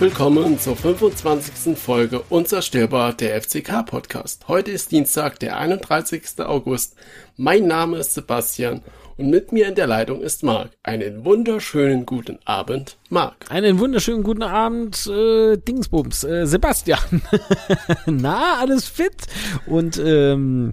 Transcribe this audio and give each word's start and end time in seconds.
Herzlich 0.00 0.18
willkommen 0.18 0.58
zur 0.58 0.76
25. 0.76 1.76
Folge 1.76 2.22
Unzerstörbar 2.30 3.12
der 3.12 3.38
FCK 3.42 3.84
Podcast. 3.84 4.48
Heute 4.48 4.70
ist 4.70 4.92
Dienstag, 4.92 5.38
der 5.40 5.58
31. 5.58 6.22
August. 6.38 6.96
Mein 7.36 7.66
Name 7.66 7.98
ist 7.98 8.14
Sebastian 8.14 8.80
und 9.18 9.28
mit 9.28 9.52
mir 9.52 9.68
in 9.68 9.74
der 9.74 9.86
Leitung 9.86 10.22
ist 10.22 10.42
Marc. 10.42 10.70
Einen 10.82 11.26
wunderschönen 11.26 12.06
guten 12.06 12.38
Abend, 12.46 12.96
Marc. 13.10 13.50
Einen 13.50 13.78
wunderschönen 13.78 14.22
guten 14.22 14.42
Abend, 14.42 15.06
äh, 15.06 15.58
Dingsbums, 15.58 16.24
äh, 16.24 16.46
Sebastian. 16.46 17.20
Na, 18.06 18.54
alles 18.58 18.88
fit? 18.88 19.26
Und 19.66 20.00
ähm, 20.02 20.72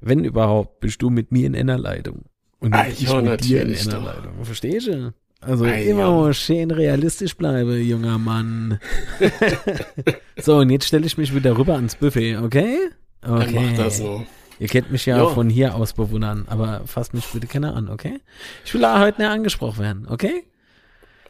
wenn 0.00 0.24
überhaupt, 0.24 0.80
bist 0.80 1.00
du 1.02 1.10
mit 1.10 1.30
mir 1.30 1.46
in 1.46 1.54
einer 1.54 1.78
Leitung. 1.78 2.24
Und 2.58 2.74
ah, 2.74 2.88
ich 2.88 3.08
mit 3.14 3.44
dir 3.44 3.62
in 3.62 3.76
einer 3.76 4.00
Leitung. 4.00 4.44
Verstehst 4.44 4.88
du? 4.88 5.14
Also 5.40 5.64
ah, 5.64 5.72
immer 5.72 6.26
ja. 6.26 6.32
schön 6.34 6.70
realistisch 6.70 7.34
bleibe, 7.34 7.78
junger 7.78 8.18
Mann. 8.18 8.78
so, 10.36 10.58
und 10.58 10.70
jetzt 10.70 10.86
stelle 10.86 11.06
ich 11.06 11.16
mich 11.16 11.34
wieder 11.34 11.56
rüber 11.56 11.76
ans 11.76 11.96
Buffet, 11.96 12.36
okay? 12.36 12.76
Okay. 13.22 13.54
Dann 13.54 13.54
mach 13.54 13.76
das 13.76 13.98
so. 13.98 14.26
Ihr 14.58 14.68
kennt 14.68 14.92
mich 14.92 15.06
ja 15.06 15.16
jo. 15.16 15.30
von 15.30 15.48
hier 15.48 15.74
aus 15.74 15.94
bewundern, 15.94 16.44
aber 16.48 16.82
fasst 16.84 17.14
mich 17.14 17.26
bitte 17.28 17.46
keiner 17.46 17.74
an, 17.74 17.88
okay? 17.88 18.20
Ich 18.66 18.74
will 18.74 18.86
heute 18.86 19.22
nicht 19.22 19.30
angesprochen 19.30 19.78
werden, 19.78 20.06
okay? 20.10 20.44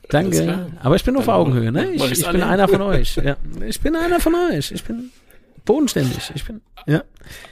Danke. 0.08 0.66
Aber 0.82 0.96
ich 0.96 1.04
bin 1.04 1.16
auf 1.16 1.28
Augenhöhe, 1.28 1.70
ne? 1.70 1.92
Ich, 1.92 2.10
ich 2.10 2.26
bin 2.26 2.42
einer 2.42 2.66
von 2.66 2.82
euch. 2.82 3.14
Ja. 3.16 3.36
Ich 3.64 3.80
bin 3.80 3.94
einer 3.94 4.18
von 4.18 4.34
euch. 4.34 4.72
Ich 4.72 4.82
bin 4.82 5.12
bodenständig. 5.70 6.32
Ich 6.34 6.44
bin, 6.44 6.60
ja. 6.86 7.04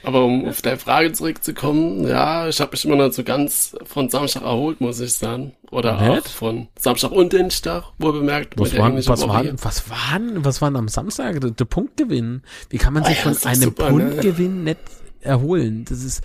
Aber 0.03 0.25
um 0.25 0.47
auf 0.47 0.61
deine 0.61 0.77
Frage 0.77 1.13
zurückzukommen, 1.13 2.05
ja, 2.05 2.49
ich 2.49 2.59
habe 2.59 2.71
mich 2.71 2.83
immer 2.83 2.97
noch 2.97 3.13
so 3.13 3.23
ganz 3.23 3.77
von 3.85 4.09
Samstag 4.09 4.43
erholt, 4.43 4.81
muss 4.81 4.99
ich 4.99 5.13
sagen. 5.13 5.53
Oder 5.71 6.01
Nett? 6.01 6.25
auch 6.25 6.27
von 6.27 6.67
Samstag 6.77 7.11
und 7.11 7.31
Dienstag, 7.31 7.83
wo 7.97 8.11
bemerkt, 8.11 8.59
was 8.59 8.77
waren, 8.77 8.97
was 8.97 9.27
waren, 9.27 9.55
was 9.63 9.89
waren, 9.89 10.45
was 10.45 10.61
waren 10.61 10.75
am 10.75 10.87
Samstag 10.89 11.39
der, 11.39 11.51
der 11.51 11.65
Punktgewinn? 11.65 12.41
Wie 12.69 12.77
kann 12.77 12.93
man 12.93 13.05
sich 13.05 13.19
oh 13.25 13.29
ja, 13.29 13.33
von 13.35 13.49
einem 13.49 13.61
super, 13.61 13.91
ne? 13.91 14.05
Punktgewinn 14.05 14.63
ne? 14.63 14.71
nicht 14.71 14.79
erholen? 15.21 15.85
Das 15.87 16.03
ist, 16.03 16.21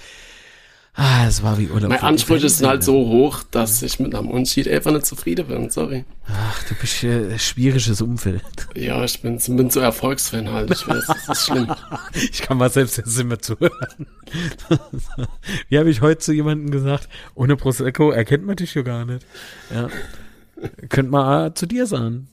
Ah, 0.96 1.26
es 1.26 1.42
war 1.42 1.58
wie 1.58 1.68
Urlaub. 1.68 1.88
Mein 1.88 2.00
Anspruch 2.00 2.36
ist 2.36 2.64
halt 2.64 2.84
so 2.84 2.94
hoch, 2.94 3.42
dass 3.50 3.82
ich 3.82 3.98
mit 3.98 4.14
einem 4.14 4.30
Unterschied 4.30 4.68
einfach 4.68 4.92
nicht 4.92 5.06
zufrieden 5.06 5.48
bin, 5.48 5.68
sorry. 5.68 6.04
Ach, 6.28 6.62
du 6.68 6.74
bist 6.76 7.02
äh, 7.02 7.36
schwieriges 7.36 8.00
Umfeld. 8.00 8.42
Ja, 8.76 9.02
ich 9.02 9.20
bin, 9.20 9.38
bin 9.38 9.70
so 9.70 9.80
Erfolgsfan 9.80 10.52
halt, 10.52 10.70
ich 10.70 10.86
weiß, 10.86 11.04
das 11.06 11.28
ist 11.28 11.46
schlimm. 11.46 11.66
ich 12.14 12.42
kann 12.42 12.58
mal 12.58 12.70
selbst 12.70 12.96
jetzt 12.96 13.18
immer 13.18 13.40
zuhören. 13.40 14.06
wie 15.68 15.78
habe 15.78 15.90
ich 15.90 16.00
heute 16.00 16.18
zu 16.18 16.32
jemandem 16.32 16.70
gesagt, 16.70 17.08
ohne 17.34 17.56
Prosecco 17.56 18.12
erkennt 18.12 18.46
man 18.46 18.54
dich 18.54 18.74
ja 18.74 18.82
gar 18.82 19.04
nicht. 19.04 19.26
Ja. 19.74 19.88
Könnt 20.90 21.10
mal 21.10 21.48
äh, 21.48 21.54
zu 21.54 21.66
dir 21.66 21.86
sagen. 21.86 22.28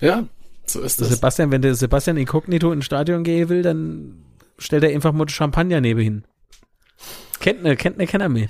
Ja, 0.00 0.24
so 0.66 0.80
ist 0.80 1.00
das. 1.00 1.10
Sebastian, 1.10 1.52
wenn 1.52 1.62
der 1.62 1.76
Sebastian 1.76 2.16
Inkognito 2.16 2.72
ins 2.72 2.84
Stadion 2.84 3.22
gehen 3.22 3.48
will, 3.48 3.62
dann 3.62 4.24
stellt 4.58 4.82
er 4.82 4.90
einfach 4.90 5.12
mal 5.12 5.28
Champagner 5.28 5.80
neben 5.80 6.00
hin. 6.00 6.24
Kennt 7.46 7.62
ne, 7.62 7.76
kennt 7.76 7.96
ne 7.96 8.08
Kenner 8.08 8.28
mehr. 8.28 8.48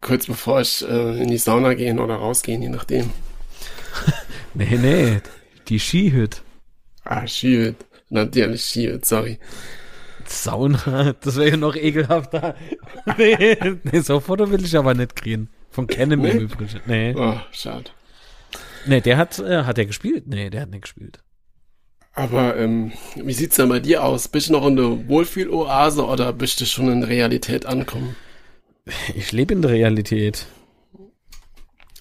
Kurz 0.00 0.26
bevor 0.26 0.60
ich 0.60 0.84
äh, 0.84 1.22
in 1.22 1.28
die 1.28 1.38
Sauna 1.38 1.74
gehen 1.74 2.00
oder 2.00 2.16
rausgehen, 2.16 2.60
je 2.60 2.68
nachdem. 2.68 3.10
nee, 4.54 4.76
nee, 4.76 5.20
die 5.68 5.78
Skihüt. 5.78 6.42
Ah, 7.04 7.28
Skihüt. 7.28 7.76
Natürlich 8.10 8.62
Skihüt, 8.64 9.06
sorry. 9.06 9.38
Sauna, 10.26 11.12
das 11.20 11.36
wäre 11.36 11.50
ja 11.50 11.56
noch 11.56 11.76
ekelhafter. 11.76 12.56
nee, 13.18 13.56
nee, 13.84 14.00
so 14.00 14.18
Foto 14.18 14.50
will 14.50 14.64
ich 14.64 14.76
aber 14.76 14.94
nicht 14.94 15.14
kriegen. 15.14 15.48
Von 15.70 15.86
Kennen 15.86 16.20
nee? 16.20 16.30
im 16.30 16.38
Übrigen. 16.40 16.80
Nee. 16.86 17.14
Oh, 17.16 17.38
schade. 17.52 17.92
Nee, 18.84 19.00
der 19.00 19.16
hat, 19.16 19.38
äh, 19.38 19.62
hat 19.62 19.78
er 19.78 19.86
gespielt? 19.86 20.26
Nee, 20.26 20.50
der 20.50 20.62
hat 20.62 20.70
nicht 20.70 20.82
gespielt. 20.82 21.20
Aber 22.18 22.56
ähm, 22.56 22.90
wie 23.14 23.32
sieht's 23.32 23.54
denn 23.56 23.68
bei 23.68 23.78
dir 23.78 24.02
aus? 24.02 24.26
Bist 24.26 24.48
du 24.48 24.54
noch 24.54 24.66
in 24.66 24.74
der 24.74 25.06
Wohlfühloase 25.08 26.04
oder 26.04 26.32
bist 26.32 26.60
du 26.60 26.66
schon 26.66 26.90
in 26.90 27.02
der 27.02 27.08
Realität 27.08 27.64
ankommen? 27.64 28.16
Ich 29.14 29.30
lebe 29.30 29.54
in 29.54 29.62
der 29.62 29.70
Realität. 29.70 30.46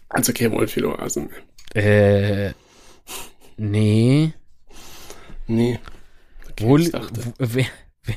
Also 0.09 0.33
keine 0.33 0.53
Wohlfühloase 0.53 1.27
mehr. 1.75 2.47
Äh, 2.47 2.53
nee. 3.57 4.33
Nee. 5.45 5.79
Okay, 6.49 6.65
Wohl, 6.65 6.91
wer, 7.37 7.65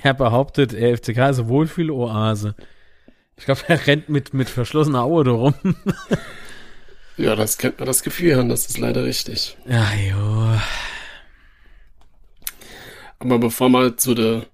wer 0.03 0.15
behauptet, 0.15 0.73
FCK 0.73 1.09
ist 1.09 1.39
eine 1.41 1.49
Wohlfühloase? 1.49 2.55
Ich 3.37 3.45
glaube, 3.45 3.61
er 3.69 3.87
rennt 3.87 4.09
mit, 4.09 4.33
mit 4.33 4.49
verschlossener 4.49 5.03
Auge 5.03 5.31
rum. 5.31 5.55
ja, 7.19 7.37
das 7.37 7.59
kennt 7.59 7.79
man 7.79 7.87
das 7.87 8.03
Gefühl 8.03 8.37
haben, 8.37 8.49
das 8.49 8.67
ist 8.67 8.79
leider 8.79 9.05
richtig. 9.05 9.59
Ja, 9.69 9.93
jo. 9.93 10.59
Aber 13.21 13.39
bevor 13.39 13.69
wir 13.69 13.97
zu 13.97 14.15
der 14.15 14.47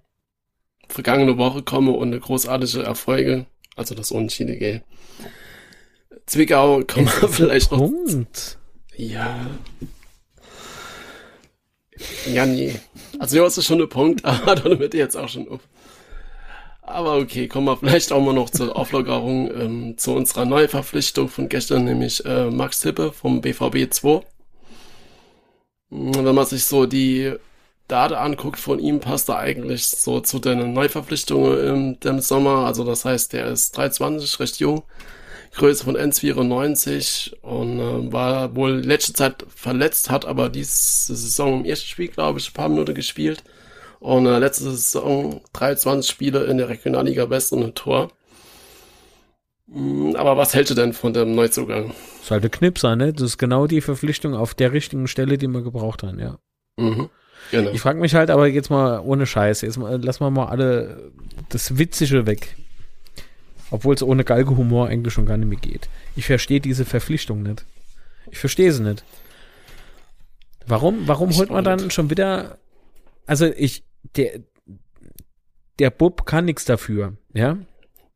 vergangenen 0.88 1.38
Woche 1.38 1.62
kommen 1.62 1.94
und 1.94 2.08
eine 2.08 2.20
großartige 2.20 2.82
Erfolge, 2.82 3.46
also 3.76 3.94
das 3.94 4.10
Unentschieden 4.10 4.58
gell. 4.58 4.82
Zwickau 6.26 6.82
kommen 6.82 7.10
wir 7.20 7.28
vielleicht 7.28 7.70
noch. 7.70 7.78
Punkt. 7.78 8.58
Ja. 8.96 9.46
Ja, 12.26 12.44
nee. 12.44 12.74
Also, 13.18 13.36
ja, 13.36 13.46
ist 13.46 13.64
schon 13.64 13.80
ein 13.80 13.88
Punkt, 13.88 14.24
aber 14.24 14.56
dann 14.56 14.78
wird 14.78 14.94
jetzt 14.94 15.16
auch 15.16 15.28
schon 15.28 15.48
auf. 15.48 15.60
Aber 16.82 17.16
okay, 17.16 17.48
kommen 17.48 17.66
wir 17.66 17.76
vielleicht 17.76 18.12
auch 18.12 18.22
mal 18.22 18.34
noch 18.34 18.50
zur 18.50 18.76
Auflockerung 18.76 19.50
ähm, 19.60 19.98
zu 19.98 20.12
unserer 20.12 20.44
Neuverpflichtung 20.44 21.28
von 21.28 21.48
gestern, 21.48 21.84
nämlich 21.84 22.24
äh, 22.24 22.50
Max 22.50 22.82
Hippe 22.82 23.12
vom 23.12 23.40
BVB 23.40 23.92
2. 23.92 24.20
Wenn 25.90 26.34
man 26.34 26.46
sich 26.46 26.64
so 26.64 26.86
die 26.86 27.32
Date 27.88 28.12
anguckt 28.12 28.58
von 28.58 28.78
ihm, 28.78 29.00
passt 29.00 29.28
er 29.28 29.38
eigentlich 29.38 29.86
so 29.86 30.20
zu 30.20 30.38
den 30.38 30.72
Neuverpflichtungen 30.72 31.98
im 32.02 32.20
Sommer. 32.20 32.66
Also 32.66 32.84
das 32.84 33.04
heißt, 33.04 33.32
der 33.32 33.46
ist 33.46 33.76
320, 33.76 34.40
recht 34.40 34.58
jung, 34.58 34.82
Größe 35.54 35.84
von 35.84 35.96
1,94 35.96 37.40
und 37.42 37.78
äh, 37.78 38.12
war 38.12 38.54
wohl 38.56 38.72
letzte 38.72 39.12
Zeit 39.12 39.46
verletzt, 39.48 40.10
hat 40.10 40.24
aber 40.24 40.48
diese 40.48 41.14
Saison 41.14 41.60
im 41.60 41.64
ersten 41.64 41.86
Spiel, 41.86 42.08
glaube 42.08 42.38
ich, 42.38 42.50
ein 42.50 42.54
paar 42.54 42.68
Minuten 42.68 42.94
gespielt. 42.94 43.44
Und 44.00 44.26
äh, 44.26 44.38
letzte 44.38 44.64
Saison 44.64 45.40
23 45.54 46.10
Spiele 46.10 46.44
in 46.44 46.58
der 46.58 46.68
Regionalliga 46.68 47.30
West 47.30 47.52
und 47.52 47.62
ein 47.62 47.74
Tor. 47.74 48.10
Mm, 49.66 50.14
aber 50.16 50.36
was 50.36 50.54
hältst 50.54 50.70
du 50.70 50.74
denn 50.74 50.92
von 50.92 51.12
dem 51.12 51.34
Neuzugang? 51.34 51.92
Ein 52.28 52.50
Knipser, 52.50 52.96
ne? 52.96 53.12
Das 53.12 53.22
ist 53.22 53.38
genau 53.38 53.66
die 53.66 53.80
Verpflichtung 53.80 54.34
auf 54.34 54.54
der 54.54 54.72
richtigen 54.72 55.08
Stelle, 55.08 55.38
die 55.38 55.48
wir 55.48 55.62
gebraucht 55.62 56.02
haben, 56.02 56.18
ja. 56.18 56.38
Mhm. 56.76 57.08
Genau. 57.50 57.70
Ich 57.70 57.80
frage 57.80 58.00
mich 58.00 58.14
halt 58.14 58.30
aber 58.30 58.46
jetzt 58.46 58.70
mal 58.70 59.00
ohne 59.00 59.26
Scheiß, 59.26 59.60
jetzt 59.62 59.78
mal, 59.78 60.00
lass 60.02 60.20
mal 60.20 60.30
mal 60.30 60.46
alle 60.46 61.12
das 61.48 61.78
Witzige 61.78 62.26
weg. 62.26 62.56
Obwohl 63.70 63.94
es 63.94 64.02
ohne 64.02 64.24
Galgenhumor 64.24 64.88
eigentlich 64.88 65.12
schon 65.12 65.26
gar 65.26 65.36
nicht 65.36 65.48
mehr 65.48 65.58
geht. 65.58 65.88
Ich 66.14 66.26
verstehe 66.26 66.60
diese 66.60 66.84
Verpflichtung 66.84 67.42
nicht. 67.42 67.64
Ich 68.30 68.38
verstehe 68.38 68.72
sie 68.72 68.82
nicht. 68.82 69.04
Warum, 70.66 71.06
warum 71.06 71.34
holt 71.36 71.50
man 71.50 71.64
dann 71.64 71.90
schon 71.90 72.10
wieder, 72.10 72.58
also 73.26 73.46
ich, 73.46 73.84
der, 74.16 74.40
der 75.78 75.90
Bub 75.90 76.26
kann 76.26 76.44
nichts 76.44 76.64
dafür, 76.64 77.14
ja? 77.34 77.56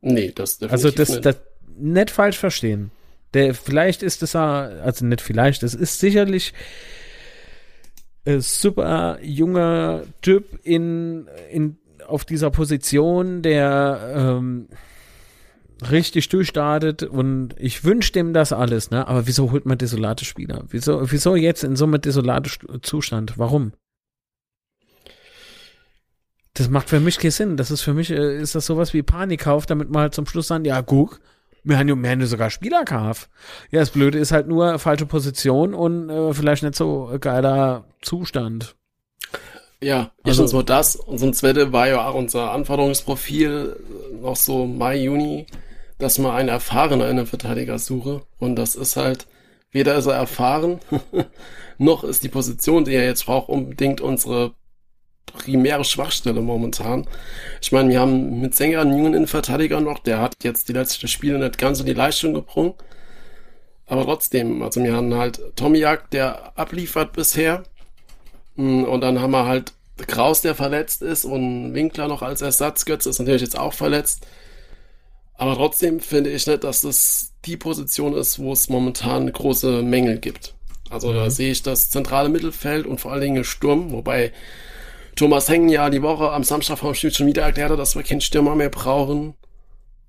Nee, 0.01 0.31
das 0.33 0.57
definitiv 0.57 0.71
Also 0.71 0.91
das, 0.91 1.09
nicht. 1.09 1.25
das 1.25 1.37
nicht 1.77 2.11
falsch 2.11 2.37
verstehen. 2.37 2.91
Der, 3.33 3.53
vielleicht 3.53 4.03
ist 4.03 4.21
es, 4.23 4.35
also 4.35 5.05
nicht 5.05 5.21
vielleicht, 5.21 5.63
es 5.63 5.73
ist 5.73 5.99
sicherlich 5.99 6.53
äh, 8.25 8.39
super 8.39 9.19
junger 9.21 10.03
Typ 10.21 10.59
in, 10.63 11.27
in, 11.51 11.77
auf 12.07 12.25
dieser 12.25 12.51
Position, 12.51 13.41
der 13.41 14.13
ähm, 14.15 14.67
richtig 15.89 16.29
durchstartet 16.29 17.03
und 17.03 17.55
ich 17.57 17.83
wünsche 17.83 18.11
dem 18.11 18.33
das 18.33 18.53
alles, 18.53 18.91
ne? 18.91 19.07
Aber 19.07 19.25
wieso 19.25 19.51
holt 19.51 19.65
man 19.65 19.77
desolate 19.77 20.25
Spieler? 20.25 20.65
Wieso, 20.69 21.11
wieso 21.11 21.35
jetzt 21.35 21.63
in 21.63 21.75
so 21.75 21.85
einem 21.85 21.99
desolaten 21.99 22.81
Zustand? 22.83 23.37
Warum? 23.37 23.73
Das 26.53 26.69
macht 26.69 26.89
für 26.89 26.99
mich 26.99 27.17
keinen 27.17 27.31
Sinn. 27.31 27.57
Das 27.57 27.71
ist 27.71 27.81
für 27.81 27.93
mich, 27.93 28.11
äh, 28.11 28.39
ist 28.39 28.55
das 28.55 28.65
sowas 28.65 28.93
wie 28.93 29.01
Panikkauf, 29.01 29.65
damit 29.65 29.89
man 29.89 30.03
halt 30.03 30.13
zum 30.13 30.27
Schluss 30.27 30.47
sagen, 30.47 30.65
ja, 30.65 30.81
guck, 30.81 31.19
wir 31.63 31.77
haben, 31.77 32.03
wir 32.03 32.09
haben 32.09 32.25
sogar 32.25 32.49
Spieler 32.49 32.83
gehabt. 32.85 33.29
Ja, 33.69 33.79
das 33.79 33.91
Blöde 33.91 34.17
ist 34.17 34.31
halt 34.31 34.47
nur 34.47 34.79
falsche 34.79 35.05
Position 35.05 35.73
und 35.73 36.09
äh, 36.09 36.33
vielleicht 36.33 36.63
nicht 36.63 36.75
so 36.75 37.15
geiler 37.19 37.85
Zustand. 38.01 38.75
Ja, 39.83 40.11
also, 40.23 40.41
erstens 40.43 40.53
mal 40.53 40.63
das. 40.63 40.95
Und 40.95 41.19
zum 41.19 41.33
Zweiten 41.33 41.71
war 41.73 41.87
ja 41.87 42.07
auch 42.07 42.13
unser 42.13 42.51
Anforderungsprofil 42.51 43.77
noch 44.21 44.35
so 44.35 44.65
Mai, 44.65 44.97
Juni, 44.97 45.47
dass 45.97 46.19
man 46.19 46.35
einen 46.35 46.49
erfahrenen 46.49 47.09
Innenverteidiger 47.09 47.79
suche. 47.79 48.21
Und 48.39 48.55
das 48.55 48.75
ist 48.75 48.95
halt, 48.95 49.27
weder 49.71 49.95
ist 49.95 50.05
er 50.05 50.13
erfahren, 50.13 50.79
noch 51.77 52.03
ist 52.03 52.23
die 52.23 52.29
Position, 52.29 52.85
die 52.85 52.93
er 52.93 53.05
jetzt 53.05 53.25
braucht, 53.25 53.49
unbedingt 53.49 54.01
unsere 54.01 54.53
primäre 55.25 55.83
Schwachstelle 55.83 56.41
momentan. 56.41 57.07
Ich 57.61 57.71
meine, 57.71 57.89
wir 57.89 57.99
haben 57.99 58.41
mit 58.41 58.55
Sänger 58.55 58.81
einen 58.81 58.97
jungen 58.97 59.13
Innenverteidiger 59.13 59.79
noch, 59.79 59.99
der 59.99 60.19
hat 60.19 60.35
jetzt 60.43 60.69
die 60.69 60.73
letzten 60.73 61.07
Spiele 61.07 61.39
nicht 61.39 61.57
ganz 61.57 61.77
so 61.77 61.83
die 61.83 61.93
Leistung 61.93 62.33
gebrungen. 62.33 62.73
Aber 63.87 64.05
trotzdem, 64.05 64.61
also 64.61 64.83
wir 64.83 64.93
haben 64.93 65.13
halt 65.13 65.41
Tomiak, 65.55 66.09
der 66.11 66.57
abliefert 66.57 67.13
bisher. 67.13 67.63
Hm, 68.55 68.85
und 68.85 69.01
dann 69.01 69.19
haben 69.19 69.31
wir 69.31 69.45
halt 69.45 69.73
Kraus, 70.07 70.41
der 70.41 70.55
verletzt 70.55 71.01
ist 71.01 71.25
und 71.25 71.73
Winkler 71.73 72.07
noch 72.07 72.21
als 72.21 72.41
Ersatz. 72.41 72.85
Götze 72.85 73.09
ist 73.09 73.19
natürlich 73.19 73.41
jetzt 73.41 73.59
auch 73.59 73.73
verletzt. 73.73 74.25
Aber 75.35 75.55
trotzdem 75.55 75.99
finde 75.99 76.29
ich 76.29 76.47
nicht, 76.47 76.63
dass 76.63 76.81
das 76.81 77.33
die 77.45 77.57
Position 77.57 78.13
ist, 78.13 78.39
wo 78.39 78.53
es 78.53 78.69
momentan 78.69 79.31
große 79.31 79.81
Mängel 79.81 80.19
gibt. 80.19 80.53
Also 80.89 81.09
mhm. 81.09 81.15
da 81.15 81.29
sehe 81.29 81.51
ich 81.51 81.63
das 81.63 81.89
zentrale 81.89 82.29
Mittelfeld 82.29 82.85
und 82.85 83.01
vor 83.01 83.11
allen 83.11 83.21
Dingen 83.21 83.43
Sturm, 83.43 83.91
wobei 83.91 84.31
Thomas 85.15 85.49
Hengen 85.49 85.69
ja 85.69 85.89
die 85.89 86.01
Woche 86.01 86.31
am 86.31 86.43
Samstag 86.43 86.77
vom 86.77 86.93
Spiel 86.93 87.13
schon 87.13 87.27
wieder 87.27 87.43
erklärt 87.43 87.71
hat, 87.71 87.79
dass 87.79 87.95
wir 87.95 88.03
keinen 88.03 88.21
Stürmer 88.21 88.55
mehr 88.55 88.69
brauchen, 88.69 89.33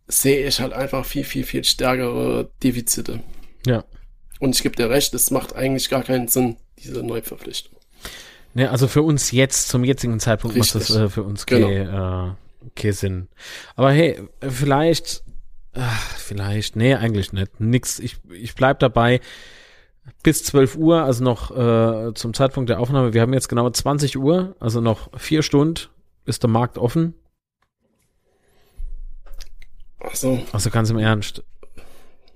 sehe 0.09 0.47
ich 0.47 0.61
halt 0.61 0.73
einfach 0.73 1.05
viel, 1.05 1.25
viel, 1.25 1.45
viel 1.45 1.65
stärkere 1.65 2.51
Defizite. 2.63 3.21
Ja. 3.67 3.85
Und 4.41 4.57
ich 4.57 4.63
gebe 4.63 4.77
dir 4.77 4.91
recht, 4.91 5.15
es 5.15 5.31
macht 5.31 5.55
eigentlich 5.55 5.89
gar 5.89 6.03
keinen 6.03 6.29
Sinn, 6.29 6.57
diese 6.79 7.03
Neuverpflichtung. 7.03 7.77
Ne, 8.55 8.71
also 8.71 8.87
für 8.87 9.03
uns 9.03 9.31
jetzt, 9.31 9.69
zum 9.69 9.83
jetzigen 9.85 10.21
Zeitpunkt 10.21 10.57
Richtig. 10.57 10.75
macht 10.75 10.91
das 10.91 10.97
äh, 10.97 11.09
für 11.09 11.23
uns 11.23 11.47
genau. 11.47 11.69
kein, 11.69 12.35
äh, 12.69 12.71
kein 12.75 12.93
Sinn. 12.93 13.29
Aber 13.77 13.93
hey, 13.93 14.21
vielleicht, 14.41 15.23
ach, 15.73 16.17
vielleicht, 16.17 16.77
nee, 16.77 16.95
eigentlich 16.95 17.33
nicht. 17.33 17.61
Nix, 17.61 17.99
ich, 17.99 18.17
ich 18.31 18.55
bleib 18.55 18.81
dabei 18.81 19.21
bis 20.23 20.45
12 20.45 20.77
Uhr, 20.77 21.03
also 21.03 21.25
noch 21.25 21.51
äh, 21.51 22.15
zum 22.15 22.35
Zeitpunkt 22.35 22.71
der 22.71 22.81
Aufnahme. 22.81 23.13
Wir 23.13 23.21
haben 23.21 23.33
jetzt 23.33 23.49
genau 23.49 23.69
20 23.69 24.19
Uhr, 24.19 24.55
also 24.61 24.81
noch 24.81 25.11
vier 25.19 25.43
Stunden 25.43 25.89
ist 26.25 26.43
der 26.43 26.51
Markt 26.51 26.79
offen. 26.79 27.15
Ach 30.01 30.15
so. 30.15 30.41
Also 30.53 30.71
ganz 30.71 30.91
im 30.91 30.99
Ernst. 30.99 31.43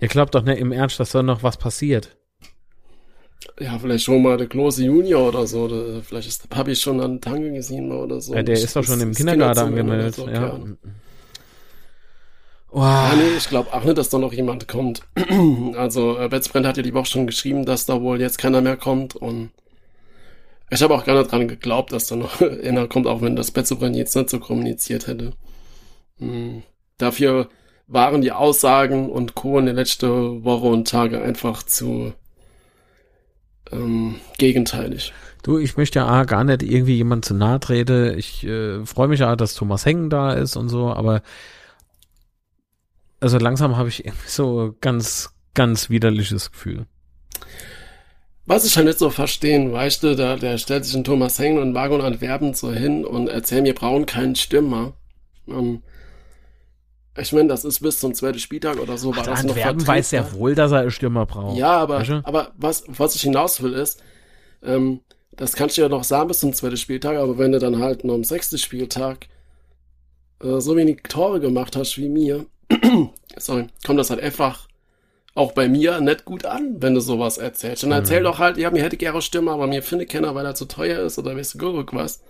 Ihr 0.01 0.09
glaubt 0.09 0.35
doch 0.35 0.43
nicht 0.43 0.59
im 0.59 0.73
Ernst, 0.73 1.01
dass 1.01 1.11
da 1.11 1.23
noch 1.23 1.43
was 1.43 1.57
passiert. 1.57 2.17
Ja, 3.59 3.79
vielleicht 3.79 4.05
schon 4.05 4.23
mal 4.23 4.37
der 4.37 4.47
Klose 4.47 4.85
Junior 4.85 5.29
oder 5.29 5.47
so. 5.47 5.65
Oder 5.65 6.03
vielleicht 6.03 6.29
ist 6.29 6.45
der 6.45 6.49
Papi 6.49 6.77
schon 6.77 7.01
an 7.01 7.21
Tange 7.21 7.53
gesehen 7.53 7.91
oder 7.93 8.21
so. 8.21 8.35
Ja, 8.35 8.43
der 8.43 8.57
ist 8.57 8.77
doch 8.77 8.85
schon 8.85 9.01
im 9.01 9.13
Kindergarten 9.13 9.61
angemeldet. 9.61 10.17
So, 10.17 10.29
ja. 10.29 10.61
Oh. 12.71 12.81
Ja, 12.81 13.15
nee, 13.17 13.37
ich 13.37 13.49
glaube 13.49 13.73
auch 13.73 13.85
nicht, 13.85 13.97
dass 13.97 14.09
da 14.09 14.19
noch 14.19 14.33
jemand 14.33 14.69
kommt. 14.69 15.03
also, 15.77 16.19
äh, 16.19 16.29
Betzbrand 16.29 16.67
hat 16.67 16.77
ja 16.77 16.83
die 16.83 16.95
Woche 16.95 17.07
schon 17.07 17.27
geschrieben, 17.27 17.65
dass 17.65 17.87
da 17.87 18.01
wohl 18.01 18.21
jetzt 18.21 18.39
keiner 18.39 18.61
mehr 18.61 18.77
kommt 18.77 19.17
und 19.17 19.51
ich 20.69 20.83
habe 20.83 20.95
auch 20.95 21.05
gar 21.05 21.17
nicht 21.17 21.31
dran 21.31 21.47
geglaubt, 21.47 21.93
dass 21.93 22.09
da 22.09 22.17
noch 22.17 22.41
einer 22.65 22.89
kommt, 22.89 23.07
auch 23.07 23.23
wenn 23.23 23.37
das 23.37 23.51
Betzbrand 23.51 23.97
jetzt 23.97 24.17
nicht 24.17 24.31
so 24.31 24.41
kommuniziert 24.41 25.07
hätte. 25.07 25.33
Hm. 26.19 26.63
Dafür 26.99 27.49
waren 27.87 28.21
die 28.21 28.33
Aussagen 28.33 29.11
und 29.11 29.35
Co. 29.35 29.59
in 29.59 29.67
der 29.67 29.75
letzten 29.75 30.45
Woche 30.45 30.67
und 30.67 30.89
Tage 30.89 31.23
einfach 31.23 31.63
zu 31.63 32.13
ähm, 33.71 34.17
gegenteilig. 34.39 35.13
Du, 35.43 35.59
ich 35.59 35.77
möchte 35.77 36.01
ja 36.01 36.25
gar 36.25 36.43
nicht 36.43 36.63
irgendwie 36.63 36.97
jemand 36.97 37.25
zu 37.25 37.35
nahe 37.35 37.61
treten. 37.61 38.19
Ich 38.19 38.45
äh, 38.45 38.85
freue 38.85 39.09
mich 39.09 39.21
ja, 39.21 39.37
dass 39.37 39.55
Thomas 39.55 39.87
Hengen 39.87 40.11
da 40.11 40.33
ist 40.33 40.57
und 40.57 40.69
so, 40.69 40.89
aber 40.89 41.23
also 43.21 43.39
langsam 43.39 43.77
habe 43.77 43.89
ich 43.89 44.05
irgendwie 44.05 44.29
so 44.29 44.75
ganz, 44.81 45.31
ganz 45.55 45.91
widerliches 45.91 46.51
Gefühl. 46.51 46.87
Was 48.47 48.65
ich 48.65 48.77
halt 48.77 48.87
nicht 48.87 48.99
so 48.99 49.11
verstehen, 49.11 49.73
weißt 49.73 50.05
du, 50.05 50.15
da, 50.15 50.37
der 50.37 50.57
stellt 50.59 50.85
sich 50.85 50.95
in 50.95 51.03
Thomas 51.03 51.39
Hengen 51.39 51.61
und 51.61 51.75
Wagon 51.75 52.01
Antwerpen 52.01 52.55
so 52.55 52.73
hin 52.73 53.05
und 53.05 53.29
erzählt, 53.29 53.65
wir 53.65 53.75
brauchen 53.75 54.07
keinen 54.07 54.37
Stürmer. 54.37 54.93
Um, 55.47 55.83
ich 57.19 57.33
meine, 57.33 57.49
das 57.49 57.65
ist 57.65 57.81
bis 57.81 57.99
zum 57.99 58.15
zweiten 58.15 58.39
Spieltag 58.39 58.79
oder 58.79 58.99
so. 58.99 59.11
War 59.17 59.23
Ach, 59.23 59.27
das 59.27 59.41
Antwerpen 59.41 59.79
noch 59.79 59.87
weiß 59.89 60.11
ja 60.13 60.33
wohl, 60.33 60.55
dass 60.55 60.71
er 60.71 60.81
einen 60.81 60.91
Stürmer 60.91 61.27
braucht. 61.27 61.57
Ja, 61.57 61.73
aber, 61.73 62.01
weißt 62.01 62.11
du? 62.11 62.21
aber 62.25 62.53
was, 62.57 62.85
was 62.87 63.17
ich 63.17 63.23
hinaus 63.23 63.63
will 63.63 63.73
ist, 63.73 64.03
ähm, 64.63 65.01
das 65.33 65.55
kannst 65.55 65.77
du 65.77 65.83
ja 65.83 65.89
noch 65.89 66.05
sagen 66.05 66.29
bis 66.29 66.41
zum 66.41 66.53
zweiten 66.53 66.77
Spieltag, 66.77 67.17
aber 67.17 67.39
wenn 67.39 67.53
du 67.53 67.59
dann 67.59 67.81
halt 67.81 68.05
noch 68.05 68.15
am 68.15 68.25
sechsten 68.25 68.59
Spieltag 68.59 69.29
äh, 70.43 70.61
so 70.61 70.77
wenig 70.77 71.03
Tore 71.09 71.41
gemacht 71.41 71.77
hast 71.77 71.99
wie 71.99 72.09
mir, 72.09 72.47
sorry, 73.37 73.67
kommt 73.85 73.99
das 73.99 74.11
halt 74.11 74.21
einfach 74.21 74.69
auch 75.35 75.53
bei 75.53 75.69
mir 75.69 76.01
nicht 76.01 76.25
gut 76.25 76.47
an, 76.47 76.81
wenn 76.81 76.95
du 76.95 77.01
sowas 77.01 77.37
erzählst. 77.37 77.85
Und 77.85 77.93
erzähl 77.93 78.21
mhm. 78.21 78.25
doch 78.25 78.39
halt, 78.39 78.57
ja, 78.57 78.71
mir 78.71 78.83
hätte 78.83 78.97
gerne 78.97 79.21
Stimme, 79.21 79.51
aber 79.51 79.67
mir 79.67 79.83
finde 79.83 80.07
keiner, 80.07 80.35
weil 80.35 80.47
er 80.47 80.55
zu 80.55 80.65
teuer 80.65 81.05
ist 81.05 81.19
oder 81.19 81.37
weißt 81.37 81.61
du, 81.61 81.87
was. 81.93 82.23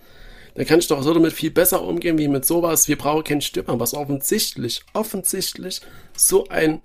Dann 0.55 0.65
kann 0.65 0.79
ich 0.79 0.87
doch 0.87 1.01
so 1.01 1.13
damit 1.13 1.33
viel 1.33 1.51
besser 1.51 1.81
umgehen, 1.83 2.17
wie 2.17 2.27
mit 2.27 2.45
sowas, 2.45 2.87
wir 2.87 2.97
brauchen 2.97 3.23
keinen 3.23 3.41
Stürmer, 3.41 3.79
was 3.79 3.93
offensichtlich, 3.93 4.81
offensichtlich 4.93 5.81
so 6.15 6.47
ein, 6.49 6.81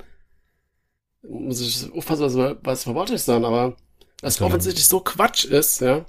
muss 1.22 1.60
ich 1.60 1.90
aufpassen, 1.92 2.24
was, 2.24 2.56
was 2.62 2.84
verworte 2.84 3.14
ich 3.14 3.22
sagen, 3.22 3.44
aber 3.44 3.76
das 4.20 4.40
offensichtlich 4.40 4.86
so 4.86 5.00
Quatsch 5.00 5.44
ist, 5.44 5.80
ja. 5.80 6.04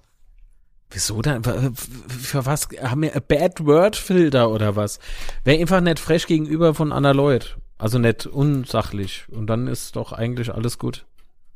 Wieso 0.93 1.21
denn? 1.23 1.43
Für 1.43 2.45
was? 2.45 2.67
Haben 2.81 3.01
wir 3.01 3.11
Bad 3.27 3.65
Word 3.65 3.95
Filter 3.95 4.51
oder 4.51 4.75
was? 4.75 4.99
Wäre 5.43 5.59
einfach 5.59 5.81
nicht 5.81 5.99
fresh 5.99 6.27
gegenüber 6.27 6.75
von 6.75 6.91
Anna 6.91 7.11
Lloyd. 7.11 7.57
Also 7.79 7.97
nicht 7.97 8.27
unsachlich. 8.27 9.25
Und 9.29 9.47
dann 9.47 9.67
ist 9.67 9.95
doch 9.95 10.13
eigentlich 10.13 10.53
alles 10.53 10.77
gut. 10.77 11.05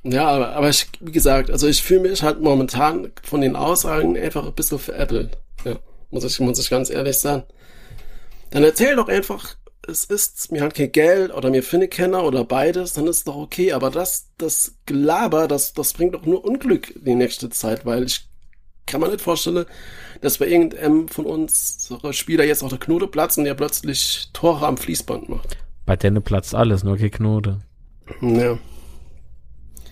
Ja, 0.03 0.27
aber, 0.27 0.55
aber 0.55 0.69
ich, 0.69 0.87
wie 0.99 1.11
gesagt, 1.11 1.51
also 1.51 1.67
ich 1.67 1.83
fühle 1.83 2.01
mich 2.01 2.23
halt 2.23 2.41
momentan 2.41 3.11
von 3.23 3.41
den 3.41 3.55
Aussagen 3.55 4.17
einfach 4.17 4.45
ein 4.45 4.53
bisschen 4.53 4.79
veräppelt. 4.79 5.37
Ja, 5.65 5.77
muss 6.09 6.23
ich, 6.23 6.39
muss 6.39 6.59
ich 6.59 6.69
ganz 6.69 6.89
ehrlich 6.89 7.17
sagen. 7.17 7.43
Dann 8.49 8.63
erzähl 8.63 8.95
doch 8.95 9.07
einfach, 9.07 9.55
es 9.87 10.05
ist, 10.05 10.51
mir 10.51 10.61
hat 10.61 10.73
kein 10.73 10.91
Geld 10.91 11.33
oder 11.33 11.49
mir 11.49 11.63
finde 11.63 11.87
Kenner 11.87 12.23
oder 12.23 12.43
beides, 12.43 12.93
dann 12.93 13.07
ist 13.07 13.27
doch 13.27 13.35
okay. 13.35 13.73
Aber 13.73 13.91
das, 13.91 14.29
das 14.37 14.75
Gelaber, 14.85 15.47
das, 15.47 15.73
das 15.73 15.93
bringt 15.93 16.15
doch 16.15 16.25
nur 16.25 16.43
Unglück 16.43 16.93
die 16.95 17.15
nächste 17.15 17.49
Zeit, 17.49 17.85
weil 17.85 18.03
ich 18.03 18.27
kann 18.87 19.01
man 19.01 19.11
nicht 19.11 19.21
vorstellen, 19.21 19.65
dass 20.21 20.39
bei 20.39 20.47
irgendeinem 20.47 21.07
von 21.07 21.25
uns 21.25 21.87
so 21.87 22.11
Spieler 22.11 22.43
jetzt 22.43 22.63
auch 22.63 22.69
der 22.69 22.79
Knote 22.79 23.07
platzt 23.07 23.37
und 23.37 23.43
der 23.43 23.53
plötzlich 23.53 24.29
Tore 24.33 24.65
am 24.65 24.77
Fließband 24.77 25.29
macht. 25.29 25.57
Bei 25.85 25.95
denen 25.95 26.23
platzt 26.23 26.55
alles, 26.55 26.83
nur 26.83 26.97
kein 26.97 27.11
Knote. 27.11 27.59
Ja. 28.21 28.57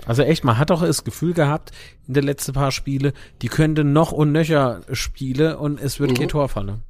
Also 0.06 0.24
echt, 0.24 0.44
man 0.44 0.58
hat 0.58 0.70
doch 0.70 0.82
das 0.82 1.04
Gefühl 1.04 1.34
gehabt 1.34 1.72
in 2.08 2.14
den 2.14 2.24
letzten 2.24 2.54
paar 2.54 2.72
Spiele, 2.72 3.14
die 3.42 3.48
könnten 3.48 3.94
noch 3.94 4.12
und 4.12 4.32
nöcher 4.32 4.82
spielen 4.92 5.56
und 5.56 5.80
es 5.80 6.00
wird 6.00 6.12
mhm. 6.12 6.16
kein 6.16 6.28
Tor 6.30 6.50
fallen. 6.50 6.82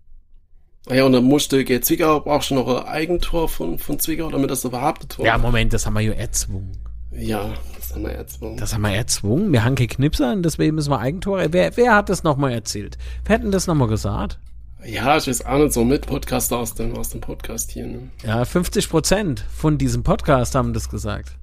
Ja, 0.90 1.04
und 1.06 1.14
dann 1.14 1.24
musste 1.24 1.64
Gerd 1.64 1.84
Zwickau 1.86 2.20
brauchst 2.20 2.52
du 2.52 2.56
noch 2.56 2.68
ein 2.68 2.86
Eigentor 2.86 3.50
von, 3.50 3.80
von 3.80 4.00
Zwickau, 4.00 4.30
damit 4.30 4.52
das 4.52 4.66
überhaupt 4.66 5.04
ein 5.04 5.10
Tor 5.10 5.26
Ja, 5.26 5.38
Moment, 5.38 5.74
das 5.74 5.86
haben 5.86 5.96
wir 5.96 6.02
ja 6.02 6.14
erzwungen. 6.14 6.78
Ja, 7.12 7.54
das 7.88 7.96
haben 7.96 8.04
wir 8.04 8.12
erzwungen. 8.12 8.58
Das 8.58 8.74
haben 8.74 8.82
wir 8.82 8.92
erzwungen. 8.92 9.52
Wir 9.52 9.64
haben 9.64 9.76
Knipser 9.76 10.32
und 10.32 10.44
deswegen 10.44 10.76
müssen 10.76 10.92
wir 10.92 11.00
Eigentore. 11.00 11.48
Wer, 11.52 11.76
wer 11.78 11.96
hat 11.96 12.10
das 12.10 12.24
nochmal 12.24 12.52
erzählt? 12.54 12.98
Wer 13.26 13.36
hat 13.36 13.44
denn 13.44 13.52
das 13.52 13.68
nochmal 13.68 13.88
gesagt? 13.88 14.40
Ja, 14.84 15.18
ich 15.18 15.28
weiß 15.28 15.46
auch 15.46 15.58
nicht 15.58 15.74
so 15.74 15.84
mit 15.84 16.06
Podcaster 16.06 16.58
aus 16.58 16.76
dem, 16.76 16.96
aus 16.96 17.10
dem 17.10 17.22
Podcast 17.22 17.72
hier. 17.72 17.88
Ne? 17.88 18.10
Ja, 18.24 18.46
50 18.46 18.90
Prozent 18.90 19.46
von 19.52 19.78
diesem 19.78 20.04
Podcast 20.04 20.56
haben 20.56 20.74
das 20.74 20.90
gesagt. 20.90 21.38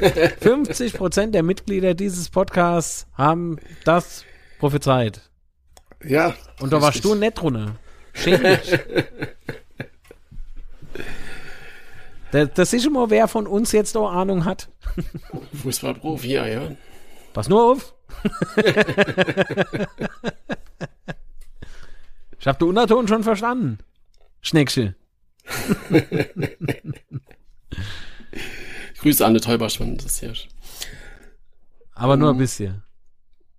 50 0.40 0.94
Prozent 0.94 1.34
der 1.34 1.42
Mitglieder 1.42 1.94
dieses 1.94 2.28
Podcasts 2.28 3.06
haben 3.14 3.58
das 3.84 4.24
prophezeit. 4.58 5.22
Ja. 6.04 6.34
Und 6.60 6.72
da 6.72 6.80
warst 6.82 7.04
du 7.04 7.14
nett 7.14 7.40
drunter. 7.40 7.76
Schämlich. 8.12 8.78
Das, 12.32 12.48
das 12.54 12.72
ist 12.72 12.86
immer, 12.86 13.10
wer 13.10 13.28
von 13.28 13.46
uns 13.46 13.72
jetzt 13.72 13.96
auch 13.96 14.10
Ahnung 14.10 14.44
hat. 14.44 14.68
Fußballprofi, 15.62 16.32
ja, 16.32 16.46
ja. 16.46 16.70
Pass 17.32 17.48
nur 17.48 17.72
auf. 17.72 17.94
ich 22.38 22.46
habe 22.46 22.58
den 22.58 22.68
Unterton 22.68 23.08
schon 23.08 23.22
verstanden. 23.22 23.78
Schneckchen. 24.40 24.94
Grüße 29.00 29.24
an 29.24 29.34
die 29.34 29.40
Täubersch, 29.40 29.78
wenn 29.80 29.96
das 29.98 30.22
herrscht. 30.22 30.48
Aber 31.92 32.14
um, 32.14 32.20
nur 32.20 32.30
ein 32.30 32.38
bisschen. 32.38 32.82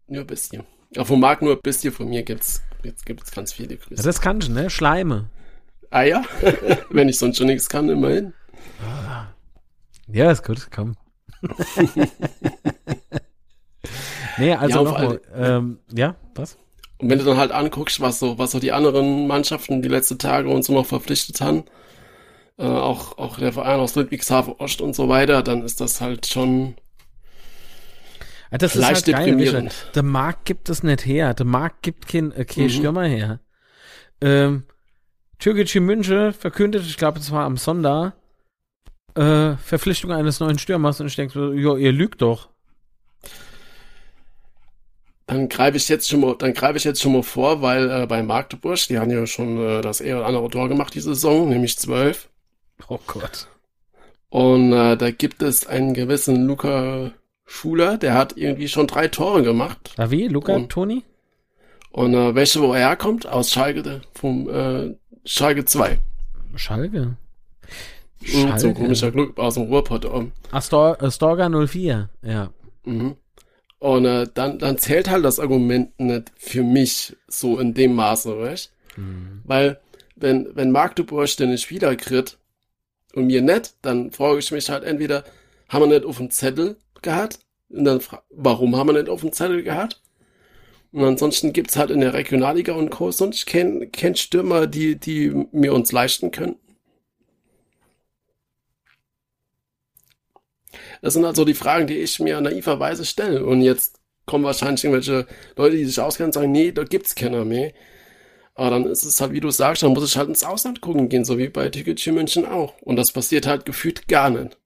Nur 0.08 0.22
ein 0.22 0.28
bisschen. 0.28 0.64
Ja, 0.96 1.04
von 1.06 1.20
Marc 1.20 1.42
nur 1.42 1.56
ein 1.56 1.62
bisschen, 1.62 1.94
von 1.94 2.10
mir 2.10 2.24
gibt's, 2.24 2.62
jetzt 2.84 3.06
gibt's 3.06 3.32
ganz 3.32 3.54
viele 3.54 3.78
Grüße. 3.78 4.02
Ja, 4.02 4.04
das 4.04 4.22
kannst 4.22 4.48
du, 4.48 4.54
ne? 4.54 4.70
Schleime. 4.70 5.30
Ah 5.90 6.04
ja? 6.04 6.24
wenn 6.90 7.08
ich 7.10 7.18
sonst 7.18 7.38
schon 7.38 7.48
nichts 7.48 7.70
kann, 7.70 7.90
immerhin. 7.90 8.34
Ja, 10.08 10.32
ist 10.32 10.44
gut, 10.44 10.70
komm. 10.74 10.96
nee, 14.38 14.54
also 14.54 14.78
ja, 14.78 14.84
nochmal, 14.84 15.22
ähm, 15.36 15.80
ja, 15.94 16.16
was? 16.36 16.58
Und 17.00 17.10
wenn 17.10 17.20
du 17.20 17.26
dann 17.26 17.38
halt 17.38 17.52
anguckst, 17.52 18.00
was 18.00 18.20
so, 18.20 18.38
was 18.40 18.52
so 18.52 18.60
die 18.60 18.72
anderen 18.72 19.28
Mannschaften 19.28 19.82
die 19.82 19.90
letzten 19.90 20.18
Tage 20.18 20.50
und 20.50 20.64
so 20.64 20.74
noch 20.74 20.86
verpflichtet 20.86 21.42
haben, 21.42 21.66
äh, 22.58 22.66
auch, 22.66 23.18
auch 23.18 23.38
der 23.38 23.54
Verein 23.54 23.80
aus 23.80 23.96
Ludwigshafen 23.96 24.54
Ost 24.54 24.82
und 24.82 24.96
so 24.96 25.10
weiter, 25.10 25.44
dann 25.44 25.64
ist 25.64 25.80
das 25.82 26.02
halt 26.02 26.26
schon 26.26 26.76
ja, 28.52 28.58
das 28.58 28.76
leicht 28.76 29.08
ist 29.08 29.14
halt 29.14 29.28
deprimierend. 29.28 29.70
Geil, 29.70 29.92
der 29.96 30.04
Markt 30.04 30.46
gibt 30.46 30.70
es 30.70 30.82
nicht 30.82 31.06
her. 31.06 31.34
Der 31.34 31.46
Markt 31.46 31.84
gibt 31.84 32.08
kein, 32.08 32.32
äh, 32.32 32.46
kein 32.46 32.66
mhm. 32.66 32.70
Stürmer 32.70 33.04
her. 33.04 33.40
Ähm, 34.22 34.64
Türkgücü 35.40 35.80
München 35.80 36.34
verkündet, 36.34 36.84
ich 36.86 36.98
glaube, 36.98 37.20
es 37.20 37.32
war 37.32 37.46
am 37.46 37.58
Sonntag, 37.58 38.14
äh, 39.18 39.58
Verpflichtung 39.58 40.12
eines 40.12 40.40
neuen 40.40 40.60
Stürmers 40.60 41.00
und 41.02 41.08
ich 41.08 41.16
denke 41.16 41.34
so, 41.34 41.54
ja, 41.54 41.76
ihr 41.76 41.92
lügt 41.92 42.22
doch. 42.22 42.50
dann 45.28 45.50
greife 45.50 45.76
ich 45.76 45.90
jetzt 45.90 46.08
schon 46.08 46.22
mal, 46.22 46.36
dann 46.38 46.54
greife 46.54 46.78
ich 46.78 46.86
jetzt 46.86 47.02
schon 47.02 47.12
mal 47.12 47.22
vor, 47.24 47.62
weil 47.62 47.92
äh, 47.92 48.06
bei 48.08 48.24
Magdeburg, 48.24 48.80
die 48.88 48.98
haben 48.98 49.12
ja 49.12 49.28
schon 49.28 49.58
äh, 49.60 49.82
das 49.82 50.00
eher 50.00 50.18
oder 50.18 50.28
andere 50.28 50.50
Tor 50.50 50.70
gemacht 50.70 50.96
diese 50.96 51.14
Saison, 51.14 51.50
nämlich 51.50 51.78
zwölf. 51.78 52.30
Oh 52.88 53.00
Gott. 53.06 53.48
Und 54.30 54.72
äh, 54.72 54.96
da 54.96 55.12
gibt 55.12 55.42
es 55.42 55.68
einen 55.68 55.94
gewissen 55.94 56.48
Luca 56.48 57.12
Schuler, 57.46 57.98
der 57.98 58.14
hat 58.14 58.38
irgendwie 58.38 58.70
schon 58.70 58.88
drei 58.88 59.10
Tore 59.10 59.44
gemacht. 59.44 59.94
Na 59.98 60.12
wie, 60.12 60.28
Luca, 60.28 60.56
und, 60.56 60.70
Toni? 60.70 61.04
Und 61.92 62.14
äh, 62.14 62.34
welche, 62.34 62.62
wo 62.62 62.74
er 62.74 62.80
herkommt? 62.80 63.28
Aus 63.28 63.52
Schalke, 63.52 64.02
vom 64.14 64.50
äh, 64.50 64.96
Schalke 65.26 65.66
2. 65.66 66.00
Schalke? 66.56 67.18
Schalke. 68.24 68.60
So 68.60 68.68
ein 68.68 68.74
komischer 68.74 69.12
Glück 69.12 69.38
aus 69.38 69.56
dem 69.56 69.64
Ruhrpott. 69.64 70.06
Um. 70.06 70.32
Ach, 70.52 70.64
Stor 70.64 71.02
äh, 71.02 71.12
Storga 71.12 71.50
04, 71.50 72.10
ja. 72.24 72.50
Mhm. 72.84 73.16
Und 73.80 74.06
äh, 74.06 74.28
dann, 74.34 74.58
dann 74.58 74.78
zählt 74.78 75.10
halt 75.10 75.24
das 75.24 75.40
Argument 75.40 76.00
nicht 76.00 76.32
für 76.36 76.64
mich 76.64 77.16
so 77.28 77.60
in 77.60 77.74
dem 77.74 77.96
Maße, 77.96 78.38
weißt 78.38 78.74
mhm. 78.96 79.42
Weil, 79.44 79.80
wenn, 80.16 80.50
wenn 80.56 80.72
Magdeburg 80.72 81.36
den 81.38 81.58
Spieler 81.58 81.96
kriegt 81.96 82.40
und 83.14 83.28
mir 83.28 83.42
nicht, 83.42 83.76
dann 83.84 84.12
frage 84.12 84.40
ich 84.40 84.52
mich 84.52 84.70
halt 84.70 84.84
entweder, 84.84 85.24
haben 85.70 85.84
wir 85.90 86.00
nicht 86.00 86.06
auf 86.06 86.18
dem 86.18 86.32
Zettel 86.32 86.78
gehabt? 87.02 87.40
Und 87.70 87.84
dann, 87.84 88.00
warum 88.30 88.76
haben 88.76 88.88
wir 88.88 88.94
nicht 88.94 89.10
auf 89.10 89.22
dem 89.22 89.32
Zettel 89.32 89.62
gehabt? 89.62 90.02
Und 90.92 91.04
ansonsten 91.04 91.54
gibt's 91.54 91.76
halt 91.76 91.92
in 91.92 92.00
der 92.00 92.14
Regionalliga 92.14 92.74
und 92.74 92.90
Co. 92.90 93.12
sonst 93.12 93.46
kein, 93.46 93.92
kein 93.92 94.16
Stürmer, 94.16 94.66
die, 94.66 94.96
die 94.96 95.30
mir 95.52 95.74
uns 95.74 95.92
leisten 95.92 96.32
könnten. 96.32 96.60
Das 101.02 101.14
sind 101.14 101.26
also 101.26 101.46
die 101.46 101.54
Fragen, 101.54 101.88
die 101.88 101.98
ich 101.98 102.20
mir 102.20 102.40
naiverweise 102.42 103.06
stelle. 103.06 103.46
Und 103.46 103.62
jetzt 103.62 104.00
kommen 104.26 104.44
wahrscheinlich 104.44 104.84
irgendwelche 104.84 105.26
Leute, 105.56 105.78
die 105.78 105.86
sich 105.86 106.00
auskennen 106.00 106.30
und 106.30 106.34
sagen, 106.34 106.52
nee, 106.52 106.72
da 106.72 106.84
gibt's 106.84 107.16
keiner 107.16 107.46
mehr. 107.46 107.72
Aber 108.56 108.72
dann 108.72 108.86
ist 108.86 109.04
es 109.04 109.22
halt, 109.22 109.34
wie 109.34 109.40
du 109.40 109.52
sagst, 109.52 109.84
dann 109.84 109.94
muss 109.94 110.10
ich 110.10 110.18
halt 110.18 110.30
ins 110.30 110.44
Ausland 110.44 110.82
gucken 110.82 111.10
gehen, 111.10 111.26
so 111.26 111.38
wie 111.38 111.48
bei 111.48 111.70
Ticketchen 111.70 112.16
München 112.16 112.46
auch. 112.46 112.74
Und 112.82 112.96
das 112.96 113.12
passiert 113.12 113.46
halt 113.46 113.66
gefühlt 113.66 114.08
gar 114.08 114.30
nicht. 114.30 114.58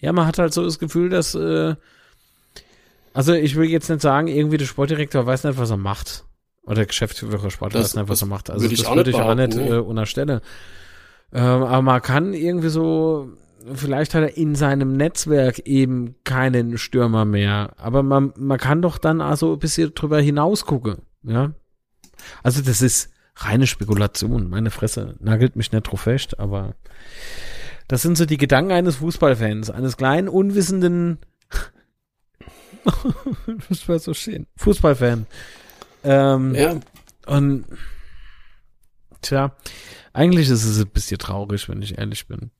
Ja, 0.00 0.12
man 0.12 0.26
hat 0.26 0.38
halt 0.38 0.52
so 0.52 0.64
das 0.64 0.80
Gefühl, 0.80 1.10
dass, 1.10 1.36
äh, 1.36 1.76
also 3.12 3.32
ich 3.32 3.54
will 3.54 3.68
jetzt 3.68 3.88
nicht 3.88 4.02
sagen, 4.02 4.26
irgendwie 4.26 4.56
der 4.56 4.66
Sportdirektor 4.66 5.26
weiß 5.26 5.44
nicht, 5.44 5.58
was 5.58 5.70
er 5.70 5.76
macht. 5.76 6.24
Oder 6.64 6.76
der 6.76 6.86
Geschäftsführer 6.86 7.50
Sport 7.50 7.74
weiß 7.74 7.94
nicht, 7.94 8.08
was 8.08 8.20
er 8.20 8.28
macht. 8.28 8.50
Also 8.50 8.64
würde 8.64 8.76
das 8.76 8.94
würde 8.94 9.10
ich 9.10 9.16
auch 9.16 9.34
nicht 9.34 9.54
nee. 9.54 9.68
äh, 9.68 9.78
unterstellen. 9.78 10.40
Ähm, 11.32 11.62
aber 11.62 11.82
man 11.82 12.02
kann 12.02 12.34
irgendwie 12.34 12.68
so 12.68 13.30
vielleicht 13.74 14.14
hat 14.14 14.22
er 14.22 14.36
in 14.36 14.54
seinem 14.54 14.96
Netzwerk 14.96 15.60
eben 15.60 16.14
keinen 16.24 16.78
Stürmer 16.78 17.24
mehr. 17.24 17.72
Aber 17.76 18.02
man, 18.02 18.32
man 18.36 18.58
kann 18.58 18.82
doch 18.82 18.98
dann 18.98 19.20
also 19.20 19.54
ein 19.54 19.58
bisschen 19.58 19.94
drüber 19.94 20.20
hinaus 20.20 20.64
gucken, 20.64 20.98
ja. 21.22 21.52
Also 22.42 22.62
das 22.62 22.82
ist 22.82 23.10
reine 23.36 23.66
Spekulation, 23.66 24.48
meine 24.50 24.70
Fresse. 24.70 25.16
Nagelt 25.20 25.56
mich 25.56 25.72
nicht 25.72 25.84
drauf 25.84 26.02
fest, 26.02 26.38
aber 26.38 26.74
das 27.88 28.02
sind 28.02 28.16
so 28.16 28.26
die 28.26 28.36
Gedanken 28.36 28.72
eines 28.72 28.96
Fußballfans, 28.96 29.70
eines 29.70 29.96
kleinen, 29.96 30.28
unwissenden, 30.28 31.18
das 33.68 33.88
war 33.88 33.98
so 33.98 34.14
schön, 34.14 34.46
Fußballfan. 34.56 35.26
Ähm, 36.04 36.54
ja. 36.54 36.80
Und, 37.26 37.64
tja, 39.22 39.56
eigentlich 40.12 40.48
ist 40.48 40.64
es 40.64 40.80
ein 40.80 40.88
bisschen 40.88 41.18
traurig, 41.18 41.68
wenn 41.68 41.82
ich 41.82 41.98
ehrlich 41.98 42.26
bin. 42.26 42.50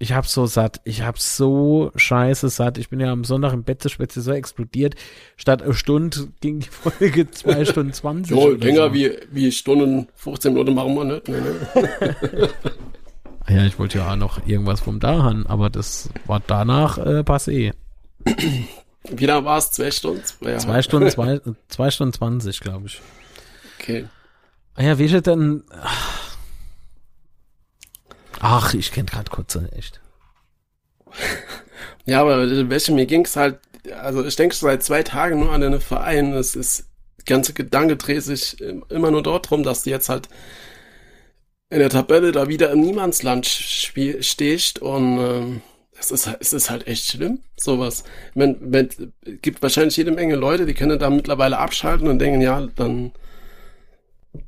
Ich 0.00 0.12
hab 0.12 0.26
so 0.26 0.46
satt. 0.46 0.80
Ich 0.84 1.02
hab 1.02 1.18
so 1.18 1.90
scheiße 1.96 2.48
satt. 2.50 2.78
Ich 2.78 2.88
bin 2.88 3.00
ja 3.00 3.10
am 3.10 3.24
Sonntag 3.24 3.52
im 3.52 3.64
Bett 3.64 3.82
so 3.82 3.90
so 4.08 4.32
explodiert. 4.32 4.94
Statt 5.36 5.60
eine 5.60 5.74
Stunde 5.74 6.28
ging 6.40 6.60
die 6.60 6.68
Folge 6.68 7.28
zwei 7.32 7.64
Stunden 7.64 7.92
zwanzig. 7.92 8.36
Jo, 8.36 8.50
länger 8.50 8.88
so. 8.88 8.94
wie, 8.94 9.10
wie 9.32 9.50
Stunden 9.50 10.06
15 10.14 10.52
Minuten 10.52 10.74
machen 10.74 10.94
wir 10.94 11.04
nicht. 11.04 11.28
Nee, 11.28 11.38
nee. 11.40 12.48
ja, 13.56 13.64
ich 13.64 13.76
wollte 13.80 13.98
ja 13.98 14.12
auch 14.12 14.16
noch 14.16 14.46
irgendwas 14.46 14.80
vom 14.80 15.00
Dahan, 15.00 15.46
aber 15.46 15.68
das 15.68 16.10
war 16.26 16.40
danach 16.46 16.98
äh, 16.98 17.20
passé. 17.20 17.72
Wie 19.10 19.26
lange 19.26 19.44
war 19.44 19.58
es? 19.58 19.72
Zwei 19.72 19.90
Stunden? 19.90 20.22
Ja. 20.42 20.58
Zwei 20.58 20.82
Stunden, 20.82 21.10
zwei, 21.10 21.40
zwei 21.68 21.90
Stunden 21.90 22.12
zwanzig, 22.12 22.60
glaube 22.60 22.86
ich. 22.86 23.00
Okay. 23.80 24.06
Ah 24.76 24.82
ja, 24.84 24.98
wie 24.98 25.06
ist 25.06 25.26
denn? 25.26 25.64
Ach, 25.82 26.17
Ach, 28.40 28.74
ich 28.74 28.92
kenne 28.92 29.06
gerade 29.06 29.30
kurze, 29.30 29.70
echt. 29.76 30.00
ja, 32.04 32.20
aber 32.20 32.68
welche 32.70 32.92
mir 32.92 33.06
ging's 33.06 33.36
halt, 33.36 33.58
also 34.00 34.24
ich 34.24 34.36
denke 34.36 34.54
seit 34.54 34.82
zwei 34.82 35.02
Tagen 35.02 35.40
nur 35.40 35.52
an 35.52 35.60
den 35.60 35.80
Verein. 35.80 36.32
Es 36.32 36.54
ist, 36.54 36.86
ganze 37.26 37.52
Gedanke 37.52 37.96
dreht 37.96 38.22
sich 38.22 38.60
immer 38.60 39.10
nur 39.10 39.22
dort 39.22 39.50
drum, 39.50 39.62
dass 39.62 39.82
du 39.82 39.90
jetzt 39.90 40.08
halt 40.08 40.28
in 41.70 41.78
der 41.78 41.90
Tabelle 41.90 42.32
da 42.32 42.48
wieder 42.48 42.70
im 42.70 42.80
Niemandsland 42.80 43.46
stehst 43.46 44.78
und 44.80 45.18
ähm, 45.18 45.60
es 46.00 46.10
ist, 46.10 46.30
es 46.40 46.52
ist 46.52 46.70
halt 46.70 46.86
echt 46.86 47.06
schlimm, 47.06 47.40
sowas. 47.56 48.04
Wenn, 48.34 49.12
gibt 49.42 49.62
wahrscheinlich 49.62 49.96
jede 49.96 50.12
Menge 50.12 50.36
Leute, 50.36 50.64
die 50.64 50.74
können 50.74 50.98
da 50.98 51.10
mittlerweile 51.10 51.58
abschalten 51.58 52.08
und 52.08 52.20
denken, 52.20 52.40
ja, 52.40 52.68
dann 52.76 53.12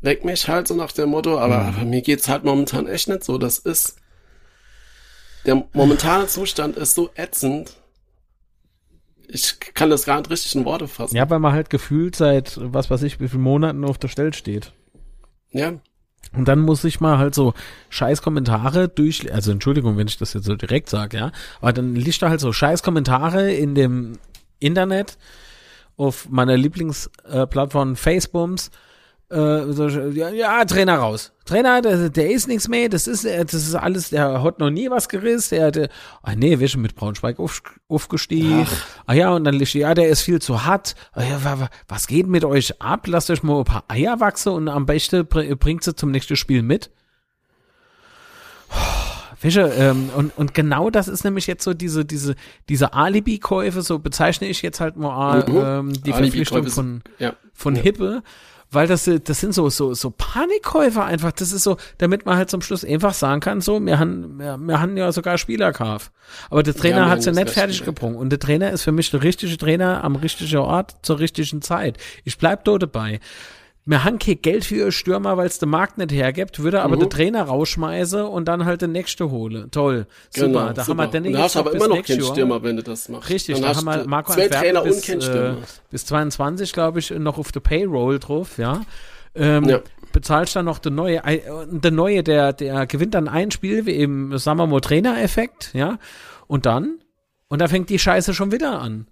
leck 0.01 0.25
mich 0.25 0.49
halt 0.49 0.69
so 0.69 0.75
nach 0.75 0.93
dem 0.93 1.11
Motto, 1.11 1.39
aber, 1.39 1.65
mhm. 1.65 1.69
aber 1.77 1.85
mir 1.85 2.03
geht's 2.03 2.29
halt 2.29 2.45
momentan 2.45 2.87
echt 2.87 3.09
nicht 3.09 3.25
so. 3.25 3.39
Das 3.39 3.59
ist, 3.59 3.97
der 5.47 5.65
momentane 5.73 6.27
Zustand 6.27 6.77
ist 6.77 6.95
so 6.95 7.11
ätzend. 7.15 7.77
Ich 9.29 9.61
kann 9.75 9.91
das 9.91 10.05
gar 10.05 10.19
nicht 10.19 10.31
richtig 10.31 10.55
in 10.57 10.65
Worte 10.65 10.89
fassen. 10.89 11.17
Ja, 11.17 11.31
weil 11.31 11.39
man 11.39 11.53
halt 11.53 11.71
gefühlt 11.71 12.17
seit, 12.17 12.59
was 12.61 12.91
weiß 12.91 13.03
ich, 13.05 13.21
wie 13.21 13.29
vielen 13.29 13.43
Monaten 13.43 13.85
auf 13.85 13.99
der 13.99 14.09
Stelle 14.09 14.33
steht. 14.33 14.73
Ja. 15.53 15.75
Und 16.33 16.47
dann 16.47 16.61
muss 16.61 16.85
ich 16.85 17.01
mal 17.01 17.19
halt 17.19 17.35
so 17.35 17.55
scheiß 17.89 18.23
Kommentare 18.23 18.89
durch, 18.89 19.33
also 19.33 19.51
Entschuldigung, 19.51 19.97
wenn 19.97 20.07
ich 20.07 20.19
das 20.19 20.35
jetzt 20.35 20.45
so 20.45 20.55
direkt 20.55 20.89
sage, 20.89 21.17
ja, 21.17 21.33
aber 21.61 21.73
dann 21.73 21.97
liegt 21.97 22.23
da 22.23 22.29
halt 22.29 22.41
so 22.41 22.53
scheiß 22.53 22.83
Kommentare 22.83 23.53
in 23.53 23.75
dem 23.75 24.19
Internet 24.61 25.17
auf 25.97 26.29
meiner 26.29 26.57
Lieblingsplattform 26.57 27.93
äh, 27.93 27.97
Facebooks 27.97 28.71
äh, 29.31 29.73
so, 29.73 29.89
ja, 29.89 30.31
ja, 30.31 30.65
Trainer 30.65 30.97
raus. 30.99 31.33
Trainer, 31.45 31.81
der, 31.81 32.11
der 32.11 32.31
ist 32.31 32.49
nichts 32.49 32.69
mehr, 32.69 32.89
das 32.89 33.07
ist, 33.07 33.25
das 33.25 33.55
ist 33.55 33.75
alles, 33.77 34.11
der 34.11 34.43
hat 34.43 34.59
noch 34.59 34.71
nie 34.71 34.91
was 34.91 35.09
gerissen, 35.09 35.55
der 35.55 35.67
hatte, 35.67 35.89
ah 36.23 36.35
nee, 36.35 36.59
wir 36.59 36.67
sind 36.67 36.83
mit 36.83 36.97
Braunschweig 36.97 37.39
auf, 37.39 37.63
aufgestiegen. 37.89 38.67
Ach. 38.67 38.87
Ah 39.07 39.15
ja, 39.15 39.31
und 39.31 39.45
dann 39.45 39.55
liegt, 39.55 39.75
ja, 39.75 39.95
der 39.95 40.09
ist 40.09 40.23
viel 40.23 40.41
zu 40.43 40.65
hart. 40.65 40.97
Ah, 41.13 41.23
ja, 41.23 41.69
was 41.87 42.07
geht 42.09 42.27
mit 42.27 42.45
euch 42.45 42.81
ab? 42.83 43.07
Lasst 43.07 43.31
euch 43.31 43.45
mal 43.45 43.59
ein 43.59 43.65
paar 43.65 43.85
Eier 43.87 44.19
wachsen 44.19 44.53
und 44.53 44.69
am 44.69 44.87
besten 44.87 45.27
bringt 45.27 45.85
sie 45.85 45.95
zum 45.95 46.11
nächsten 46.11 46.35
Spiel 46.35 46.63
mit. 46.63 46.91
Fische, 49.37 49.63
ähm, 49.63 50.11
und, 50.15 50.37
und 50.37 50.55
genau 50.55 50.91
das 50.91 51.09
ist 51.09 51.25
nämlich 51.25 51.47
jetzt 51.47 51.65
so 51.65 51.73
diese, 51.73 52.05
diese, 52.05 52.35
diese 52.69 52.93
Alibi-Käufe, 52.93 53.81
so 53.81 53.99
bezeichne 53.99 54.49
ich 54.49 54.61
jetzt 54.61 54.81
halt 54.81 54.97
mal 54.97 55.45
ähm, 55.49 55.93
die 56.03 56.13
Verpflichtung 56.13 56.67
von, 56.67 57.03
ja. 57.19 57.33
von 57.55 57.75
ja. 57.75 57.83
Hippe 57.83 58.23
weil 58.71 58.87
das, 58.87 59.11
das 59.25 59.41
sind 59.41 59.53
so, 59.53 59.69
so, 59.69 59.95
so 59.95 60.11
Panikkäufer 60.11 61.05
einfach. 61.05 61.33
Das 61.33 61.53
ist 61.53 61.65
so, 61.65 61.77
damit 61.99 62.25
man 62.25 62.37
halt 62.37 62.50
zum 62.50 62.62
Schluss 62.62 62.85
einfach 62.85 63.15
sagen 63.15 63.41
kann, 63.41 63.61
so, 63.61 63.85
wir 63.85 63.99
haben, 63.99 64.39
wir, 64.39 64.57
wir 64.59 64.81
haben 64.81 64.97
ja 64.97 65.11
sogar 65.11 65.39
Spieler 65.39 65.73
gekauft. 65.73 66.12
Aber 66.50 66.62
der 66.62 66.75
Trainer 66.75 66.99
ja, 66.99 67.09
hat's 67.09 67.27
ja 67.27 67.33
nicht 67.33 67.50
fertig 67.50 67.85
gebrungen. 67.85 68.17
Und 68.17 68.31
der 68.31 68.39
Trainer 68.39 68.71
ist 68.71 68.83
für 68.83 68.93
mich 68.93 69.11
der 69.11 69.23
richtige 69.23 69.57
Trainer 69.59 70.05
am 70.05 70.15
richtigen 70.17 70.59
Ort 70.59 70.97
zur 71.03 71.19
richtigen 71.19 71.62
Zeit. 71.62 71.99
Ich 72.25 72.39
bleib 72.39 72.65
dort 72.65 72.85
dabei 72.85 73.21
wir 73.91 74.05
haben 74.05 74.21
kein 74.21 74.41
Geld 74.41 74.65
für 74.65 74.77
ihr 74.77 74.93
Stürmer, 74.93 75.37
weil 75.37 75.49
es 75.49 75.59
der 75.59 75.67
Markt 75.67 75.99
nicht 75.99 76.13
hergibt, 76.13 76.61
würde 76.61 76.83
aber 76.83 76.95
mhm. 76.95 77.01
den 77.01 77.11
Trainer 77.11 77.43
rausschmeißen 77.43 78.23
und 78.23 78.47
dann 78.47 78.65
halt 78.65 78.83
den 78.83 78.93
nächste 78.93 79.31
hole. 79.31 79.69
Toll. 79.73 80.07
Super. 80.31 80.47
Genau, 80.47 80.73
da 80.73 80.85
super. 80.85 81.03
haben 81.03 81.13
wir 81.13 81.21
dann 81.21 81.39
hast 81.39 81.57
aber 81.57 81.75
immer 81.75 81.89
noch 81.89 82.03
keinen 82.03 82.23
Stürmer, 82.23 82.63
wenn 82.63 82.77
du 82.77 82.85
das 82.85 83.09
machst. 83.09 83.29
Richtig, 83.29 83.57
dann 83.57 83.65
da 83.65 83.77
haben 83.77 83.85
wir 83.85 84.07
Marco 84.07 84.33
zwei 84.33 84.47
Trainer 84.47 84.83
bis, 84.83 85.09
und. 85.09 85.29
Äh, 85.29 85.55
bis 85.91 86.07
22, 86.07 86.73
glaube 86.73 87.01
ich, 87.01 87.11
noch 87.11 87.37
auf 87.37 87.51
der 87.51 87.61
Payroll 87.61 88.21
drauf, 88.21 88.59
ja. 88.59 88.83
Ähm, 89.35 89.65
ja. 89.65 89.81
Bezahlst 90.13 90.55
dann 90.55 90.67
noch 90.67 90.79
der 90.79 90.93
neue, 90.93 91.25
äh, 91.25 91.41
der 91.69 91.91
neue, 91.91 92.23
der, 92.23 92.53
der 92.53 92.87
gewinnt 92.87 93.15
dann 93.15 93.27
ein 93.27 93.51
Spiel, 93.51 93.87
wie 93.87 93.93
eben, 93.93 94.39
sagen 94.39 94.59
wir 94.59 94.69
mal, 94.69 94.81
Trainer-Effekt, 94.81 95.71
ja. 95.73 95.99
Und 96.47 96.65
dann, 96.65 97.01
und 97.49 97.61
da 97.61 97.67
fängt 97.67 97.91
die 97.91 97.99
Scheiße 97.99 98.35
schon 98.35 98.53
wieder 98.53 98.81
an. 98.81 99.09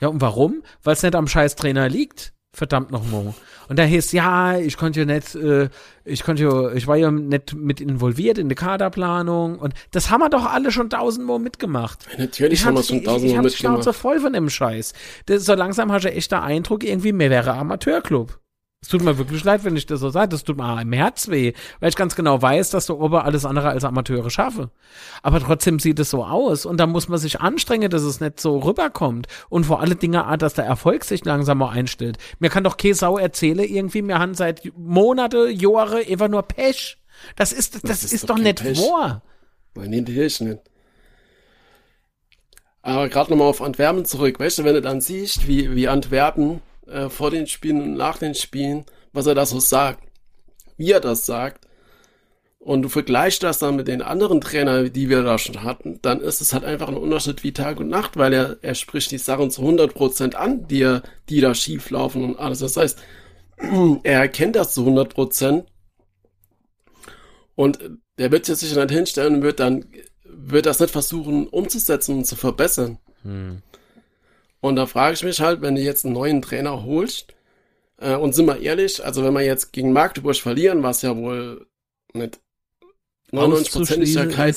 Ja, 0.00 0.08
und 0.08 0.22
warum? 0.22 0.62
Weil 0.82 0.94
es 0.94 1.02
nicht 1.02 1.14
am 1.14 1.28
scheiß 1.28 1.54
Trainer 1.54 1.88
liegt. 1.90 2.32
Verdammt 2.54 2.90
nochmal. 2.90 3.32
Und 3.68 3.78
da 3.78 3.84
hieß, 3.84 4.12
ja, 4.12 4.58
ich 4.58 4.76
konnte 4.76 5.00
ja 5.00 5.06
nicht, 5.06 5.34
äh, 5.34 5.70
ich 6.04 6.22
konnte 6.22 6.42
ja, 6.42 6.72
ich 6.72 6.86
war 6.86 6.96
ja 6.96 7.10
nicht 7.10 7.54
mit 7.54 7.80
involviert 7.80 8.36
in 8.36 8.50
der 8.50 8.56
Kaderplanung 8.56 9.58
und 9.58 9.72
das 9.92 10.10
haben 10.10 10.20
wir 10.20 10.28
doch 10.28 10.44
alle 10.44 10.70
schon 10.70 10.90
tausendmal 10.90 11.38
mitgemacht. 11.38 12.06
Ja, 12.12 12.18
natürlich 12.24 12.60
ich 12.60 12.66
haben 12.66 12.74
wir 12.74 12.82
schon 12.82 13.02
tausendmal 13.02 13.42
mitgemacht. 13.44 13.78
Ich 13.78 13.84
so 13.84 13.92
voll 13.94 14.20
von 14.20 14.34
dem 14.34 14.50
Scheiß. 14.50 14.92
Das, 15.26 15.46
so 15.46 15.54
langsam 15.54 15.90
hast 15.90 16.04
du 16.04 16.12
echt 16.12 16.30
der 16.30 16.42
Eindruck, 16.42 16.84
irgendwie, 16.84 17.12
mehr 17.12 17.30
wäre 17.30 17.54
Amateurclub. 17.54 18.38
Es 18.82 18.88
tut 18.88 19.02
mir 19.02 19.16
wirklich 19.16 19.44
leid, 19.44 19.62
wenn 19.62 19.76
ich 19.76 19.86
das 19.86 20.00
so 20.00 20.10
sage. 20.10 20.30
Das 20.30 20.42
tut 20.42 20.56
mir 20.56 20.82
im 20.82 20.92
Herz 20.92 21.28
weh, 21.28 21.52
weil 21.78 21.88
ich 21.88 21.94
ganz 21.94 22.16
genau 22.16 22.42
weiß, 22.42 22.70
dass 22.70 22.86
der 22.86 22.98
Ober 22.98 23.24
alles 23.24 23.44
andere 23.44 23.68
als 23.68 23.84
Amateure 23.84 24.28
schaffe. 24.28 24.70
Aber 25.22 25.38
trotzdem 25.38 25.78
sieht 25.78 26.00
es 26.00 26.10
so 26.10 26.24
aus 26.24 26.66
und 26.66 26.78
da 26.78 26.88
muss 26.88 27.08
man 27.08 27.20
sich 27.20 27.40
anstrengen, 27.40 27.90
dass 27.90 28.02
es 28.02 28.20
nicht 28.20 28.40
so 28.40 28.58
rüberkommt. 28.58 29.28
Und 29.48 29.66
vor 29.66 29.80
alle 29.80 29.94
Dinge, 29.94 30.26
dass 30.36 30.54
der 30.54 30.64
Erfolg 30.64 31.04
sich 31.04 31.24
langsam 31.24 31.58
mal 31.58 31.70
einstellt. 31.70 32.18
Mir 32.40 32.50
kann 32.50 32.64
doch 32.64 32.76
Käsau 32.76 33.18
erzählen 33.18 33.60
irgendwie, 33.60 34.02
wir 34.02 34.18
haben 34.18 34.34
seit 34.34 34.72
Monate, 34.76 35.48
Jahre 35.48 35.98
einfach 35.98 36.28
nur 36.28 36.42
Pech. 36.42 36.98
Das 37.36 37.52
ist, 37.52 37.76
das, 37.76 37.82
das 37.82 38.04
ist, 38.04 38.12
ist, 38.12 38.30
doch, 38.30 38.34
doch 38.34 38.42
nicht 38.42 38.64
wahr. 38.64 39.22
Nein, 39.76 39.90
nicht. 39.90 40.58
Aber 42.82 43.08
gerade 43.08 43.30
nochmal 43.30 43.46
auf 43.46 43.62
Antwerpen 43.62 44.04
zurück. 44.04 44.40
Weißt 44.40 44.58
du, 44.58 44.64
wenn 44.64 44.74
du 44.74 44.82
dann 44.82 45.00
siehst, 45.00 45.46
wie, 45.46 45.76
wie 45.76 45.86
Antwerpen 45.86 46.60
äh, 46.86 47.08
vor 47.08 47.30
den 47.30 47.46
Spielen 47.46 47.82
und 47.82 47.94
nach 47.94 48.18
den 48.18 48.34
Spielen, 48.34 48.84
was 49.12 49.26
er 49.26 49.34
da 49.34 49.46
so 49.46 49.60
sagt, 49.60 50.02
wie 50.76 50.90
er 50.90 51.00
das 51.00 51.26
sagt, 51.26 51.66
und 52.64 52.82
du 52.82 52.88
vergleichst 52.88 53.42
das 53.42 53.58
dann 53.58 53.74
mit 53.74 53.88
den 53.88 54.02
anderen 54.02 54.40
Trainern, 54.40 54.92
die 54.92 55.08
wir 55.08 55.24
da 55.24 55.36
schon 55.36 55.64
hatten, 55.64 55.98
dann 56.00 56.20
ist 56.20 56.40
es 56.40 56.52
halt 56.52 56.64
einfach 56.64 56.86
ein 56.86 56.96
Unterschied 56.96 57.42
wie 57.42 57.52
Tag 57.52 57.80
und 57.80 57.88
Nacht, 57.88 58.16
weil 58.16 58.32
er, 58.32 58.56
er 58.62 58.76
spricht 58.76 59.10
die 59.10 59.18
Sachen 59.18 59.50
zu 59.50 59.62
100% 59.62 60.34
an, 60.34 60.68
die, 60.68 61.00
die 61.28 61.40
da 61.40 61.56
schief 61.56 61.90
laufen 61.90 62.22
und 62.22 62.38
alles. 62.38 62.60
Das 62.60 62.76
heißt, 62.76 63.00
er 64.04 64.20
erkennt 64.20 64.54
das 64.54 64.74
zu 64.74 64.86
100% 64.86 65.64
und 67.56 67.80
der 68.18 68.30
wird 68.30 68.46
sich 68.46 68.72
dann 68.74 68.88
hinstellen 68.88 69.36
und 69.36 69.42
wird 69.42 69.58
dann, 69.58 69.86
wird 70.24 70.66
das 70.66 70.78
nicht 70.78 70.92
versuchen 70.92 71.48
umzusetzen 71.48 72.18
und 72.18 72.26
zu 72.26 72.36
verbessern. 72.36 72.98
Hm. 73.22 73.62
Und 74.62 74.76
da 74.76 74.86
frage 74.86 75.14
ich 75.14 75.24
mich 75.24 75.40
halt, 75.40 75.60
wenn 75.60 75.74
du 75.74 75.82
jetzt 75.82 76.04
einen 76.04 76.14
neuen 76.14 76.40
Trainer 76.40 76.84
holst, 76.84 77.34
äh, 77.98 78.14
und 78.14 78.32
sind 78.32 78.46
wir 78.46 78.60
ehrlich, 78.60 79.04
also 79.04 79.24
wenn 79.24 79.34
wir 79.34 79.42
jetzt 79.42 79.72
gegen 79.72 79.92
Magdeburg 79.92 80.36
verlieren, 80.36 80.84
was 80.84 81.02
ja 81.02 81.16
wohl 81.16 81.66
mit 82.14 82.40
99% 83.32 84.06
Sicherheit 84.06 84.56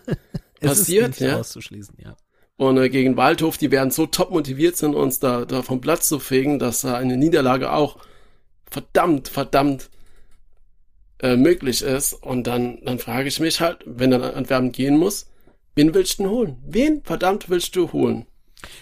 passiert, 0.60 1.18
ja. 1.18 1.40
Auszuschließen, 1.40 1.96
ja. 1.98 2.16
Und 2.56 2.78
äh, 2.78 2.88
gegen 2.88 3.16
Waldhof, 3.16 3.58
die 3.58 3.72
werden 3.72 3.90
so 3.90 4.06
top 4.06 4.30
motiviert 4.30 4.76
sind, 4.76 4.94
uns 4.94 5.18
da, 5.18 5.44
da 5.44 5.62
vom 5.62 5.80
Platz 5.80 6.06
zu 6.06 6.20
fegen, 6.20 6.60
dass 6.60 6.82
da 6.82 6.94
eine 6.94 7.16
Niederlage 7.16 7.72
auch 7.72 7.98
verdammt, 8.70 9.26
verdammt 9.26 9.90
äh, 11.18 11.36
möglich 11.36 11.82
ist. 11.82 12.12
Und 12.12 12.46
dann, 12.46 12.78
dann 12.84 13.00
frage 13.00 13.26
ich 13.26 13.40
mich 13.40 13.60
halt, 13.60 13.78
wenn 13.86 14.12
dann 14.12 14.22
Antwerpen 14.22 14.70
gehen 14.70 14.98
muss, 14.98 15.26
wen 15.74 15.92
willst 15.94 16.20
du 16.20 16.22
denn 16.22 16.32
holen? 16.32 16.62
Wen 16.64 17.02
verdammt 17.02 17.50
willst 17.50 17.74
du 17.74 17.90
holen? 17.92 18.26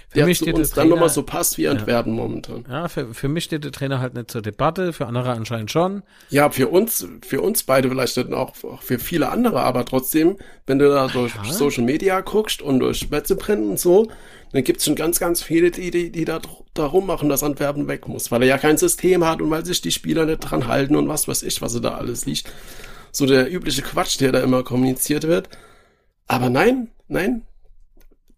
Für 0.08 0.18
der 0.18 0.26
mich 0.26 0.38
steht 0.38 0.54
uns 0.56 0.70
dann 0.70 0.88
nochmal 0.88 1.08
so 1.08 1.22
passt 1.22 1.56
wie 1.58 1.68
Antwerpen 1.68 2.16
ja. 2.16 2.22
momentan. 2.22 2.64
Ja, 2.68 2.88
für, 2.88 3.14
für 3.14 3.28
mich 3.28 3.44
steht 3.44 3.64
der 3.64 3.72
Trainer 3.72 4.00
halt 4.00 4.14
nicht 4.14 4.30
zur 4.30 4.42
Debatte, 4.42 4.92
für 4.92 5.06
andere 5.06 5.30
anscheinend 5.30 5.70
schon. 5.70 6.02
Ja, 6.30 6.50
für 6.50 6.68
uns, 6.68 7.06
für 7.22 7.40
uns 7.40 7.62
beide 7.62 7.88
vielleicht 7.88 8.16
nicht 8.16 8.32
auch, 8.32 8.52
auch 8.64 8.82
für 8.82 8.98
viele 8.98 9.28
andere, 9.28 9.60
aber 9.60 9.84
trotzdem, 9.84 10.36
wenn 10.66 10.78
du 10.78 10.88
da 10.88 11.06
durch 11.06 11.34
ja. 11.34 11.44
Social 11.52 11.84
Media 11.84 12.20
guckst 12.20 12.60
und 12.62 12.80
durch 12.80 13.10
Wetzebrennen 13.10 13.70
und 13.70 13.78
so, 13.78 14.08
dann 14.52 14.64
gibt's 14.64 14.84
schon 14.84 14.96
ganz, 14.96 15.20
ganz 15.20 15.42
viele, 15.42 15.70
die, 15.70 15.90
die, 15.90 16.10
die 16.10 16.24
da 16.24 16.40
darum 16.74 17.06
machen, 17.06 17.28
dass 17.28 17.42
Antwerpen 17.42 17.86
weg 17.88 18.08
muss, 18.08 18.30
weil 18.30 18.42
er 18.42 18.48
ja 18.48 18.58
kein 18.58 18.78
System 18.78 19.24
hat 19.24 19.40
und 19.40 19.50
weil 19.50 19.64
sich 19.64 19.80
die 19.80 19.92
Spieler 19.92 20.26
nicht 20.26 20.40
dran 20.40 20.66
halten 20.66 20.96
und 20.96 21.08
was 21.08 21.28
weiß 21.28 21.42
ich, 21.44 21.62
was 21.62 21.74
er 21.74 21.80
da 21.80 21.94
alles 21.94 22.26
liegt. 22.26 22.52
So 23.12 23.26
der 23.26 23.52
übliche 23.52 23.82
Quatsch, 23.82 24.20
der 24.20 24.32
da 24.32 24.40
immer 24.40 24.62
kommuniziert 24.62 25.24
wird. 25.24 25.48
Aber 26.26 26.48
nein, 26.48 26.88
nein, 27.08 27.42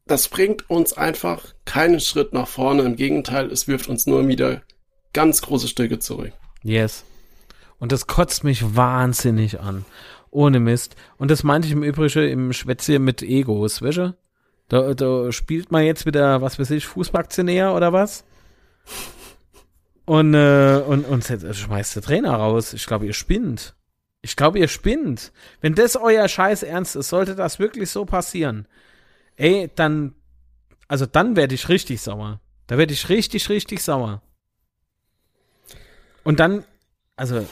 das 0.06 0.28
bringt 0.28 0.68
uns 0.68 0.92
einfach 0.92 1.42
keinen 1.64 2.00
Schritt 2.00 2.32
nach 2.32 2.48
vorne. 2.48 2.82
Im 2.82 2.96
Gegenteil, 2.96 3.50
es 3.50 3.68
wirft 3.68 3.88
uns 3.88 4.06
nur 4.06 4.26
wieder 4.26 4.62
ganz 5.12 5.42
große 5.42 5.68
Stücke 5.68 5.98
zurück. 5.98 6.32
Yes. 6.62 7.04
Und 7.78 7.92
das 7.92 8.06
kotzt 8.06 8.44
mich 8.44 8.76
wahnsinnig 8.76 9.60
an. 9.60 9.84
Ohne 10.30 10.60
Mist. 10.60 10.96
Und 11.18 11.30
das 11.30 11.42
meinte 11.42 11.68
ich 11.68 11.72
im 11.72 11.82
Übrigen 11.82 12.28
im 12.28 12.52
Schwätze 12.52 12.98
mit 12.98 13.22
Egos, 13.22 13.82
weißt 13.82 13.98
du? 13.98 14.16
Da, 14.68 14.94
da 14.94 15.30
spielt 15.30 15.70
man 15.70 15.84
jetzt 15.84 16.06
wieder, 16.06 16.40
was 16.40 16.58
weiß 16.58 16.70
ich, 16.70 16.86
Fußballaktionär 16.86 17.74
oder 17.74 17.92
was? 17.92 18.24
Und, 20.06 20.34
äh, 20.34 20.82
und, 20.86 21.04
und 21.04 21.24
schmeißt 21.24 21.96
der 21.96 22.02
Trainer 22.02 22.34
raus. 22.34 22.72
Ich 22.72 22.86
glaube, 22.86 23.06
ihr 23.06 23.12
spinnt. 23.12 23.76
Ich 24.22 24.36
glaube, 24.36 24.58
ihr 24.58 24.68
spinnt. 24.68 25.32
Wenn 25.60 25.74
das 25.74 25.96
euer 25.96 26.26
Scheiß 26.26 26.62
ernst 26.62 26.96
ist, 26.96 27.10
sollte 27.10 27.34
das 27.34 27.58
wirklich 27.58 27.90
so 27.90 28.04
passieren 28.04 28.66
ey, 29.36 29.70
dann, 29.74 30.14
also 30.88 31.06
dann 31.06 31.36
werde 31.36 31.54
ich 31.54 31.68
richtig 31.68 32.00
sauer. 32.00 32.40
Da 32.66 32.78
werde 32.78 32.92
ich 32.92 33.08
richtig, 33.08 33.48
richtig 33.48 33.82
sauer. 33.82 34.22
Und 36.24 36.40
dann, 36.40 36.64
also, 37.16 37.46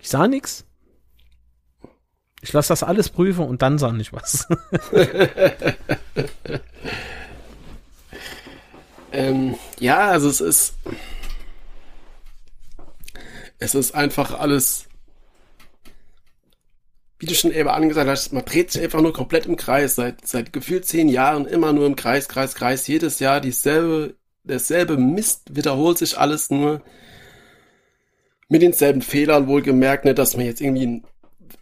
ich 0.00 0.08
sah 0.08 0.28
nix. 0.28 0.64
Ich 2.42 2.52
lasse 2.52 2.68
das 2.70 2.82
alles 2.82 3.10
prüfen 3.10 3.46
und 3.46 3.62
dann 3.62 3.78
sah 3.78 3.94
ich 3.96 4.12
was. 4.12 4.48
ähm, 9.12 9.56
ja, 9.78 10.08
also 10.08 10.28
es 10.28 10.40
ist, 10.40 10.74
es 13.58 13.74
ist 13.74 13.94
einfach 13.94 14.38
alles 14.38 14.89
wie 17.20 17.26
du 17.26 17.34
schon 17.34 17.52
eben 17.52 17.68
angesagt 17.68 18.08
hast, 18.08 18.32
man 18.32 18.46
dreht 18.46 18.72
sich 18.72 18.82
einfach 18.82 19.02
nur 19.02 19.12
komplett 19.12 19.44
im 19.44 19.56
Kreis. 19.56 19.94
Seit, 19.94 20.26
seit 20.26 20.54
gefühlt 20.54 20.86
zehn 20.86 21.08
Jahren 21.08 21.44
immer 21.44 21.74
nur 21.74 21.86
im 21.86 21.94
Kreis, 21.94 22.28
Kreis, 22.28 22.54
Kreis. 22.54 22.86
Jedes 22.86 23.18
Jahr 23.18 23.42
dieselbe, 23.42 24.14
derselbe 24.42 24.96
Mist 24.96 25.54
wiederholt 25.54 25.98
sich 25.98 26.16
alles 26.16 26.48
nur. 26.48 26.80
Mit 28.48 28.62
denselben 28.62 29.02
Fehlern 29.02 29.48
wohlgemerkt, 29.48 30.06
nicht, 30.06 30.18
dass 30.18 30.38
wir 30.38 30.46
jetzt 30.46 30.62
irgendwie 30.62 31.02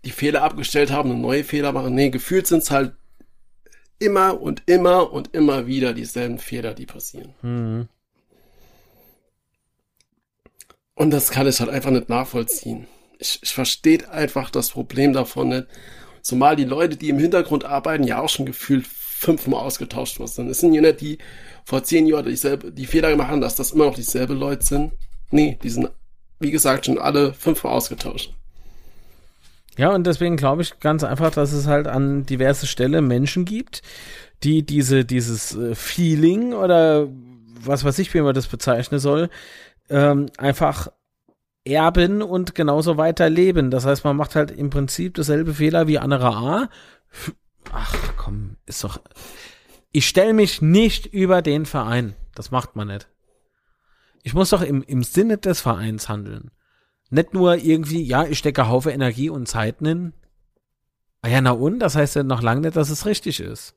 die 0.04 0.12
Fehler 0.12 0.42
abgestellt 0.42 0.92
haben 0.92 1.10
und 1.10 1.20
neue 1.20 1.42
Fehler 1.42 1.72
machen. 1.72 1.92
Nee, 1.92 2.10
gefühlt 2.10 2.46
sind 2.46 2.62
es 2.62 2.70
halt 2.70 2.94
immer 3.98 4.40
und 4.40 4.62
immer 4.66 5.12
und 5.12 5.34
immer 5.34 5.66
wieder 5.66 5.92
dieselben 5.92 6.38
Fehler, 6.38 6.72
die 6.72 6.86
passieren. 6.86 7.34
Mhm. 7.42 7.88
Und 10.94 11.10
das 11.10 11.32
kann 11.32 11.48
ich 11.48 11.58
halt 11.58 11.70
einfach 11.70 11.90
nicht 11.90 12.08
nachvollziehen 12.08 12.86
ich, 13.18 13.40
ich 13.42 13.52
verstehe 13.52 14.10
einfach 14.10 14.50
das 14.50 14.70
Problem 14.70 15.12
davon 15.12 15.48
nicht. 15.48 15.66
Zumal 16.22 16.56
die 16.56 16.64
Leute, 16.64 16.96
die 16.96 17.08
im 17.08 17.18
Hintergrund 17.18 17.64
arbeiten, 17.64 18.04
ja 18.04 18.20
auch 18.20 18.28
schon 18.28 18.46
gefühlt 18.46 18.86
fünfmal 18.86 19.60
ausgetauscht 19.60 20.18
worden 20.18 20.30
sind. 20.30 20.48
Es 20.48 20.60
sind 20.60 20.74
ja 20.74 20.80
nicht 20.80 21.00
die 21.00 21.18
vor 21.64 21.82
zehn 21.82 22.06
Jahren 22.06 22.26
dieselbe, 22.26 22.70
die 22.70 22.86
Fehler 22.86 23.10
gemacht 23.10 23.30
haben, 23.30 23.40
dass 23.40 23.56
das 23.56 23.72
immer 23.72 23.86
noch 23.86 23.94
dieselbe 23.94 24.34
Leute 24.34 24.64
sind. 24.64 24.92
Nee, 25.30 25.58
die 25.62 25.70
sind, 25.70 25.90
wie 26.38 26.50
gesagt, 26.50 26.86
schon 26.86 26.98
alle 26.98 27.32
fünfmal 27.34 27.72
ausgetauscht. 27.72 28.32
Ja, 29.76 29.94
und 29.94 30.06
deswegen 30.06 30.36
glaube 30.36 30.62
ich 30.62 30.80
ganz 30.80 31.04
einfach, 31.04 31.30
dass 31.30 31.52
es 31.52 31.66
halt 31.66 31.86
an 31.86 32.26
diverse 32.26 32.66
Stelle 32.66 33.00
Menschen 33.00 33.44
gibt, 33.44 33.82
die 34.42 34.64
diese, 34.64 35.04
dieses 35.04 35.56
äh, 35.56 35.74
Feeling 35.74 36.52
oder 36.52 37.08
was 37.60 37.84
weiß 37.84 37.98
ich, 37.98 38.12
wie 38.14 38.20
man 38.20 38.34
das 38.34 38.46
bezeichnen 38.46 39.00
soll, 39.00 39.30
ähm, 39.90 40.26
einfach 40.36 40.88
erben 41.68 42.22
und 42.22 42.54
genauso 42.54 42.96
weiterleben. 42.96 43.70
Das 43.70 43.84
heißt, 43.84 44.04
man 44.04 44.16
macht 44.16 44.34
halt 44.34 44.50
im 44.50 44.70
Prinzip 44.70 45.14
dasselbe 45.14 45.54
Fehler 45.54 45.86
wie 45.86 45.98
andere 45.98 46.34
A. 46.34 46.70
Ach 47.72 47.94
komm, 48.16 48.56
ist 48.66 48.84
doch. 48.84 49.00
Ich 49.92 50.08
stelle 50.08 50.34
mich 50.34 50.62
nicht 50.62 51.06
über 51.06 51.42
den 51.42 51.66
Verein. 51.66 52.14
Das 52.34 52.50
macht 52.50 52.76
man 52.76 52.88
nicht. 52.88 53.08
Ich 54.22 54.34
muss 54.34 54.50
doch 54.50 54.62
im, 54.62 54.82
im 54.82 55.02
Sinne 55.02 55.38
des 55.38 55.60
Vereins 55.60 56.08
handeln. 56.08 56.50
Nicht 57.10 57.32
nur 57.32 57.56
irgendwie, 57.56 58.02
ja, 58.02 58.24
ich 58.24 58.38
stecke 58.38 58.68
Haufe 58.68 58.90
Energie 58.90 59.30
und 59.30 59.48
Zeit 59.48 59.80
in. 59.80 60.12
Ah 61.22 61.28
ja, 61.28 61.40
na 61.40 61.52
und? 61.52 61.78
Das 61.80 61.96
heißt 61.96 62.16
ja 62.16 62.22
noch 62.22 62.42
lange 62.42 62.60
nicht, 62.60 62.76
dass 62.76 62.90
es 62.90 63.06
richtig 63.06 63.40
ist. 63.40 63.74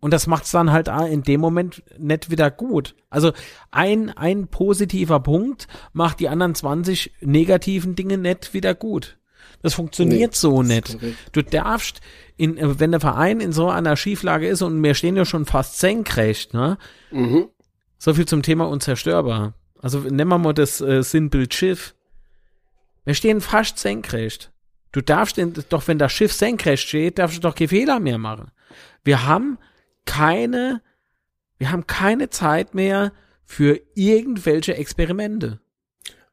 Und 0.00 0.12
das 0.12 0.26
macht's 0.26 0.50
dann 0.50 0.72
halt 0.72 0.88
in 0.88 1.22
dem 1.22 1.40
Moment 1.40 1.82
nicht 1.98 2.30
wieder 2.30 2.50
gut. 2.50 2.94
Also 3.10 3.32
ein, 3.70 4.10
ein 4.10 4.48
positiver 4.48 5.20
Punkt 5.20 5.68
macht 5.92 6.20
die 6.20 6.28
anderen 6.28 6.54
20 6.54 7.12
negativen 7.20 7.96
Dinge 7.96 8.16
nicht 8.16 8.54
wieder 8.54 8.74
gut. 8.74 9.18
Das 9.62 9.74
funktioniert 9.74 10.32
nee, 10.32 10.36
so 10.36 10.62
nicht. 10.62 10.96
Du 11.32 11.42
darfst, 11.42 12.00
in, 12.38 12.56
wenn 12.80 12.92
der 12.92 13.00
Verein 13.00 13.40
in 13.40 13.52
so 13.52 13.68
einer 13.68 13.96
Schieflage 13.96 14.48
ist 14.48 14.62
und 14.62 14.82
wir 14.82 14.94
stehen 14.94 15.16
ja 15.16 15.26
schon 15.26 15.44
fast 15.44 15.78
senkrecht, 15.78 16.54
ne? 16.54 16.78
Mhm. 17.10 17.48
So 17.98 18.14
viel 18.14 18.24
zum 18.24 18.40
Thema 18.40 18.68
unzerstörbar. 18.68 19.52
Also 19.82 19.98
nehmen 19.98 20.28
wir 20.30 20.38
mal 20.38 20.54
das 20.54 20.80
äh, 20.80 21.02
Sinnbild 21.02 21.52
Schiff. 21.52 21.94
Wir 23.04 23.12
stehen 23.12 23.42
fast 23.42 23.78
senkrecht. 23.78 24.50
Du 24.92 25.02
darfst 25.02 25.36
den, 25.36 25.52
doch, 25.68 25.86
wenn 25.88 25.98
das 25.98 26.12
Schiff 26.12 26.32
senkrecht 26.32 26.88
steht, 26.88 27.18
darfst 27.18 27.36
du 27.36 27.40
doch 27.40 27.54
keine 27.54 27.68
Fehler 27.68 28.00
mehr 28.00 28.18
machen. 28.18 28.50
Wir 29.04 29.26
haben 29.26 29.58
keine, 30.04 30.82
wir 31.58 31.70
haben 31.70 31.86
keine 31.86 32.30
Zeit 32.30 32.74
mehr 32.74 33.12
für 33.44 33.80
irgendwelche 33.94 34.74
Experimente. 34.76 35.60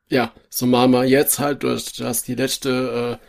Ja, 0.09 0.31
zumal 0.49 0.87
man 0.87 1.07
jetzt 1.07 1.39
halt 1.39 1.63
durch, 1.63 1.93
dass 1.93 2.23
die 2.23 2.35
letzte, 2.35 3.19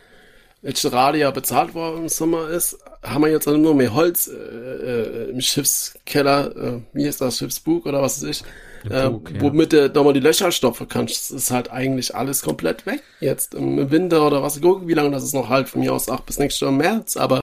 äh, 0.62 0.66
letzte 0.66 0.92
Rade 0.92 1.30
bezahlt 1.32 1.74
worden 1.74 2.02
im 2.02 2.08
Sommer 2.08 2.48
ist, 2.48 2.78
haben 3.02 3.22
wir 3.22 3.30
jetzt 3.30 3.46
nur 3.46 3.74
mehr 3.74 3.94
Holz 3.94 4.28
äh, 4.28 4.34
äh, 4.34 5.30
im 5.30 5.40
Schiffskeller, 5.40 6.56
äh, 6.56 6.80
wie 6.92 7.06
ist 7.06 7.20
das, 7.20 7.38
Schiffsbug 7.38 7.86
oder 7.86 8.02
was 8.02 8.22
weiß 8.22 8.28
ich, 8.28 8.44
äh, 8.90 9.10
womit 9.40 9.72
du 9.72 9.88
nochmal 9.88 10.12
die 10.12 10.20
Löcher 10.20 10.52
stopfen 10.52 10.88
kannst. 10.88 11.30
Das 11.30 11.30
ist 11.30 11.50
halt 11.50 11.70
eigentlich 11.70 12.14
alles 12.14 12.42
komplett 12.42 12.86
weg 12.86 13.02
jetzt 13.20 13.54
im 13.54 13.90
Winter 13.90 14.26
oder 14.26 14.42
was. 14.42 14.60
Gucken, 14.60 14.88
wie 14.88 14.94
lange 14.94 15.10
das 15.10 15.24
ist 15.24 15.34
noch 15.34 15.48
halt 15.48 15.68
von 15.68 15.80
mir 15.80 15.92
aus 15.92 16.08
auch 16.08 16.20
bis 16.20 16.38
nächstes 16.38 16.60
Jahr 16.60 16.72
März, 16.72 17.16
aber 17.16 17.40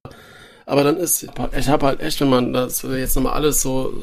aber 0.66 0.84
dann 0.84 0.98
ist, 0.98 1.28
ich 1.58 1.68
habe 1.68 1.86
halt 1.86 2.00
echt, 2.02 2.22
wenn 2.22 2.30
man 2.30 2.54
das 2.54 2.82
jetzt 2.82 3.16
nochmal 3.16 3.34
alles 3.34 3.62
so 3.62 3.94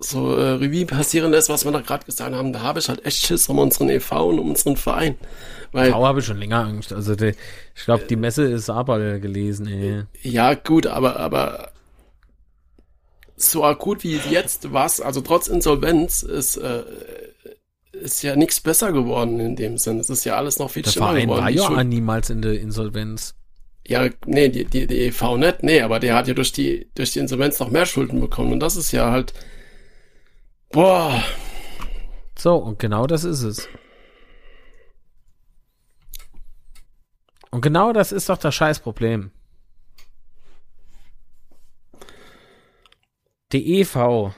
so 0.00 0.36
äh, 0.36 0.50
Revue 0.52 0.86
passieren 0.86 1.30
lässt, 1.30 1.48
was 1.48 1.64
wir 1.64 1.72
da 1.72 1.80
gerade 1.80 2.04
gesagt 2.04 2.34
haben, 2.34 2.52
da 2.52 2.60
habe 2.60 2.78
ich 2.78 2.88
halt 2.88 3.04
echt 3.06 3.24
Schiss 3.24 3.48
um 3.48 3.58
unseren 3.58 3.88
e.V. 3.88 4.28
und 4.28 4.38
um 4.38 4.50
unseren 4.50 4.76
Verein. 4.76 5.16
Weil, 5.72 5.92
v 5.92 6.06
habe 6.06 6.20
ich 6.20 6.26
schon 6.26 6.38
länger 6.38 6.64
Angst. 6.64 6.92
Also 6.92 7.14
die, 7.14 7.34
ich 7.74 7.84
glaube, 7.84 8.04
die 8.04 8.16
Messe 8.16 8.44
ist 8.44 8.70
aber 8.70 9.18
gelesen. 9.18 9.66
Ey. 9.66 10.04
Ja, 10.22 10.54
gut, 10.54 10.86
aber 10.86 11.16
aber 11.16 11.70
so 13.36 13.64
akut 13.64 14.04
wie 14.04 14.16
jetzt 14.30 14.72
was, 14.72 15.00
also 15.00 15.20
trotz 15.20 15.48
Insolvenz 15.48 16.22
ist 16.22 16.56
äh, 16.56 16.82
ist 17.92 18.22
ja 18.22 18.36
nichts 18.36 18.60
besser 18.60 18.92
geworden 18.92 19.40
in 19.40 19.56
dem 19.56 19.78
Sinn. 19.78 19.98
Es 19.98 20.10
ist 20.10 20.24
ja 20.24 20.36
alles 20.36 20.58
noch 20.58 20.70
viel 20.70 20.82
der 20.82 20.90
schlimmer 20.90 21.08
Verein 21.08 21.28
geworden. 21.28 21.58
war 21.58 21.76
ja 21.78 21.84
niemals 21.84 22.30
in 22.30 22.42
der 22.42 22.60
Insolvenz. 22.60 23.34
Ja, 23.86 24.08
nee, 24.24 24.48
die, 24.48 24.64
die, 24.64 24.86
die 24.86 25.06
EV 25.06 25.36
nicht, 25.36 25.62
nee, 25.62 25.82
aber 25.82 26.00
der 26.00 26.14
hat 26.14 26.26
ja 26.26 26.34
durch 26.34 26.52
die, 26.52 26.88
durch 26.94 27.12
die 27.12 27.18
Insolvenz 27.18 27.60
noch 27.60 27.70
mehr 27.70 27.84
Schulden 27.84 28.20
bekommen. 28.20 28.52
Und 28.52 28.60
das 28.60 28.76
ist 28.76 28.92
ja 28.92 29.10
halt, 29.10 29.34
boah. 30.70 31.22
So, 32.38 32.56
und 32.56 32.78
genau 32.78 33.06
das 33.06 33.24
ist 33.24 33.42
es. 33.42 33.68
Und 37.50 37.60
genau 37.60 37.92
das 37.92 38.10
ist 38.10 38.30
doch 38.30 38.38
das 38.38 38.54
Scheißproblem. 38.54 39.30
Die 43.52 43.80
EV, 43.80 44.32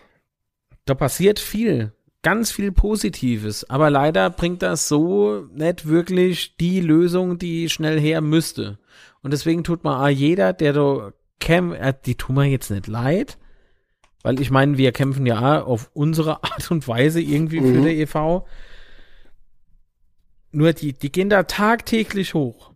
da 0.85 0.95
passiert 0.95 1.39
viel, 1.39 1.95
ganz 2.21 2.51
viel 2.51 2.73
Positives, 2.73 3.65
aber 3.71 3.89
leider 3.89 4.29
bringt 4.29 4.61
das 4.61 4.89
so 4.89 5.49
nicht 5.55 5.89
wirklich 5.89 6.57
die 6.59 6.81
Lösung, 6.81 7.39
die 7.39 7.71
schnell 7.71 7.99
her 7.99 8.21
müsste. 8.21 8.79
Und 9.27 9.33
deswegen 9.33 9.65
tut 9.65 9.83
man 9.83 10.15
jeder, 10.15 10.53
der 10.53 10.73
da 10.73 11.13
kämpft, 11.41 11.81
äh, 11.81 11.93
die 12.07 12.15
tun 12.15 12.37
mir 12.37 12.45
jetzt 12.45 12.71
nicht 12.71 12.87
leid, 12.87 13.39
weil 14.23 14.41
ich 14.41 14.53
meine, 14.53 14.79
wir 14.79 14.93
kämpfen 14.93 15.27
ja 15.27 15.65
auf 15.65 15.91
unsere 15.95 16.45
Art 16.45 16.71
und 16.71 16.87
Weise 16.87 17.21
irgendwie 17.21 17.59
mhm. 17.59 17.75
für 17.75 17.81
der 17.81 17.97
EV. 17.97 18.47
Nur 20.53 20.73
die, 20.75 20.93
die 20.93 21.11
gehen 21.11 21.29
da 21.29 21.43
tagtäglich 21.43 22.35
hoch. 22.35 22.73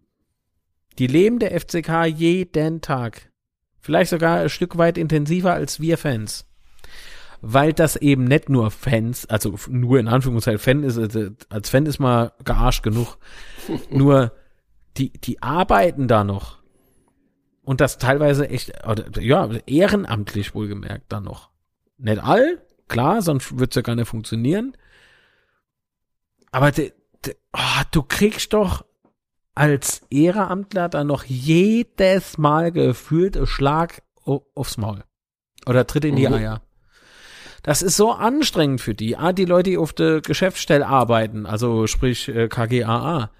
Die 0.98 1.06
leben 1.06 1.38
der 1.38 1.52
FCK 1.52 2.06
jeden 2.06 2.80
Tag. 2.80 3.30
Vielleicht 3.78 4.10
sogar 4.10 4.40
ein 4.40 4.48
Stück 4.48 4.76
weit 4.76 4.98
intensiver 4.98 5.54
als 5.54 5.78
wir 5.78 5.98
Fans. 5.98 6.46
Weil 7.42 7.72
das 7.72 7.94
eben 7.94 8.24
nicht 8.24 8.48
nur 8.48 8.72
Fans, 8.72 9.24
also 9.26 9.54
nur 9.68 10.00
in 10.00 10.08
Anführungszeichen 10.08 10.58
Fan 10.58 10.82
ist, 10.82 10.98
also 10.98 11.28
als 11.48 11.70
Fan 11.70 11.86
ist 11.86 12.00
man 12.00 12.32
gearscht 12.44 12.82
genug. 12.82 13.18
nur 13.92 14.32
die, 14.96 15.12
die 15.12 15.42
arbeiten 15.42 16.09
da 16.09 16.24
noch. 16.24 16.61
Und 17.62 17.81
das 17.81 17.98
teilweise 17.98 18.48
echt, 18.48 18.87
oder, 18.87 19.20
ja, 19.20 19.48
ehrenamtlich 19.66 20.55
wohlgemerkt 20.55 21.12
dann 21.12 21.24
noch. 21.24 21.50
Nicht 21.98 22.22
all, 22.22 22.62
klar, 22.88 23.22
sonst 23.22 23.59
wird's 23.59 23.76
ja 23.76 23.83
gar 23.83 23.94
nicht 23.94 24.09
funktionieren. 24.09 24.76
Aber 26.50 26.72
de, 26.72 26.92
de, 27.24 27.37
oh, 27.53 27.83
du 27.92 28.03
kriegst 28.03 28.53
doch 28.53 28.85
als 29.55 30.03
Ehrenamtler 30.11 30.88
dann 30.88 31.07
noch 31.07 31.24
jedes 31.24 32.38
Mal 32.38 32.72
gefühlt 32.72 33.37
einen 33.37 33.46
Schlag 33.46 34.03
aufs 34.24 34.79
Maul. 34.79 35.05
Oder 35.66 35.87
Tritt 35.87 36.05
in 36.05 36.16
die 36.16 36.26
mhm. 36.26 36.35
Eier. 36.35 36.62
Das 37.62 37.83
ist 37.83 37.96
so 37.96 38.12
anstrengend 38.12 38.81
für 38.81 38.94
die. 38.94 39.16
Ah, 39.16 39.33
die 39.33 39.44
Leute, 39.44 39.70
die 39.70 39.79
auf 39.79 39.92
der 39.92 40.22
Geschäftsstelle 40.22 40.87
arbeiten, 40.87 41.44
also 41.44 41.87
sprich 41.87 42.29
äh, 42.29 42.48
KGAA. 42.48 43.31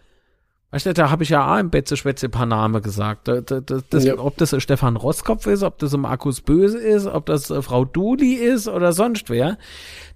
Weißt 0.72 0.87
du, 0.87 0.94
da 0.94 1.11
habe 1.11 1.24
ich 1.24 1.30
ja 1.30 1.52
auch 1.52 1.59
im 1.59 1.70
Betze 1.70 1.96
Schwätze 1.96 2.26
ein 2.26 2.30
paar 2.30 2.46
Namen 2.46 2.80
gesagt. 2.80 3.26
Da, 3.26 3.40
da, 3.40 3.61
das, 3.61 4.04
ja. 4.04 4.16
Ob 4.18 4.37
das 4.37 4.54
Stefan 4.62 4.96
Rosskopf 4.96 5.46
ist, 5.46 5.64
ob 5.64 5.78
das 5.78 5.96
Markus 5.96 6.42
Böse 6.42 6.78
ist, 6.78 7.06
ob 7.06 7.26
das 7.26 7.52
Frau 7.62 7.85
Duli 7.85 8.35
ist 8.35 8.68
oder 8.68 8.92
sonst 8.92 9.30
wer. 9.30 9.59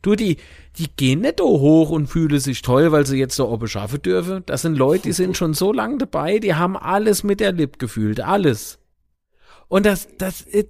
Du, 0.02 0.14
die, 0.14 0.36
die 0.78 0.94
gehen 0.94 1.22
nicht 1.22 1.40
so 1.40 1.46
hoch 1.60 1.90
und 1.90 2.06
fühlen 2.06 2.38
sich 2.38 2.62
toll, 2.62 2.92
weil 2.92 3.04
sie 3.04 3.18
jetzt 3.18 3.34
so 3.34 3.48
oben 3.48 3.66
schaffen 3.66 4.00
dürfen. 4.00 4.44
Das 4.46 4.62
sind 4.62 4.78
Leute, 4.78 5.02
die 5.04 5.12
sind 5.12 5.36
schon 5.36 5.54
so 5.54 5.72
lange 5.72 5.98
dabei, 5.98 6.38
die 6.38 6.54
haben 6.54 6.76
alles 6.76 7.24
mit 7.24 7.40
der 7.40 7.50
Lip 7.50 7.80
gefühlt, 7.80 8.20
alles. 8.20 8.78
Und 9.66 9.86
das, 9.86 10.06
das, 10.18 10.42
äh, 10.42 10.66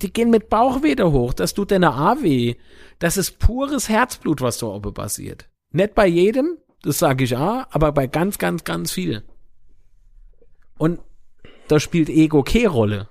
die 0.00 0.12
gehen 0.12 0.30
mit 0.30 0.48
Bauch 0.48 0.82
wieder 0.82 1.12
hoch, 1.12 1.34
das 1.34 1.52
tut 1.52 1.72
deine 1.72 1.92
A 1.92 2.22
weh. 2.22 2.54
Das 3.00 3.18
ist 3.18 3.38
pures 3.38 3.90
Herzblut, 3.90 4.40
was 4.40 4.58
da 4.58 4.66
oben 4.68 4.94
passiert. 4.94 5.50
Nicht 5.72 5.94
bei 5.94 6.06
jedem, 6.06 6.56
das 6.82 6.98
sage 6.98 7.24
ich 7.24 7.36
auch, 7.36 7.66
aber 7.70 7.92
bei 7.92 8.06
ganz, 8.06 8.38
ganz, 8.38 8.64
ganz 8.64 8.92
viel. 8.92 9.22
Und 10.78 11.00
da 11.68 11.78
spielt 11.78 12.08
Ego 12.08 12.42
keine 12.42 12.68
Rolle. 12.68 13.08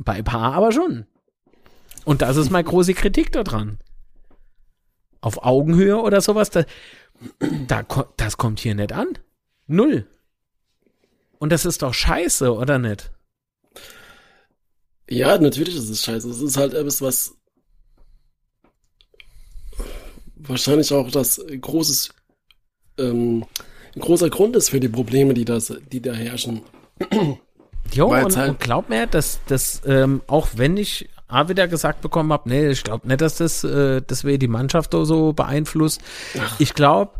Bei 0.00 0.22
Paar 0.22 0.54
aber 0.54 0.72
schon. 0.72 1.06
Und 2.04 2.22
das 2.22 2.36
ist 2.36 2.50
meine 2.50 2.68
große 2.68 2.94
Kritik 2.94 3.32
daran. 3.32 3.78
Auf 5.20 5.42
Augenhöhe 5.42 6.00
oder 6.00 6.20
sowas, 6.20 6.50
da, 6.50 6.64
da, 7.66 7.82
das 8.16 8.36
kommt 8.36 8.60
hier 8.60 8.74
nicht 8.74 8.92
an. 8.92 9.18
Null. 9.66 10.06
Und 11.38 11.50
das 11.50 11.64
ist 11.64 11.82
doch 11.82 11.94
scheiße, 11.94 12.54
oder 12.54 12.78
nicht? 12.78 13.10
Ja, 15.08 15.38
natürlich 15.38 15.76
ist 15.76 15.88
es 15.88 16.02
scheiße. 16.02 16.28
Es 16.28 16.40
ist 16.40 16.56
halt 16.56 16.74
etwas, 16.74 17.02
was 17.02 17.36
wahrscheinlich 20.36 20.92
auch 20.92 21.10
das 21.10 21.44
großes 21.60 22.14
ähm, 22.98 23.44
ein 23.94 24.00
großer 24.00 24.30
Grund 24.30 24.56
ist 24.56 24.70
für 24.70 24.80
die 24.80 24.88
Probleme, 24.88 25.34
die, 25.34 25.44
das, 25.44 25.72
die 25.92 26.00
da 26.00 26.12
herrschen. 26.12 26.62
Jo, 27.92 28.08
und, 28.08 28.36
halt 28.36 28.50
und 28.50 28.60
glaub 28.60 28.88
mir, 28.88 29.06
dass 29.06 29.40
das, 29.46 29.82
ähm, 29.86 30.22
auch 30.26 30.48
wenn 30.56 30.76
ich 30.76 31.08
A 31.26 31.48
wieder 31.48 31.68
gesagt 31.68 32.00
bekommen 32.00 32.32
habe, 32.32 32.48
nee, 32.48 32.68
ich 32.68 32.84
glaube 32.84 33.08
nicht, 33.08 33.20
dass 33.20 33.36
das, 33.36 33.64
äh, 33.64 34.02
das 34.06 34.24
wäre 34.24 34.38
die 34.38 34.48
Mannschaft 34.48 34.92
so 34.92 35.32
beeinflusst. 35.32 36.00
Ach. 36.38 36.60
Ich 36.60 36.74
glaube, 36.74 37.12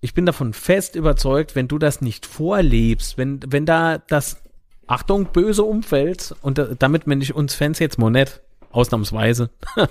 ich 0.00 0.14
bin 0.14 0.26
davon 0.26 0.54
fest 0.54 0.96
überzeugt, 0.96 1.54
wenn 1.54 1.68
du 1.68 1.78
das 1.78 2.00
nicht 2.00 2.26
vorlebst, 2.26 3.18
wenn, 3.18 3.40
wenn 3.46 3.66
da 3.66 3.98
das, 3.98 4.38
Achtung, 4.86 5.26
böse 5.26 5.62
Umfeld, 5.62 6.34
und 6.42 6.58
da, 6.58 6.68
damit 6.76 7.06
meine 7.06 7.22
ich 7.22 7.34
uns 7.34 7.54
Fans 7.54 7.78
jetzt 7.78 7.98
mal 7.98 8.24
ausnahmsweise, 8.72 9.50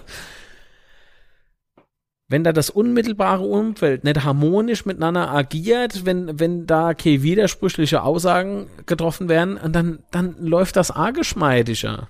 wenn 2.29 2.43
da 2.43 2.53
das 2.53 2.69
unmittelbare 2.69 3.43
Umfeld 3.43 4.03
nicht 4.03 4.23
harmonisch 4.23 4.85
miteinander 4.85 5.31
agiert, 5.31 6.05
wenn, 6.05 6.39
wenn 6.39 6.67
da 6.67 6.93
keine 6.93 7.23
widersprüchliche 7.23 8.03
Aussagen 8.03 8.67
getroffen 8.85 9.27
werden, 9.27 9.59
dann, 9.71 9.99
dann 10.11 10.35
läuft 10.39 10.75
das 10.75 10.91
A 10.91 11.09
geschmeidiger. 11.09 12.07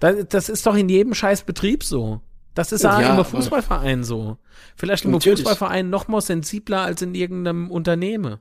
Das, 0.00 0.16
das 0.28 0.48
ist 0.48 0.66
doch 0.66 0.74
in 0.74 0.88
jedem 0.88 1.14
scheiß 1.14 1.44
Betrieb 1.44 1.84
so. 1.84 2.20
Das 2.54 2.72
ist 2.72 2.82
ja, 2.82 3.16
im 3.16 3.24
Fußballverein 3.24 4.02
so. 4.02 4.36
Vielleicht 4.74 5.04
im. 5.04 5.20
Fußballverein 5.20 5.88
noch 5.88 6.08
mal 6.08 6.20
sensibler 6.20 6.80
als 6.80 7.00
in 7.02 7.14
irgendeinem 7.14 7.70
Unternehmen. 7.70 8.38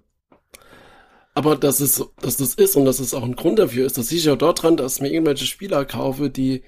Aber 1.35 1.55
dass 1.55 1.79
es, 1.79 2.03
dass 2.19 2.37
das 2.37 2.55
ist 2.55 2.75
und 2.75 2.85
dass 2.85 2.99
es 2.99 3.13
auch 3.13 3.23
ein 3.23 3.35
Grund 3.35 3.59
dafür 3.59 3.85
ist, 3.85 3.97
das 3.97 4.09
sehe 4.09 4.17
ich 4.17 4.29
auch 4.29 4.37
dort 4.37 4.63
dran, 4.63 4.75
dass 4.75 4.99
mir 4.99 5.11
irgendwelche 5.11 5.45
Spieler 5.45 5.85
kaufe, 5.85 6.31
die 6.31 6.63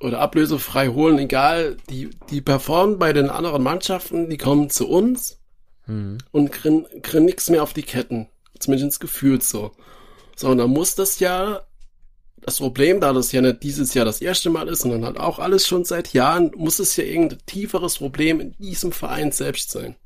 oder 0.00 0.20
ablösefrei 0.20 0.88
holen, 0.88 1.18
egal, 1.18 1.76
die, 1.88 2.10
die 2.30 2.40
performen 2.40 2.98
bei 2.98 3.12
den 3.12 3.30
anderen 3.30 3.62
Mannschaften, 3.62 4.28
die 4.28 4.36
kommen 4.36 4.70
zu 4.70 4.88
uns 4.88 5.38
hm. 5.86 6.18
und 6.30 6.52
kriegen, 6.52 6.86
kriegen 7.02 7.24
nichts 7.24 7.48
mehr 7.50 7.62
auf 7.62 7.72
die 7.72 7.82
Ketten. 7.82 8.28
Zumindest 8.58 9.00
gefühlt 9.00 9.42
so. 9.42 9.72
So, 10.36 10.48
und 10.48 10.58
dann 10.58 10.70
muss 10.70 10.94
das 10.94 11.20
ja, 11.20 11.62
das 12.40 12.58
Problem, 12.58 13.00
da 13.00 13.12
das 13.12 13.32
ja 13.32 13.40
nicht 13.40 13.62
dieses 13.62 13.94
Jahr 13.94 14.04
das 14.04 14.20
erste 14.20 14.50
Mal 14.50 14.68
ist, 14.68 14.82
sondern 14.82 15.04
halt 15.04 15.18
auch 15.18 15.38
alles 15.38 15.66
schon 15.66 15.84
seit 15.84 16.12
Jahren, 16.12 16.52
muss 16.56 16.78
es 16.78 16.96
ja 16.96 17.04
irgendein 17.04 17.38
tieferes 17.46 17.98
Problem 17.98 18.40
in 18.40 18.52
diesem 18.58 18.92
Verein 18.92 19.32
selbst 19.32 19.70
sein. 19.70 19.96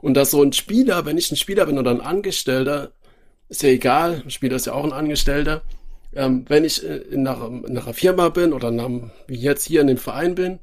Und 0.00 0.14
dass 0.14 0.30
so 0.30 0.42
ein 0.42 0.52
Spieler, 0.52 1.06
wenn 1.06 1.18
ich 1.18 1.30
ein 1.32 1.36
Spieler 1.36 1.66
bin 1.66 1.78
oder 1.78 1.90
ein 1.90 2.00
Angestellter, 2.00 2.92
ist 3.48 3.62
ja 3.62 3.70
egal, 3.70 4.22
ein 4.24 4.30
Spieler 4.30 4.56
ist 4.56 4.66
ja 4.66 4.74
auch 4.74 4.84
ein 4.84 4.92
Angestellter, 4.92 5.62
ähm, 6.16 6.44
wenn 6.48 6.64
ich 6.64 6.84
äh, 6.84 6.96
in 6.96 7.26
einer, 7.26 7.46
in 7.46 7.78
einer 7.78 7.94
Firma 7.94 8.28
bin 8.28 8.52
oder 8.52 8.68
in 8.68 9.10
wie 9.26 9.36
jetzt 9.36 9.66
hier 9.66 9.80
in 9.80 9.86
dem 9.86 9.98
Verein 9.98 10.34
bin, 10.34 10.58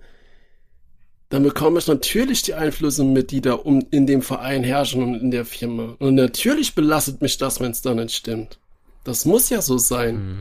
dann 1.30 1.44
bekomme 1.44 1.80
ich 1.80 1.88
natürlich 1.88 2.42
die 2.42 2.54
Einflüsse 2.54 3.06
mit, 3.06 3.32
die 3.32 3.40
da 3.40 3.54
um 3.54 3.86
in 3.90 4.06
dem 4.06 4.22
Verein 4.22 4.64
herrschen 4.64 5.02
und 5.02 5.16
in 5.16 5.32
der 5.32 5.46
Firma. 5.46 5.96
Und 6.00 6.16
natürlich 6.16 6.76
belastet 6.76 7.22
mich 7.22 7.38
das, 7.38 7.60
wenn 7.62 7.72
es 7.72 7.82
dann 7.82 7.98
nicht 7.98 8.14
stimmt. 8.14 8.60
Das 9.06 9.26
muss 9.26 9.50
ja 9.50 9.62
so 9.62 9.78
sein. 9.78 10.16
Mhm. 10.16 10.40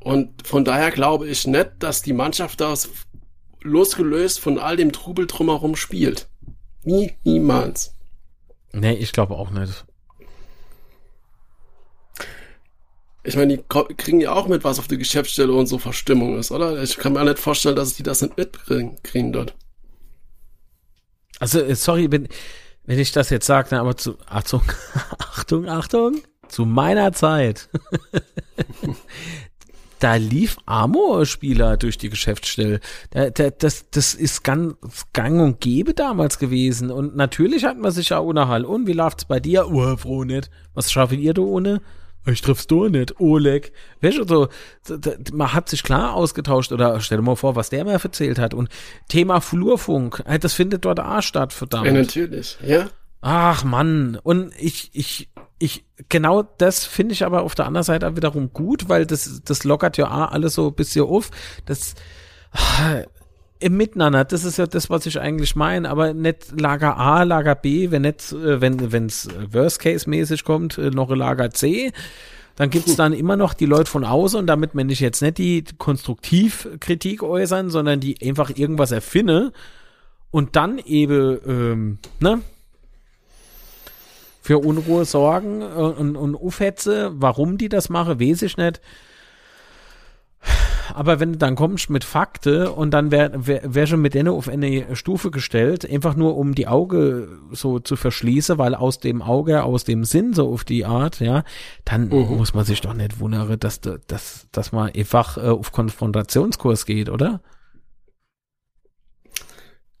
Und 0.00 0.46
von 0.46 0.64
daher 0.64 0.90
glaube 0.90 1.28
ich 1.28 1.46
nicht, 1.46 1.70
dass 1.78 2.02
die 2.02 2.12
Mannschaft 2.12 2.60
das 2.60 2.88
losgelöst 3.62 4.40
von 4.40 4.58
all 4.58 4.76
dem 4.76 4.90
Trubel 4.90 5.28
drumherum 5.28 5.76
spielt. 5.76 6.28
Nie, 6.82 7.12
niemals. 7.22 7.94
Nee, 8.72 8.94
ich 8.94 9.12
glaube 9.12 9.36
auch 9.36 9.50
nicht. 9.50 9.84
Ich 13.24 13.36
meine, 13.36 13.56
die 13.56 13.64
kriegen 13.96 14.20
ja 14.20 14.32
auch 14.32 14.48
mit, 14.48 14.64
was 14.64 14.78
auf 14.78 14.88
der 14.88 14.98
Geschäftsstelle 14.98 15.52
und 15.52 15.66
so 15.66 15.78
Verstimmung 15.78 16.38
ist, 16.38 16.50
oder? 16.50 16.82
Ich 16.82 16.96
kann 16.96 17.12
mir 17.12 17.20
auch 17.20 17.24
nicht 17.24 17.38
vorstellen, 17.38 17.76
dass 17.76 17.94
die 17.94 18.02
das 18.02 18.22
nicht 18.22 18.36
mitkriegen 18.36 19.32
dort. 19.32 19.54
Also, 21.38 21.60
äh, 21.60 21.74
sorry, 21.76 22.10
wenn, 22.10 22.28
wenn 22.84 22.98
ich 22.98 23.12
das 23.12 23.30
jetzt 23.30 23.46
sage, 23.46 23.78
aber 23.78 23.96
zu, 23.96 24.16
Achtung, 24.26 24.62
Achtung, 25.18 25.68
Achtung, 25.68 26.20
zu 26.48 26.66
meiner 26.66 27.12
Zeit, 27.12 27.68
da 30.00 30.16
lief 30.16 30.56
Amor-Spieler 30.66 31.76
durch 31.76 31.98
die 31.98 32.10
Geschäftsstelle. 32.10 32.80
Da, 33.10 33.30
da, 33.30 33.50
das, 33.50 33.88
das 33.90 34.14
ist 34.14 34.42
ganz 34.42 34.74
gang 35.12 35.40
und 35.40 35.60
gäbe 35.60 35.94
damals 35.94 36.40
gewesen. 36.40 36.90
Und 36.90 37.14
natürlich 37.14 37.64
hat 37.64 37.78
man 37.78 37.92
sich 37.92 38.08
ja 38.08 38.18
ohne 38.18 38.48
Hall. 38.48 38.64
Und 38.64 38.88
wie 38.88 38.94
läuft's 38.94 39.26
bei 39.26 39.38
dir? 39.38 39.68
Oh, 39.68 39.96
froh 39.96 40.24
nicht. 40.24 40.50
Was 40.74 40.90
schafft 40.90 41.12
ihr 41.12 41.34
da 41.34 41.42
ohne? 41.42 41.80
Ich 42.24 42.40
triff's 42.40 42.66
du 42.66 42.88
nicht, 42.88 43.18
Oleg. 43.20 43.72
Weißt 44.00 44.18
du, 44.18 44.24
so, 44.24 44.48
man 45.32 45.52
hat 45.52 45.68
sich 45.68 45.82
klar 45.82 46.14
ausgetauscht 46.14 46.72
oder 46.72 47.00
stell 47.00 47.18
dir 47.18 47.24
mal 47.24 47.36
vor, 47.36 47.56
was 47.56 47.70
der 47.70 47.84
mir 47.84 47.92
erzählt 47.92 48.38
hat. 48.38 48.54
Und 48.54 48.68
Thema 49.08 49.40
Flurfunk, 49.40 50.22
das 50.40 50.54
findet 50.54 50.84
dort 50.84 51.00
auch 51.00 51.22
statt, 51.22 51.52
verdammt. 51.52 51.86
Ja, 51.86 51.92
natürlich, 51.92 52.58
ja. 52.64 52.88
Ach 53.20 53.64
Mann, 53.64 54.18
und 54.22 54.52
ich, 54.58 54.90
ich, 54.94 55.30
ich, 55.58 55.84
genau 56.08 56.42
das 56.42 56.84
finde 56.84 57.12
ich 57.12 57.24
aber 57.24 57.42
auf 57.42 57.54
der 57.54 57.66
anderen 57.66 57.84
Seite 57.84 58.16
wiederum 58.16 58.52
gut, 58.52 58.88
weil 58.88 59.06
das, 59.06 59.42
das 59.44 59.62
lockert 59.62 59.96
ja 59.96 60.06
auch 60.06 60.32
alles 60.32 60.54
so 60.54 60.68
ein 60.68 60.74
bisschen 60.74 61.04
auf. 61.04 61.30
Das, 61.64 61.94
im 63.62 63.76
Miteinander, 63.76 64.24
das 64.24 64.44
ist 64.44 64.58
ja 64.58 64.66
das, 64.66 64.90
was 64.90 65.06
ich 65.06 65.20
eigentlich 65.20 65.56
meine, 65.56 65.88
aber 65.88 66.14
nicht 66.14 66.60
Lager 66.60 66.96
A, 66.96 67.22
Lager 67.22 67.54
B, 67.54 67.90
wenn 67.90 68.02
nicht, 68.02 68.32
äh, 68.32 68.60
wenn 68.60 69.06
es 69.06 69.28
Worst-Case-mäßig 69.50 70.44
kommt, 70.44 70.78
äh, 70.78 70.90
noch 70.90 71.10
Lager 71.10 71.50
C, 71.50 71.92
dann 72.56 72.70
gibt's 72.70 72.96
dann 72.96 73.12
immer 73.12 73.36
noch 73.36 73.54
die 73.54 73.66
Leute 73.66 73.90
von 73.90 74.04
außen 74.04 74.38
und 74.38 74.46
damit 74.46 74.74
meine 74.74 74.92
ich 74.92 75.00
jetzt 75.00 75.22
nicht 75.22 75.38
die 75.38 75.64
Konstruktivkritik 75.78 77.22
äußern, 77.22 77.70
sondern 77.70 78.00
die 78.00 78.16
einfach 78.26 78.50
irgendwas 78.54 78.92
erfinne 78.92 79.52
und 80.30 80.56
dann 80.56 80.78
eben, 80.78 81.38
ähm, 81.46 81.98
ne, 82.20 82.40
für 84.42 84.58
Unruhe 84.58 85.04
sorgen 85.04 85.62
äh, 85.62 85.64
und, 85.64 86.16
und 86.16 86.34
Ufhetze, 86.34 87.12
warum 87.14 87.58
die 87.58 87.68
das 87.68 87.88
machen, 87.88 88.20
weiß 88.20 88.42
ich 88.42 88.56
nicht 88.56 88.80
aber 90.94 91.20
wenn 91.20 91.32
du 91.32 91.38
dann 91.38 91.54
kommst 91.54 91.90
mit 91.90 92.04
Fakte 92.04 92.72
und 92.72 92.92
dann 92.92 93.10
wäre 93.10 93.46
wär, 93.46 93.62
wär 93.64 93.86
schon 93.86 94.00
mit 94.00 94.14
denen 94.14 94.28
auf 94.28 94.48
eine 94.48 94.96
Stufe 94.96 95.30
gestellt, 95.30 95.88
einfach 95.88 96.16
nur 96.16 96.36
um 96.36 96.54
die 96.54 96.66
Auge 96.66 97.28
so 97.50 97.78
zu 97.78 97.96
verschließen, 97.96 98.58
weil 98.58 98.74
aus 98.74 98.98
dem 98.98 99.22
Auge, 99.22 99.62
aus 99.64 99.84
dem 99.84 100.04
Sinn 100.04 100.34
so 100.34 100.52
auf 100.52 100.64
die 100.64 100.84
Art, 100.84 101.20
ja, 101.20 101.44
dann 101.84 102.08
mhm. 102.08 102.36
muss 102.36 102.54
man 102.54 102.64
sich 102.64 102.80
doch 102.80 102.94
nicht 102.94 103.20
wundern, 103.20 103.58
dass, 103.58 103.80
dass, 103.80 104.48
dass 104.52 104.72
man 104.72 104.90
einfach 104.90 105.36
äh, 105.36 105.42
auf 105.42 105.72
Konfrontationskurs 105.72 106.86
geht, 106.86 107.08
oder? 107.08 107.40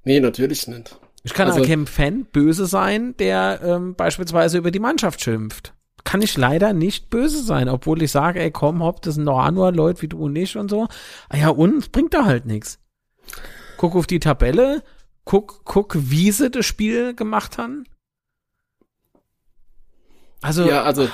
Nee, 0.04 0.20
natürlich 0.20 0.66
nicht. 0.66 0.98
Ich 1.22 1.34
kann 1.34 1.48
also, 1.48 1.62
kein 1.62 1.86
Fan 1.86 2.24
böse 2.24 2.66
sein, 2.66 3.14
der 3.18 3.60
ähm, 3.62 3.94
beispielsweise 3.94 4.58
über 4.58 4.72
die 4.72 4.80
Mannschaft 4.80 5.20
schimpft 5.20 5.72
kann 6.04 6.22
ich 6.22 6.36
leider 6.36 6.72
nicht 6.72 7.10
böse 7.10 7.42
sein, 7.42 7.68
obwohl 7.68 8.02
ich 8.02 8.10
sage, 8.10 8.40
ey, 8.40 8.50
komm, 8.50 8.82
hopp, 8.82 9.02
das 9.02 9.14
sind 9.14 9.26
doch 9.26 9.50
nur 9.50 9.72
Leute 9.72 10.02
wie 10.02 10.08
du 10.08 10.24
und 10.24 10.36
ich 10.36 10.56
und 10.56 10.68
so. 10.68 10.88
Ah 11.28 11.36
ja, 11.36 11.48
und 11.48 11.92
bringt 11.92 12.14
da 12.14 12.24
halt 12.24 12.46
nichts. 12.46 12.78
Guck 13.76 13.94
auf 13.94 14.06
die 14.06 14.20
Tabelle, 14.20 14.82
guck, 15.24 15.64
guck, 15.64 15.96
wie 15.98 16.30
sie 16.32 16.50
das 16.50 16.66
Spiel 16.66 17.14
gemacht 17.14 17.58
haben. 17.58 17.84
Also, 20.40 20.68
ja, 20.68 20.82
also 20.82 21.08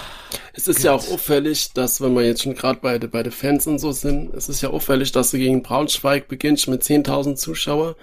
es 0.54 0.68
ist 0.68 0.76
Gott. 0.78 0.84
ja 0.84 0.92
auch 0.92 1.12
auffällig, 1.12 1.72
dass 1.74 2.00
wenn 2.00 2.14
wir 2.14 2.24
jetzt 2.24 2.42
schon 2.42 2.54
gerade 2.54 2.80
bei, 2.80 2.98
bei 2.98 3.22
den 3.22 3.32
Fans 3.32 3.66
und 3.66 3.78
so 3.78 3.92
sind, 3.92 4.34
es 4.34 4.48
ist 4.48 4.62
ja 4.62 4.70
auffällig, 4.70 5.12
dass 5.12 5.30
du 5.30 5.38
gegen 5.38 5.62
Braunschweig 5.62 6.28
beginnst 6.28 6.66
mit 6.66 6.82
10.000 6.82 7.36
Zuschauer, 7.36 7.94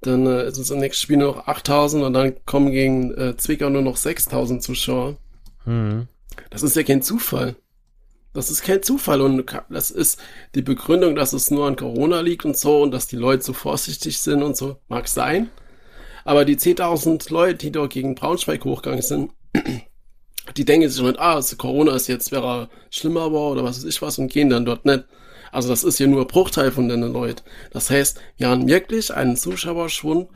dann 0.00 0.26
äh, 0.26 0.46
ist 0.46 0.56
es 0.56 0.70
im 0.70 0.78
nächsten 0.78 1.02
Spiel 1.02 1.18
nur 1.18 1.36
noch 1.36 1.46
8.000 1.46 2.04
und 2.04 2.14
dann 2.14 2.34
kommen 2.46 2.72
gegen 2.72 3.12
äh, 3.14 3.36
Zwickau 3.36 3.68
nur 3.68 3.82
noch 3.82 3.98
6.000 3.98 4.60
Zuschauer. 4.60 5.16
Mhm. 5.66 6.08
Das 6.50 6.62
ist 6.62 6.76
ja 6.76 6.82
kein 6.82 7.02
Zufall. 7.02 7.56
Das 8.34 8.50
ist 8.50 8.62
kein 8.62 8.82
Zufall 8.82 9.20
und 9.20 9.46
das 9.70 9.92
ist 9.92 10.18
die 10.56 10.62
Begründung, 10.62 11.14
dass 11.14 11.32
es 11.32 11.52
nur 11.52 11.68
an 11.68 11.76
Corona 11.76 12.20
liegt 12.20 12.44
und 12.44 12.56
so 12.56 12.82
und 12.82 12.90
dass 12.90 13.06
die 13.06 13.16
Leute 13.16 13.44
so 13.44 13.52
vorsichtig 13.52 14.18
sind 14.18 14.42
und 14.42 14.56
so, 14.56 14.76
mag 14.88 15.06
sein. 15.06 15.50
Aber 16.24 16.44
die 16.44 16.56
10.000 16.56 17.32
Leute, 17.32 17.58
die 17.58 17.70
dort 17.70 17.92
gegen 17.92 18.16
Braunschweig 18.16 18.64
hochgegangen 18.64 19.02
sind, 19.02 19.30
die 20.56 20.64
denken 20.64 20.88
sich 20.88 21.00
nicht, 21.00 21.20
ah, 21.20 21.40
Corona 21.56 21.94
ist 21.94 22.08
jetzt, 22.08 22.32
wäre 22.32 22.68
schlimmer 22.90 23.32
war 23.32 23.52
oder 23.52 23.62
was 23.62 23.78
weiß 23.78 23.84
ich 23.84 24.02
was 24.02 24.18
und 24.18 24.32
gehen 24.32 24.50
dann 24.50 24.64
dort 24.64 24.84
nicht. 24.84 25.04
Also 25.52 25.68
das 25.68 25.84
ist 25.84 26.00
ja 26.00 26.08
nur 26.08 26.22
ein 26.22 26.26
Bruchteil 26.26 26.72
von 26.72 26.88
den 26.88 27.02
Leuten. 27.02 27.42
Das 27.70 27.88
heißt, 27.88 28.20
wir 28.36 28.48
haben 28.48 28.66
wirklich 28.66 29.14
einen 29.14 29.36
Zuschauerschwund 29.36 30.28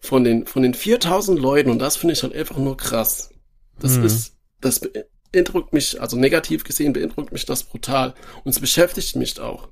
von 0.00 0.24
den, 0.24 0.46
von 0.46 0.62
den 0.62 0.74
4000 0.74 1.38
Leuten 1.38 1.70
und 1.70 1.78
das 1.78 1.96
finde 1.96 2.14
ich 2.14 2.22
halt 2.24 2.34
einfach 2.34 2.56
nur 2.56 2.76
krass. 2.76 3.30
Das 3.78 3.98
mhm. 3.98 4.04
ist, 4.06 4.36
das 4.60 4.80
beeindruckt 5.36 5.72
mich, 5.72 6.00
also 6.00 6.16
negativ 6.16 6.64
gesehen 6.64 6.94
beeindruckt 6.94 7.32
mich 7.32 7.44
das 7.44 7.62
brutal. 7.62 8.14
Und 8.44 8.50
es 8.50 8.60
beschäftigt 8.60 9.16
mich 9.16 9.38
auch. 9.38 9.68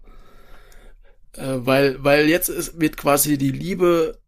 Äh, 1.32 1.56
weil, 1.56 2.02
weil 2.04 2.28
jetzt 2.28 2.48
ist, 2.48 2.78
wird 2.78 2.96
quasi 2.96 3.38
die 3.38 3.50
Liebe, 3.50 4.18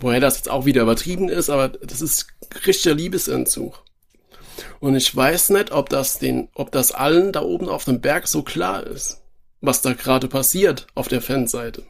woher 0.00 0.20
das 0.20 0.36
jetzt 0.36 0.50
auch 0.50 0.64
wieder 0.64 0.82
übertrieben 0.82 1.28
ist, 1.28 1.50
aber 1.50 1.68
das 1.68 2.00
ist 2.00 2.26
richtiger 2.66 2.94
Liebesentzug. 2.94 3.84
Und 4.80 4.96
ich 4.96 5.14
weiß 5.14 5.50
nicht, 5.50 5.70
ob 5.70 5.88
das 5.88 6.18
den, 6.18 6.48
ob 6.54 6.72
das 6.72 6.90
allen 6.90 7.32
da 7.32 7.42
oben 7.42 7.68
auf 7.68 7.84
dem 7.84 8.00
Berg 8.00 8.26
so 8.26 8.42
klar 8.42 8.84
ist, 8.84 9.22
was 9.60 9.82
da 9.82 9.92
gerade 9.92 10.26
passiert 10.26 10.88
auf 10.94 11.06
der 11.06 11.22
Fanseite. 11.22 11.84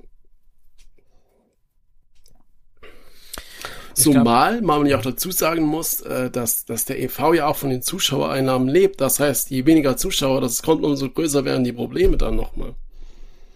Zumal 3.98 4.62
man 4.62 4.86
ja 4.86 4.98
auch 4.98 5.02
dazu 5.02 5.30
sagen 5.30 5.64
muss, 5.64 6.00
äh, 6.02 6.30
dass, 6.30 6.64
dass 6.64 6.84
der 6.84 7.00
EV 7.00 7.34
ja 7.34 7.46
auch 7.46 7.56
von 7.56 7.70
den 7.70 7.82
Zuschauereinnahmen 7.82 8.68
lebt. 8.68 9.00
Das 9.00 9.20
heißt, 9.20 9.50
je 9.50 9.66
weniger 9.66 9.96
Zuschauer 9.96 10.40
das 10.40 10.62
kommt, 10.62 10.84
umso 10.84 11.10
größer 11.10 11.44
werden 11.44 11.64
die 11.64 11.72
Probleme 11.72 12.16
dann 12.16 12.36
nochmal. 12.36 12.74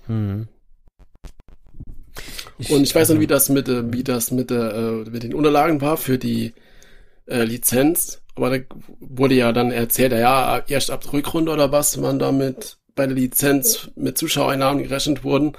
Hm. 0.06 0.48
Ich, 2.58 2.70
Und 2.70 2.82
ich 2.82 2.94
weiß 2.94 3.10
nicht, 3.10 3.20
wie 3.20 3.26
das 3.26 3.48
mit, 3.48 3.68
äh, 3.68 3.92
wie 3.92 4.04
das 4.04 4.30
mit, 4.30 4.50
äh, 4.50 5.04
mit 5.10 5.22
den 5.22 5.34
Unterlagen 5.34 5.80
war 5.80 5.96
für 5.96 6.18
die 6.18 6.52
äh, 7.26 7.44
Lizenz. 7.44 8.20
Aber 8.34 8.58
da 8.58 8.64
wurde 9.00 9.34
ja 9.34 9.52
dann 9.52 9.70
erzählt, 9.70 10.12
ja, 10.12 10.62
erst 10.66 10.90
ab 10.90 11.02
der 11.02 11.12
Rückrunde 11.12 11.52
oder 11.52 11.70
was, 11.70 11.96
man 11.96 12.18
damit 12.18 12.78
bei 12.94 13.06
der 13.06 13.16
Lizenz 13.16 13.90
mit 13.94 14.18
Zuschauereinnahmen 14.18 14.82
gerechnet 14.82 15.24
wurden. 15.24 15.52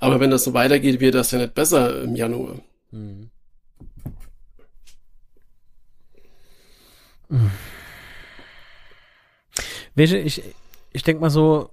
Aber 0.00 0.20
wenn 0.20 0.30
das 0.30 0.44
so 0.44 0.54
weitergeht, 0.54 1.00
wird 1.00 1.14
das 1.14 1.30
ja 1.30 1.38
nicht 1.38 1.54
besser 1.54 2.02
im 2.02 2.16
Januar. 2.16 2.56
Hm. 2.90 3.30
Weißt 9.94 10.12
du, 10.12 10.18
ich, 10.18 10.42
ich 10.92 11.02
denke 11.02 11.20
mal 11.20 11.30
so, 11.30 11.70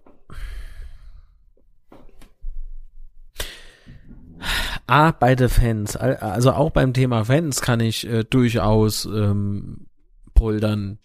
A, 4.88 5.12
bei 5.12 5.36
den 5.36 5.50
Fans, 5.50 5.95
also 5.95 6.52
auch 6.52 6.72
beim 6.72 6.93
Thema 6.93 7.24
Fans 7.26 7.62
kann 7.62 7.80
ich 7.80 8.08
äh, 8.08 8.24
durchaus 8.24 9.06
ähm, 9.06 9.86
poldern, 10.34 10.98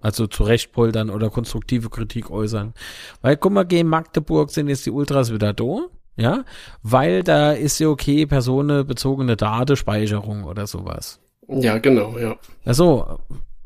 also 0.00 0.28
zu 0.28 0.44
Recht 0.44 0.70
poldern 0.70 1.10
oder 1.10 1.28
konstruktive 1.28 1.90
Kritik 1.90 2.30
äußern. 2.30 2.72
Weil, 3.20 3.36
guck 3.36 3.52
mal, 3.52 3.64
gegen 3.64 3.88
Magdeburg 3.88 4.50
sind 4.50 4.68
jetzt 4.68 4.86
die 4.86 4.92
Ultras 4.92 5.32
wieder 5.32 5.52
da, 5.52 5.86
ja, 6.16 6.44
weil 6.84 7.24
da 7.24 7.52
ist 7.52 7.80
ja 7.80 7.88
okay 7.88 8.26
personenbezogene 8.26 9.36
Datenspeicherung 9.36 10.44
oder 10.44 10.68
sowas. 10.68 11.18
Ja, 11.48 11.78
genau, 11.78 12.16
ja. 12.18 12.36
Also, 12.64 13.18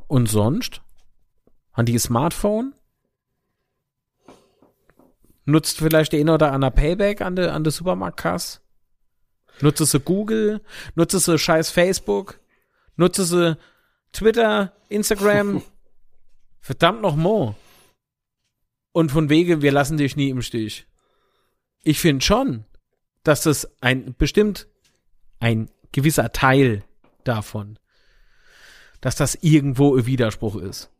und 0.08 0.26
sonst? 0.26 0.80
Haben 1.72 1.86
die 1.86 1.98
Smartphone? 1.98 2.74
Nutzt 5.44 5.78
vielleicht 5.78 6.12
der 6.12 6.20
eine 6.20 6.34
oder 6.34 6.52
andere 6.52 6.70
Payback 6.70 7.20
an 7.20 7.36
der 7.36 7.54
an 7.54 7.64
der 7.64 7.72
Supermarktkasse? 7.72 8.60
Nutzt 9.60 9.84
sie 9.86 10.00
Google? 10.00 10.60
Nutzt 10.94 11.18
sie 11.18 11.38
scheiß 11.38 11.70
Facebook? 11.70 12.40
Nutzt 12.96 13.24
sie 13.24 13.56
Twitter, 14.12 14.72
Instagram? 14.88 15.62
Verdammt 16.60 17.02
noch 17.02 17.16
mo. 17.16 17.54
Und 18.92 19.12
von 19.12 19.28
wegen, 19.28 19.62
wir 19.62 19.72
lassen 19.72 19.98
dich 19.98 20.16
nie 20.16 20.30
im 20.30 20.42
Stich. 20.42 20.86
Ich 21.82 22.00
finde 22.00 22.24
schon, 22.24 22.64
dass 23.22 23.42
das 23.42 23.70
ein 23.80 24.14
bestimmt 24.16 24.66
ein 25.38 25.70
gewisser 25.92 26.32
Teil 26.32 26.82
davon 27.24 27.78
dass 29.00 29.16
das 29.16 29.36
irgendwo 29.40 29.96
ein 29.96 30.06
Widerspruch 30.06 30.56
ist. 30.56 30.90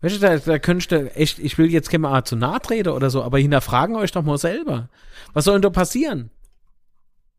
Weißt 0.00 0.16
du, 0.16 0.20
da, 0.20 0.36
da 0.38 0.58
könntest 0.58 0.90
du 0.90 1.14
echt, 1.14 1.38
ich 1.38 1.58
will 1.58 1.70
jetzt 1.70 1.90
keine 1.90 2.08
Art 2.08 2.26
zu 2.26 2.34
nahe 2.34 2.60
treten 2.60 2.90
oder 2.90 3.08
so, 3.08 3.22
aber 3.22 3.38
hinterfragen 3.38 3.94
euch 3.96 4.10
doch 4.10 4.22
mal 4.22 4.38
selber. 4.38 4.88
Was 5.32 5.44
soll 5.44 5.54
denn 5.54 5.62
da 5.62 5.70
passieren? 5.70 6.30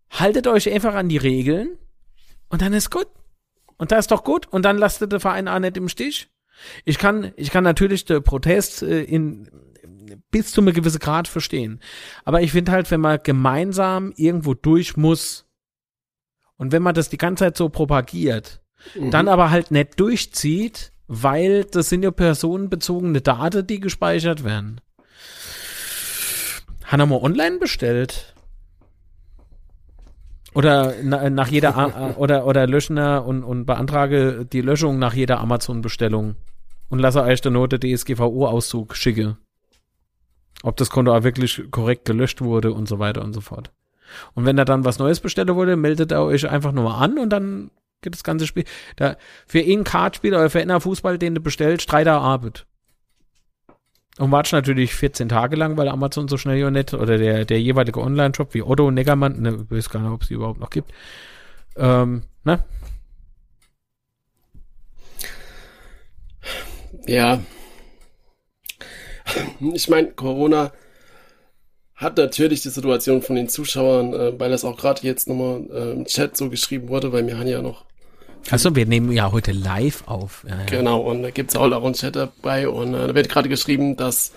Haltet 0.10 0.47
euch 0.47 0.71
einfach 0.71 0.95
an 0.95 1.10
die 1.10 1.17
Regeln 1.17 1.78
und 2.49 2.62
dann 2.62 2.73
ist 2.73 2.89
gut. 2.89 3.08
Und 3.78 3.91
da 3.91 3.97
ist 3.97 4.12
doch 4.12 4.23
gut. 4.23 4.47
Und 4.47 4.63
dann 4.63 4.78
lasst 4.78 5.02
den 5.02 5.19
Verein 5.19 5.47
auch 5.47 5.60
nicht 5.60 5.76
im 5.76 5.89
Stich. 5.89 6.30
Ich 6.86 6.97
kann, 6.97 7.34
ich 7.36 7.49
kann 7.49 7.63
natürlich 7.63 8.06
den 8.06 8.23
Protest 8.23 8.84
äh, 8.84 9.04
in 9.04 9.49
bis 10.32 10.52
zu 10.52 10.62
einem 10.62 10.73
gewissen 10.73 10.99
Grad 10.99 11.28
verstehen. 11.28 11.80
Aber 12.23 12.41
ich 12.41 12.52
finde 12.52 12.71
halt, 12.71 12.91
wenn 12.91 13.02
man 13.02 13.19
gemeinsam 13.23 14.13
irgendwo 14.15 14.54
durch 14.54 14.95
muss 14.95 15.45
und 16.56 16.71
wenn 16.71 16.84
man 16.84 16.95
das 16.95 17.10
die 17.10 17.17
ganze 17.17 17.45
Zeit 17.45 17.58
so 17.58 17.69
propagiert, 17.69 18.62
mhm. 18.96 19.12
dann 19.12 19.28
aber 19.28 19.50
halt 19.50 19.72
nicht 19.72 20.00
durchzieht, 20.00 20.91
weil 21.08 21.65
das 21.65 21.89
sind 21.89 22.04
ja 22.04 22.12
personenbezogene 22.12 23.22
Daten, 23.22 23.65
die 23.67 23.80
gespeichert 23.80 24.43
werden. 24.43 24.82
Haben 26.86 27.10
wir 27.10 27.22
online 27.22 27.58
bestellt? 27.58 28.34
Oder 30.54 30.93
na, 31.02 31.30
nach 31.30 31.48
jeder 31.48 32.15
oder 32.17 32.46
oder 32.46 32.67
löschen 32.67 32.98
und, 32.98 33.43
und 33.43 33.65
beantrage 33.65 34.46
die 34.46 34.62
Löschung 34.62 35.00
nach 35.00 35.13
jeder 35.13 35.39
Amazon-Bestellung 35.39 36.36
und 36.89 37.00
lasse 37.00 37.24
euch 37.24 37.41
der 37.41 37.52
Note 37.52 37.80
DSGVO-Auszug 37.80 38.96
schicke. 38.96 39.38
Ob 40.62 40.78
das 40.78 40.89
Konto 40.89 41.15
auch 41.15 41.24
wirklich 41.24 41.63
korrekt 41.72 42.06
gelöscht 42.06 42.41
wurde 42.41 42.72
und 42.72 42.88
so 42.88 43.00
weiter 43.00 43.24
und 43.24 43.34
so 43.34 43.41
fort. 43.41 43.72
Und 44.36 44.46
wenn 44.46 44.56
da 44.56 44.63
dann 44.63 44.86
was 44.86 45.00
Neues 45.00 45.19
bestellt 45.19 45.50
wurde, 45.54 45.76
meldet 45.76 46.12
er 46.12 46.24
euch 46.24 46.48
einfach 46.48 46.72
nur 46.72 46.96
an 46.96 47.17
und 47.17 47.30
dann 47.32 47.72
das 48.12 48.24
ganze 48.24 48.48
Spiel. 48.48 48.66
Da, 48.96 49.18
für 49.48 49.60
ihn 49.60 49.84
Kartspieler 49.84 50.39
oder 50.39 50.50
für 50.50 50.62
einen 50.62 50.82
Fußball, 50.82 51.18
den 51.18 51.36
du 51.36 51.42
bestellst, 51.42 51.92
drei 51.92 52.04
Tage 52.04 52.22
Arbeit. 52.22 52.66
Und 54.20 54.32
wartest 54.32 54.54
natürlich 54.54 54.94
14 54.94 55.30
Tage 55.30 55.56
lang, 55.56 55.76
weil 55.76 55.88
Amazon 55.88 56.28
so 56.28 56.38
schnell 56.38 56.58
ja 56.58 56.70
nicht, 56.70 56.94
oder 56.94 57.18
der, 57.18 57.46
der 57.46 57.60
jeweilige 57.60 58.00
Online-Shop 58.00 58.54
wie 58.54 58.62
Otto, 58.62 58.92
Neckermann, 58.92 59.42
ne, 59.42 59.66
ich 59.66 59.72
weiß 59.72 59.89
gar 59.89 60.02
nicht, 60.02 60.12
ob 60.12 60.22
es 60.22 60.28
die 60.28 60.36
überhaupt 60.36 60.60
noch 60.60 60.70
gibt. 60.70 60.92
Ähm, 61.76 62.24
ne? 62.44 62.63
Ja. 67.08 67.42
Ich 69.74 69.89
meine, 69.89 70.12
Corona 70.12 70.72
hat 71.96 72.18
natürlich 72.18 72.62
die 72.62 72.70
Situation 72.70 73.22
von 73.22 73.36
den 73.36 73.50
Zuschauern, 73.50 74.13
äh, 74.13 74.39
weil 74.39 74.52
das 74.52 74.66
auch 74.66 74.78
gerade 74.78 75.02
jetzt 75.04 75.28
nochmal 75.28 75.66
äh, 75.72 75.92
im 75.94 76.06
Chat 76.06 76.38
so 76.38 76.50
geschrieben 76.50 76.89
wurde, 76.89 77.12
weil 77.12 77.26
wir 77.26 77.38
haben 77.38 77.48
ja 77.48 77.62
noch. 77.62 77.86
Achso, 78.49 78.75
wir 78.75 78.86
nehmen 78.86 79.12
ja 79.12 79.32
heute 79.32 79.51
live 79.51 80.03
auf. 80.08 80.45
Ja, 80.47 80.58
ja. 80.58 80.65
Genau, 80.65 80.99
und 81.01 81.23
da 81.23 81.32
gibt's 81.32 81.56
auch 81.56 81.71
einen 81.71 81.93
Chat 81.93 82.15
dabei 82.15 82.67
und 82.67 82.93
äh, 82.93 83.08
da 83.08 83.15
wird 83.15 83.29
gerade 83.29 83.49
geschrieben, 83.49 83.95
dass 83.95 84.32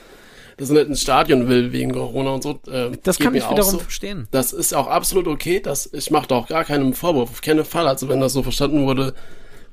er 0.59 0.67
nicht 0.67 0.89
ins 0.89 1.03
Stadion 1.03 1.49
will 1.49 1.73
wegen 1.73 1.93
Corona 1.93 2.31
und 2.31 2.43
so. 2.43 2.61
Äh, 2.71 2.93
das 3.03 3.19
kann 3.19 3.35
ich 3.35 3.49
wiederum 3.49 3.73
so. 3.73 3.79
verstehen. 3.79 4.29
Das 4.31 4.53
ist 4.53 4.75
auch 4.75 4.87
absolut 4.87 5.27
okay. 5.27 5.61
Das, 5.61 5.93
ich 5.93 6.11
mache 6.11 6.29
da 6.29 6.37
auch 6.37 6.49
gar 6.49 6.65
keinen 6.65 6.95
Vorwurf, 6.95 7.31
auf 7.31 7.41
keinen 7.43 7.65
Fall. 7.65 7.87
Also 7.89 8.09
wenn 8.09 8.21
das 8.21 8.33
so 8.33 8.43
verstanden 8.43 8.87
wurde, 8.87 9.15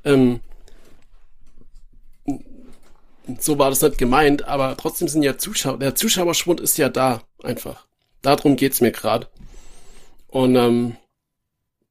ähm, 0.04 0.40
so 3.38 3.58
war 3.58 3.70
das 3.70 3.80
nicht 3.80 3.98
gemeint, 3.98 4.46
aber 4.46 4.76
trotzdem 4.76 5.08
sind 5.08 5.22
ja 5.22 5.38
Zuschauer, 5.38 5.78
der 5.78 5.94
Zuschauerschwund 5.94 6.60
ist 6.60 6.76
ja 6.76 6.88
da, 6.88 7.22
einfach. 7.42 7.86
Darum 8.20 8.56
geht's 8.56 8.80
mir 8.80 8.92
gerade. 8.92 9.28
Und 10.28 10.56
ähm, 10.56 10.96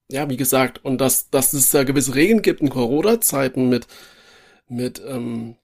ja, 0.10 0.30
wie 0.30 0.38
gesagt, 0.38 0.84
und 0.84 1.00
dass, 1.00 1.30
dass 1.30 1.54
es 1.54 1.70
da 1.72 1.84
gewisse 1.84 2.16
Regeln 2.16 2.42
gibt 2.42 2.62
in 2.62 2.70
Corona-Zeiten 2.70 3.70
mit, 3.70 3.88
mit, 4.68 5.02
ähm, 5.08 5.56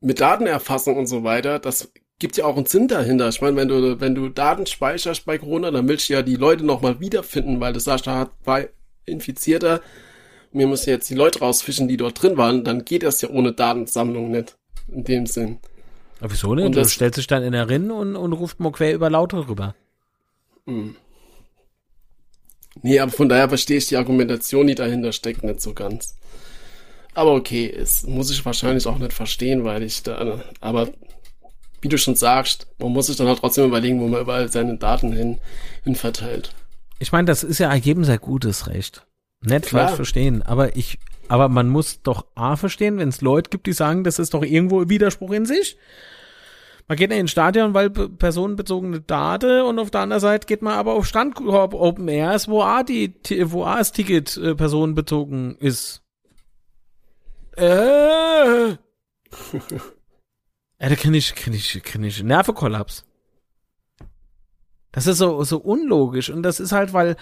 mit 0.00 0.20
Datenerfassung 0.20 0.96
und 0.96 1.06
so 1.06 1.24
weiter, 1.24 1.58
das 1.58 1.92
gibt 2.18 2.36
ja 2.36 2.44
auch 2.44 2.56
einen 2.56 2.66
Sinn 2.66 2.88
dahinter. 2.88 3.28
Ich 3.28 3.40
meine, 3.40 3.56
wenn 3.56 3.68
du, 3.68 4.00
wenn 4.00 4.14
du 4.14 4.28
Daten 4.28 4.66
speicherst 4.66 5.24
bei 5.24 5.38
Corona, 5.38 5.70
dann 5.70 5.88
willst 5.88 6.08
du 6.08 6.14
ja 6.14 6.22
die 6.22 6.36
Leute 6.36 6.64
nochmal 6.64 7.00
wiederfinden, 7.00 7.60
weil 7.60 7.72
du 7.72 7.80
sagst, 7.80 8.06
da 8.06 8.18
hat 8.18 8.42
bei 8.44 8.70
Infizierter 9.06 9.80
wir 10.52 10.66
müssen 10.66 10.90
jetzt 10.90 11.08
die 11.10 11.14
Leute 11.14 11.40
rausfischen, 11.40 11.88
die 11.88 11.96
dort 11.96 12.22
drin 12.22 12.36
waren, 12.36 12.64
dann 12.64 12.84
geht 12.84 13.02
das 13.02 13.20
ja 13.20 13.28
ohne 13.30 13.52
Datensammlung 13.52 14.30
nicht. 14.30 14.56
In 14.88 15.04
dem 15.04 15.26
Sinn. 15.26 15.58
Aber 16.18 16.32
wieso 16.32 16.54
nicht? 16.54 16.66
Und 16.66 16.74
du 16.74 16.84
stellst 16.84 17.18
dich 17.18 17.28
dann 17.28 17.44
in 17.44 17.52
der 17.52 17.68
Rinne 17.68 17.94
und, 17.94 18.16
und 18.16 18.32
ruft 18.32 18.58
mal 18.58 18.72
quer 18.72 18.92
über 18.92 19.08
Lauter 19.08 19.48
rüber. 19.48 19.76
Hm. 20.66 20.96
Nee, 22.82 22.98
aber 23.00 23.12
von 23.12 23.28
daher 23.28 23.48
verstehe 23.48 23.78
ich 23.78 23.86
die 23.86 23.96
Argumentation, 23.96 24.66
die 24.66 24.74
dahinter 24.74 25.12
steckt, 25.12 25.42
nicht 25.42 25.60
so 25.60 25.74
ganz. 25.74 26.16
Aber 27.14 27.34
okay, 27.34 27.68
es 27.68 28.04
muss 28.04 28.30
ich 28.30 28.44
wahrscheinlich 28.44 28.86
auch 28.86 28.98
nicht 28.98 29.12
verstehen, 29.12 29.64
weil 29.64 29.82
ich 29.82 30.02
da, 30.02 30.40
aber 30.60 30.88
wie 31.82 31.88
du 31.88 31.98
schon 31.98 32.14
sagst, 32.14 32.66
man 32.78 32.92
muss 32.92 33.06
sich 33.06 33.16
dann 33.16 33.26
halt 33.26 33.38
trotzdem 33.38 33.66
überlegen, 33.66 34.00
wo 34.00 34.06
man 34.06 34.20
überall 34.20 34.50
seine 34.50 34.76
Daten 34.76 35.12
hin, 35.12 35.38
hin 35.82 35.94
verteilt. 35.96 36.54
Ich 36.98 37.12
meine, 37.12 37.26
das 37.26 37.42
ist 37.42 37.58
ja 37.58 37.74
jedem 37.74 38.04
sehr 38.04 38.18
gutes 38.18 38.66
Recht. 38.66 39.06
Nicht 39.42 39.66
Klar. 39.66 39.86
falsch 39.86 39.96
verstehen, 39.96 40.42
aber 40.42 40.76
ich, 40.76 40.98
aber 41.28 41.48
man 41.48 41.68
muss 41.68 42.02
doch 42.02 42.26
A 42.34 42.56
verstehen, 42.56 42.98
wenn 42.98 43.08
es 43.08 43.22
Leute 43.22 43.48
gibt, 43.48 43.66
die 43.66 43.72
sagen, 43.72 44.04
das 44.04 44.18
ist 44.18 44.34
doch 44.34 44.44
irgendwo 44.44 44.82
ein 44.82 44.90
Widerspruch 44.90 45.32
in 45.32 45.46
sich. 45.46 45.78
Man 46.90 46.96
geht 46.96 47.12
in 47.12 47.20
ein 47.20 47.28
Stadion, 47.28 47.72
weil 47.72 47.88
personenbezogene 47.88 49.00
Daten 49.00 49.62
und 49.62 49.78
auf 49.78 49.92
der 49.92 50.00
anderen 50.00 50.20
Seite 50.20 50.48
geht 50.48 50.60
man 50.60 50.74
aber 50.74 50.94
auf 50.94 51.06
Strandkorb 51.06 51.72
Open 51.72 52.08
Airs, 52.08 52.48
wo 52.48 52.62
A 52.64 52.82
die, 52.82 53.14
wo 53.44 53.62
A 53.62 53.78
das 53.78 53.92
Ticket 53.92 54.36
äh, 54.36 54.56
personenbezogen 54.56 55.54
ist. 55.58 56.02
Äh. 57.56 58.70
ja, 58.70 58.78
da 60.80 60.96
kann 60.96 61.14
ich, 61.14 61.32
kann 61.36 61.52
ich, 61.52 61.80
kann 61.84 62.02
ich 62.02 62.24
Nervenkollaps. 62.24 63.06
Das 64.90 65.06
ist 65.06 65.18
so, 65.18 65.44
so 65.44 65.58
unlogisch 65.58 66.28
und 66.28 66.42
das 66.42 66.58
ist 66.58 66.72
halt, 66.72 66.92
weil, 66.92 67.14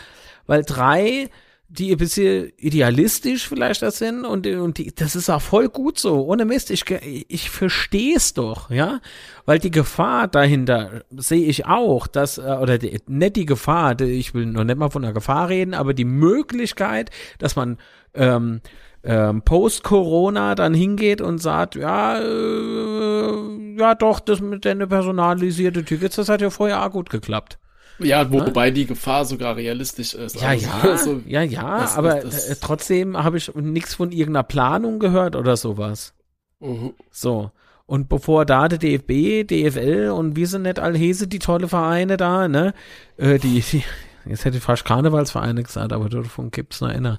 weil 0.46 0.62
drei 0.62 1.28
die 1.70 1.92
ein 1.92 1.98
bisschen 1.98 2.50
idealistisch 2.56 3.46
vielleicht 3.46 3.82
das 3.82 3.98
sind 3.98 4.24
und, 4.24 4.46
und 4.46 4.78
die, 4.78 4.94
das 4.94 5.14
ist 5.14 5.28
auch 5.28 5.42
voll 5.42 5.68
gut 5.68 5.98
so. 5.98 6.24
Ohne 6.24 6.46
Mist, 6.46 6.70
ich, 6.70 6.84
ich 6.90 7.50
verstehe 7.50 8.16
es 8.16 8.32
doch, 8.32 8.70
ja. 8.70 9.00
Weil 9.44 9.58
die 9.58 9.70
Gefahr 9.70 10.28
dahinter 10.28 11.02
sehe 11.10 11.44
ich 11.44 11.66
auch, 11.66 12.06
dass, 12.06 12.38
äh, 12.38 12.56
oder 12.60 12.78
die, 12.78 12.98
nicht 13.06 13.36
die 13.36 13.44
Gefahr, 13.44 14.00
ich 14.00 14.32
will 14.32 14.46
noch 14.46 14.64
nicht 14.64 14.78
mal 14.78 14.88
von 14.88 15.02
der 15.02 15.12
Gefahr 15.12 15.50
reden, 15.50 15.74
aber 15.74 15.92
die 15.92 16.06
Möglichkeit, 16.06 17.10
dass 17.38 17.54
man 17.54 17.76
ähm, 18.14 18.62
ähm, 19.04 19.42
Post-Corona 19.42 20.54
dann 20.54 20.72
hingeht 20.72 21.20
und 21.20 21.36
sagt, 21.36 21.74
ja, 21.74 22.18
äh, 22.18 23.76
ja 23.78 23.94
doch, 23.94 24.20
das 24.20 24.40
mit 24.40 24.64
den 24.64 24.88
personalisierten 24.88 25.84
Tickets, 25.84 26.16
das 26.16 26.30
hat 26.30 26.40
ja 26.40 26.48
vorher 26.48 26.82
auch 26.82 26.90
gut 26.90 27.10
geklappt. 27.10 27.58
Ja, 27.98 28.30
wo, 28.30 28.38
ne? 28.38 28.46
wobei 28.46 28.70
die 28.70 28.86
Gefahr 28.86 29.24
sogar 29.24 29.56
realistisch 29.56 30.14
ist. 30.14 30.40
Ja, 30.40 30.48
also, 30.48 30.66
ja, 30.66 30.72
also, 30.82 31.22
ja, 31.26 31.42
ja, 31.42 31.80
das, 31.80 31.96
aber 31.96 32.20
das, 32.20 32.48
äh, 32.48 32.56
trotzdem 32.60 33.16
habe 33.16 33.38
ich 33.38 33.54
nichts 33.54 33.94
von 33.94 34.12
irgendeiner 34.12 34.44
Planung 34.44 34.98
gehört 34.98 35.36
oder 35.36 35.56
sowas. 35.56 36.14
Mhm. 36.60 36.94
So. 37.10 37.50
Und 37.86 38.08
bevor 38.08 38.44
da 38.44 38.68
der 38.68 38.78
DFB, 38.78 39.48
DFL 39.48 40.10
und 40.10 40.36
wir 40.36 40.46
sind 40.46 40.62
nicht 40.62 40.78
allhese 40.78 41.26
die 41.26 41.38
tolle 41.38 41.68
Vereine 41.68 42.18
da, 42.18 42.46
ne, 42.46 42.74
äh, 43.16 43.38
die, 43.38 43.60
die, 43.60 43.82
jetzt 44.26 44.44
hätte 44.44 44.58
ich 44.58 44.62
fast 44.62 44.84
Karnevalsvereine 44.84 45.62
gesagt, 45.62 45.92
aber 45.92 46.08
davon 46.08 46.50
gibt's 46.50 46.80
noch 46.80 46.88
einer. 46.88 47.18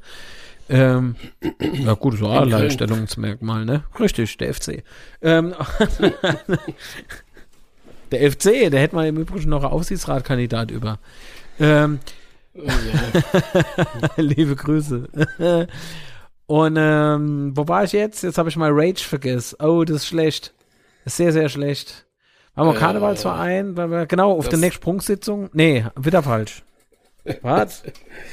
Ähm, 0.69 1.15
ja 1.73 1.95
gut, 1.95 2.19
so 2.19 2.27
Alleinstellungsmerkmal, 2.27 3.65
ne? 3.65 3.83
Richtig, 3.99 4.37
der 4.37 4.53
FC. 4.53 4.83
Ähm, 5.23 5.55
Der 8.11 8.31
FC, 8.31 8.69
der 8.71 8.79
hätte 8.79 8.95
man 8.95 9.05
im 9.05 9.17
Übrigen 9.17 9.49
noch 9.49 9.63
einen 9.63 9.71
Aufsichtsratkandidat 9.71 10.71
über. 10.71 10.99
Ähm, 11.59 11.99
oh, 12.55 12.61
ja. 12.63 14.13
Liebe 14.17 14.55
Grüße. 14.55 15.07
Und 16.47 16.77
ähm, 16.79 17.51
wo 17.55 17.67
war 17.67 17.83
ich 17.83 17.91
jetzt? 17.91 18.23
Jetzt 18.23 18.37
habe 18.37 18.49
ich 18.49 18.55
mal 18.55 18.71
Rage 18.73 19.03
vergessen. 19.03 19.57
Oh, 19.61 19.83
das 19.83 19.97
ist 19.97 20.07
schlecht. 20.07 20.53
Das 21.03 21.13
ist 21.13 21.17
sehr, 21.17 21.31
sehr 21.31 21.49
schlecht. 21.49 22.07
Haben 22.55 22.69
wir 22.69 22.73
ja, 22.73 22.79
Karnevalsverein? 22.79 23.77
Wir, 23.77 24.05
genau, 24.07 24.31
auf 24.31 24.49
der 24.49 24.57
nächsten 24.57 24.81
Sprungsitzung? 24.81 25.49
Nee, 25.53 25.85
wieder 25.95 26.23
falsch. 26.23 26.63
Was? 27.41 27.83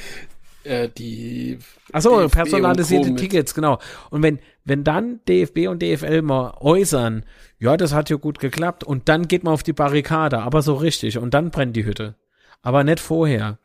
äh, 0.63 0.89
die. 0.89 1.59
Achso, 1.93 2.27
personalisierte 2.27 3.15
Tickets, 3.15 3.53
genau. 3.53 3.79
Und 4.09 4.21
wenn, 4.23 4.39
wenn 4.65 4.83
dann 4.83 5.21
DFB 5.27 5.67
und 5.67 5.81
DFL 5.81 6.21
mal 6.21 6.53
äußern, 6.59 7.25
ja, 7.59 7.77
das 7.77 7.93
hat 7.93 8.09
ja 8.09 8.17
gut 8.17 8.39
geklappt, 8.39 8.83
und 8.83 9.07
dann 9.09 9.27
geht 9.27 9.43
man 9.43 9.53
auf 9.53 9.63
die 9.63 9.73
Barrikade, 9.73 10.39
aber 10.39 10.61
so 10.61 10.75
richtig, 10.75 11.17
und 11.17 11.33
dann 11.33 11.49
brennt 11.51 11.75
die 11.75 11.85
Hütte. 11.85 12.15
Aber 12.61 12.83
nicht 12.83 12.99
vorher. 12.99 13.59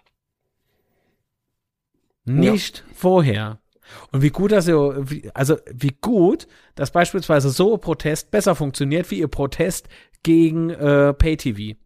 Nicht 2.24 2.78
ja. 2.78 2.84
vorher. 2.94 3.58
Und 4.10 4.22
wie 4.22 4.30
gut 4.30 4.52
das 4.52 4.68
also 5.34 5.56
wie 5.70 5.96
gut, 6.00 6.46
dass 6.76 6.92
beispielsweise 6.92 7.50
so 7.50 7.74
ein 7.74 7.80
Protest 7.80 8.30
besser 8.30 8.54
funktioniert 8.54 9.10
wie 9.10 9.18
ihr 9.18 9.28
Protest 9.28 9.88
gegen 10.22 10.70
äh, 10.70 11.12
Pay-TV. 11.12 11.78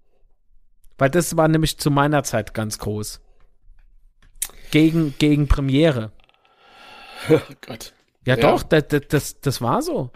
Weil 0.99 1.11
das 1.11 1.37
war 1.37 1.49
nämlich 1.49 1.79
zu 1.79 1.91
meiner 1.91 2.23
Zeit 2.23 2.55
ganz 2.55 2.79
groß. 2.79 3.21
Gegen, 4.71 5.15
gegen 5.19 5.49
Premiere. 5.49 6.13
Oh 7.31 7.41
Gott. 7.67 7.93
Ja, 8.25 8.37
ja. 8.37 8.41
doch, 8.41 8.63
das, 8.63 8.85
das, 9.09 9.41
das 9.41 9.61
war 9.61 9.83
so. 9.83 10.11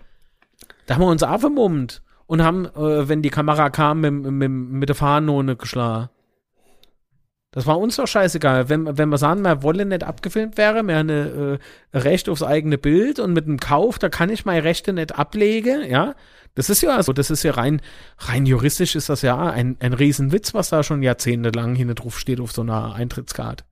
Da 0.87 0.95
haben 0.95 1.03
wir 1.03 1.09
uns 1.09 1.23
aufgemummt 1.23 2.03
und 2.27 2.43
haben, 2.43 2.67
äh, 2.67 3.09
wenn 3.09 3.23
die 3.23 3.31
Kamera 3.31 3.71
kam, 3.71 4.01
mit, 4.01 4.13
mit, 4.13 4.51
mit 4.51 4.89
der 4.89 4.97
Fahnenone 4.97 5.57
geschlagen. 5.57 6.11
Das 7.53 7.67
war 7.67 7.79
uns 7.79 7.97
doch 7.97 8.07
scheißegal. 8.07 8.69
Wenn, 8.69 8.97
wenn 8.97 9.09
wir 9.09 9.19
sagen, 9.19 9.43
wir 9.43 9.63
wollen 9.63 9.89
nicht 9.89 10.05
abgefilmt 10.05 10.57
wäre, 10.57 10.85
wir 10.85 10.97
haben 10.97 11.11
eine, 11.11 11.59
äh, 11.93 11.99
Recht 11.99 12.29
aufs 12.29 12.45
eigene 12.45 12.79
Bild 12.79 13.19
und 13.19 13.33
mit 13.33 13.47
dem 13.47 13.59
Kauf, 13.59 13.99
da 13.99 14.09
kann 14.09 14.31
ich 14.31 14.45
meine 14.45 14.63
Rechte 14.63 14.93
nicht 14.93 15.19
ablegen, 15.19 15.89
ja. 15.91 16.15
Das 16.55 16.71
ist 16.71 16.83
ja 16.83 17.03
so, 17.03 17.13
das 17.13 17.31
ist 17.31 17.43
ja 17.43 17.53
rein, 17.53 17.81
rein 18.19 18.47
juristisch 18.47 18.97
ist 18.97 19.09
das 19.09 19.23
ja 19.23 19.39
ein, 19.51 19.77
ein 19.81 19.93
Riesenwitz, 19.93 20.55
was 20.55 20.71
da 20.71 20.83
schon 20.83 21.03
jahrzehntelang 21.03 21.75
hinten 21.75 21.95
drauf 21.95 22.19
steht 22.19 22.41
auf 22.41 22.53
so 22.53 22.63
einer 22.63 22.95
Eintrittskarte. 22.95 23.65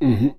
Mhm. 0.00 0.34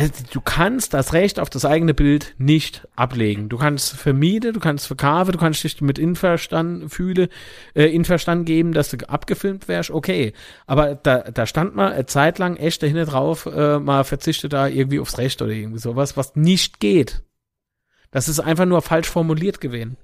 Also 0.00 0.24
du 0.32 0.40
kannst 0.40 0.94
das 0.94 1.12
Recht 1.12 1.38
auf 1.38 1.50
das 1.50 1.66
eigene 1.66 1.92
Bild 1.92 2.34
nicht 2.38 2.88
ablegen. 2.96 3.50
Du 3.50 3.58
kannst 3.58 3.92
vermieten, 3.92 4.54
du 4.54 4.60
kannst 4.60 4.86
verkaufen, 4.86 5.32
du 5.32 5.38
kannst 5.38 5.62
dich 5.62 5.78
mit 5.82 5.98
Inverstand 5.98 6.90
fühle, 6.90 7.28
äh, 7.74 7.84
Inverstand 7.84 8.46
geben, 8.46 8.72
dass 8.72 8.88
du 8.88 8.96
abgefilmt 9.10 9.68
wärst, 9.68 9.90
okay. 9.90 10.32
Aber 10.66 10.94
da, 10.94 11.18
da 11.18 11.44
stand 11.44 11.76
mal 11.76 11.92
eine 11.92 12.06
Zeit 12.06 12.38
lang 12.38 12.56
echt 12.56 12.82
dahinter 12.82 13.04
drauf, 13.04 13.44
äh, 13.44 13.78
mal 13.78 14.04
verzichtet 14.04 14.54
da 14.54 14.68
irgendwie 14.68 15.00
aufs 15.00 15.18
Recht 15.18 15.42
oder 15.42 15.52
irgendwie 15.52 15.80
sowas, 15.80 16.16
was 16.16 16.34
nicht 16.34 16.80
geht. 16.80 17.22
Das 18.10 18.26
ist 18.26 18.40
einfach 18.40 18.64
nur 18.64 18.80
falsch 18.80 19.08
formuliert 19.08 19.60
gewesen. 19.60 19.98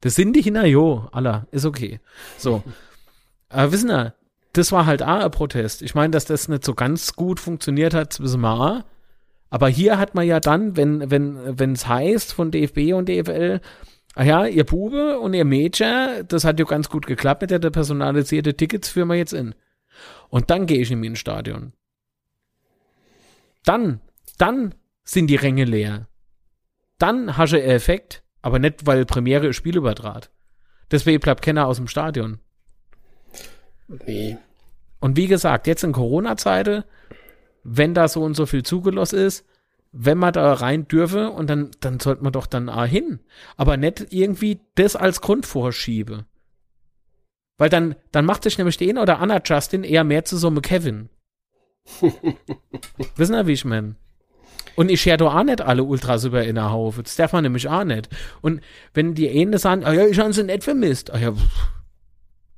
Das 0.00 0.14
sind 0.14 0.32
die 0.32 0.40
hinter, 0.40 0.64
jo, 0.64 1.10
aller, 1.12 1.46
ist 1.50 1.66
okay. 1.66 2.00
So. 2.38 2.62
Aber 3.50 3.70
wissen 3.70 3.90
wir, 3.90 4.14
das 4.54 4.72
war 4.72 4.86
halt 4.86 5.02
auch 5.02 5.24
ein 5.24 5.30
Protest. 5.30 5.82
Ich 5.82 5.94
meine, 5.94 6.10
dass 6.10 6.24
das 6.24 6.48
nicht 6.48 6.64
so 6.64 6.72
ganz 6.72 7.12
gut 7.16 7.38
funktioniert 7.38 7.92
hat, 7.92 8.18
wissen 8.18 8.40
wir 8.40 8.52
auch. 8.54 8.80
Aber 9.50 9.68
hier 9.68 9.98
hat 9.98 10.14
man 10.14 10.26
ja 10.26 10.40
dann, 10.40 10.76
wenn 10.76 11.10
wenn 11.10 11.58
wenn 11.58 11.72
es 11.72 11.86
heißt 11.86 12.32
von 12.32 12.52
DFB 12.52 12.94
und 12.94 13.08
DFL, 13.08 13.60
ach 14.14 14.24
ja, 14.24 14.46
ihr 14.46 14.64
Bube 14.64 15.18
und 15.18 15.34
ihr 15.34 15.44
Mädchen, 15.44 16.26
das 16.28 16.44
hat 16.44 16.58
ja 16.58 16.64
ganz 16.64 16.88
gut 16.88 17.06
geklappt 17.06 17.42
mit 17.42 17.50
der, 17.50 17.58
personalisierte 17.58 18.54
Tickets 18.56 18.88
führen 18.88 19.08
wir 19.08 19.16
jetzt 19.16 19.32
in. 19.32 19.54
Und 20.28 20.50
dann 20.50 20.66
gehe 20.66 20.80
ich 20.80 20.90
in 20.90 21.00
mein 21.00 21.16
Stadion. 21.16 21.72
Dann, 23.64 24.00
dann 24.38 24.74
sind 25.02 25.26
die 25.26 25.36
Ränge 25.36 25.64
leer. 25.64 26.06
Dann 26.98 27.36
hast 27.36 27.52
du 27.52 27.62
Effekt, 27.62 28.22
aber 28.42 28.58
nicht, 28.58 28.86
weil 28.86 29.04
Premiere 29.04 29.52
Spiel 29.52 29.76
übertrat. 29.76 30.30
Deswegen 30.90 31.20
bleibt 31.20 31.42
keiner 31.42 31.66
aus 31.66 31.76
dem 31.76 31.88
Stadion. 31.88 32.38
Nee. 34.06 34.38
Und 35.00 35.16
wie 35.16 35.26
gesagt, 35.26 35.66
jetzt 35.66 35.82
in 35.82 35.92
Corona-Zeiten, 35.92 36.84
wenn 37.72 37.94
da 37.94 38.08
so 38.08 38.22
und 38.22 38.34
so 38.34 38.46
viel 38.46 38.64
zugelassen 38.64 39.18
ist, 39.18 39.46
wenn 39.92 40.18
man 40.18 40.32
da 40.32 40.52
rein 40.54 40.88
dürfe 40.88 41.30
und 41.30 41.48
dann, 41.48 41.70
dann 41.80 42.00
sollte 42.00 42.22
man 42.22 42.32
doch 42.32 42.46
dann 42.46 42.68
auch 42.68 42.84
hin. 42.84 43.20
Aber 43.56 43.76
nicht 43.76 44.08
irgendwie 44.10 44.60
das 44.74 44.96
als 44.96 45.20
Grund 45.20 45.46
vorschiebe. 45.46 46.26
Weil 47.58 47.68
dann, 47.68 47.94
dann 48.10 48.24
macht 48.24 48.42
sich 48.42 48.58
nämlich 48.58 48.76
den 48.76 48.98
oder 48.98 49.20
Anna 49.20 49.40
Justin 49.44 49.84
eher 49.84 50.04
mehr 50.04 50.24
zu 50.24 50.36
so 50.36 50.48
einem 50.48 50.62
Kevin. 50.62 51.10
Wissen 53.16 53.34
ihr, 53.34 53.46
wie 53.46 53.52
ich 53.52 53.64
mein? 53.64 53.96
Und 54.76 54.90
ich 54.90 55.00
schere 55.00 55.18
doch 55.18 55.34
auch 55.34 55.42
nicht 55.42 55.60
alle 55.60 55.84
Ultras 55.84 56.24
über 56.24 56.44
in 56.44 56.54
der 56.54 56.70
Haufe. 56.70 57.02
Das 57.02 57.16
darf 57.16 57.32
man 57.32 57.42
nämlich 57.42 57.68
auch 57.68 57.84
nicht. 57.84 58.08
Und 58.40 58.62
wenn 58.94 59.14
die 59.14 59.28
einen 59.28 59.58
sagen, 59.58 59.84
ah 59.84 59.92
ja, 59.92 60.06
ich 60.06 60.18
habe 60.18 60.32
sie 60.32 60.44
nicht 60.44 60.64
vermisst. 60.64 61.12
Ah 61.12 61.18
ja, 61.18 61.34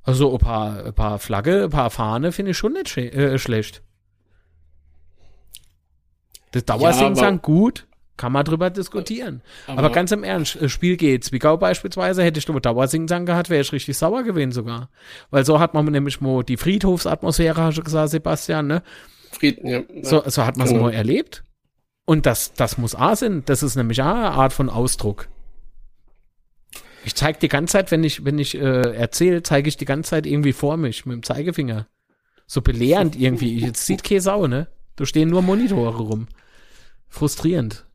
also 0.03 0.33
ein 0.33 0.39
paar, 0.39 0.85
ein 0.85 0.93
paar 0.93 1.19
Flagge, 1.19 1.65
ein 1.65 1.69
paar 1.69 1.89
Fahne 1.89 2.31
finde 2.31 2.51
ich 2.51 2.57
schon 2.57 2.73
nicht 2.73 2.89
sch 2.89 2.97
äh, 2.97 3.37
schlecht. 3.37 3.83
Das 6.53 6.65
Dauersingsang 6.65 7.35
ja, 7.35 7.39
gut, 7.41 7.87
kann 8.15 8.31
man 8.31 8.45
drüber 8.45 8.69
diskutieren. 8.69 9.41
Aber, 9.65 9.79
aber, 9.79 9.89
ganz 9.89 10.11
im 10.11 10.23
Ernst, 10.23 10.55
äh, 10.61 10.69
Spiel 10.69 10.97
geht's. 10.97 11.27
Zwickau 11.27 11.57
beispielsweise 11.57 12.23
hätte 12.23 12.37
ich 12.37 12.47
nur 12.47 12.61
Dauersingsang 12.61 13.25
gehabt, 13.25 13.49
wäre 13.49 13.61
ich 13.61 13.71
richtig 13.71 13.97
sauer 13.97 14.23
gewesen 14.23 14.51
sogar. 14.51 14.89
Weil 15.31 15.45
so 15.45 15.59
hat 15.59 15.73
man 15.73 15.85
nämlich 15.85 16.21
mal 16.21 16.43
die 16.43 16.57
Friedhofsatmosphäre, 16.57 17.61
hast 17.61 17.79
du 17.79 17.83
gesagt, 17.83 18.09
Sebastian, 18.09 18.67
ne? 18.67 18.83
Fried, 19.31 19.59
ja. 19.63 19.81
So, 20.03 20.21
so 20.27 20.45
hat 20.45 20.57
man 20.57 20.67
es 20.67 20.73
genau. 20.73 20.85
mal 20.85 20.93
erlebt. 20.93 21.43
Und 22.05 22.27
das, 22.27 22.53
das 22.53 22.77
muss 22.77 22.93
A 22.93 23.15
sein. 23.15 23.41
Das 23.45 23.63
ist 23.63 23.75
nämlich 23.75 24.03
A, 24.03 24.13
eine 24.13 24.31
Art 24.31 24.53
von 24.53 24.69
Ausdruck. 24.69 25.27
Ich 27.05 27.15
zeige 27.15 27.39
die 27.39 27.47
ganze 27.47 27.73
Zeit, 27.73 27.89
wenn 27.89 28.03
ich, 28.03 28.25
wenn 28.25 28.37
ich 28.37 28.55
äh, 28.55 28.95
erzähle, 28.95 29.41
zeige 29.41 29.67
ich 29.67 29.77
die 29.77 29.85
ganze 29.85 30.11
Zeit 30.11 30.27
irgendwie 30.27 30.53
vor 30.53 30.77
mich 30.77 31.07
mit 31.07 31.15
dem 31.15 31.23
Zeigefinger. 31.23 31.87
So 32.45 32.61
belehrend 32.61 33.19
irgendwie. 33.19 33.57
Jetzt 33.57 33.87
sieht 33.87 34.03
keine 34.03 34.21
Sau, 34.21 34.45
ne? 34.45 34.67
Da 34.97 35.05
stehen 35.07 35.29
nur 35.29 35.41
Monitore 35.41 35.97
rum 35.97 36.27
frustrierend. 37.13 37.85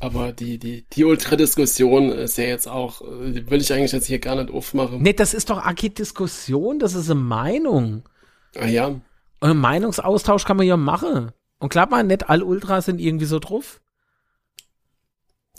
Aber 0.00 0.32
die, 0.32 0.58
die, 0.58 0.84
die 0.92 1.04
Ultra-Diskussion 1.04 2.10
ist 2.10 2.36
ja 2.36 2.44
jetzt 2.44 2.68
auch, 2.68 3.00
will 3.00 3.60
ich 3.60 3.72
eigentlich 3.72 3.92
jetzt 3.92 4.06
hier 4.06 4.18
gar 4.18 4.36
nicht 4.36 4.52
aufmachen. 4.52 5.02
Nee, 5.02 5.14
das 5.14 5.32
ist 5.32 5.50
doch 5.50 5.64
Diskussion, 5.72 6.78
das 6.78 6.94
ist 6.94 7.10
eine 7.10 7.20
Meinung. 7.20 8.08
Ah 8.56 8.66
ja. 8.66 8.88
Und 8.88 9.02
einen 9.40 9.60
Meinungsaustausch 9.60 10.44
kann 10.44 10.58
man 10.58 10.66
ja 10.66 10.76
machen. 10.76 11.32
Und 11.58 11.70
klar 11.70 11.88
mal, 11.88 12.04
nicht 12.04 12.28
alle 12.28 12.44
Ultras 12.44 12.84
sind 12.86 13.00
irgendwie 13.00 13.24
so 13.24 13.38
drauf. 13.38 13.80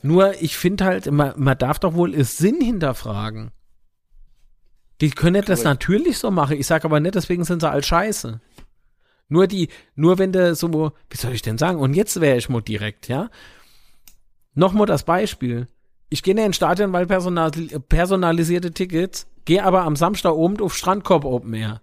Nur, 0.03 0.39
ich 0.41 0.57
finde 0.57 0.85
halt, 0.85 1.11
man, 1.11 1.33
man 1.37 1.57
darf 1.57 1.79
doch 1.79 1.95
wohl 1.95 2.13
es 2.13 2.37
Sinn 2.37 2.61
hinterfragen. 2.61 3.51
Die 5.01 5.09
können 5.09 5.43
das 5.43 5.63
natürlich 5.63 6.19
so 6.19 6.29
machen. 6.29 6.57
Ich 6.57 6.67
sage 6.67 6.85
aber 6.85 6.99
nicht, 6.99 7.15
deswegen 7.15 7.43
sind 7.43 7.61
sie 7.61 7.69
all 7.69 7.83
scheiße. 7.83 8.39
Nur 9.27 9.47
die, 9.47 9.69
nur 9.95 10.19
wenn 10.19 10.31
du 10.31 10.53
so, 10.55 10.91
wie 11.09 11.17
soll 11.17 11.33
ich 11.33 11.41
denn 11.41 11.57
sagen? 11.57 11.79
Und 11.79 11.95
jetzt 11.95 12.19
wäre 12.21 12.37
ich 12.37 12.49
mal 12.49 12.61
direkt, 12.61 13.07
ja? 13.07 13.29
Nochmal 14.53 14.85
das 14.85 15.03
Beispiel. 15.03 15.67
Ich 16.09 16.21
gehe 16.21 16.33
in 16.33 16.39
ein 16.39 16.53
Stadion, 16.53 16.93
weil 16.93 17.07
personal, 17.07 17.51
personalisierte 17.51 18.71
Tickets, 18.71 19.27
gehe 19.43 19.63
aber 19.63 19.81
am 19.81 19.95
Samstag 19.95 20.33
oben 20.33 20.61
auf 20.61 20.75
Strandkorb 20.75 21.25
Open 21.25 21.53
Air. 21.53 21.81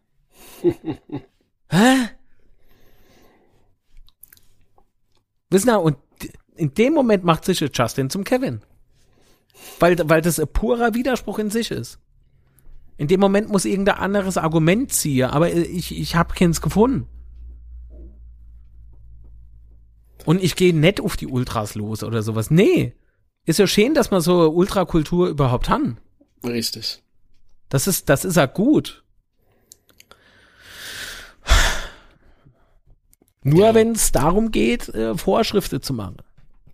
Hä? 1.69 2.09
Wissen 5.51 5.69
Sie, 5.69 5.79
und 5.79 5.97
in 6.55 6.73
dem 6.75 6.95
Moment 6.95 7.25
macht 7.25 7.45
sich 7.45 7.61
Justin 7.61 8.09
zum 8.09 8.25
Kevin. 8.25 8.63
Weil, 9.81 9.97
weil 10.09 10.23
das 10.23 10.39
ein 10.39 10.49
purer 10.49 10.95
Widerspruch 10.95 11.39
in 11.39 11.51
sich 11.51 11.71
ist. 11.71 11.99
In 12.97 13.09
dem 13.09 13.21
Moment 13.21 13.49
muss 13.49 13.65
irgendein 13.65 13.97
anderes 13.97 14.37
Argument 14.37 14.93
ziehen, 14.93 15.29
aber 15.29 15.53
ich, 15.53 15.99
ich 15.99 16.15
habe 16.15 16.35
keins 16.35 16.61
gefunden. 16.61 17.09
Und 20.25 20.43
ich 20.43 20.57
gehe 20.57 20.75
nicht 20.75 21.01
auf 21.01 21.17
die 21.17 21.27
Ultras 21.27 21.75
los 21.75 22.03
oder 22.03 22.23
sowas. 22.23 22.51
Nee. 22.51 22.95
Ist 23.45 23.59
ja 23.59 23.67
schön, 23.67 23.95
dass 23.95 24.11
man 24.11 24.21
so 24.21 24.51
Ultrakultur 24.51 25.29
überhaupt 25.29 25.69
haben. 25.69 25.99
Richtig. 26.45 27.03
Das 27.69 27.87
ist, 27.87 28.09
das 28.09 28.25
ist 28.25 28.37
ja 28.37 28.47
gut. 28.47 29.03
Nur 33.43 33.67
ja. 33.67 33.75
wenn 33.75 33.93
es 33.93 34.13
darum 34.13 34.51
geht, 34.53 34.89
äh, 34.91 35.17
Vorschriften 35.17 35.83
zu 35.83 35.93
machen. 35.93 36.19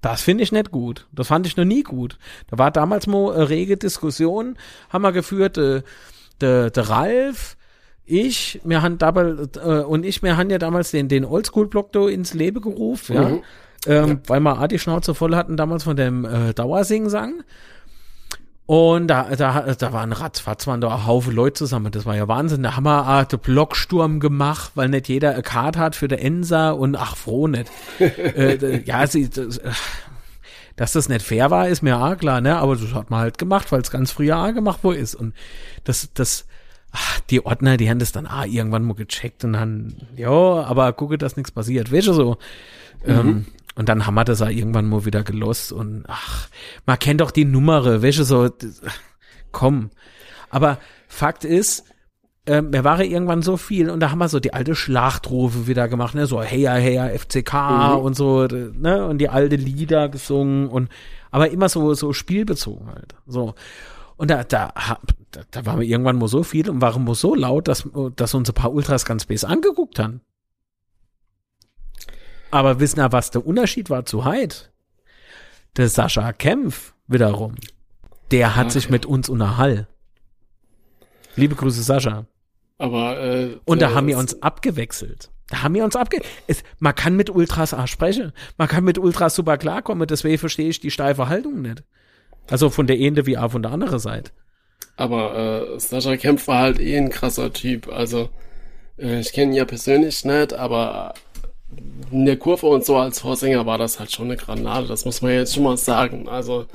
Das 0.01 0.23
finde 0.23 0.45
ich 0.45 0.53
nicht 0.53 0.71
gut. 0.71 1.09
Das 1.13 1.29
fand 1.29 1.47
ich 1.47 1.57
noch 1.57 1.65
nie 1.65 1.83
gut. 1.83 2.19
Da 2.49 2.59
war 2.59 2.71
damals 2.71 3.07
mal 3.07 3.35
eine 3.35 3.49
rege 3.49 3.77
Diskussion, 3.77 4.57
haben 4.91 5.03
wir 5.03 5.13
geführt, 5.13 5.59
äh, 5.59 5.83
der, 6.41 6.71
der 6.71 6.89
Ralf, 6.89 7.57
ich, 8.09 8.61
wir 8.65 8.83
haben 8.83 8.99
damals, 8.99 9.57
äh, 9.57 9.83
und 9.83 10.05
ich, 10.05 10.23
wir 10.23 10.37
haben 10.37 10.51
ja 10.51 10.59
damals 10.59 10.91
den, 10.91 11.09
den 11.09 11.25
Oldschool-Block 11.25 11.95
ins 12.11 12.35
Leben 12.35 12.61
gerufen, 12.61 13.15
ja. 13.15 13.29
Mhm. 13.29 13.43
Ähm, 13.87 14.09
ja. 14.09 14.17
Weil 14.27 14.41
wir 14.41 14.61
auch 14.61 14.67
die 14.67 14.79
Schnauze 14.79 15.15
voll 15.15 15.37
hatten 15.37 15.57
damals 15.57 15.85
von 15.85 15.97
dem 15.97 16.25
äh, 16.25 16.53
Dauersing-Sang. 16.53 17.45
Und 18.67 19.07
da, 19.07 19.35
da, 19.35 19.75
da 19.75 19.93
waren 19.95 20.13
ratzfatz, 20.13 20.67
waren 20.67 20.83
da 20.83 20.89
ein 20.95 21.07
Haufen 21.07 21.35
Leute 21.35 21.55
zusammen. 21.55 21.91
Das 21.91 22.05
war 22.05 22.17
ja 22.17 22.29
Wahnsinn. 22.29 22.63
Da 22.65 22.77
haben 22.77 22.85
wir 22.85 23.07
Art 23.07 23.41
Blocksturm 23.41 24.21
gemacht, 24.21 24.73
weil 24.75 24.91
nicht 24.91 25.09
jeder 25.09 25.33
eine 25.33 25.43
Karte 25.43 25.79
hat 25.79 25.97
für 25.97 26.07
der 26.07 26.23
Ensa 26.23 26.73
und 26.73 26.95
ach, 26.97 27.17
froh 27.17 27.47
nicht. 27.47 27.71
äh, 27.99 28.83
ja, 28.83 29.07
sie, 29.07 29.31
das, 29.31 29.57
äh, 29.59 29.71
dass 30.77 30.93
das 30.93 31.09
nicht 31.09 31.23
fair 31.23 31.51
war, 31.51 31.69
ist 31.69 31.83
mir 31.83 31.99
auch 31.99 32.17
klar, 32.19 32.41
ne? 32.41 32.59
Aber 32.59 32.77
das 32.77 32.93
hat 32.93 33.09
man 33.09 33.21
halt 33.21 33.39
gemacht, 33.39 33.73
weil 33.73 33.81
es 33.81 33.91
ganz 33.91 34.11
früher 34.11 34.39
auch 34.39 34.53
gemacht 34.53 34.81
wo 34.83 34.93
ist. 34.93 35.15
Und 35.15 35.35
das, 35.85 36.11
das, 36.13 36.47
ach, 36.93 37.21
die 37.31 37.45
Ordner, 37.45 37.77
die 37.77 37.91
haben 37.91 37.99
das 37.99 38.13
dann 38.13 38.27
ah, 38.27 38.45
irgendwann 38.45 38.85
mal 38.85 38.95
gecheckt 38.95 39.45
und 39.45 39.55
dann, 39.55 39.95
ja, 40.17 40.31
aber 40.31 40.93
gucke, 40.93 41.19
dass 41.19 41.37
nichts 41.37 41.51
passiert. 41.51 41.93
Weißt 41.93 42.09
du 42.09 42.13
so? 42.13 42.39
Mhm. 43.05 43.11
Ähm, 43.13 43.47
und 43.77 43.89
dann 43.89 44.07
haben 44.07 44.15
wir 44.15 44.25
das 44.25 44.43
auch 44.43 44.49
irgendwann 44.49 44.89
mal 44.89 45.05
wieder 45.05 45.23
gelost 45.23 45.73
und 45.73 46.05
ach, 46.09 46.49
man 46.85 46.99
kennt 46.99 47.21
doch 47.21 47.31
die 47.31 47.45
Nummer, 47.45 48.03
weißt 48.03 48.19
du 48.19 48.25
so, 48.25 48.51
komm. 49.53 49.91
Aber 50.51 50.79
Fakt 51.07 51.45
ist, 51.45 51.85
ähm, 52.47 52.73
er 52.73 52.83
war 52.83 53.01
irgendwann 53.01 53.43
so 53.43 53.57
viel 53.57 53.91
und 53.91 54.01
da 54.01 54.11
haben 54.11 54.19
wir 54.19 54.29
so 54.29 54.41
die 54.41 54.55
alte 54.55 54.75
Schlachtrufe 54.75 55.67
wieder 55.67 55.87
gemacht, 55.87 56.15
ne, 56.15 56.27
so 56.27 56.43
heya 56.43 56.75
heya 56.75 57.11
FCK 57.11 57.53
mhm. 57.53 57.99
und 57.99 58.17
so, 58.17 58.47
ne, 58.47 59.07
und 59.07 59.19
die 59.19 59.29
alte 59.29 59.57
Lieder 59.57 60.09
gesungen 60.09 60.69
und 60.69 60.89
aber 61.31 61.51
immer 61.51 61.69
so 61.69 61.95
so 61.95 62.13
spielbezogen 62.13 62.89
halt. 62.89 63.15
So. 63.27 63.55
Und 64.19 64.31
da, 64.31 64.45
da, 64.45 64.75
da, 65.31 65.43
da 65.51 65.67
waren 65.67 65.81
wir 65.81 65.87
irgendwann 65.87 66.19
mal 66.19 66.29
so 66.29 66.43
viel 66.43 66.69
und 66.69 66.83
waren 66.83 67.05
mal 67.05 67.15
so 67.15 67.35
laut, 67.35 67.69
dass, 67.69 67.89
dass 68.17 68.35
uns 68.35 68.51
ein 68.51 68.55
paar 68.55 68.73
Ultras 68.73 69.05
ganz 69.05 69.25
base 69.25 69.49
angeguckt 69.49 69.99
haben. 69.99 70.21
Aber 72.51 72.81
wissen 72.81 72.99
ja, 72.99 73.13
was 73.13 73.31
der 73.31 73.47
Unterschied 73.47 73.91
war 73.91 74.05
zu 74.05 74.25
Hyde? 74.25 74.57
Der 75.77 75.89
Sascha 75.89 76.33
Kempf 76.33 76.95
wiederum, 77.07 77.55
der 78.31 78.57
hat 78.57 78.67
Ach, 78.67 78.71
sich 78.73 78.85
ja. 78.85 78.91
mit 78.91 79.07
uns 79.07 79.29
unterhall. 79.29 79.87
Liebe 81.37 81.55
Grüße, 81.55 81.83
Sascha. 81.83 82.27
Aber 82.79 83.21
äh, 83.21 83.59
und 83.65 83.81
da 83.81 83.95
haben 83.95 84.09
wir 84.09 84.19
uns 84.19 84.43
abgewechselt. 84.43 85.31
Da 85.49 85.63
haben 85.63 85.75
wir 85.75 85.85
uns 85.85 85.97
abge. 85.97 86.21
Es, 86.47 86.63
man 86.79 86.95
kann 86.95 87.17
mit 87.17 87.31
Ultras 87.31 87.73
auch 87.73 87.87
sprechen. 87.87 88.33
Man 88.57 88.69
kann 88.69 88.85
mit 88.85 88.99
Ultras 88.99 89.35
super 89.35 89.57
klarkommen. 89.57 90.07
Deswegen 90.07 90.39
verstehe 90.39 90.69
ich 90.69 90.81
die 90.81 90.91
steife 90.91 91.29
Haltung 91.29 91.63
nicht. 91.63 91.85
Also 92.51 92.71
von 92.71 92.87
der 92.87 92.99
Ende 92.99 93.27
wie 93.27 93.39
auch 93.39 93.51
von 93.51 93.63
der 93.63 93.73
anderen 93.73 93.99
Seite. 93.99 94.31
Aber 94.97 95.75
äh, 95.75 95.81
Sascha 95.81 96.17
Kempf 96.17 96.49
war 96.49 96.63
halt 96.63 96.81
eh 96.81 96.97
ein 96.97 97.11
krasser 97.11 97.53
Typ. 97.53 97.89
Also 97.93 98.31
äh, 98.99 99.21
ich 99.21 99.33
kenne 99.33 99.53
ihn 99.53 99.57
ja 99.57 99.65
persönlich 99.65 100.25
nicht, 100.25 100.53
aber 100.55 101.15
in 102.11 102.25
der 102.25 102.37
Kurve 102.37 102.67
und 102.67 102.85
so 102.85 102.97
als 102.97 103.21
Vorsänger 103.21 103.67
war 103.67 103.79
das 103.79 103.99
halt 104.01 104.13
schon 104.13 104.27
eine 104.27 104.37
Granate. 104.37 104.89
Das 104.89 105.05
muss 105.05 105.23
man 105.23 105.33
jetzt 105.33 105.55
schon 105.55 105.65
mal 105.65 105.77
sagen. 105.77 106.29
Also 106.29 106.67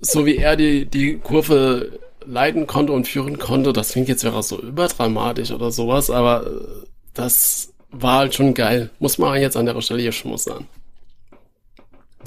so 0.00 0.26
wie 0.26 0.36
er 0.36 0.56
die, 0.56 0.86
die 0.86 1.18
Kurve 1.18 1.98
leiten 2.26 2.66
konnte 2.66 2.92
und 2.92 3.08
führen 3.08 3.38
konnte, 3.38 3.72
das 3.72 3.92
klingt 3.92 4.08
jetzt 4.08 4.24
wäre 4.24 4.42
so 4.42 4.60
überdramatisch 4.60 5.50
oder 5.50 5.70
sowas, 5.70 6.10
aber 6.10 6.46
äh, 6.46 6.86
das 7.14 7.72
war 7.90 8.18
halt 8.18 8.34
schon 8.34 8.54
geil. 8.54 8.90
Muss 8.98 9.18
man 9.18 9.40
jetzt 9.40 9.56
an 9.56 9.66
der 9.66 9.80
Stelle 9.80 10.02
hier 10.02 10.12
schon 10.12 10.30
mal 10.30 10.38
sagen. 10.38 10.68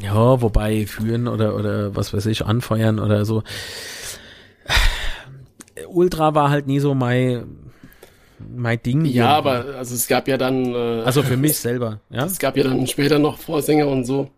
Ja, 0.01 0.41
wobei 0.41 0.85
führen 0.85 1.27
oder, 1.27 1.55
oder 1.55 1.95
was 1.95 2.13
weiß 2.13 2.25
ich, 2.27 2.45
anfeuern 2.45 2.99
oder 2.99 3.25
so. 3.25 3.43
Ultra 5.87 6.35
war 6.35 6.49
halt 6.49 6.67
nie 6.67 6.79
so 6.79 6.93
mein, 6.93 7.45
mein 8.53 8.81
Ding. 8.81 9.05
Ja, 9.05 9.37
aber 9.37 9.65
also 9.77 9.95
es 9.95 10.07
gab 10.07 10.27
ja 10.27 10.37
dann. 10.37 10.73
Äh, 10.73 11.03
also 11.03 11.23
für 11.23 11.37
mich 11.37 11.57
selber, 11.57 11.99
ja. 12.09 12.25
Es 12.25 12.39
gab 12.39 12.57
ja 12.57 12.63
dann 12.63 12.85
später 12.87 13.19
noch 13.19 13.37
Vorsänger 13.37 13.87
und 13.87 14.05
so, 14.05 14.29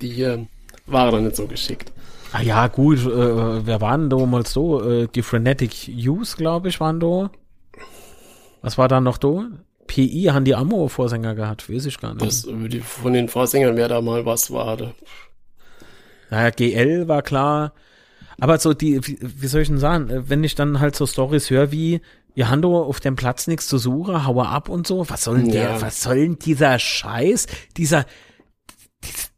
die 0.00 0.10
hier 0.10 0.46
waren 0.86 1.12
dann 1.12 1.24
nicht 1.24 1.36
so 1.36 1.46
geschickt. 1.46 1.92
Ah 2.32 2.42
ja, 2.42 2.66
gut, 2.66 2.98
äh, 2.98 3.66
wer 3.66 3.80
waren 3.80 4.10
da 4.10 4.16
mal 4.26 4.44
so? 4.44 4.82
Äh, 4.82 5.08
die 5.14 5.22
Frenetic 5.22 5.88
Use, 5.88 6.36
glaube 6.36 6.68
ich, 6.68 6.80
waren 6.80 6.98
da. 6.98 7.30
Was 8.60 8.76
war 8.76 8.88
da 8.88 9.00
noch 9.00 9.18
da? 9.18 9.46
PI 9.86 10.30
haben 10.32 10.44
die 10.44 10.54
Ammo-Vorsänger 10.54 11.34
gehabt, 11.34 11.70
weiß 11.70 11.86
ich 11.86 11.98
gar 12.00 12.14
nicht. 12.14 12.24
Das, 12.24 12.46
von 12.82 13.12
den 13.12 13.28
Vorsängern, 13.28 13.76
wer 13.76 13.88
da 13.88 14.00
mal 14.00 14.24
was 14.26 14.50
war. 14.50 14.76
Da. 14.76 14.94
Naja, 16.30 16.50
GL 16.50 17.08
war 17.08 17.22
klar. 17.22 17.72
Aber 18.40 18.58
so 18.58 18.74
die, 18.74 19.06
wie, 19.06 19.18
wie 19.20 19.46
soll 19.46 19.62
ich 19.62 19.68
denn 19.68 19.78
sagen, 19.78 20.10
äh, 20.10 20.28
wenn 20.28 20.42
ich 20.42 20.54
dann 20.54 20.80
halt 20.80 20.96
so 20.96 21.06
Stories 21.06 21.50
höre 21.50 21.70
wie, 21.70 22.00
Johando 22.34 22.82
auf 22.82 22.98
dem 23.00 23.14
Platz 23.14 23.46
nichts 23.46 23.68
zu 23.68 23.78
suchen, 23.78 24.26
hau 24.26 24.42
ab 24.42 24.68
und 24.68 24.86
so, 24.86 25.08
was 25.08 25.24
soll 25.24 25.38
denn 25.38 25.50
ja. 25.50 25.52
der, 25.52 25.82
was 25.82 26.02
soll 26.02 26.16
denn 26.16 26.38
dieser 26.38 26.78
Scheiß, 26.78 27.46
dieser, 27.76 28.06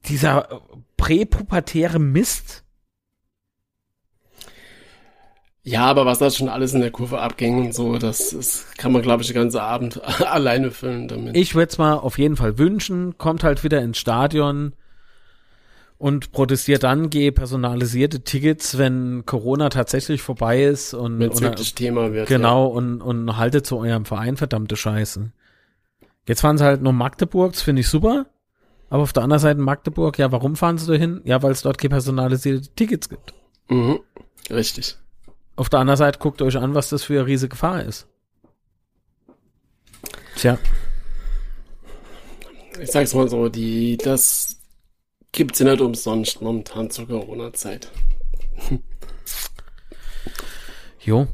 dieser 0.06 0.62
präpubertäre 0.96 1.98
Mist? 1.98 2.64
Ja, 5.68 5.86
aber 5.86 6.06
was 6.06 6.20
da 6.20 6.30
schon 6.30 6.48
alles 6.48 6.74
in 6.74 6.80
der 6.80 6.92
Kurve 6.92 7.18
abging 7.18 7.66
und 7.66 7.74
so, 7.74 7.98
das, 7.98 8.30
das 8.30 8.66
kann 8.78 8.92
man, 8.92 9.02
glaube 9.02 9.24
ich, 9.24 9.28
den 9.28 9.34
ganzen 9.34 9.58
Abend 9.58 10.00
alleine 10.24 10.70
füllen 10.70 11.08
damit. 11.08 11.36
Ich 11.36 11.56
würde 11.56 11.68
es 11.68 11.76
mal 11.76 11.94
auf 11.94 12.18
jeden 12.18 12.36
Fall 12.36 12.56
wünschen, 12.56 13.18
kommt 13.18 13.42
halt 13.42 13.64
wieder 13.64 13.82
ins 13.82 13.98
Stadion 13.98 14.74
und 15.98 16.30
protestiert 16.30 16.84
dann, 16.84 17.10
gehe 17.10 17.32
personalisierte 17.32 18.20
Tickets, 18.20 18.78
wenn 18.78 19.26
Corona 19.26 19.68
tatsächlich 19.68 20.22
vorbei 20.22 20.62
ist 20.62 20.94
und 20.94 21.18
wenn 21.18 21.32
es 21.32 21.40
wirklich 21.40 21.74
Thema 21.74 22.12
wird. 22.12 22.28
Genau, 22.28 22.68
ja. 22.68 22.72
und, 22.72 23.00
und 23.00 23.36
haltet 23.36 23.66
zu 23.66 23.78
eurem 23.78 24.04
Verein, 24.04 24.36
verdammte 24.36 24.76
Scheiße. 24.76 25.32
Jetzt 26.28 26.42
fahren 26.42 26.58
sie 26.58 26.64
halt 26.64 26.80
nur 26.80 26.92
Magdeburg, 26.92 27.54
das 27.54 27.62
finde 27.62 27.80
ich 27.80 27.88
super. 27.88 28.26
Aber 28.88 29.02
auf 29.02 29.12
der 29.12 29.24
anderen 29.24 29.40
Seite 29.40 29.58
Magdeburg, 29.58 30.16
ja, 30.16 30.30
warum 30.30 30.54
fahren 30.54 30.78
sie 30.78 30.86
da 30.86 30.96
hin? 30.96 31.22
Ja, 31.24 31.42
weil 31.42 31.50
es 31.50 31.62
dort 31.62 31.78
keine 31.78 31.90
personalisierte 31.90 32.68
Tickets 32.76 33.08
gibt. 33.08 33.34
Mhm, 33.68 33.98
richtig. 34.48 34.96
Auf 35.56 35.70
der 35.70 35.80
anderen 35.80 35.96
Seite 35.96 36.18
guckt 36.18 36.42
euch 36.42 36.56
an, 36.58 36.74
was 36.74 36.90
das 36.90 37.04
für 37.04 37.14
eine 37.14 37.26
riesige 37.26 37.50
Gefahr 37.50 37.82
ist. 37.82 38.06
Tja. 40.36 40.58
Ich 42.80 42.90
sag's 42.90 43.14
mal 43.14 43.28
so, 43.28 43.48
die, 43.48 43.96
das 43.96 44.56
gibt's 45.32 45.58
ja 45.58 45.70
nicht 45.70 45.80
umsonst 45.80 46.42
momentan 46.42 46.90
zur 46.90 47.08
Corona-Zeit. 47.08 47.90
jo. 51.00 51.26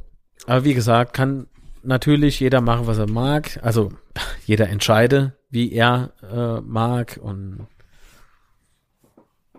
Aber 0.46 0.64
wie 0.64 0.74
gesagt, 0.74 1.14
kann 1.14 1.48
natürlich 1.82 2.38
jeder 2.38 2.60
machen, 2.60 2.86
was 2.86 2.98
er 2.98 3.10
mag. 3.10 3.58
Also 3.62 3.92
jeder 4.46 4.68
entscheide, 4.68 5.36
wie 5.50 5.72
er 5.72 6.12
äh, 6.22 6.60
mag. 6.60 7.18
Und 7.20 7.66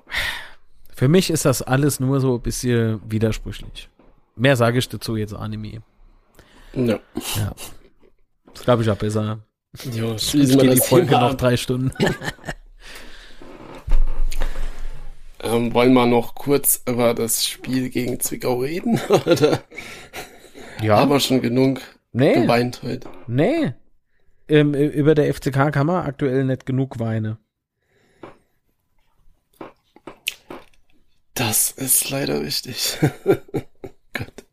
für 0.96 1.10
mich 1.10 1.30
ist 1.30 1.44
das 1.44 1.62
alles 1.62 2.00
nur 2.00 2.22
so 2.22 2.36
ein 2.36 2.42
bisschen 2.42 3.02
widersprüchlich. 3.12 3.90
Mehr 4.36 4.56
sage 4.56 4.80
ich 4.80 4.90
dazu 4.90 5.16
jetzt 5.16 5.34
Anime. 5.34 5.82
Ja. 6.74 7.00
Ja. 7.36 7.54
Das 8.54 8.64
glaube 8.64 8.84
ich 8.84 8.90
auch 8.90 8.98
besser. 8.98 9.40
Ja, 9.92 10.18
schließen 10.18 10.62
wir 10.62 10.72
die 10.72 10.82
Folge 10.82 11.08
Thema 11.08 11.30
noch 11.30 11.36
drei 11.36 11.58
Stunden. 11.58 11.92
ähm, 15.44 15.74
wollen 15.74 15.94
wir 15.94 16.06
noch 16.06 16.36
kurz 16.36 16.84
über 16.88 17.14
das 17.14 17.46
Spiel 17.46 17.90
gegen 17.90 18.20
Zwickau 18.20 18.60
reden? 18.60 19.00
Oder 19.10 19.64
ja. 20.82 20.98
haben 20.98 21.10
wir 21.10 21.20
schon 21.20 21.42
genug 21.42 21.82
nee. 22.12 22.34
geweint 22.34 22.82
heute? 22.84 23.10
Nee. 23.28 23.74
Ähm, 24.48 24.74
über 24.74 25.16
der 25.16 25.34
FCK 25.34 25.72
kann 25.72 25.88
man 25.88 26.06
aktuell 26.06 26.44
nicht 26.44 26.66
genug 26.66 27.00
weinen. 27.00 27.38
Das 31.34 31.72
ist 31.72 32.10
leider 32.10 32.42
richtig. 32.42 33.00
Gott. 34.14 34.46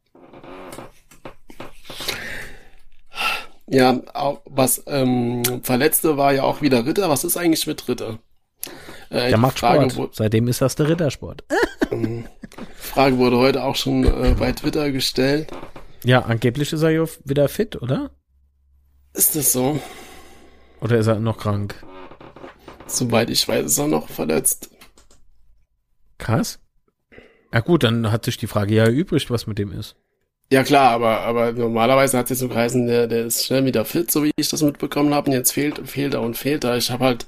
Ja, 3.67 4.01
auch 4.15 4.41
was 4.47 4.83
ähm, 4.87 5.43
Verletzte 5.63 6.17
war 6.17 6.33
ja 6.33 6.43
auch 6.43 6.61
wieder 6.61 6.85
Ritter. 6.87 7.09
Was 7.09 7.23
ist 7.23 7.37
eigentlich 7.37 7.67
mit 7.69 7.87
Ritter? 7.89 8.19
Äh, 9.11 9.29
der 9.29 9.39
macht 9.39 9.61
Frage, 9.61 9.89
Sport. 9.91 10.17
Seitdem 10.17 10.49
ist 10.49 10.61
das 10.61 10.75
der 10.75 10.89
Rittersport. 10.89 11.45
Frage 12.75 13.19
wurde 13.19 13.39
heute 13.39 13.63
auch 13.65 13.77
schon 13.77 14.05
äh, 14.05 14.35
bei 14.37 14.53
Twitter 14.53 14.91
gestellt. 14.91 15.51
Ja, 16.05 16.23
angeblich 16.23 16.73
ist 16.73 16.83
er 16.83 16.91
ja 16.91 17.05
wieder 17.25 17.49
fit, 17.49 17.81
oder? 17.81 18.11
Ist 19.13 19.37
das 19.37 19.53
so? 19.53 19.81
Oder 20.81 20.99
ist 20.99 21.07
er 21.07 21.21
noch 21.21 21.39
krank? 21.39 21.75
Soweit 22.87 23.31
ich 23.31 23.47
weiß, 23.47 23.67
ist 23.67 23.79
er 23.79 23.87
noch 23.87 24.09
verletzt. 24.09 24.71
Krass. 26.19 26.59
Ja 27.53 27.61
gut, 27.61 27.83
dann 27.83 28.13
hat 28.13 28.25
sich 28.25 28.37
die 28.37 28.47
Frage 28.47 28.75
ja 28.75 28.89
übrig, 28.89 29.31
was 29.31 29.47
mit 29.47 29.59
dem 29.59 29.73
ist. 29.73 29.97
Ja 30.53 30.65
klar, 30.65 30.91
aber, 30.91 31.21
aber 31.21 31.53
normalerweise 31.53 32.19
hat 32.19 32.29
sich 32.29 32.39
so 32.39 32.49
geheißen, 32.49 32.87
der, 32.87 33.07
der 33.07 33.27
ist 33.27 33.47
schnell 33.47 33.65
wieder 33.65 33.85
fit, 33.85 34.11
so 34.11 34.25
wie 34.25 34.33
ich 34.37 34.49
das 34.49 34.63
mitbekommen 34.63 35.15
habe. 35.15 35.31
Und 35.31 35.37
jetzt 35.37 35.53
fehlt, 35.53 35.89
fehlt 35.89 36.15
er 36.15 36.23
und 36.23 36.37
fehlt 36.37 36.65
er. 36.65 36.77
Ich 36.77 36.91
habe 36.91 37.05
halt 37.05 37.27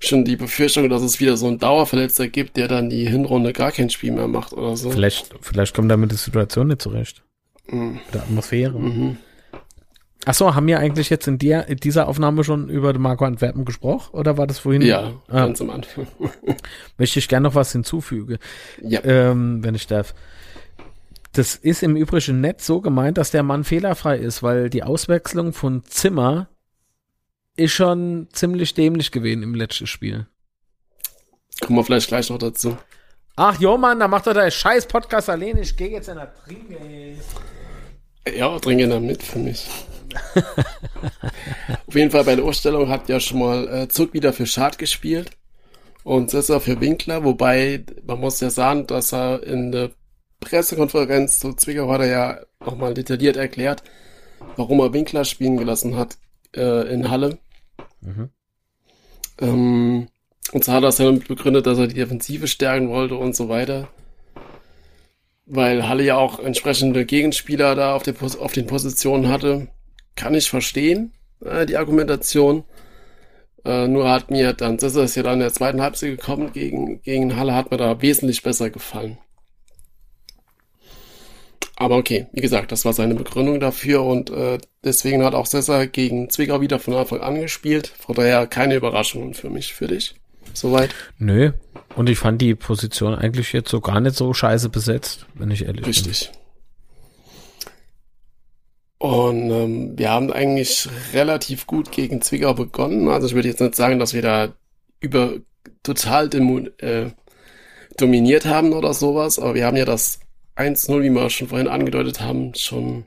schon 0.00 0.24
die 0.24 0.36
Befürchtung, 0.36 0.88
dass 0.88 1.02
es 1.02 1.20
wieder 1.20 1.36
so 1.36 1.46
einen 1.46 1.58
Dauerverletzter 1.58 2.28
gibt, 2.28 2.56
der 2.56 2.68
dann 2.68 2.88
die 2.88 3.06
Hinrunde 3.06 3.52
gar 3.52 3.72
kein 3.72 3.90
Spiel 3.90 4.12
mehr 4.12 4.28
macht 4.28 4.52
oder 4.52 4.76
so. 4.76 4.90
Vielleicht, 4.90 5.34
vielleicht 5.42 5.74
kommt 5.74 5.90
er 5.90 5.96
mit 5.98 6.10
der 6.10 6.18
Situation 6.18 6.68
nicht 6.68 6.80
zurecht. 6.80 7.22
Mhm. 7.70 8.00
Der 8.14 8.22
Atmosphäre. 8.22 8.78
Mhm. 8.78 9.18
Ach 10.24 10.34
so, 10.34 10.54
haben 10.54 10.66
wir 10.66 10.78
eigentlich 10.78 11.10
jetzt 11.10 11.26
in, 11.26 11.38
der, 11.38 11.68
in 11.68 11.76
dieser 11.78 12.08
Aufnahme 12.08 12.44
schon 12.44 12.68
über 12.68 12.96
Marco 12.98 13.24
Antwerpen 13.24 13.64
gesprochen 13.64 14.14
oder 14.14 14.36
war 14.36 14.46
das 14.46 14.58
vorhin? 14.58 14.82
Ja, 14.82 15.12
ah. 15.28 15.46
ganz 15.46 15.60
am 15.60 15.70
Anfang. 15.70 16.06
Möchte 16.98 17.18
ich 17.18 17.28
gerne 17.28 17.48
noch 17.48 17.54
was 17.54 17.72
hinzufügen, 17.72 18.38
ja. 18.82 19.02
ähm, 19.04 19.62
wenn 19.62 19.74
ich 19.74 19.86
darf. 19.86 20.14
Das 21.32 21.54
ist 21.54 21.82
im 21.82 21.96
Übrigen 21.96 22.40
nicht 22.40 22.60
so 22.60 22.80
gemeint, 22.80 23.16
dass 23.16 23.30
der 23.30 23.42
Mann 23.42 23.64
fehlerfrei 23.64 24.18
ist, 24.18 24.42
weil 24.42 24.70
die 24.70 24.82
Auswechslung 24.82 25.52
von 25.52 25.84
Zimmer 25.84 26.48
ist 27.56 27.72
schon 27.72 28.28
ziemlich 28.32 28.74
dämlich 28.74 29.12
gewesen 29.12 29.42
im 29.42 29.54
letzten 29.54 29.86
Spiel. 29.86 30.26
Kommen 31.60 31.78
wir 31.78 31.84
vielleicht 31.84 32.08
gleich 32.08 32.30
noch 32.30 32.38
dazu. 32.38 32.76
Ach 33.36 33.58
jo, 33.60 33.78
Mann, 33.78 34.00
da 34.00 34.08
macht 34.08 34.26
er 34.26 34.34
der 34.34 34.50
scheiß 34.50 34.86
Podcast 34.86 35.30
allein. 35.30 35.58
Ich 35.58 35.76
gehe 35.76 35.90
jetzt 35.90 36.08
in 36.08 36.16
der 36.16 36.34
Trinke. 36.34 36.76
Ja, 38.26 38.58
trinke 38.58 38.88
da 38.88 39.00
mit 39.00 39.22
für 39.22 39.38
mich. 39.38 39.66
Auf 41.86 41.94
jeden 41.94 42.10
Fall 42.10 42.24
bei 42.24 42.36
der 42.36 42.44
Ausstellung 42.44 42.88
hat 42.88 43.08
ja 43.08 43.20
schon 43.20 43.38
mal 43.38 43.68
äh, 43.68 43.88
Zug 43.88 44.14
wieder 44.14 44.32
für 44.32 44.46
Schad 44.46 44.78
gespielt 44.78 45.30
und 46.04 46.30
Sessa 46.30 46.60
für 46.60 46.80
Winkler, 46.80 47.24
wobei 47.24 47.84
man 48.06 48.20
muss 48.20 48.40
ja 48.40 48.50
sagen, 48.50 48.86
dass 48.86 49.12
er 49.12 49.42
in 49.42 49.72
der 49.72 49.90
Pressekonferenz 50.40 51.40
zu 51.40 51.52
Zwickau 51.52 51.90
hat 51.90 52.00
er 52.00 52.06
ja 52.06 52.40
nochmal 52.64 52.94
detailliert 52.94 53.36
erklärt, 53.36 53.82
warum 54.56 54.80
er 54.80 54.92
Winkler 54.92 55.24
spielen 55.24 55.56
gelassen 55.56 55.96
hat 55.96 56.16
äh, 56.54 56.92
in 56.92 57.10
Halle. 57.10 57.38
Mhm. 58.00 58.30
Ähm, 59.40 60.08
und 60.52 60.64
zwar 60.64 60.76
hat 60.76 60.84
er 60.84 60.88
es 60.88 60.98
ja 60.98 61.04
damit 61.04 61.28
begründet, 61.28 61.66
dass 61.66 61.78
er 61.78 61.88
die 61.88 61.94
Defensive 61.94 62.48
stärken 62.48 62.88
wollte 62.88 63.16
und 63.16 63.36
so 63.36 63.48
weiter 63.48 63.88
weil 65.48 65.88
Halle 65.88 66.04
ja 66.04 66.16
auch 66.16 66.38
entsprechende 66.38 67.04
Gegenspieler 67.04 67.74
da 67.74 67.94
auf, 67.94 68.02
auf 68.38 68.52
den 68.52 68.66
Positionen 68.66 69.28
hatte. 69.28 69.68
Kann 70.14 70.34
ich 70.34 70.50
verstehen, 70.50 71.12
äh, 71.44 71.66
die 71.66 71.76
Argumentation. 71.76 72.64
Äh, 73.64 73.88
nur 73.88 74.10
hat 74.10 74.30
mir 74.30 74.52
dann, 74.52 74.76
das 74.76 74.94
ist 74.94 75.16
ja 75.16 75.22
dann 75.22 75.34
in 75.34 75.40
der 75.40 75.52
zweiten 75.52 75.80
Halbzeit 75.82 76.10
gekommen, 76.10 76.52
gegen, 76.52 77.02
gegen 77.02 77.36
Halle 77.36 77.54
hat 77.54 77.70
mir 77.70 77.76
da 77.76 78.00
wesentlich 78.00 78.42
besser 78.42 78.70
gefallen. 78.70 79.18
Aber 81.76 81.96
okay, 81.96 82.26
wie 82.32 82.40
gesagt, 82.40 82.72
das 82.72 82.84
war 82.84 82.92
seine 82.92 83.14
Begründung 83.14 83.60
dafür 83.60 84.02
und 84.02 84.30
äh, 84.30 84.58
deswegen 84.82 85.22
hat 85.22 85.34
auch 85.34 85.46
Sessa 85.46 85.84
gegen 85.84 86.28
Zwickau 86.28 86.60
wieder 86.60 86.80
von 86.80 86.94
Anfang 86.94 87.20
an 87.20 87.40
gespielt. 87.40 87.86
Von 87.86 88.16
daher 88.16 88.48
keine 88.48 88.74
Überraschungen 88.74 89.32
für 89.34 89.48
mich, 89.48 89.74
für 89.74 89.86
dich. 89.86 90.16
Soweit? 90.60 90.94
Nö. 91.18 91.52
Und 91.96 92.08
ich 92.08 92.18
fand 92.18 92.40
die 92.40 92.54
Position 92.54 93.14
eigentlich 93.14 93.52
jetzt 93.52 93.70
so 93.70 93.80
gar 93.80 94.00
nicht 94.00 94.16
so 94.16 94.32
scheiße 94.32 94.68
besetzt, 94.68 95.26
wenn 95.34 95.50
ich 95.50 95.64
ehrlich 95.64 95.86
Richtig. 95.86 96.02
bin. 96.02 96.10
Richtig. 96.10 96.32
Und 98.98 99.50
ähm, 99.50 99.98
wir 99.98 100.10
haben 100.10 100.32
eigentlich 100.32 100.88
relativ 101.12 101.66
gut 101.66 101.92
gegen 101.92 102.20
Zwickau 102.20 102.54
begonnen. 102.54 103.08
Also 103.08 103.28
ich 103.28 103.34
würde 103.34 103.48
jetzt 103.48 103.60
nicht 103.60 103.76
sagen, 103.76 103.98
dass 104.00 104.12
wir 104.12 104.22
da 104.22 104.52
über 105.00 105.34
total 105.84 106.28
äh, 106.78 107.10
dominiert 107.96 108.44
haben 108.44 108.72
oder 108.72 108.92
sowas, 108.94 109.38
aber 109.38 109.54
wir 109.54 109.66
haben 109.66 109.76
ja 109.76 109.84
das 109.84 110.18
1-0, 110.56 111.02
wie 111.02 111.10
wir 111.10 111.30
schon 111.30 111.48
vorhin 111.48 111.68
angedeutet 111.68 112.20
haben, 112.20 112.54
schon 112.54 113.06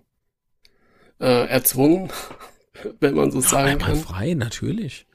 äh, 1.20 1.47
erzwungen, 1.47 2.10
wenn 3.02 3.16
man 3.16 3.32
so 3.32 3.41
ja, 3.41 3.47
sagen 3.47 3.80
kann. 3.80 3.97
frei, 3.97 4.34
natürlich. 4.34 5.06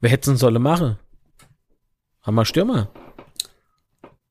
Wer 0.00 0.10
hätte 0.10 0.32
es 0.32 0.40
sollen 0.40 0.62
machen? 0.62 0.98
Wir 2.34 2.44
Stürmer? 2.44 2.88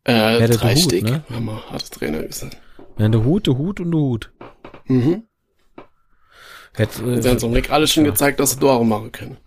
Äh, 0.04 0.48
drei 0.48 0.76
Hut, 0.76 0.84
Stück, 0.84 1.04
ne? 1.04 1.24
haben 1.30 1.46
wir, 1.46 1.72
hat 1.72 1.82
der 1.82 1.90
Trainer 1.90 2.24
gesagt. 2.24 2.58
Ja, 2.98 3.10
der 3.10 3.24
Hut, 3.24 3.48
der 3.48 3.58
Hut 3.58 3.80
und 3.80 3.92
der 3.92 4.00
Hut. 4.00 4.32
Mhm. 4.86 5.24
Hätte, 6.74 7.04
äh, 7.04 7.22
Sie 7.22 7.30
haben 7.30 7.40
so 7.40 7.50
Nick 7.50 7.72
alles 7.72 7.92
schon 7.92 8.06
ja. 8.06 8.12
gezeigt, 8.12 8.40
dass 8.40 8.52
sie 8.52 8.60
Tore 8.60 8.86
machen 8.86 9.12
können. 9.12 9.38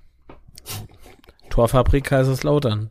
Torfabrik 1.51 2.05
Kaiserslautern. 2.05 2.91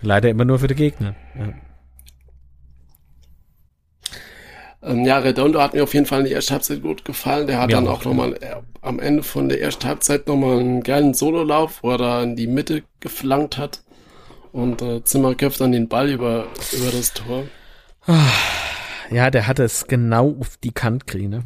Leider 0.00 0.28
immer 0.28 0.44
nur 0.44 0.58
für 0.58 0.68
die 0.68 0.74
Gegner. 0.74 1.14
Ja. 1.36 1.54
Ähm, 4.82 5.04
ja, 5.04 5.18
Redondo 5.18 5.60
hat 5.60 5.74
mir 5.74 5.82
auf 5.82 5.94
jeden 5.94 6.06
Fall 6.06 6.20
in 6.20 6.26
der 6.26 6.34
ersten 6.34 6.52
Halbzeit 6.52 6.82
gut 6.82 7.04
gefallen. 7.04 7.46
Der 7.46 7.58
hat 7.58 7.70
ja, 7.70 7.78
dann 7.78 7.88
auch, 7.88 8.00
auch 8.00 8.04
nochmal 8.04 8.34
äh, 8.34 8.56
am 8.82 8.98
Ende 8.98 9.22
von 9.22 9.48
der 9.48 9.62
ersten 9.62 9.86
Halbzeit 9.86 10.26
nochmal 10.26 10.58
einen 10.58 10.82
geilen 10.82 11.14
Sololauf, 11.14 11.82
wo 11.82 11.92
er 11.92 11.98
da 11.98 12.22
in 12.22 12.36
die 12.36 12.46
Mitte 12.46 12.82
geflankt 13.00 13.56
hat. 13.56 13.82
Und 14.54 14.82
äh, 14.82 15.02
Zimmer 15.02 15.34
köpft 15.34 15.60
dann 15.60 15.72
den 15.72 15.88
Ball 15.88 16.08
über, 16.12 16.46
über 16.72 16.92
das 16.92 17.12
Tor. 17.12 17.42
Ja, 19.10 19.28
der 19.32 19.48
hatte 19.48 19.64
es 19.64 19.88
genau 19.88 20.36
auf 20.38 20.56
die 20.58 20.70
Kant 20.70 21.08
kriegen, 21.08 21.30
ne? 21.30 21.44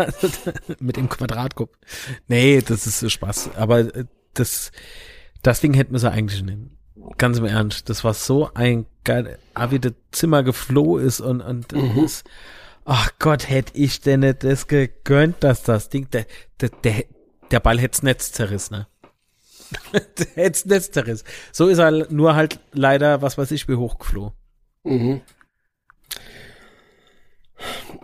Mit 0.80 0.96
dem 0.96 1.10
Quadratkopf. 1.10 1.76
Nee, 2.28 2.62
das 2.62 2.86
ist 2.86 3.00
so 3.00 3.10
Spaß. 3.10 3.50
Aber 3.56 3.80
äh, 3.80 4.06
das, 4.32 4.72
das 5.42 5.60
Ding 5.60 5.74
hätten 5.74 5.92
wir 5.92 5.98
sie 5.98 6.10
eigentlich 6.10 6.42
nehmen. 6.42 6.78
Ganz 7.18 7.38
im 7.38 7.44
Ernst, 7.44 7.90
das 7.90 8.02
war 8.02 8.14
so 8.14 8.48
ein 8.54 8.86
geil, 9.04 9.38
ah, 9.52 9.70
wie 9.70 9.78
das 9.78 9.92
Zimmer 10.10 10.42
gefloh 10.42 10.96
ist 10.96 11.20
und, 11.20 11.42
und 11.42 11.70
mhm. 11.72 12.00
das, 12.00 12.24
ach 12.86 13.10
Gott, 13.18 13.50
hätte 13.50 13.76
ich 13.76 14.00
denn 14.00 14.20
nicht 14.20 14.42
das 14.42 14.68
gegönnt, 14.68 15.44
dass 15.44 15.64
das 15.64 15.90
Ding, 15.90 16.08
der, 16.10 16.24
der, 16.62 16.70
der, 16.82 17.04
der 17.50 17.60
Ball 17.60 17.78
hätte 17.78 18.06
Netz 18.06 18.32
zerrissen, 18.32 18.78
ne? 18.78 18.86
Netz 20.36 20.90
zerrissen. 20.90 21.26
So 21.52 21.68
ist 21.68 21.78
er 21.78 21.90
nur 22.12 22.34
halt 22.34 22.60
leider, 22.72 23.22
was 23.22 23.38
weiß 23.38 23.50
ich, 23.50 23.68
wie 23.68 23.76
hochgefloh. 23.76 24.32
Mhm. 24.84 25.20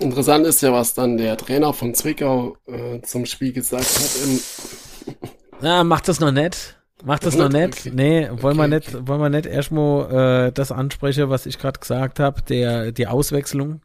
Interessant 0.01 0.47
ist 0.47 0.63
ja, 0.63 0.73
was 0.73 0.95
dann 0.95 1.17
der 1.17 1.37
Trainer 1.37 1.73
von 1.73 1.95
Zwickau 1.95 2.57
äh, 2.67 3.01
zum 3.03 3.27
Spiel 3.27 3.53
gesagt 3.53 3.85
hat. 3.85 5.21
Na, 5.61 5.83
macht 5.83 6.09
das 6.09 6.21
noch 6.21 6.31
nett. 6.31 6.77
Macht 7.05 7.25
das 7.25 7.37
noch 7.37 7.49
nicht? 7.49 7.87
Okay. 7.87 7.93
Nee, 7.95 8.29
wollen 8.31 8.59
okay, 8.59 8.71
wir 8.71 8.77
nicht, 8.77 8.95
okay. 8.95 9.07
wollen 9.07 9.21
wir 9.21 9.29
nicht 9.29 9.47
erstmal 9.47 10.49
äh, 10.49 10.53
das 10.53 10.73
ansprechen, 10.73 11.31
was 11.31 11.47
ich 11.47 11.59
gerade 11.59 11.79
gesagt 11.79 12.19
habe, 12.19 12.43
der 12.43 12.93
die 12.93 13.07
Auswechslung? 13.07 13.81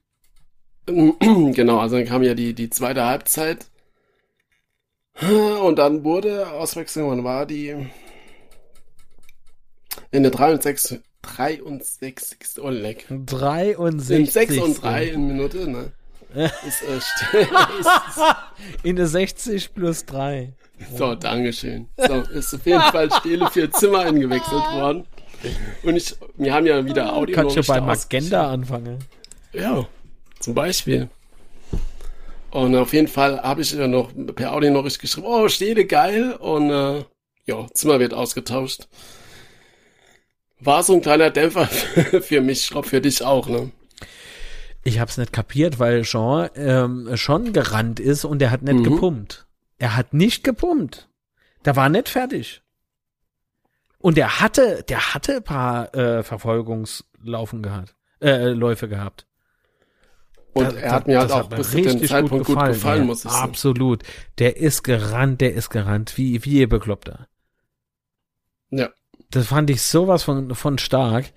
Genau, 1.54 1.80
also 1.80 1.96
dann 1.96 2.06
kam 2.06 2.24
ja 2.24 2.34
die, 2.34 2.54
die 2.54 2.70
zweite 2.70 3.06
Halbzeit. 3.06 3.68
Und 5.22 5.78
dann 5.78 6.04
wurde 6.04 6.50
Auswechslung, 6.52 7.10
wann 7.10 7.24
war 7.24 7.46
die? 7.46 7.88
In 10.12 10.24
der 10.24 10.32
63. 10.32 11.02
63. 11.22 12.38
Oh, 12.62 12.70
leck. 12.70 13.06
63. 13.10 14.20
In 14.20 14.26
6 14.26 14.58
und 14.58 14.82
3 14.82 15.06
in 15.06 15.28
Minute, 15.28 15.70
ne? 15.70 15.92
ist, 16.68 16.82
äh, 17.34 17.46
in 18.84 18.96
der 18.96 19.08
60 19.08 19.74
plus 19.74 20.06
3. 20.06 20.54
So, 20.98 21.14
Dankeschön. 21.16 21.88
So, 21.98 22.22
ist 22.22 22.54
auf 22.56 22.66
jeden 22.66 22.82
Fall 22.82 23.12
Stele 23.12 23.50
für 23.52 23.70
Zimmer 23.70 24.00
eingewechselt 24.00 24.64
worden. 24.74 25.06
Und 25.84 25.96
ich, 25.96 26.16
wir 26.36 26.54
haben 26.54 26.66
ja 26.66 26.84
wieder 26.84 27.14
Audio. 27.14 27.36
Kannst 27.36 27.58
du 27.58 27.64
bei 27.64 27.80
Magenda 27.80 28.50
anfangen? 28.50 29.00
Ja, 29.54 29.88
zum 30.40 30.56
Beispiel. 30.56 31.10
Und 32.54 32.76
auf 32.76 32.94
jeden 32.94 33.08
Fall 33.08 33.42
habe 33.42 33.62
ich 33.62 33.72
ja 33.72 33.88
noch 33.88 34.12
per 34.36 34.54
Audio 34.54 34.70
noch 34.70 34.84
geschrieben, 34.84 35.26
oh, 35.26 35.48
Stele 35.48 35.86
geil. 35.86 36.34
Und 36.34 36.70
äh, 36.70 37.04
ja, 37.46 37.66
Zimmer 37.74 38.00
wird 38.00 38.14
ausgetauscht. 38.14 38.88
War 40.60 40.84
so 40.84 40.94
ein 40.94 41.02
kleiner 41.02 41.32
Dämpfer 41.32 41.66
für 42.22 42.42
mich, 42.42 42.66
ich 42.66 42.70
glaube 42.70 42.88
für 42.88 43.02
dich 43.02 43.24
auch, 43.24 43.50
ne? 43.50 43.72
Ich 44.84 45.00
hab's 45.00 45.18
nicht 45.18 45.34
kapiert, 45.34 45.80
weil 45.80 46.04
Jean 46.04 46.48
ähm, 46.54 47.18
schon 47.18 47.54
gerannt 47.54 48.00
ist 48.00 48.24
und 48.24 48.40
er 48.40 48.52
hat 48.52 48.62
nicht 48.62 48.76
mhm. 48.76 48.84
gepumpt. 48.84 49.48
Er 49.80 49.96
hat 49.96 50.14
nicht 50.14 50.44
gepumpt. 50.44 51.10
Der 51.66 51.76
war 51.76 51.90
nicht 51.90 52.08
fertig. 52.08 52.62
Und 53.98 54.16
der 54.16 54.42
hatte, 54.42 54.84
der 54.88 55.16
hatte 55.16 55.38
ein 55.38 55.44
paar 55.44 55.96
äh, 55.96 56.22
Verfolgungslaufen 56.22 57.64
gehabt, 57.64 57.96
äh, 58.22 58.50
Läufe 58.50 58.88
gehabt. 58.88 59.26
Und 60.54 60.72
da, 60.72 60.78
er 60.78 60.92
hat 60.92 61.08
mir 61.08 61.20
halt 61.20 61.32
auch 61.32 61.50
bis 61.50 61.72
zu 61.72 61.82
dem 61.82 62.04
Zeitpunkt 62.06 62.46
gut 62.46 62.56
gefallen, 62.56 62.74
gut 62.74 62.82
gefallen 62.82 63.02
ja, 63.02 63.06
muss 63.06 63.26
ich 63.26 63.32
sagen. 63.32 63.44
Absolut. 63.44 64.04
Der 64.38 64.58
ist 64.58 64.84
gerannt, 64.84 65.42
der 65.42 65.54
ist 65.54 65.70
gerannt, 65.70 66.18
wie, 66.18 66.44
wie 66.46 66.60
ihr 66.60 66.70
Bekloppter. 66.70 67.28
Ja. 68.70 68.90
Das 69.32 69.48
fand 69.48 69.70
ich 69.70 69.82
sowas 69.82 70.24
von, 70.24 70.54
von 70.54 70.78
stark. 70.78 71.32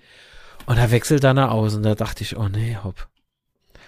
Und 0.65 0.77
er 0.77 0.91
wechselt 0.91 1.23
dann 1.23 1.39
aus 1.39 1.75
und 1.75 1.83
da 1.83 1.95
dachte 1.95 2.23
ich, 2.23 2.37
oh 2.37 2.49
nee, 2.49 2.77
hopp. 2.83 3.07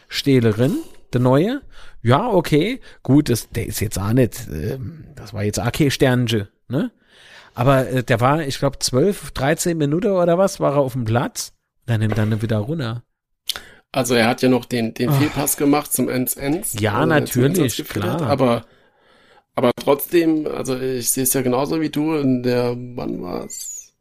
Stehlerin, 0.08 0.78
der 1.14 1.22
Neue, 1.22 1.62
ja, 2.02 2.28
okay, 2.28 2.80
gut, 3.04 3.30
das, 3.30 3.50
der 3.50 3.68
ist 3.68 3.82
jetzt 3.82 4.00
auch 4.00 4.14
nicht, 4.14 4.48
äh, 4.48 4.80
das 5.16 5.34
war 5.34 5.44
jetzt 5.44 5.60
AK 5.60 5.92
Sternche, 5.92 6.48
ne? 6.70 6.92
Aber 7.54 7.90
äh, 7.90 8.04
der 8.04 8.22
war, 8.22 8.42
ich 8.42 8.60
glaube, 8.60 8.80
12, 8.80 9.32
13 9.32 9.78
Minuten 9.78 10.12
oder 10.12 10.38
was, 10.38 10.60
war 10.60 10.74
er 10.74 10.80
auf 10.80 10.94
dem 10.94 11.04
Platz. 11.04 11.54
Dann 11.86 12.00
nimmt 12.00 12.18
er 12.18 12.42
wieder 12.42 12.60
runter. 12.60 13.04
Also 13.92 14.14
er 14.14 14.28
hat 14.28 14.42
ja 14.42 14.50
noch 14.50 14.66
den, 14.66 14.94
den 14.94 15.10
oh. 15.10 15.14
Fehlpass 15.14 15.58
gemacht 15.58 15.92
zum 15.92 16.10
Ends 16.10 16.36
Ends. 16.36 16.76
Ja, 16.80 17.00
also 17.00 17.08
natürlich, 17.08 17.88
klar. 17.88 18.22
Aber, 18.22 18.66
aber 19.56 19.72
trotzdem, 19.76 20.48
also 20.48 20.80
ich 20.80 21.10
sehe 21.10 21.24
es 21.24 21.34
ja 21.34 21.42
genauso 21.42 21.82
wie 21.82 21.90
du, 21.90 22.16
in 22.16 22.44
der, 22.44 22.76
wann 22.78 23.22
war's? 23.22 23.94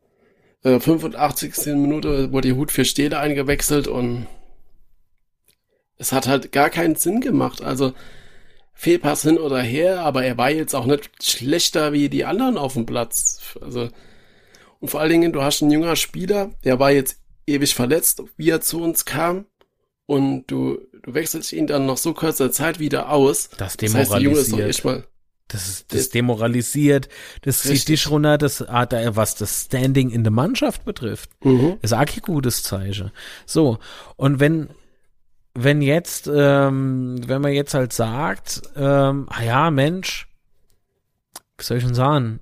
Äh, 0.63 0.81
85. 0.81 1.75
Minute 1.77 2.33
wurde 2.33 2.49
die 2.49 2.55
Hut 2.55 2.71
für 2.71 2.85
Stede 2.85 3.19
eingewechselt 3.19 3.89
und 3.89 4.27
es 5.97 6.13
hat 6.13 6.29
halt 6.29 6.53
gar 6.53 6.71
keinen 6.71 6.97
Sinn 6.97 7.21
gemacht. 7.21 7.63
Also 7.63 7.93
Fehlpass 8.75 9.23
hin 9.23 9.39
oder 9.39 9.61
her, 9.61 10.01
aber 10.01 10.25
er 10.25 10.37
war 10.37 10.51
jetzt 10.51 10.75
auch 10.75 10.87
nicht 10.87 11.11
schlechter 11.25 11.93
wie 11.93 12.09
die 12.09 12.25
anderen 12.25 12.59
auf 12.59 12.75
dem 12.75 12.87
Platz. 12.87 13.57
Also 13.61 13.89
und 14.81 14.89
vor 14.89 15.01
allen 15.01 15.11
Dingen, 15.11 15.33
du 15.33 15.43
hast 15.43 15.63
einen 15.63 15.73
junger 15.73 15.97
Spieler, 15.97 16.51
der 16.65 16.79
war 16.79 16.91
jetzt 16.91 17.19
ewig 17.47 17.75
verletzt, 17.75 18.23
wie 18.37 18.51
er 18.51 18.61
zu 18.61 18.81
uns 18.81 19.05
kam. 19.05 19.47
Und 20.09 20.47
du, 20.47 20.79
du 21.03 21.13
wechselst 21.13 21.53
ihn 21.53 21.67
dann 21.67 21.85
nach 21.85 21.99
so 21.99 22.15
kurzer 22.15 22.51
Zeit 22.51 22.79
wieder 22.79 23.11
aus. 23.11 23.51
Das 23.59 23.77
demoralisiert. 23.77 24.01
Das 24.01 24.11
heißt, 24.11 24.53
der 24.53 24.59
Junge 24.59 24.71
ist 24.71 24.85
mal. 24.85 25.05
Das 25.49 25.69
ist 25.69 25.95
das 25.95 26.11
demoralisiert, 26.11 27.09
das 27.43 27.65
Richtig. 27.65 27.81
zieht 27.81 27.89
dich 27.89 28.11
runter, 28.11 28.37
das 28.37 28.61
hat 28.61 28.93
ah, 28.93 29.17
was 29.17 29.35
das 29.35 29.65
Standing 29.65 30.11
in 30.11 30.23
der 30.23 30.31
Mannschaft 30.31 30.85
betrifft. 30.85 31.31
Mhm. 31.43 31.79
ist 31.81 31.95
auch 31.95 32.05
kein 32.05 32.21
gutes 32.21 32.63
Zeichen. 32.63 33.11
So, 33.47 33.79
und 34.17 34.41
wenn 34.41 34.69
wenn 35.55 35.83
jetzt, 35.83 36.31
ähm, 36.33 37.21
wenn 37.27 37.43
man 37.43 37.53
jetzt 37.53 37.75
halt 37.75 37.93
sagt, 37.93 38.63
ähm, 38.77 39.27
ah 39.29 39.43
ja, 39.43 39.71
Mensch, 39.71 40.29
was 41.57 41.67
soll 41.67 41.79
ich 41.79 41.83
schon 41.83 41.95
sagen? 41.95 42.41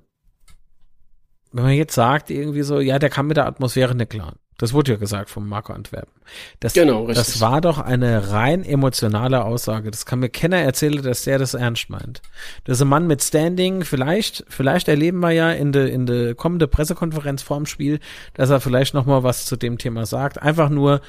Wenn 1.51 1.63
man 1.63 1.73
jetzt 1.73 1.95
sagt, 1.95 2.29
irgendwie 2.29 2.61
so, 2.61 2.79
ja, 2.79 2.99
der 2.99 3.09
kann 3.09 3.27
mit 3.27 3.37
der 3.37 3.47
Atmosphäre 3.47 3.95
nicht 3.95 4.11
klar. 4.11 4.35
Das 4.57 4.73
wurde 4.73 4.93
ja 4.93 4.97
gesagt 4.97 5.29
vom 5.29 5.47
Marco 5.47 5.71
Antwerpen. 5.71 6.11
Das, 6.59 6.73
genau, 6.73 7.03
richtig. 7.03 7.17
Das 7.17 7.41
war 7.41 7.61
doch 7.61 7.77
eine 7.77 8.31
rein 8.31 8.63
emotionale 8.65 9.45
Aussage. 9.45 9.91
Das 9.91 10.07
kann 10.07 10.19
mir 10.19 10.29
keiner 10.29 10.57
erzählen, 10.57 11.01
dass 11.03 11.23
der 11.23 11.37
das 11.37 11.53
ernst 11.53 11.91
meint. 11.91 12.23
Das 12.63 12.77
ist 12.77 12.81
ein 12.81 12.87
Mann 12.87 13.05
mit 13.05 13.23
Standing. 13.23 13.83
Vielleicht, 13.83 14.45
vielleicht 14.49 14.87
erleben 14.87 15.19
wir 15.19 15.31
ja 15.31 15.51
in 15.51 15.71
der 15.71 15.91
in 15.91 16.07
der 16.07 16.33
kommende 16.33 16.67
Pressekonferenz 16.67 17.43
vorm 17.43 17.67
Spiel, 17.67 17.99
dass 18.33 18.49
er 18.49 18.59
vielleicht 18.59 18.95
noch 18.95 19.05
mal 19.05 19.21
was 19.21 19.45
zu 19.45 19.57
dem 19.57 19.77
Thema 19.77 20.07
sagt. 20.07 20.41
Einfach 20.41 20.69
nur, 20.69 21.01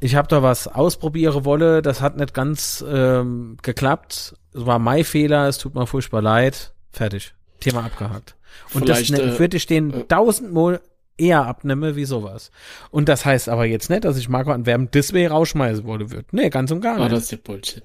ich 0.00 0.16
habe 0.16 0.26
da 0.26 0.42
was 0.42 0.66
ausprobieren 0.66 1.44
wolle, 1.44 1.82
das 1.82 2.00
hat 2.00 2.16
nicht 2.16 2.34
ganz 2.34 2.84
ähm, 2.88 3.58
geklappt. 3.62 4.34
Es 4.52 4.66
war 4.66 4.80
mein 4.80 5.04
Fehler, 5.04 5.46
es 5.46 5.58
tut 5.58 5.76
mir 5.76 5.86
furchtbar 5.86 6.20
leid. 6.20 6.72
Fertig. 6.90 7.32
Thema 7.60 7.84
abgehakt. 7.84 8.34
Und 8.72 8.84
Vielleicht, 8.84 9.12
das 9.12 9.20
ne, 9.20 9.34
äh, 9.34 9.38
würde 9.38 9.56
ich 9.56 9.66
den 9.66 9.92
äh, 9.92 10.04
tausendmal 10.04 10.80
eher 11.20 11.46
abnehme 11.46 11.96
wie 11.96 12.04
sowas. 12.04 12.50
Und 12.90 13.08
das 13.08 13.24
heißt 13.24 13.48
aber 13.48 13.66
jetzt 13.66 13.90
nicht, 13.90 14.04
dass 14.04 14.16
ich 14.16 14.28
Marco 14.28 14.50
Antwerpen 14.50 14.88
deswegen 14.92 15.28
rausschmeißen 15.28 15.84
wollen 15.84 16.10
würde. 16.10 16.26
Nee, 16.32 16.50
ganz 16.50 16.70
und 16.70 16.80
gar 16.80 16.96
nicht. 16.96 17.04
Ah, 17.04 17.08
das 17.08 17.24
ist 17.24 17.32
ja 17.32 17.38
Bullshit. 17.42 17.82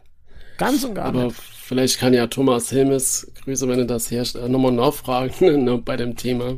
Ganz 0.57 0.83
und 0.83 0.95
gar 0.95 1.05
aber 1.05 1.25
nicht. 1.25 1.35
vielleicht 1.35 1.99
kann 1.99 2.13
ja 2.13 2.27
Thomas 2.27 2.69
Hilmes, 2.69 3.31
Grüße, 3.43 3.67
wenn 3.67 3.79
du 3.79 3.85
das 3.85 4.09
herrscht, 4.09 4.35
äh, 4.35 4.47
nochmal 4.47 4.71
nachfragen 4.71 5.63
ne, 5.65 5.77
bei 5.77 5.97
dem 5.97 6.15
Thema. 6.15 6.57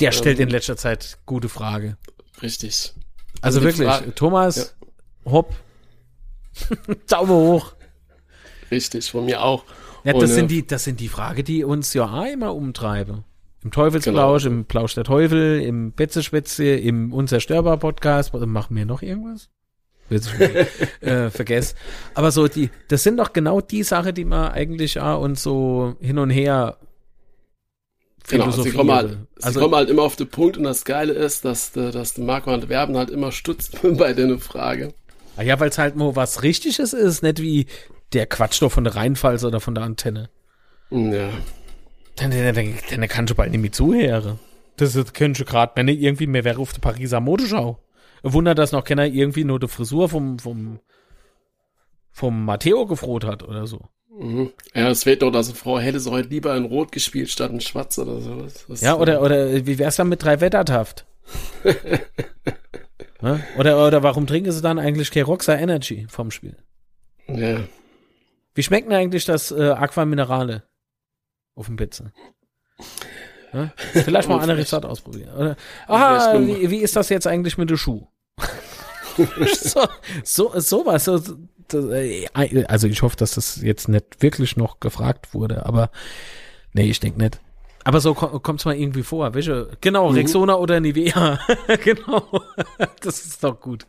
Der 0.00 0.12
stellt 0.12 0.38
ähm, 0.38 0.44
in 0.44 0.50
letzter 0.50 0.76
Zeit 0.76 1.18
gute 1.26 1.48
Frage. 1.48 1.96
Richtig. 2.42 2.92
Also, 3.40 3.58
also 3.58 3.62
wirklich, 3.62 3.88
Frage, 3.88 4.14
Thomas, 4.14 4.74
ja. 5.24 5.32
hopp, 5.32 5.54
Daumen 7.08 7.30
hoch. 7.30 7.74
Richtig, 8.70 9.10
von 9.10 9.24
mir 9.24 9.42
auch. 9.42 9.64
Ja, 10.04 10.12
das, 10.12 10.22
Und, 10.22 10.28
sind 10.28 10.50
die, 10.50 10.66
das 10.66 10.84
sind 10.84 11.00
die 11.00 11.08
Fragen, 11.08 11.44
die 11.44 11.64
uns 11.64 11.94
ja 11.94 12.04
auch 12.04 12.26
immer 12.26 12.54
umtreiben. 12.54 13.24
Im 13.64 13.70
Teufelsplausch, 13.70 14.42
genau. 14.44 14.56
im 14.56 14.64
Plausch 14.66 14.94
der 14.94 15.04
Teufel, 15.04 15.60
im 15.60 15.92
Betzespätzle, 15.92 16.76
im 16.76 17.12
Unzerstörbar 17.12 17.78
Podcast. 17.78 18.34
Machen 18.34 18.76
wir 18.76 18.84
noch 18.84 19.00
irgendwas? 19.00 19.48
äh, 21.00 21.30
vergess. 21.30 21.74
Aber 22.14 22.30
so 22.30 22.46
die, 22.46 22.68
das 22.88 23.02
sind 23.02 23.16
doch 23.16 23.32
genau 23.32 23.62
die 23.62 23.82
Sachen, 23.82 24.14
die 24.14 24.26
man 24.26 24.52
eigentlich 24.52 25.00
auch 25.00 25.22
uns 25.22 25.42
so 25.42 25.96
hin 25.98 26.18
und 26.18 26.28
her 26.30 26.76
Genau, 28.26 28.50
sie 28.50 28.70
kommen, 28.70 28.90
halt, 28.90 29.18
also, 29.42 29.58
sie 29.58 29.62
kommen 29.62 29.74
halt 29.74 29.90
immer 29.90 30.02
auf 30.02 30.16
den 30.16 30.28
Punkt 30.28 30.56
und 30.56 30.64
das 30.64 30.86
Geile 30.86 31.12
ist, 31.12 31.44
dass, 31.44 31.72
dass 31.72 32.16
Marco 32.16 32.50
Antwerpen 32.50 32.96
halt 32.96 33.10
immer 33.10 33.32
stutzt 33.32 33.78
bei 33.98 34.14
der 34.14 34.38
Frage. 34.38 34.94
Ah 35.36 35.42
ja, 35.42 35.60
weil 35.60 35.68
es 35.68 35.76
halt 35.76 35.96
nur 35.96 36.16
was 36.16 36.42
Richtiges 36.42 36.94
ist, 36.94 37.22
nicht 37.22 37.42
wie 37.42 37.66
der 38.14 38.26
Quatsch 38.26 38.62
doch 38.62 38.72
von 38.72 38.84
der 38.84 38.96
Rheinpfalz 38.96 39.44
oder 39.44 39.60
von 39.60 39.74
der 39.74 39.84
Antenne. 39.84 40.30
Ja. 40.90 41.28
Dann, 42.16 42.30
dann, 42.30 42.54
dann, 42.54 42.74
dann 42.90 43.08
kannst 43.08 43.30
du 43.30 43.34
bald 43.34 43.50
nicht 43.50 43.60
mehr 43.60 43.72
zuhören. 43.72 44.38
Das, 44.76 44.92
das 44.92 45.12
könnte 45.12 45.42
ich 45.42 45.48
gerade, 45.48 45.72
wenn 45.76 45.88
ich 45.88 46.00
irgendwie 46.00 46.26
mehr 46.26 46.44
wäre 46.44 46.60
auf 46.60 46.72
der 46.72 46.80
Pariser 46.80 47.20
Modeschau. 47.20 47.78
Wunder, 48.22 48.54
dass 48.54 48.72
noch 48.72 48.84
keiner 48.84 49.06
irgendwie 49.06 49.44
nur 49.44 49.60
die 49.60 49.68
Frisur 49.68 50.08
vom, 50.08 50.38
vom, 50.38 50.80
vom 52.10 52.44
Matteo 52.44 52.86
gefroht 52.86 53.24
hat 53.24 53.42
oder 53.42 53.66
so. 53.66 53.80
Mhm. 54.18 54.50
Ja, 54.74 54.88
es 54.88 55.04
fehlt 55.04 55.22
doch, 55.22 55.30
dass 55.30 55.48
eine 55.48 55.56
Frau 55.56 55.78
hätte 55.78 56.00
so 56.00 56.12
heute 56.12 56.28
lieber 56.28 56.56
in 56.56 56.64
Rot 56.64 56.92
gespielt 56.92 57.30
statt 57.30 57.50
in 57.50 57.60
Schwarz 57.60 57.98
oder 57.98 58.20
sowas. 58.20 58.80
ja, 58.80 58.96
oder, 58.96 59.20
oder 59.20 59.66
wie 59.66 59.78
wär's 59.78 59.96
dann 59.96 60.08
mit 60.08 60.22
drei 60.22 60.40
Wettertaft? 60.40 61.06
Ne? 63.24 63.42
Oder, 63.56 63.86
oder 63.86 64.02
warum 64.02 64.26
trinken 64.26 64.52
sie 64.52 64.60
dann 64.60 64.78
eigentlich 64.78 65.10
kein 65.10 65.22
Roxa 65.22 65.54
Energy 65.54 66.06
vom 66.10 66.30
Spiel? 66.30 66.58
Ja. 67.26 67.60
Wie 68.54 68.62
schmeckt 68.62 68.86
denn 68.86 68.96
eigentlich 68.98 69.24
das 69.24 69.50
äh, 69.50 69.70
Aqua 69.70 70.04
Minerale 70.04 70.64
auf 71.54 71.66
dem 71.66 71.76
Pizza? 71.76 72.12
Ne? 73.52 73.72
Vielleicht 73.76 74.28
mal 74.28 74.40
eine 74.40 74.56
Rezept 74.56 74.84
ausprobieren. 74.84 75.32
Oder, 75.32 75.56
ah, 75.86 76.34
wie, 76.40 76.70
wie 76.70 76.78
ist 76.78 76.96
das 76.96 77.08
jetzt 77.08 77.28
eigentlich 77.28 77.56
mit 77.56 77.70
dem 77.70 77.76
Schuh? 77.76 78.04
so, 79.62 79.86
so, 80.24 80.58
sowas. 80.58 81.04
So, 81.04 81.20
äh, 81.72 82.26
also 82.66 82.88
ich 82.88 83.02
hoffe, 83.02 83.16
dass 83.16 83.36
das 83.36 83.62
jetzt 83.62 83.88
nicht 83.88 84.22
wirklich 84.22 84.56
noch 84.56 84.80
gefragt 84.80 85.34
wurde, 85.34 85.66
aber 85.66 85.90
nee, 86.72 86.90
ich 86.90 86.98
denke 86.98 87.22
nicht. 87.22 87.40
Aber 87.84 88.00
so 88.00 88.14
kommt 88.14 88.60
es 88.60 88.64
mal 88.64 88.74
irgendwie 88.74 89.02
vor. 89.02 89.34
Welche? 89.34 89.68
Genau, 89.80 90.10
mhm. 90.10 90.16
Rexona 90.16 90.56
oder 90.56 90.80
Nivea. 90.80 91.38
genau. 91.84 92.24
das 93.02 93.24
ist 93.24 93.44
doch 93.44 93.60
gut. 93.60 93.86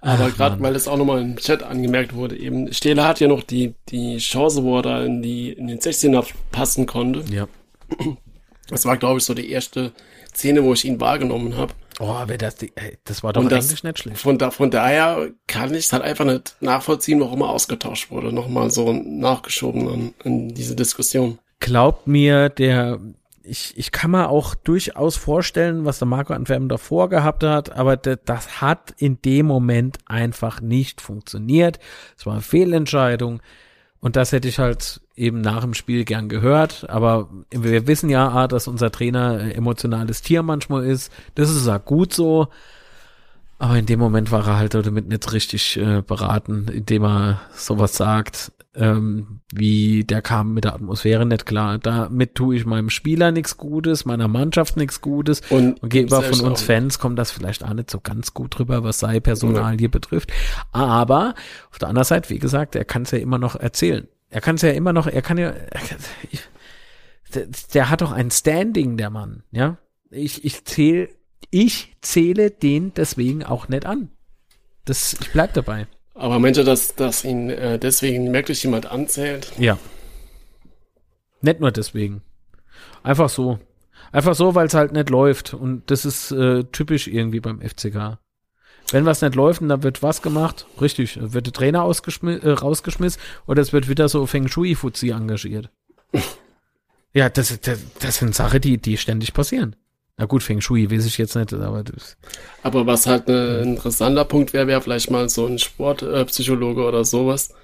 Aber 0.00 0.30
gerade 0.30 0.60
weil 0.60 0.76
es 0.76 0.86
auch 0.86 0.96
nochmal 0.96 1.20
im 1.20 1.36
Chat 1.36 1.62
angemerkt 1.62 2.14
wurde, 2.14 2.36
eben, 2.36 2.72
Stehler 2.72 3.06
hat 3.06 3.20
ja 3.20 3.28
noch 3.28 3.42
die, 3.42 3.74
die 3.88 4.18
Chance, 4.18 4.62
wo 4.62 4.76
er 4.76 4.82
da 4.82 5.04
in, 5.04 5.22
die, 5.22 5.52
in 5.52 5.66
den 5.66 5.80
16er 5.80 6.24
passen 6.52 6.86
konnte. 6.86 7.24
Ja. 7.32 7.48
Das 8.70 8.84
war, 8.84 8.96
glaube 8.98 9.18
ich, 9.18 9.24
so 9.24 9.32
die 9.34 9.50
erste 9.50 9.92
Szene, 10.34 10.62
wo 10.62 10.74
ich 10.74 10.84
ihn 10.84 11.00
wahrgenommen 11.00 11.56
habe. 11.56 11.72
Oh, 12.00 12.14
wer 12.26 12.36
das, 12.38 12.56
das 13.04 13.22
war 13.24 13.32
doch 13.32 13.40
Und 13.40 13.52
eigentlich 13.52 13.82
nicht 13.82 13.98
schlecht. 13.98 14.18
Von, 14.20 14.38
da, 14.38 14.50
von 14.50 14.70
daher 14.70 15.30
kann 15.46 15.72
ich 15.72 15.86
es 15.86 15.92
halt 15.92 16.02
einfach 16.02 16.26
nicht 16.26 16.54
nachvollziehen, 16.60 17.20
warum 17.20 17.40
er 17.40 17.48
ausgetauscht 17.48 18.10
wurde. 18.10 18.32
Nochmal 18.32 18.70
so 18.70 18.92
nachgeschoben 18.92 19.88
an, 19.88 20.14
in 20.22 20.54
diese 20.54 20.76
Diskussion 20.76 21.38
glaubt 21.60 22.06
mir, 22.06 22.48
der, 22.48 22.98
ich, 23.48 23.76
ich 23.76 23.92
kann 23.92 24.10
mir 24.10 24.28
auch 24.28 24.54
durchaus 24.54 25.16
vorstellen, 25.16 25.84
was 25.84 25.98
der 25.98 26.06
Marco 26.06 26.32
Antwerpen 26.32 26.68
davor 26.68 27.08
gehabt 27.08 27.42
hat, 27.42 27.72
aber 27.76 27.96
das 27.96 28.60
hat 28.60 28.94
in 28.98 29.20
dem 29.22 29.46
Moment 29.46 29.98
einfach 30.06 30.60
nicht 30.60 31.00
funktioniert. 31.00 31.78
Es 32.16 32.26
war 32.26 32.34
eine 32.34 32.42
Fehlentscheidung. 32.42 33.40
Und 34.00 34.14
das 34.14 34.30
hätte 34.30 34.46
ich 34.46 34.60
halt 34.60 35.00
eben 35.16 35.40
nach 35.40 35.62
dem 35.62 35.74
Spiel 35.74 36.04
gern 36.04 36.28
gehört. 36.28 36.88
Aber 36.88 37.28
wir 37.50 37.86
wissen 37.88 38.08
ja, 38.08 38.46
dass 38.46 38.68
unser 38.68 38.92
Trainer 38.92 39.54
emotionales 39.56 40.22
Tier 40.22 40.42
manchmal 40.44 40.84
ist. 40.84 41.12
Das 41.34 41.50
ist 41.50 41.66
auch 41.66 41.84
gut 41.84 42.14
so. 42.14 42.48
Aber 43.58 43.76
in 43.76 43.86
dem 43.86 43.98
Moment 43.98 44.30
war 44.30 44.46
er 44.46 44.56
halt 44.56 44.74
damit 44.74 45.08
nicht 45.08 45.32
richtig 45.32 45.76
äh, 45.78 46.00
beraten, 46.02 46.68
indem 46.68 47.04
er 47.04 47.40
sowas 47.52 47.96
sagt 47.96 48.52
ähm, 48.78 49.40
wie 49.52 50.04
der 50.04 50.22
kam 50.22 50.54
mit 50.54 50.64
der 50.64 50.74
Atmosphäre 50.74 51.26
nicht 51.26 51.46
klar. 51.46 51.78
Damit 51.78 52.34
tue 52.34 52.56
ich 52.56 52.64
meinem 52.64 52.90
Spieler 52.90 53.32
nichts 53.32 53.56
Gutes, 53.56 54.04
meiner 54.04 54.28
Mannschaft 54.28 54.76
nichts 54.76 55.00
Gutes 55.00 55.42
und, 55.50 55.82
und 55.82 55.88
gegenüber 55.90 56.22
von 56.22 56.40
uns 56.40 56.62
Fans 56.62 56.98
kommt 56.98 57.18
das 57.18 57.30
vielleicht 57.30 57.64
auch 57.64 57.74
nicht 57.74 57.90
so 57.90 58.00
ganz 58.00 58.34
gut 58.34 58.58
drüber, 58.58 58.84
was 58.84 59.00
sei 59.00 59.20
Personalie 59.20 59.86
ja. 59.86 59.88
betrifft. 59.88 60.32
Aber 60.72 61.34
auf 61.70 61.78
der 61.78 61.88
anderen 61.88 62.06
Seite, 62.06 62.30
wie 62.30 62.38
gesagt, 62.38 62.76
er 62.76 62.84
kann 62.84 63.02
es 63.02 63.10
ja 63.10 63.18
immer 63.18 63.38
noch 63.38 63.56
erzählen. 63.56 64.06
Er 64.30 64.40
kann 64.40 64.56
es 64.56 64.62
ja 64.62 64.70
immer 64.70 64.92
noch, 64.92 65.06
er 65.06 65.22
kann 65.22 65.38
ja, 65.38 65.54
ich, 66.30 66.42
der, 67.34 67.48
der 67.74 67.90
hat 67.90 68.00
doch 68.00 68.12
ein 68.12 68.30
Standing, 68.30 68.96
der 68.96 69.10
Mann, 69.10 69.42
ja. 69.50 69.78
Ich, 70.10 70.44
ich 70.44 70.64
zähle, 70.64 71.08
ich 71.50 71.96
zähle 72.00 72.50
den 72.50 72.94
deswegen 72.94 73.44
auch 73.44 73.68
nicht 73.68 73.86
an. 73.86 74.10
Das, 74.84 75.14
ich 75.20 75.32
bleib 75.32 75.52
dabei. 75.52 75.86
Aber 76.18 76.40
meint 76.40 76.56
ihr, 76.56 76.64
dass, 76.64 76.96
dass 76.96 77.24
ihn 77.24 77.48
äh, 77.48 77.78
deswegen 77.78 78.32
merklich 78.32 78.64
jemand 78.64 78.86
anzählt? 78.86 79.52
Ja. 79.56 79.78
Nicht 81.40 81.60
nur 81.60 81.70
deswegen. 81.70 82.22
Einfach 83.04 83.28
so. 83.28 83.60
Einfach 84.10 84.34
so, 84.34 84.56
weil 84.56 84.66
es 84.66 84.74
halt 84.74 84.90
nicht 84.92 85.10
läuft. 85.10 85.54
Und 85.54 85.88
das 85.92 86.04
ist 86.04 86.32
äh, 86.32 86.64
typisch 86.64 87.06
irgendwie 87.06 87.38
beim 87.38 87.60
FCK. 87.60 88.18
Wenn 88.90 89.04
was 89.04 89.22
nicht 89.22 89.36
läuft 89.36 89.60
und 89.60 89.68
dann 89.68 89.84
wird 89.84 90.02
was 90.02 90.20
gemacht, 90.20 90.66
richtig, 90.80 91.18
wird 91.20 91.46
der 91.46 91.52
Trainer 91.52 91.80
äh, 91.80 92.50
rausgeschmissen 92.50 93.20
oder 93.46 93.62
es 93.62 93.72
wird 93.72 93.88
wieder 93.88 94.08
so 94.08 94.26
Feng 94.26 94.48
Shui-Fuzzi 94.48 95.10
engagiert. 95.10 95.70
ja, 97.12 97.28
das, 97.28 97.60
das, 97.60 97.80
das 98.00 98.16
sind 98.16 98.34
Sachen, 98.34 98.60
die, 98.60 98.78
die 98.78 98.96
ständig 98.96 99.34
passieren. 99.34 99.76
Na 100.18 100.24
gut, 100.26 100.42
Feng 100.42 100.60
Shui 100.60 100.90
weiß 100.90 101.06
ich 101.06 101.16
jetzt 101.16 101.36
nicht, 101.36 101.54
aber 101.54 101.84
das. 101.84 102.16
Aber 102.64 102.86
was 102.86 103.06
halt 103.06 103.28
ein 103.28 103.76
interessanter 103.76 104.24
Punkt 104.24 104.52
wäre, 104.52 104.66
wäre 104.66 104.80
vielleicht 104.80 105.12
mal 105.12 105.28
so 105.28 105.46
ein 105.46 105.60
Sportpsychologe 105.60 106.82
äh, 106.82 106.84
oder 106.84 107.04
sowas. 107.04 107.54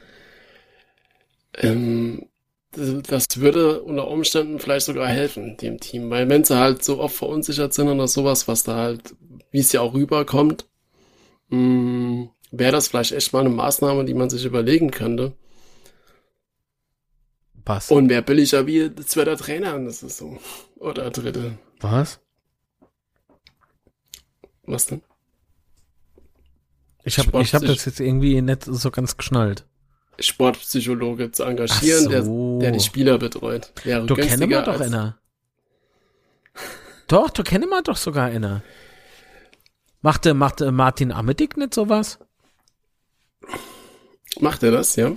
Ähm, 1.54 2.26
das 2.70 3.40
würde 3.40 3.82
unter 3.82 4.06
Umständen 4.06 4.60
vielleicht 4.60 4.86
sogar 4.86 5.08
helfen, 5.08 5.56
dem 5.56 5.80
Team. 5.80 6.10
Weil 6.10 6.28
wenn 6.28 6.44
sie 6.44 6.56
halt 6.56 6.84
so 6.84 7.00
oft 7.00 7.16
verunsichert 7.16 7.74
sind 7.74 7.88
oder 7.88 8.06
sowas, 8.06 8.46
was 8.46 8.62
da 8.62 8.76
halt, 8.76 9.16
wie 9.50 9.58
es 9.58 9.72
ja 9.72 9.80
auch 9.80 9.94
rüberkommt, 9.94 10.66
mm, 11.48 12.24
wäre 12.52 12.72
das 12.72 12.86
vielleicht 12.86 13.12
echt 13.12 13.32
mal 13.32 13.40
eine 13.40 13.50
Maßnahme, 13.50 14.04
die 14.04 14.14
man 14.14 14.30
sich 14.30 14.44
überlegen 14.44 14.92
könnte. 14.92 15.32
Was? 17.64 17.90
Und 17.90 18.08
wer 18.10 18.22
billiger 18.22 18.66
wie 18.68 18.94
zweiter 18.94 19.36
Trainer 19.36 19.76
das 19.80 20.04
ist 20.04 20.18
so. 20.18 20.38
Oder 20.76 21.10
dritte. 21.10 21.58
Was? 21.80 22.20
Was 24.66 24.86
denn? 24.86 25.02
Ich 27.04 27.18
habe 27.18 27.42
ich 27.42 27.54
hab 27.54 27.62
das 27.62 27.84
jetzt 27.84 28.00
irgendwie 28.00 28.40
nicht 28.40 28.64
so 28.64 28.90
ganz 28.90 29.16
geschnallt. 29.16 29.66
Sportpsychologe 30.18 31.32
zu 31.32 31.44
engagieren, 31.44 32.04
so. 32.04 32.58
der, 32.58 32.70
der 32.70 32.70
die 32.72 32.84
Spieler 32.84 33.18
betreut. 33.18 33.72
Wäre 33.82 34.06
du 34.06 34.14
kenne 34.14 34.46
mal 34.46 34.64
doch 34.64 34.80
einer. 34.80 35.18
doch, 37.08 37.30
du 37.30 37.42
kenne 37.42 37.66
mal 37.66 37.82
doch 37.82 37.96
sogar 37.96 38.26
einer. 38.26 38.62
Machte, 40.00 40.34
machte 40.34 40.70
Martin 40.70 41.12
Amedick 41.12 41.56
nicht 41.56 41.74
sowas? 41.74 42.18
Macht 44.40 44.62
er 44.62 44.70
das, 44.70 44.96
ja? 44.96 45.12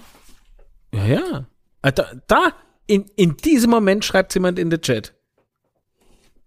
Ja, 0.94 1.06
ja. 1.06 1.48
Äh, 1.82 1.94
da, 1.94 2.12
da 2.28 2.54
in, 2.88 3.06
in 3.16 3.38
diesem 3.38 3.70
Moment 3.70 4.06
schreibt 4.06 4.34
jemand 4.34 4.60
in 4.60 4.70
den 4.70 4.82
Chat. 4.82 5.14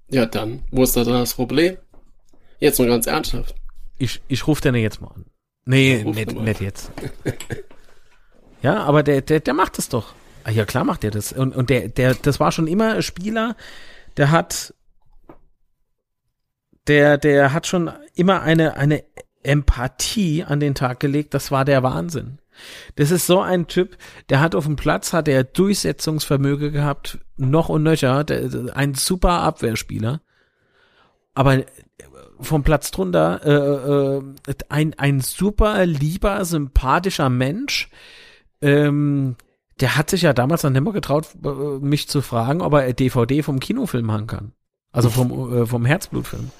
Ja, 0.09 0.27
dann, 0.27 0.65
wo 0.71 0.83
ist 0.83 0.97
da 0.97 1.05
das 1.05 1.35
Problem? 1.35 1.77
Jetzt 2.61 2.79
nur 2.79 2.89
ganz 2.89 3.07
ernsthaft. 3.07 3.55
Ich, 3.99 4.21
ich 4.29 4.47
rufe 4.47 4.63
den 4.63 4.75
jetzt 4.77 5.01
mal 5.01 5.09
an. 5.09 5.27
Nee, 5.65 6.05
nicht, 6.05 6.33
nicht 6.33 6.61
jetzt. 6.61 6.91
ja, 8.63 8.83
aber 8.83 9.03
der, 9.03 9.21
der, 9.23 9.41
der 9.41 9.55
macht 9.55 9.79
das 9.79 9.89
doch. 9.89 10.15
Ah, 10.45 10.51
ja, 10.51 10.65
klar 10.65 10.85
macht 10.85 11.05
er 11.05 11.11
das. 11.11 11.33
Und, 11.33 11.55
und 11.55 11.71
der, 11.71 11.89
der, 11.89 12.15
das 12.15 12.41
war 12.41 12.53
schon 12.53 12.67
immer 12.67 12.95
ein 12.95 13.03
Spieler, 13.03 13.57
der 14.17 14.31
hat, 14.31 14.75
der, 16.87 17.19
der 17.19 17.53
hat 17.53 17.67
schon 17.67 17.91
immer 18.15 18.43
eine, 18.43 18.77
eine 18.77 19.05
Empathie 19.43 20.45
an 20.45 20.61
den 20.61 20.75
Tag 20.75 21.01
gelegt. 21.01 21.35
Das 21.35 21.51
war 21.51 21.65
der 21.65 21.83
Wahnsinn. 21.83 22.39
Das 22.97 23.11
ist 23.11 23.27
so 23.27 23.41
ein 23.41 23.69
Typ, 23.69 23.97
der 24.29 24.41
hat 24.41 24.55
auf 24.55 24.65
dem 24.67 24.77
Platz, 24.77 25.13
hat 25.13 25.29
er 25.29 25.45
Durchsetzungsvermögen 25.45 26.73
gehabt, 26.73 27.19
noch 27.37 27.69
und 27.71 27.83
nöcher, 27.83 28.25
der, 28.25 28.77
ein 28.77 28.95
super 28.95 29.41
Abwehrspieler. 29.41 30.21
aber 31.35 31.65
vom 32.43 32.63
Platz 32.63 32.91
drunter 32.91 33.41
äh, 33.45 34.51
äh, 34.51 34.55
ein, 34.69 34.95
ein 34.99 35.21
super 35.21 35.85
lieber, 35.87 36.45
sympathischer 36.45 37.31
Mensch. 37.31 37.91
Ähm, 38.61 39.37
der 39.81 39.97
hat 39.97 40.11
sich 40.11 40.23
ja 40.23 40.33
damals 40.33 40.63
nicht 40.65 40.81
mehr 40.81 40.93
getraut, 40.93 41.29
äh, 41.45 41.49
mich 41.81 42.09
zu 42.09 42.23
fragen, 42.23 42.61
ob 42.61 42.75
er 42.75 42.93
DVD 42.93 43.43
vom 43.43 43.61
Kinofilm 43.61 44.11
haben 44.11 44.27
kann. 44.27 44.53
Also 44.93 45.09
vom, 45.09 45.55
äh, 45.55 45.67
vom 45.67 45.85
Herzblutfilm. 45.85 46.51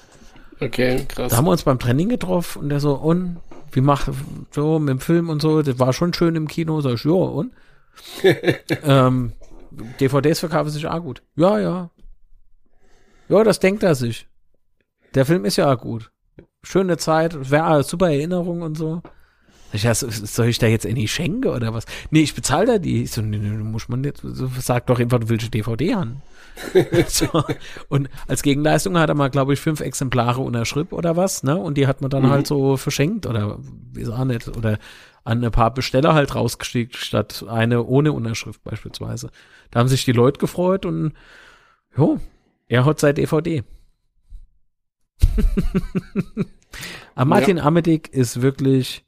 Okay, 0.61 1.05
krass. 1.09 1.31
Da 1.31 1.39
haben 1.39 1.47
wir 1.47 1.53
uns 1.53 1.65
beim 1.65 1.79
Training 1.79 2.09
getroffen 2.09 2.63
und 2.63 2.69
der 2.69 2.81
so, 2.81 2.95
und 2.95 3.39
wie 3.73 3.81
macht 3.81 4.11
so 4.51 4.79
mit 4.79 4.91
dem 4.91 5.01
Film 5.01 5.29
und 5.29 5.41
so, 5.41 5.63
das 5.63 5.79
war 5.79 5.93
schon 5.93 6.13
schön 6.13 6.37
im 6.37 6.49
Kino, 6.49 6.81
sag 6.81 6.95
ich, 6.95 7.05
ja, 7.05 7.13
und? 7.13 7.53
ähm, 8.85 9.33
DVDs 10.01 10.41
verkaufen 10.41 10.71
sich 10.71 10.87
auch 10.87 11.01
gut. 11.01 11.23
Ja, 11.37 11.59
ja. 11.59 11.91
Ja, 13.29 13.45
das 13.45 13.61
denkt 13.61 13.83
er 13.83 13.95
sich. 13.95 14.27
Der 15.15 15.27
Film 15.27 15.45
ist 15.45 15.57
ja 15.57 15.73
auch 15.73 15.79
gut. 15.79 16.11
Schöne 16.63 16.97
Zeit, 16.97 17.51
wäre 17.51 17.83
super 17.83 18.11
Erinnerung 18.11 18.63
und 18.63 18.77
so. 18.77 19.03
Ich 19.73 19.85
ja, 19.85 19.95
soll 19.95 20.49
ich 20.49 20.59
da 20.59 20.67
jetzt 20.67 20.85
in 20.85 20.97
die 20.97 21.07
schenke 21.07 21.53
oder 21.53 21.73
was? 21.73 21.85
Nee, 22.11 22.23
ich 22.23 22.35
bezahle 22.35 22.67
da 22.67 22.79
die. 22.79 23.05
Ich 23.05 23.13
so, 23.13 23.23
nee, 23.23 23.39
nee, 23.39 23.49
muss 23.49 23.89
man 23.89 24.03
jetzt, 24.03 24.23
so, 24.23 24.51
sag 24.59 24.87
doch 24.87 24.99
einfach, 24.99 25.21
du 25.21 25.29
willst 25.29 25.45
eine 25.45 25.51
DVD 25.51 25.95
haben. 25.95 26.23
so. 27.07 27.45
Und 27.89 28.09
als 28.27 28.43
Gegenleistung 28.43 28.99
hat 28.99 29.09
er 29.09 29.15
mal, 29.15 29.31
glaube 29.31 29.53
ich, 29.53 29.61
fünf 29.61 29.81
Exemplare 29.81 30.41
unterschrieben 30.41 30.91
oder 30.91 31.17
was, 31.17 31.45
ne? 31.45 31.57
Und 31.57 31.79
die 31.79 31.87
hat 31.87 32.01
man 32.01 32.11
dann 32.11 32.25
mhm. 32.25 32.31
halt 32.31 32.47
so 32.49 32.77
verschenkt 32.77 33.27
oder 33.27 33.59
wie 33.93 34.07
auch 34.09 34.25
nicht. 34.25 34.49
Oder 34.49 34.79
an 35.23 35.45
ein 35.45 35.51
paar 35.53 35.73
Besteller 35.73 36.15
halt 36.15 36.35
rausgeschickt, 36.35 36.97
statt 36.97 37.45
eine 37.49 37.85
ohne 37.85 38.13
Unterschrift 38.13 38.65
beispielsweise. 38.65 39.31
Da 39.71 39.81
haben 39.81 39.89
sich 39.89 40.05
die 40.05 40.13
Leute 40.13 40.41
gefreut 40.41 40.85
und 40.85 41.13
jo, 41.97 42.19
er 42.67 42.85
hat 42.85 42.99
seit 42.99 43.19
DVD. 43.19 43.63
Aber 47.15 47.25
Martin 47.29 47.59
ja. 47.59 47.65
Amedik 47.65 48.09
ist 48.09 48.43
wirklich 48.43 49.05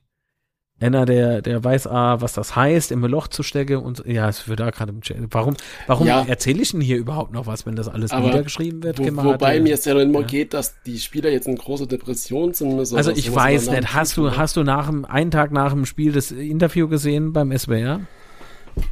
einer, 0.83 1.07
der, 1.07 1.43
der 1.43 1.63
weiß, 1.63 1.87
ah, 1.87 2.21
was 2.21 2.33
das 2.33 2.57
heißt, 2.57 2.91
im 2.91 3.05
Loch 3.05 3.29
zu 3.29 3.43
stecken 3.43 3.77
und 3.77 4.05
ja, 4.05 4.29
es 4.29 4.49
wird 4.49 4.61
da 4.61 4.71
gerade 4.71 4.91
im 4.93 5.01
Chat. 5.01 5.17
Warum, 5.31 5.55
warum 5.87 6.07
ja. 6.07 6.25
erzähle 6.27 6.63
ich 6.63 6.73
denn 6.73 6.81
hier 6.81 6.97
überhaupt 6.97 7.33
noch 7.33 7.47
was, 7.47 7.67
wenn 7.67 7.77
das 7.77 7.89
alles 7.89 8.11
Aber 8.11 8.27
niedergeschrieben 8.27 8.83
wird? 8.83 8.99
Wo, 8.99 9.25
wobei 9.25 9.61
mir 9.61 9.75
es 9.75 9.85
ja 9.85 9.95
noch 9.95 10.01
immer 10.01 10.21
ja. 10.21 10.27
geht, 10.27 10.55
dass 10.55 10.75
die 10.85 10.99
Spieler 10.99 11.31
jetzt 11.31 11.47
in 11.47 11.57
große 11.57 11.87
Depression 11.87 12.53
sind. 12.53 12.85
So 12.85 12.97
also 12.97 13.13
ich 13.13 13.33
weiß 13.33 13.71
nicht, 13.71 13.95
hast 13.95 14.17
du, 14.17 14.37
hast 14.37 14.57
du 14.57 14.65
nach 14.65 14.89
dem, 14.89 15.05
einen 15.05 15.31
Tag 15.31 15.53
nach 15.53 15.73
dem 15.73 15.87
Spiel 15.87 16.13
das 16.13 16.33
Interview 16.33 16.89
gesehen 16.89 17.33
beim 17.33 17.57
SWR? 17.57 18.01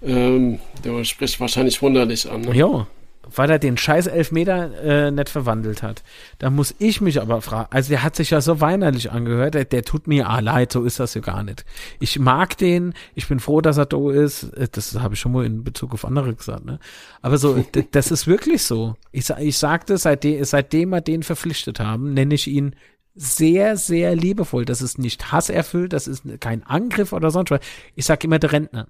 Ähm, 0.02 0.60
der 0.84 1.04
spricht 1.04 1.40
wahrscheinlich 1.40 1.82
wunderlich 1.82 2.30
an. 2.30 2.42
Ne? 2.42 2.54
Ja 2.54 2.86
weil 3.22 3.50
er 3.50 3.58
den 3.58 3.76
scheiß 3.76 4.06
Elfmeter 4.06 4.82
äh, 4.82 5.10
nicht 5.10 5.28
verwandelt 5.28 5.82
hat. 5.82 6.02
Da 6.38 6.50
muss 6.50 6.74
ich 6.78 7.00
mich 7.00 7.20
aber 7.20 7.42
fragen, 7.42 7.68
also 7.70 7.90
der 7.90 8.02
hat 8.02 8.16
sich 8.16 8.30
ja 8.30 8.40
so 8.40 8.60
weinerlich 8.60 9.12
angehört, 9.12 9.54
der, 9.54 9.64
der 9.64 9.84
tut 9.84 10.06
mir 10.06 10.28
ah, 10.28 10.40
leid, 10.40 10.72
so 10.72 10.84
ist 10.84 11.00
das 11.00 11.14
ja 11.14 11.20
gar 11.20 11.42
nicht. 11.42 11.64
Ich 12.00 12.18
mag 12.18 12.56
den, 12.56 12.94
ich 13.14 13.28
bin 13.28 13.40
froh, 13.40 13.60
dass 13.60 13.76
er 13.76 13.86
da 13.86 14.10
ist, 14.10 14.44
äh, 14.54 14.68
das 14.70 14.98
habe 14.98 15.14
ich 15.14 15.20
schon 15.20 15.32
mal 15.32 15.44
in 15.44 15.64
Bezug 15.64 15.92
auf 15.92 16.04
andere 16.04 16.34
gesagt, 16.34 16.64
ne? 16.64 16.78
Aber 17.22 17.38
so, 17.38 17.64
das 17.92 18.10
ist 18.10 18.26
wirklich 18.26 18.64
so. 18.64 18.96
Ich, 19.12 19.30
ich 19.30 19.58
sagte, 19.58 19.98
seitdem, 19.98 20.44
seitdem 20.44 20.90
wir 20.90 21.00
den 21.00 21.22
verpflichtet 21.22 21.80
haben, 21.80 22.14
nenne 22.14 22.34
ich 22.34 22.46
ihn 22.46 22.74
sehr, 23.14 23.76
sehr 23.76 24.14
liebevoll. 24.14 24.64
Das 24.64 24.82
ist 24.82 24.98
nicht 24.98 25.32
hasserfüllt, 25.32 25.92
das 25.92 26.06
ist 26.06 26.24
kein 26.40 26.62
Angriff 26.64 27.12
oder 27.12 27.30
sonst 27.30 27.50
was. 27.50 27.60
Ich 27.94 28.06
sag 28.06 28.24
immer 28.24 28.38
der 28.38 28.52
Rentner. 28.52 28.86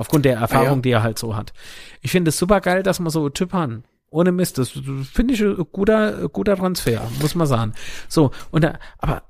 Aufgrund 0.00 0.24
der 0.24 0.38
Erfahrung, 0.38 0.66
ah, 0.66 0.74
ja. 0.76 0.80
die 0.80 0.90
er 0.92 1.02
halt 1.02 1.18
so 1.18 1.36
hat. 1.36 1.52
Ich 2.00 2.10
finde 2.10 2.30
es 2.30 2.38
super 2.38 2.62
geil, 2.62 2.82
dass 2.82 3.00
man 3.00 3.10
so 3.10 3.28
Typ 3.28 3.52
haben. 3.52 3.84
Ohne 4.08 4.32
Mist, 4.32 4.56
das 4.56 4.70
finde 5.12 5.34
ich 5.34 5.42
ein 5.42 5.62
guter, 5.70 6.26
guter 6.30 6.56
Transfer, 6.56 7.06
muss 7.20 7.34
man 7.34 7.46
sagen. 7.46 7.74
So, 8.08 8.30
und 8.50 8.64
da, 8.64 8.78
aber 8.96 9.24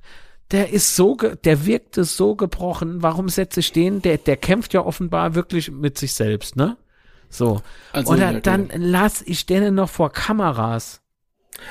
der 0.50 0.72
ist 0.72 0.96
so, 0.96 1.16
der 1.16 1.64
wirkte 1.64 2.02
so 2.02 2.34
gebrochen. 2.34 3.04
Warum 3.04 3.28
setze 3.28 3.60
ich 3.60 3.70
den? 3.70 4.02
Der, 4.02 4.18
der 4.18 4.36
kämpft 4.36 4.74
ja 4.74 4.84
offenbar 4.84 5.36
wirklich 5.36 5.70
mit 5.70 5.96
sich 5.96 6.12
selbst, 6.12 6.56
ne? 6.56 6.76
So. 7.28 7.62
Also, 7.92 8.12
Oder 8.12 8.32
ja, 8.32 8.40
dann 8.40 8.68
lass 8.74 9.22
ich 9.22 9.46
den 9.46 9.76
noch 9.76 9.90
vor 9.90 10.10
Kameras. 10.10 11.02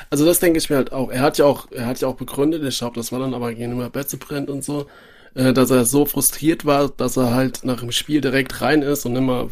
Also 0.09 0.25
das 0.25 0.39
denke 0.39 0.59
ich 0.59 0.69
mir 0.69 0.77
halt 0.77 0.93
auch. 0.93 1.11
Er 1.11 1.19
hat 1.19 1.37
ja 1.37 1.43
auch, 1.43 1.69
er 1.71 1.87
hat 1.87 1.99
ja 1.99 2.07
auch 2.07 2.15
begründet, 2.15 2.63
ich 2.63 2.77
glaube, 2.77 2.95
das 2.95 3.11
war 3.11 3.19
dann 3.19 3.33
aber 3.33 3.53
gegenüber 3.53 3.89
brennt 3.89 4.49
und 4.49 4.63
so, 4.63 4.87
dass 5.35 5.69
er 5.69 5.83
so 5.83 6.05
frustriert 6.05 6.65
war, 6.65 6.89
dass 6.89 7.17
er 7.17 7.33
halt 7.33 7.65
nach 7.65 7.81
dem 7.81 7.91
Spiel 7.91 8.21
direkt 8.21 8.61
rein 8.61 8.81
ist 8.81 9.05
und 9.05 9.15
immer 9.17 9.49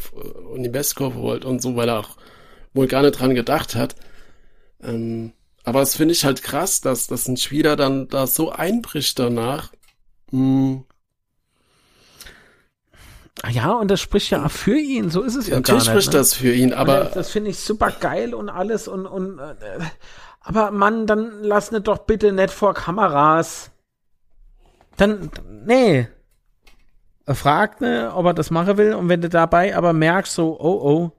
in 0.56 0.62
die 0.62 0.70
Bestkurve 0.70 1.20
wollte 1.20 1.46
und 1.46 1.60
so, 1.60 1.76
weil 1.76 1.88
er 1.88 2.00
auch 2.00 2.16
wohl 2.72 2.86
gar 2.86 3.02
nicht 3.02 3.20
dran 3.20 3.34
gedacht 3.34 3.74
hat. 3.74 3.94
Ähm, 4.82 5.34
aber 5.62 5.80
das 5.80 5.96
finde 5.96 6.12
ich 6.12 6.24
halt 6.24 6.42
krass, 6.42 6.80
dass, 6.80 7.06
dass 7.06 7.28
ein 7.28 7.36
Spieler 7.36 7.76
dann 7.76 8.08
da 8.08 8.26
so 8.26 8.50
einbricht 8.50 9.18
danach. 9.18 9.72
Hm. 10.30 10.84
Ja, 13.50 13.72
und 13.72 13.90
das 13.90 14.00
spricht 14.00 14.30
ja 14.30 14.48
für 14.48 14.78
ihn, 14.78 15.10
so 15.10 15.22
ist 15.22 15.34
es 15.34 15.48
ja, 15.48 15.54
ja 15.54 15.58
Natürlich 15.58 15.84
spricht 15.84 16.12
ne? 16.12 16.18
das 16.18 16.34
für 16.34 16.52
ihn, 16.52 16.72
aber. 16.72 17.10
das 17.12 17.30
finde 17.30 17.50
ich 17.50 17.58
super 17.58 17.90
geil 17.90 18.32
und 18.32 18.48
alles 18.48 18.88
und, 18.88 19.06
und 19.06 19.38
äh, 19.38 19.52
aber 20.40 20.70
Mann, 20.70 21.06
dann 21.06 21.42
lass 21.42 21.72
nicht 21.72 21.86
doch 21.86 21.98
bitte 21.98 22.32
nicht 22.32 22.50
vor 22.50 22.72
Kameras. 22.74 23.70
Dann, 24.96 25.30
nee. 25.66 26.08
Er 27.26 27.34
fragt, 27.34 27.80
ne, 27.80 28.12
ob 28.14 28.26
er 28.26 28.34
das 28.34 28.50
machen 28.50 28.76
will 28.76 28.94
und 28.94 29.08
wenn 29.08 29.22
du 29.22 29.28
dabei 29.28 29.76
aber 29.76 29.92
merkst 29.92 30.34
so, 30.34 30.60
oh, 30.60 30.80
oh, 30.82 31.12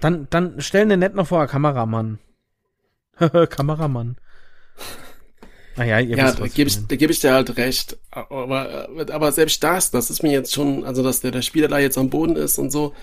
dann, 0.00 0.26
dann 0.30 0.60
stell 0.60 0.86
ne 0.86 0.96
nicht 0.96 1.14
noch 1.14 1.28
vor, 1.28 1.46
Kameramann. 1.46 2.18
Kameramann. 3.50 4.16
Naja, 5.76 6.00
ihr 6.00 6.16
ja, 6.16 6.26
wisst, 6.26 6.40
da 6.40 6.46
gebe 6.48 6.68
ich, 6.68 6.86
da 6.86 6.96
geb 6.96 7.10
ich 7.10 7.20
dir 7.20 7.32
halt 7.32 7.56
recht. 7.56 7.98
Aber, 8.10 8.88
aber 9.10 9.32
selbst 9.32 9.62
das, 9.62 9.90
das 9.90 10.10
ist 10.10 10.22
mir 10.22 10.32
jetzt 10.32 10.52
schon, 10.52 10.84
also 10.84 11.02
dass 11.02 11.20
der, 11.20 11.30
der 11.30 11.42
Spieler 11.42 11.68
da 11.68 11.78
jetzt 11.78 11.96
am 11.98 12.10
Boden 12.10 12.36
ist 12.36 12.58
und 12.58 12.70
so, 12.70 12.94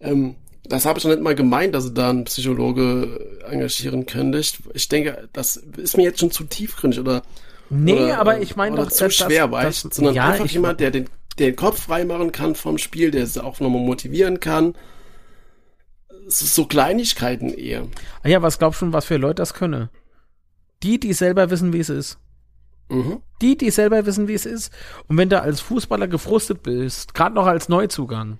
ähm, 0.00 0.36
das 0.64 0.86
habe 0.86 0.98
ich 0.98 1.04
noch 1.04 1.12
nicht 1.12 1.22
mal 1.22 1.34
gemeint, 1.34 1.74
dass 1.74 1.84
du 1.84 1.90
da 1.90 2.10
einen 2.10 2.24
Psychologe 2.24 3.40
engagieren 3.48 4.06
könntest. 4.06 4.58
Ich, 4.60 4.74
ich 4.74 4.88
denke, 4.88 5.28
das 5.32 5.56
ist 5.56 5.96
mir 5.96 6.04
jetzt 6.04 6.20
schon 6.20 6.30
zu 6.30 6.44
tiefgründig 6.44 7.00
oder 7.00 7.22
Nee, 7.70 8.04
oder, 8.04 8.18
aber 8.18 8.40
ich 8.40 8.56
meine 8.56 8.76
doch, 8.76 8.88
zu 8.88 9.10
schwer, 9.10 9.50
weißt 9.50 9.86
das, 9.86 9.96
sondern 9.96 10.14
ja, 10.14 10.28
einfach 10.28 10.46
jemand, 10.46 10.80
der 10.80 10.90
den, 10.90 11.08
den 11.38 11.56
Kopf 11.56 11.82
freimachen 11.82 12.32
kann 12.32 12.54
vom 12.54 12.78
Spiel, 12.78 13.10
der 13.10 13.24
es 13.24 13.38
auch 13.38 13.60
nochmal 13.60 13.82
motivieren 13.82 14.40
kann. 14.40 14.74
So 16.26 16.66
Kleinigkeiten 16.66 17.50
eher. 17.50 17.86
Ah 18.22 18.28
ja, 18.28 18.42
was 18.42 18.58
glaubst 18.58 18.82
du, 18.82 18.92
was 18.92 19.04
für 19.04 19.16
Leute 19.16 19.36
das 19.36 19.54
können? 19.54 19.90
Die, 20.82 20.98
die 20.98 21.12
selber 21.12 21.50
wissen, 21.50 21.72
wie 21.72 21.80
es 21.80 21.88
ist. 21.88 22.18
Mhm. 22.88 23.20
Die, 23.40 23.56
die 23.56 23.70
selber 23.70 24.06
wissen, 24.06 24.28
wie 24.28 24.34
es 24.34 24.46
ist. 24.46 24.72
Und 25.08 25.16
wenn 25.16 25.28
du 25.28 25.40
als 25.40 25.60
Fußballer 25.60 26.08
gefrustet 26.08 26.62
bist, 26.62 27.14
gerade 27.14 27.34
noch 27.34 27.46
als 27.46 27.68
Neuzugang, 27.68 28.38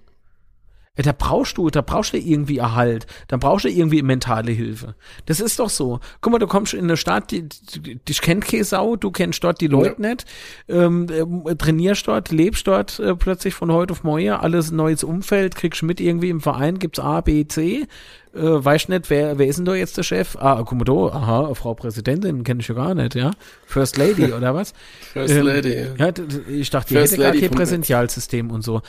ja, 0.97 1.03
da 1.03 1.13
brauchst 1.13 1.59
du, 1.59 1.71
da 1.71 1.81
brauchst 1.81 2.13
du 2.13 2.19
irgendwie 2.19 2.59
Erhalt, 2.59 3.07
dann 3.27 3.41
brauchst 3.41 3.65
du 3.65 3.69
irgendwie 3.69 4.03
mentale 4.03 4.53
Hilfe. 4.53 4.95
Das 5.27 5.41
ist 5.41 5.59
doch 5.59 5.69
so. 5.69 5.99
Guck 6.21 6.33
mal, 6.33 6.39
du 6.39 6.47
kommst 6.47 6.73
in 6.73 6.85
eine 6.85 6.97
Stadt, 6.97 7.33
die, 7.33 7.49
die, 7.49 7.97
die 7.97 8.13
kennt 8.15 8.45
keine 8.45 8.63
Sau, 8.63 8.95
du 8.95 9.11
kennst 9.11 9.43
dort 9.43 9.61
die 9.61 9.67
Leute 9.67 10.01
ja. 10.01 10.09
nicht, 10.11 10.25
ähm, 10.69 11.09
äh, 11.47 11.57
trainierst 11.57 12.07
dort, 12.07 12.31
lebst 12.31 12.69
dort 12.69 13.01
äh, 13.01 13.17
plötzlich 13.17 13.55
von 13.55 13.73
heute 13.73 13.93
auf 13.93 14.05
morgen, 14.05 14.31
alles 14.31 14.71
neues 14.71 15.03
Umfeld, 15.03 15.57
kriegst 15.57 15.83
mit 15.83 16.01
irgendwie 16.01 16.31
im 16.31 16.41
Verein, 16.41 16.79
gibt's 16.79 17.01
A, 17.01 17.21
B, 17.23 17.45
C, 17.45 17.89
äh, 18.35 18.65
weißt 18.65 18.89
nicht, 18.89 19.11
wer, 19.11 19.39
wer 19.39 19.47
ist 19.47 19.57
denn 19.57 19.65
da 19.65 19.75
jetzt 19.75 19.97
der 19.97 20.03
Chef? 20.03 20.37
Ah, 20.37 20.63
guck 20.65 20.79
mal 20.79 20.85
da, 20.85 21.17
aha, 21.17 21.55
Frau 21.55 21.75
Präsidentin, 21.75 22.45
kenne 22.45 22.61
ich 22.61 22.69
ja 22.69 22.75
gar 22.75 22.95
nicht, 22.95 23.15
ja. 23.15 23.33
First 23.67 23.97
Lady 23.97 24.33
oder 24.33 24.55
was? 24.55 24.75
First 25.13 25.35
ähm, 25.35 25.47
Lady, 25.47 25.75
ja. 25.75 26.07
ja. 26.07 26.13
Ich 26.49 26.71
dachte, 26.71 26.89
die 26.89 26.95
First 26.95 27.13
hätte 27.15 27.23
gar 27.23 27.33
kein 27.33 27.51
Präsentialsystem 27.51 28.51
und 28.51 28.63
so. 28.63 28.83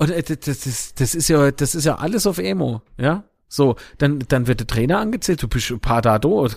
Und 0.00 0.10
äh, 0.10 0.22
das, 0.22 0.66
ist, 0.66 1.00
das 1.00 1.14
ist 1.14 1.28
ja, 1.28 1.50
das 1.50 1.74
ist 1.74 1.84
ja 1.84 1.96
alles 1.96 2.26
auf 2.26 2.38
Emo, 2.38 2.82
ja. 2.98 3.24
So, 3.48 3.76
dann, 3.98 4.20
dann 4.28 4.46
wird 4.46 4.60
der 4.60 4.66
Trainer 4.66 4.98
angezählt, 4.98 5.42
du 5.42 5.48
bist 5.48 5.70
ein 5.70 5.80
paar 5.80 6.02
da, 6.02 6.18
do, 6.18 6.48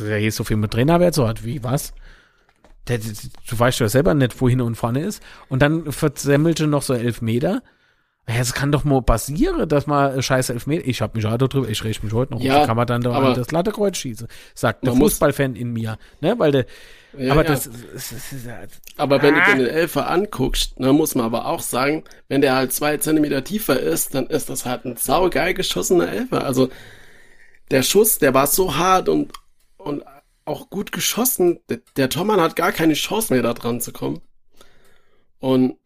der 0.00 0.18
hier 0.18 0.32
so 0.32 0.42
viel 0.42 0.56
mit 0.56 0.70
Trainerwert 0.70 1.14
so 1.14 1.28
hat, 1.28 1.44
wie, 1.44 1.62
was? 1.62 1.92
Der, 2.88 2.98
du 2.98 3.58
weißt 3.58 3.80
ja 3.80 3.88
selber 3.88 4.14
nicht, 4.14 4.40
wo 4.40 4.48
hin 4.48 4.62
und 4.62 4.74
vorne 4.74 5.02
ist. 5.02 5.22
Und 5.48 5.60
dann 5.60 5.92
versemmelte 5.92 6.66
noch 6.66 6.82
so 6.82 6.94
elf 6.94 7.20
Meter. 7.20 7.62
Ja, 8.28 8.36
es 8.36 8.52
kann 8.52 8.72
doch 8.72 8.84
mal 8.84 9.00
passieren, 9.02 9.68
dass 9.68 9.86
man 9.86 10.22
scheiß 10.22 10.50
Elfmeter. 10.50 10.86
Ich 10.86 11.00
hab 11.00 11.14
mich 11.14 11.24
heute 11.24 11.48
drüber, 11.48 11.68
ich 11.68 11.82
rede 11.82 11.98
mich 12.02 12.12
heute 12.12 12.34
noch. 12.34 12.40
Ja, 12.40 12.66
kann 12.66 12.76
man 12.76 12.86
dann 12.86 13.00
da 13.00 13.34
das 13.34 13.50
Lattekreuz 13.50 13.96
schießen. 13.96 14.28
Sagt 14.54 14.86
der 14.86 14.94
Fußballfan 14.94 15.56
in 15.56 15.72
mir, 15.72 15.96
ne? 16.20 16.38
Weil 16.38 16.52
der, 16.52 16.66
ja, 17.18 17.32
aber 17.32 17.44
ja. 17.44 17.48
das, 17.48 17.64
das, 17.64 18.10
das, 18.10 18.44
das, 18.44 18.70
Aber 18.96 19.22
wenn 19.22 19.34
ah. 19.34 19.52
du 19.52 19.58
den 19.58 19.66
Elfer 19.66 20.08
anguckst, 20.08 20.74
dann 20.76 20.96
muss 20.96 21.14
man 21.14 21.26
aber 21.26 21.46
auch 21.46 21.60
sagen, 21.60 22.04
wenn 22.28 22.40
der 22.40 22.54
halt 22.54 22.72
zwei 22.72 22.96
Zentimeter 22.96 23.44
tiefer 23.44 23.78
ist, 23.78 24.14
dann 24.14 24.26
ist 24.26 24.50
das 24.50 24.64
halt 24.64 24.84
ein 24.84 24.96
saugeil 24.96 25.54
geschossener 25.54 26.10
Elfer. 26.10 26.44
Also 26.44 26.70
der 27.70 27.82
Schuss, 27.82 28.18
der 28.18 28.34
war 28.34 28.46
so 28.46 28.76
hart 28.76 29.08
und, 29.08 29.32
und 29.76 30.04
auch 30.44 30.70
gut 30.70 30.92
geschossen. 30.92 31.60
Der, 31.68 31.80
der 31.96 32.08
Tormann 32.08 32.40
hat 32.40 32.56
gar 32.56 32.72
keine 32.72 32.94
Chance 32.94 33.32
mehr 33.32 33.42
da 33.42 33.54
dran 33.54 33.80
zu 33.80 33.92
kommen. 33.92 34.20
Und 35.38 35.76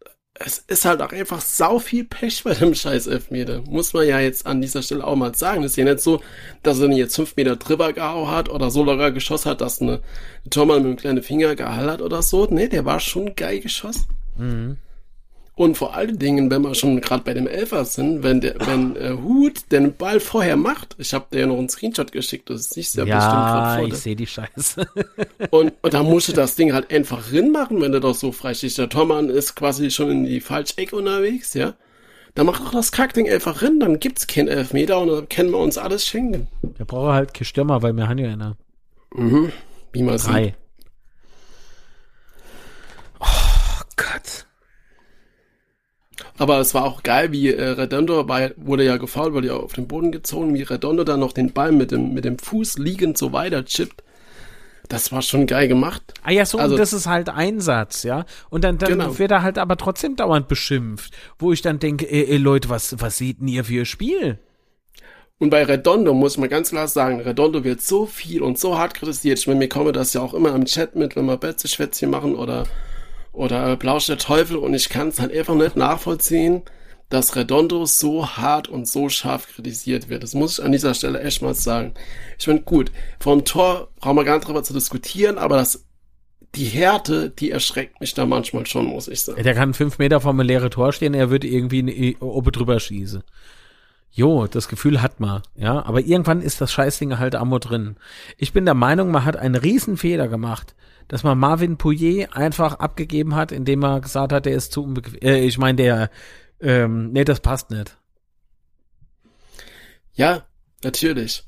es 0.45 0.59
ist 0.67 0.85
halt 0.85 1.01
auch 1.01 1.11
einfach 1.11 1.41
sau 1.41 1.79
viel 1.79 2.03
Pech 2.03 2.43
bei 2.43 2.53
dem 2.53 2.75
scheiß 2.75 3.07
Elfmeter. 3.07 3.61
Muss 3.61 3.93
man 3.93 4.07
ja 4.07 4.19
jetzt 4.19 4.45
an 4.45 4.61
dieser 4.61 4.81
Stelle 4.81 5.05
auch 5.05 5.15
mal 5.15 5.33
sagen. 5.35 5.63
Ist 5.63 5.77
ja 5.77 5.85
nicht 5.85 6.01
so, 6.01 6.21
dass 6.63 6.79
er 6.79 6.89
jetzt 6.91 7.15
fünf 7.15 7.35
Meter 7.35 7.55
drüber 7.55 7.93
gehauen 7.93 8.29
hat 8.29 8.49
oder 8.49 8.69
so 8.69 8.83
locker 8.83 9.11
geschossen 9.11 9.51
hat, 9.51 9.61
dass 9.61 9.81
eine, 9.81 9.91
eine 9.91 10.49
Tormann 10.49 10.79
mit 10.79 10.85
einem 10.85 10.95
kleinen 10.97 11.23
Finger 11.23 11.55
gehalten 11.55 11.91
hat 11.91 12.01
oder 12.01 12.21
so. 12.21 12.47
Nee, 12.49 12.67
der 12.67 12.85
war 12.85 12.99
schon 12.99 13.35
geil 13.35 13.61
geschossen. 13.61 14.05
Mhm. 14.37 14.77
Und 15.55 15.77
vor 15.77 15.93
allen 15.93 16.17
Dingen, 16.17 16.49
wenn 16.49 16.63
wir 16.63 16.73
schon 16.73 16.99
gerade 16.99 17.23
bei 17.23 17.35
dem 17.35 17.45
Elfer 17.45 17.85
sind, 17.85 18.23
wenn 18.23 18.41
der, 18.41 18.55
wenn 18.65 18.95
äh, 18.95 19.11
Hut 19.11 19.71
den 19.71 19.95
Ball 19.95 20.19
vorher 20.19 20.57
macht, 20.57 20.95
ich 20.97 21.13
habe 21.13 21.27
dir 21.31 21.45
noch 21.45 21.59
einen 21.59 21.69
Screenshot 21.69 22.11
geschickt, 22.11 22.49
das 22.49 22.61
ist 22.61 22.77
nicht 22.77 22.89
sehr 22.89 23.05
ja, 23.05 23.17
bestimmt 23.17 23.33
gerade 23.33 23.79
vor. 23.79 23.87
ich 23.87 23.95
sehe 23.95 24.15
die 24.15 24.25
Scheiße. 24.25 24.87
und, 25.51 25.73
und 25.79 25.93
da 25.93 26.01
musst 26.01 26.29
du 26.29 26.33
das 26.33 26.55
Ding 26.55 26.73
halt 26.73 26.91
einfach 26.91 27.31
machen, 27.51 27.81
wenn 27.81 27.91
du 27.91 27.99
doch 27.99 28.15
so 28.15 28.31
freistehst. 28.31 28.79
Der 28.79 28.89
Tormann 28.89 29.29
ist 29.29 29.55
quasi 29.55 29.91
schon 29.91 30.09
in 30.09 30.25
die 30.25 30.41
falsche 30.41 30.77
Ecke 30.79 30.95
unterwegs, 30.95 31.53
ja. 31.53 31.75
Dann 32.33 32.47
mach 32.47 32.59
doch 32.59 32.71
das 32.71 32.91
Kackding 32.91 33.29
einfach 33.29 33.61
rein, 33.61 33.79
dann 33.79 33.99
gibt's 33.99 34.25
keinen 34.25 34.47
Elfmeter 34.47 34.99
und 34.99 35.09
dann 35.09 35.29
können 35.29 35.51
wir 35.51 35.59
uns 35.59 35.77
alles 35.77 36.03
schenken. 36.07 36.47
Der 36.79 36.85
braucht 36.85 37.13
halt 37.13 37.33
kein 37.35 37.45
Stürmer, 37.45 37.83
weil 37.83 37.93
wir 37.93 38.09
haben 38.09 38.17
ja 38.17 38.31
einer. 38.31 38.57
Mhm. 39.13 39.51
Wie 39.91 40.01
man 40.01 40.17
Drei. 40.17 40.45
sieht. 40.45 40.53
Oh 43.19 43.83
Gott. 43.95 44.47
Aber 46.37 46.59
es 46.59 46.73
war 46.73 46.85
auch 46.85 47.03
geil, 47.03 47.31
wie 47.31 47.53
äh, 47.53 47.69
Redondo 47.69 48.27
war, 48.27 48.51
wurde 48.57 48.85
ja 48.85 48.97
gefault, 48.97 49.33
wurde 49.33 49.47
ja 49.47 49.55
auf 49.55 49.73
den 49.73 49.87
Boden 49.87 50.11
gezogen, 50.11 50.53
wie 50.53 50.63
Redondo 50.63 51.03
dann 51.03 51.19
noch 51.19 51.33
den 51.33 51.53
Ball 51.53 51.71
mit 51.71 51.91
dem, 51.91 52.13
mit 52.13 52.25
dem 52.25 52.37
Fuß 52.37 52.77
liegend 52.77 53.17
so 53.17 53.33
weiter 53.33 53.65
chippt. 53.65 54.03
Das 54.89 55.11
war 55.11 55.21
schon 55.21 55.47
geil 55.47 55.67
gemacht. 55.67 56.01
Ah 56.23 56.31
ja, 56.31 56.45
so, 56.45 56.57
also, 56.57 56.75
und 56.75 56.79
das 56.79 56.93
ist 56.93 57.07
halt 57.07 57.29
Einsatz, 57.29 58.03
ja. 58.03 58.25
Und 58.49 58.63
dann, 58.63 58.77
dann 58.77 58.89
genau. 58.89 59.17
wird 59.17 59.31
er 59.31 59.41
halt 59.41 59.57
aber 59.57 59.77
trotzdem 59.77 60.15
dauernd 60.15 60.47
beschimpft, 60.47 61.13
wo 61.39 61.53
ich 61.53 61.61
dann 61.61 61.79
denke, 61.79 62.09
ey, 62.09 62.25
ey 62.25 62.37
Leute, 62.37 62.69
was, 62.69 62.99
was 62.99 63.17
seht 63.17 63.39
denn 63.39 63.47
ihr 63.47 63.63
für 63.63 63.73
ihr 63.73 63.85
Spiel? 63.85 64.39
Und 65.39 65.49
bei 65.49 65.63
Redondo 65.63 66.13
muss 66.13 66.37
man 66.37 66.49
ganz 66.49 66.69
klar 66.69 66.87
sagen, 66.87 67.21
Redondo 67.21 67.63
wird 67.63 67.81
so 67.81 68.05
viel 68.05 68.41
und 68.41 68.59
so 68.59 68.77
hart 68.77 68.93
kritisiert. 68.93 69.39
Ich 69.39 69.47
meine, 69.47 69.59
mir 69.59 69.69
komme 69.69 69.91
das 69.91 70.13
ja 70.13 70.21
auch 70.21 70.33
immer 70.33 70.53
im 70.53 70.65
Chat 70.65 70.95
mit, 70.95 71.15
wenn 71.15 71.25
wir 71.25 71.37
Betze-Schwätzchen 71.37 72.09
machen 72.09 72.35
oder 72.35 72.65
oder 73.33 73.75
Blausch 73.75 74.05
der 74.05 74.17
Teufel 74.17 74.55
und 74.57 74.73
ich 74.73 74.89
kann 74.89 75.09
es 75.09 75.19
halt 75.19 75.35
einfach 75.35 75.55
nicht 75.55 75.75
nachvollziehen, 75.75 76.61
dass 77.09 77.35
Redondo 77.35 77.85
so 77.85 78.27
hart 78.27 78.67
und 78.67 78.87
so 78.87 79.09
scharf 79.09 79.47
kritisiert 79.47 80.09
wird. 80.09 80.23
Das 80.23 80.33
muss 80.33 80.57
ich 80.57 80.65
an 80.65 80.71
dieser 80.71 80.93
Stelle 80.93 81.21
echt 81.21 81.41
mal 81.41 81.53
sagen. 81.53 81.93
Ich 82.39 82.47
meine, 82.47 82.61
gut, 82.61 82.91
vom 83.19 83.43
Tor 83.43 83.89
brauchen 83.99 84.15
wir 84.15 84.23
gar 84.23 84.35
nicht 84.35 84.47
drüber 84.47 84.63
zu 84.63 84.73
diskutieren, 84.73 85.37
aber 85.37 85.57
das, 85.57 85.85
die 86.55 86.65
Härte, 86.65 87.29
die 87.29 87.51
erschreckt 87.51 87.99
mich 87.99 88.13
da 88.13 88.25
manchmal 88.25 88.65
schon, 88.65 88.85
muss 88.85 89.07
ich 89.07 89.21
sagen. 89.21 89.43
Der 89.43 89.53
kann 89.53 89.73
fünf 89.73 89.99
Meter 89.99 90.21
vom 90.21 90.39
leeren 90.39 90.71
Tor 90.71 90.93
stehen, 90.93 91.13
er 91.13 91.29
würde 91.29 91.47
irgendwie 91.47 92.17
oben 92.19 92.51
drüber 92.51 92.79
schießen. 92.79 93.23
Jo, 94.11 94.45
das 94.45 94.67
Gefühl 94.67 95.01
hat 95.01 95.19
man, 95.19 95.41
ja, 95.55 95.83
aber 95.85 96.01
irgendwann 96.01 96.41
ist 96.41 96.61
das 96.61 96.71
Scheißding 96.71 97.17
halt 97.17 97.33
ammo 97.33 97.57
drin. 97.57 97.95
Ich 98.37 98.53
bin 98.53 98.65
der 98.65 98.75
Meinung, 98.75 99.09
man 99.09 99.25
hat 99.25 99.37
einen 99.37 99.55
riesen 99.55 99.97
Fehler 99.97 100.27
gemacht, 100.27 100.75
dass 101.07 101.23
man 101.23 101.37
Marvin 101.37 101.77
Pouillet 101.77 102.27
einfach 102.33 102.79
abgegeben 102.79 103.35
hat, 103.35 103.51
indem 103.51 103.83
er 103.83 104.01
gesagt 104.01 104.33
hat, 104.33 104.45
der 104.45 104.55
ist 104.55 104.71
zu 104.71 104.83
unbequem. 104.83 105.19
Äh, 105.21 105.39
ich 105.45 105.57
meine, 105.57 105.75
der, 105.75 106.09
ähm, 106.59 107.11
nee, 107.11 107.23
das 107.23 107.39
passt 107.39 107.71
nicht. 107.71 107.97
Ja, 110.13 110.45
natürlich. 110.83 111.43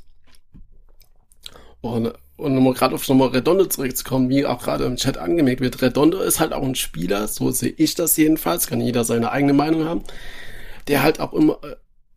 Und, 1.82 2.14
und 2.38 2.58
um 2.58 2.74
gerade 2.74 2.96
auf 2.96 3.08
nochmal 3.08 3.30
Redondo 3.30 3.66
zurückzukommen, 3.66 4.30
wie 4.30 4.46
auch 4.46 4.64
gerade 4.64 4.86
im 4.86 4.96
Chat 4.96 5.18
angemerkt 5.18 5.62
wird, 5.62 5.82
Redondo 5.82 6.20
ist 6.20 6.40
halt 6.40 6.52
auch 6.52 6.64
ein 6.64 6.76
Spieler, 6.76 7.28
so 7.28 7.52
sehe 7.52 7.74
ich 7.78 7.96
das 7.96 8.18
jedenfalls, 8.18 8.68
kann 8.68 8.82
jeder 8.82 9.04
seine 9.04 9.32
eigene 9.32 9.54
Meinung 9.54 9.86
haben, 9.86 10.04
der 10.88 11.04
halt 11.04 11.20
auch 11.20 11.34
immer, 11.34 11.60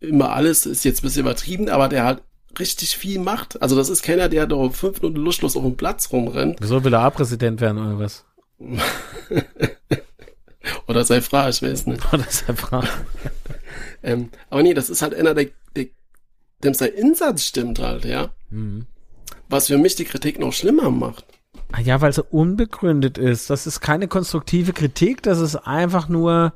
immer 0.01 0.33
alles, 0.33 0.65
ist 0.65 0.85
jetzt 0.85 1.01
ein 1.01 1.03
bisschen 1.03 1.23
übertrieben, 1.23 1.69
aber 1.69 1.89
der 1.89 2.05
halt 2.05 2.23
richtig 2.59 2.97
viel 2.97 3.19
macht. 3.19 3.61
Also 3.63 3.77
das 3.77 3.89
ist 3.89 4.03
keiner, 4.03 4.29
der 4.29 4.47
da 4.47 4.71
fünf 4.71 5.01
Minuten 5.01 5.21
lustlos 5.21 5.57
auf 5.57 5.63
dem 5.63 5.77
Platz 5.77 6.13
rumrennt. 6.13 6.59
Wieso 6.61 6.83
will 6.85 6.95
er 6.95 7.01
A-Präsident 7.01 7.61
werden 7.61 7.79
oder 7.79 7.99
was? 7.99 8.25
oder 10.87 11.05
sei 11.05 11.21
Frage, 11.21 11.51
ich 11.51 11.63
weiß 11.63 11.87
nicht. 11.87 12.03
Oder 12.13 12.25
sei 12.29 12.55
Frage. 12.55 12.89
ähm, 14.03 14.31
aber 14.51 14.63
nee, 14.63 14.75
das 14.75 14.91
ist 14.91 15.03
halt 15.03 15.15
einer, 15.15 15.35
der, 15.35 15.47
der 15.77 15.87
dem 16.65 16.75
sein 16.75 16.91
Insatz 16.93 17.45
stimmt 17.45 17.79
halt, 17.79 18.05
ja. 18.05 18.31
Mhm. 18.51 18.87
Was 19.49 19.69
für 19.69 19.79
mich 19.79 19.95
die 19.95 20.05
Kritik 20.05 20.41
noch 20.41 20.53
schlimmer 20.53 20.91
macht. 20.91 21.25
Ah 21.73 21.81
ja, 21.81 22.01
weil 22.01 22.13
sie 22.13 22.23
unbegründet 22.23 23.17
ist. 23.17 23.49
Das 23.49 23.67
ist 23.67 23.81
keine 23.81 24.09
konstruktive 24.09 24.73
Kritik, 24.73 25.23
das 25.23 25.39
ist 25.39 25.55
einfach 25.57 26.09
nur 26.09 26.53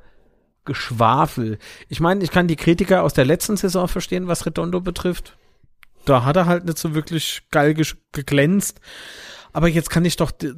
Geschwafel. 0.65 1.59
Ich 1.89 2.01
meine, 2.01 2.25
ich 2.25 2.31
kann 2.31 2.49
die 2.49 2.57
Kritiker 2.57 3.03
aus 3.05 3.15
der 3.15 3.25
letzten 3.25 3.57
Saison 3.57 3.87
verstehen, 3.89 4.27
was 4.27 4.47
Redondo 4.47 4.81
betrifft 4.81 5.37
da 6.05 6.25
hat 6.25 6.37
er 6.37 6.47
halt 6.47 6.65
nicht 6.65 6.79
so 6.79 6.95
wirklich 6.95 7.43
geil 7.51 7.75
geglänzt. 8.13 8.81
Aber 9.53 9.69
jetzt 9.69 9.91
kann 9.91 10.05
ich 10.05 10.17
doch, 10.17 10.31
die, 10.31 10.55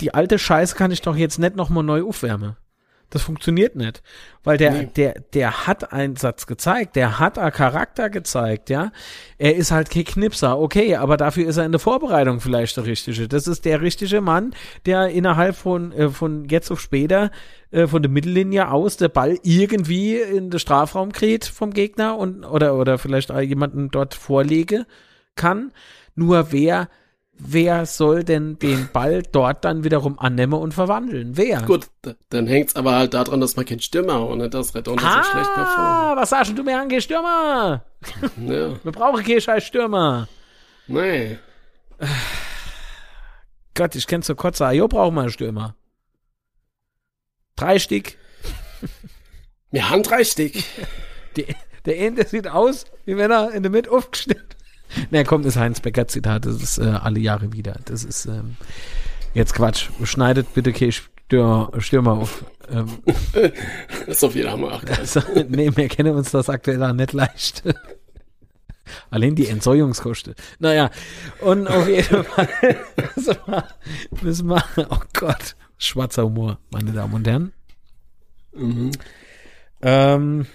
die 0.00 0.14
alte 0.14 0.38
Scheiße 0.38 0.76
kann 0.76 0.90
ich 0.90 1.02
doch 1.02 1.16
jetzt 1.16 1.38
nicht 1.38 1.56
nochmal 1.56 1.84
neu 1.84 2.04
aufwärmen. 2.04 2.56
Das 3.10 3.22
funktioniert 3.22 3.76
nicht. 3.76 4.02
Weil 4.42 4.58
der, 4.58 4.72
nee. 4.72 4.90
der, 4.96 5.14
der 5.32 5.66
hat 5.66 5.92
Einsatz 5.92 6.46
gezeigt, 6.46 6.96
der 6.96 7.20
hat 7.20 7.38
einen 7.38 7.52
Charakter 7.52 8.10
gezeigt, 8.10 8.68
ja. 8.68 8.90
Er 9.38 9.54
ist 9.54 9.70
halt 9.70 9.90
kein 9.90 10.04
Knipser, 10.04 10.58
okay, 10.58 10.96
aber 10.96 11.16
dafür 11.16 11.46
ist 11.46 11.56
er 11.56 11.66
in 11.66 11.72
der 11.72 11.78
Vorbereitung 11.78 12.40
vielleicht 12.40 12.76
der 12.76 12.86
Richtige. 12.86 13.28
Das 13.28 13.46
ist 13.46 13.64
der 13.64 13.80
richtige 13.80 14.20
Mann, 14.20 14.54
der 14.86 15.08
innerhalb 15.08 15.54
von, 15.54 15.92
äh, 15.92 16.08
von 16.08 16.48
jetzt 16.48 16.70
auf 16.72 16.80
später, 16.80 17.30
äh, 17.70 17.86
von 17.86 18.02
der 18.02 18.10
Mittellinie 18.10 18.70
aus, 18.70 18.96
der 18.96 19.08
Ball 19.08 19.38
irgendwie 19.42 20.16
in 20.16 20.50
den 20.50 20.58
Strafraum 20.58 21.12
kriegt 21.12 21.44
vom 21.44 21.72
Gegner 21.72 22.18
und, 22.18 22.44
oder, 22.44 22.74
oder 22.74 22.98
vielleicht 22.98 23.30
jemanden 23.30 23.90
dort 23.90 24.14
vorlege 24.14 24.84
kann. 25.36 25.72
Nur 26.16 26.50
wer 26.50 26.88
wer 27.38 27.86
soll 27.86 28.24
denn 28.24 28.58
den 28.58 28.88
Ball 28.92 29.22
dort 29.22 29.64
dann 29.64 29.84
wiederum 29.84 30.18
annehmen 30.18 30.54
und 30.54 30.72
verwandeln? 30.72 31.36
Wer? 31.36 31.62
Gut, 31.62 31.88
dann 32.30 32.46
hängt 32.46 32.70
es 32.70 32.76
aber 32.76 32.94
halt 32.94 33.14
daran, 33.14 33.40
dass 33.40 33.56
man 33.56 33.64
kein 33.64 33.80
Stürmer 33.80 34.26
und 34.26 34.38
das 34.52 34.74
Redondo 34.74 35.04
ah, 35.04 35.22
so 35.22 35.30
schlecht 35.30 35.54
performt. 35.54 36.16
was 36.16 36.30
sagst 36.30 36.56
du 36.56 36.62
mir 36.62 36.80
an, 36.80 37.00
Stürmer? 37.00 37.84
Ja. 38.36 38.76
Wir 38.82 38.92
brauchen 38.92 39.24
keinen 39.24 39.40
scheiß 39.40 39.64
Stürmer. 39.64 40.28
Nee. 40.86 41.38
Gott, 43.74 43.94
ich 43.94 44.06
kenn's 44.06 44.26
so 44.26 44.34
kurz 44.34 44.58
jo, 44.58 44.86
brauchen 44.86 45.14
wir 45.14 45.22
einen 45.22 45.30
Stürmer. 45.30 45.74
Drei 47.56 47.78
Stück. 47.78 48.16
Wir 49.70 49.90
haben 49.90 50.02
drei 50.02 50.24
Stück. 50.24 50.52
Die, 51.36 51.46
der 51.84 51.98
Ende 51.98 52.26
sieht 52.26 52.48
aus, 52.48 52.84
wie 53.04 53.16
wenn 53.16 53.30
er 53.30 53.52
in 53.52 53.62
der 53.62 53.72
Mitte 53.72 53.90
aufgestellt 53.90 54.55
Ne, 55.10 55.24
kommt 55.24 55.44
das 55.44 55.56
Heinz 55.56 55.80
Becker 55.80 56.08
Zitat, 56.08 56.46
das 56.46 56.62
ist 56.62 56.78
äh, 56.78 56.84
alle 56.84 57.20
Jahre 57.20 57.52
wieder. 57.52 57.76
Das 57.84 58.04
ist 58.04 58.26
ähm, 58.26 58.56
jetzt 59.34 59.54
Quatsch. 59.54 59.88
Schneidet 60.04 60.54
bitte 60.54 60.72
K. 60.72 60.90
Stür, 60.92 61.72
Stürmer 61.78 62.12
auf. 62.12 62.44
Ähm, 62.70 62.86
das 63.34 64.08
ist 64.08 64.24
auf 64.24 64.34
jeden 64.34 64.48
Fall 64.48 64.80
also, 64.98 65.20
Nee, 65.48 65.70
wir 65.74 65.88
kennen 65.88 66.14
uns 66.14 66.30
das 66.30 66.48
aktuell 66.48 66.82
auch 66.82 66.92
nicht 66.92 67.12
leicht. 67.12 67.62
Allein 69.10 69.34
die 69.34 69.48
Entsäuungskosten. 69.48 70.34
Naja, 70.58 70.90
und 71.40 71.66
auf 71.66 71.88
jeden 71.88 72.24
Fall 72.24 72.48
müssen 74.22 74.46
wir, 74.48 74.64
oh 74.90 75.00
Gott, 75.12 75.56
schwarzer 75.78 76.24
Humor, 76.24 76.58
meine 76.70 76.92
Damen 76.92 77.14
und 77.14 77.26
Herren. 77.26 77.52
Mhm. 78.54 78.92
Ähm, 79.82 80.46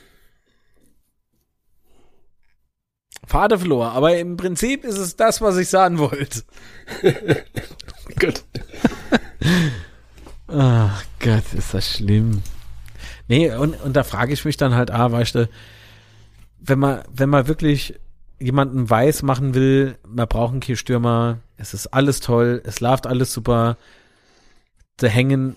Vater 3.32 3.60
verlor, 3.60 3.94
aber 3.94 4.18
im 4.18 4.36
Prinzip 4.36 4.84
ist 4.84 4.98
es 4.98 5.16
das, 5.16 5.40
was 5.40 5.56
ich 5.56 5.70
sagen 5.70 6.00
wollte. 6.00 6.44
Gut. 8.20 8.44
Ach 10.48 11.04
Gott, 11.22 11.54
ist 11.58 11.74
das 11.74 11.90
schlimm. 11.90 12.44
Nee, 13.30 13.50
und, 13.54 13.82
und 13.82 13.96
da 13.96 14.04
frage 14.04 14.34
ich 14.34 14.44
mich 14.44 14.58
dann 14.58 14.76
halt, 14.76 14.92
ah, 14.92 15.14
weißt 15.14 15.36
du, 15.36 15.50
wenn 16.60 16.78
man, 16.78 17.04
wenn 17.10 17.30
man 17.30 17.48
wirklich 17.48 17.98
jemanden 18.38 18.90
weiß 18.90 19.22
machen 19.22 19.54
will, 19.54 19.98
man 20.06 20.28
braucht 20.28 20.52
einen 20.52 20.60
Kehrstürmer, 20.60 21.40
es 21.56 21.74
ist 21.74 21.88
alles 21.88 22.20
toll, 22.20 22.62
es 22.66 22.82
läuft 22.82 23.08
alles 23.08 23.32
super, 23.32 23.78
da 24.98 25.08
hängen 25.08 25.56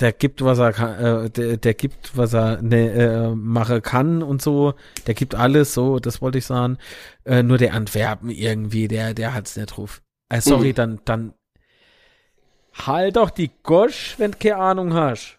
der 0.00 0.12
gibt, 0.12 0.44
was 0.44 0.58
er 0.58 0.72
kann, 0.72 0.98
äh, 0.98 1.30
der, 1.30 1.56
der 1.56 1.74
gibt, 1.74 2.16
was 2.16 2.34
er 2.34 2.60
ne, 2.62 2.90
äh, 2.90 3.34
machen 3.34 3.80
kann 3.82 4.22
und 4.22 4.42
so. 4.42 4.74
Der 5.06 5.14
gibt 5.14 5.34
alles, 5.34 5.74
so, 5.74 5.98
das 5.98 6.20
wollte 6.20 6.38
ich 6.38 6.46
sagen. 6.46 6.78
Äh, 7.24 7.42
nur 7.42 7.58
der 7.58 7.74
Antwerpen 7.74 8.30
irgendwie, 8.30 8.88
der, 8.88 9.14
der 9.14 9.34
hat's 9.34 9.56
nicht 9.56 9.76
drauf. 9.76 10.02
Äh, 10.28 10.40
sorry, 10.40 10.70
mhm. 10.70 10.74
dann, 10.74 11.00
dann 11.04 11.34
halt 12.74 13.16
doch 13.16 13.30
die 13.30 13.50
Gosch, 13.62 14.14
wenn 14.18 14.32
du 14.32 14.38
keine 14.38 14.56
Ahnung 14.56 14.94
hast. 14.94 15.38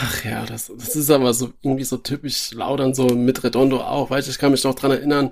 Ach 0.00 0.24
ja, 0.24 0.46
das, 0.46 0.72
das 0.76 0.96
ist 0.96 1.10
aber 1.10 1.34
so 1.34 1.52
irgendwie 1.62 1.84
so 1.84 1.98
typisch 1.98 2.52
Laudern 2.52 2.94
so 2.94 3.06
mit 3.06 3.44
Redondo 3.44 3.80
auch. 3.80 4.10
Weißt 4.10 4.26
du, 4.26 4.30
ich 4.30 4.38
kann 4.38 4.50
mich 4.50 4.64
noch 4.64 4.74
dran 4.74 4.90
erinnern, 4.90 5.30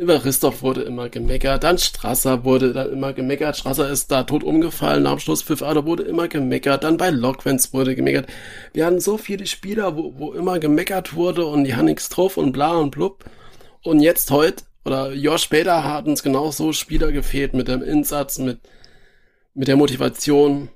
Über 0.00 0.18
Christoph 0.18 0.62
wurde 0.62 0.80
immer 0.80 1.10
gemeckert, 1.10 1.62
dann 1.62 1.76
Strasser 1.76 2.42
wurde 2.42 2.72
dann 2.72 2.90
immer 2.90 3.12
gemeckert, 3.12 3.58
Strasser 3.58 3.90
ist 3.90 4.10
da 4.10 4.22
tot 4.22 4.42
umgefallen 4.42 5.06
am 5.06 5.18
Schluss 5.18 5.42
Schlusspfiff, 5.42 5.62
aber 5.62 5.84
wurde 5.84 6.04
immer 6.04 6.26
gemeckert, 6.26 6.84
dann 6.84 6.96
bei 6.96 7.10
Lockwenz 7.10 7.74
wurde 7.74 7.94
gemeckert. 7.94 8.26
Wir 8.72 8.86
hatten 8.86 8.98
so 8.98 9.18
viele 9.18 9.46
Spieler, 9.46 9.98
wo, 9.98 10.14
wo 10.16 10.32
immer 10.32 10.58
gemeckert 10.58 11.14
wurde 11.16 11.44
und 11.44 11.64
die 11.64 11.74
haben 11.74 11.84
nichts 11.84 12.08
drauf 12.08 12.38
und 12.38 12.52
bla 12.52 12.78
und 12.78 12.92
blub. 12.92 13.26
Und 13.82 14.00
jetzt 14.00 14.30
heute, 14.30 14.64
oder 14.86 15.12
Jahr 15.12 15.36
später, 15.36 15.84
hat 15.84 16.06
uns 16.06 16.22
genau 16.22 16.50
so 16.50 16.72
Spieler 16.72 17.12
gefehlt 17.12 17.52
mit 17.52 17.68
dem 17.68 17.82
Insatz, 17.82 18.38
mit, 18.38 18.60
mit 19.52 19.68
der 19.68 19.76
Motivation. 19.76 20.70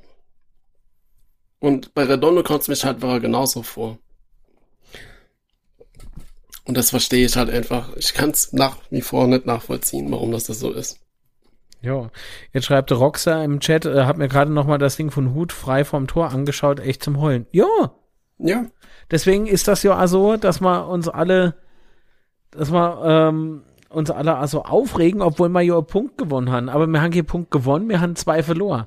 Und 1.60 1.94
bei 1.94 2.04
Redondo 2.04 2.42
kommt 2.42 2.60
es 2.60 2.68
mich 2.68 2.84
halt 2.84 3.00
genauso 3.00 3.62
vor. 3.62 3.98
Und 6.66 6.76
das 6.76 6.90
verstehe 6.90 7.26
ich 7.26 7.36
halt 7.36 7.50
einfach. 7.50 7.94
Ich 7.96 8.14
kann 8.14 8.30
es 8.30 8.52
nach 8.52 8.78
wie 8.90 9.02
vor 9.02 9.26
nicht 9.26 9.46
nachvollziehen, 9.46 10.10
warum 10.10 10.32
das, 10.32 10.44
das 10.44 10.60
so 10.60 10.72
ist. 10.72 10.98
Ja, 11.82 12.10
jetzt 12.52 12.64
schreibt 12.64 12.90
Roxa 12.90 13.44
im 13.44 13.60
Chat, 13.60 13.84
äh, 13.84 14.04
hat 14.04 14.16
mir 14.16 14.28
gerade 14.28 14.50
noch 14.50 14.66
mal 14.66 14.78
das 14.78 14.96
Ding 14.96 15.10
von 15.10 15.34
Hut 15.34 15.52
frei 15.52 15.84
vom 15.84 16.06
Tor 16.06 16.30
angeschaut, 16.30 16.80
echt 16.80 17.02
zum 17.02 17.20
Heulen. 17.20 17.46
Ja. 17.52 17.92
Ja. 18.38 18.64
Deswegen 19.10 19.46
ist 19.46 19.68
das 19.68 19.82
ja 19.82 20.06
so, 20.06 20.38
dass 20.38 20.62
wir 20.62 20.88
uns 20.88 21.08
alle, 21.08 21.56
dass 22.50 22.72
wir 22.72 23.02
ähm, 23.04 23.64
uns 23.90 24.10
alle 24.10 24.36
also 24.36 24.64
aufregen, 24.64 25.20
obwohl 25.20 25.50
wir 25.50 25.60
ja 25.60 25.76
einen 25.76 25.86
Punkt 25.86 26.16
gewonnen 26.16 26.50
haben. 26.50 26.70
Aber 26.70 26.86
wir 26.86 27.02
haben 27.02 27.12
hier 27.12 27.22
Punkt 27.22 27.50
gewonnen, 27.50 27.90
wir 27.90 28.00
haben 28.00 28.16
zwei 28.16 28.42
verloren. 28.42 28.86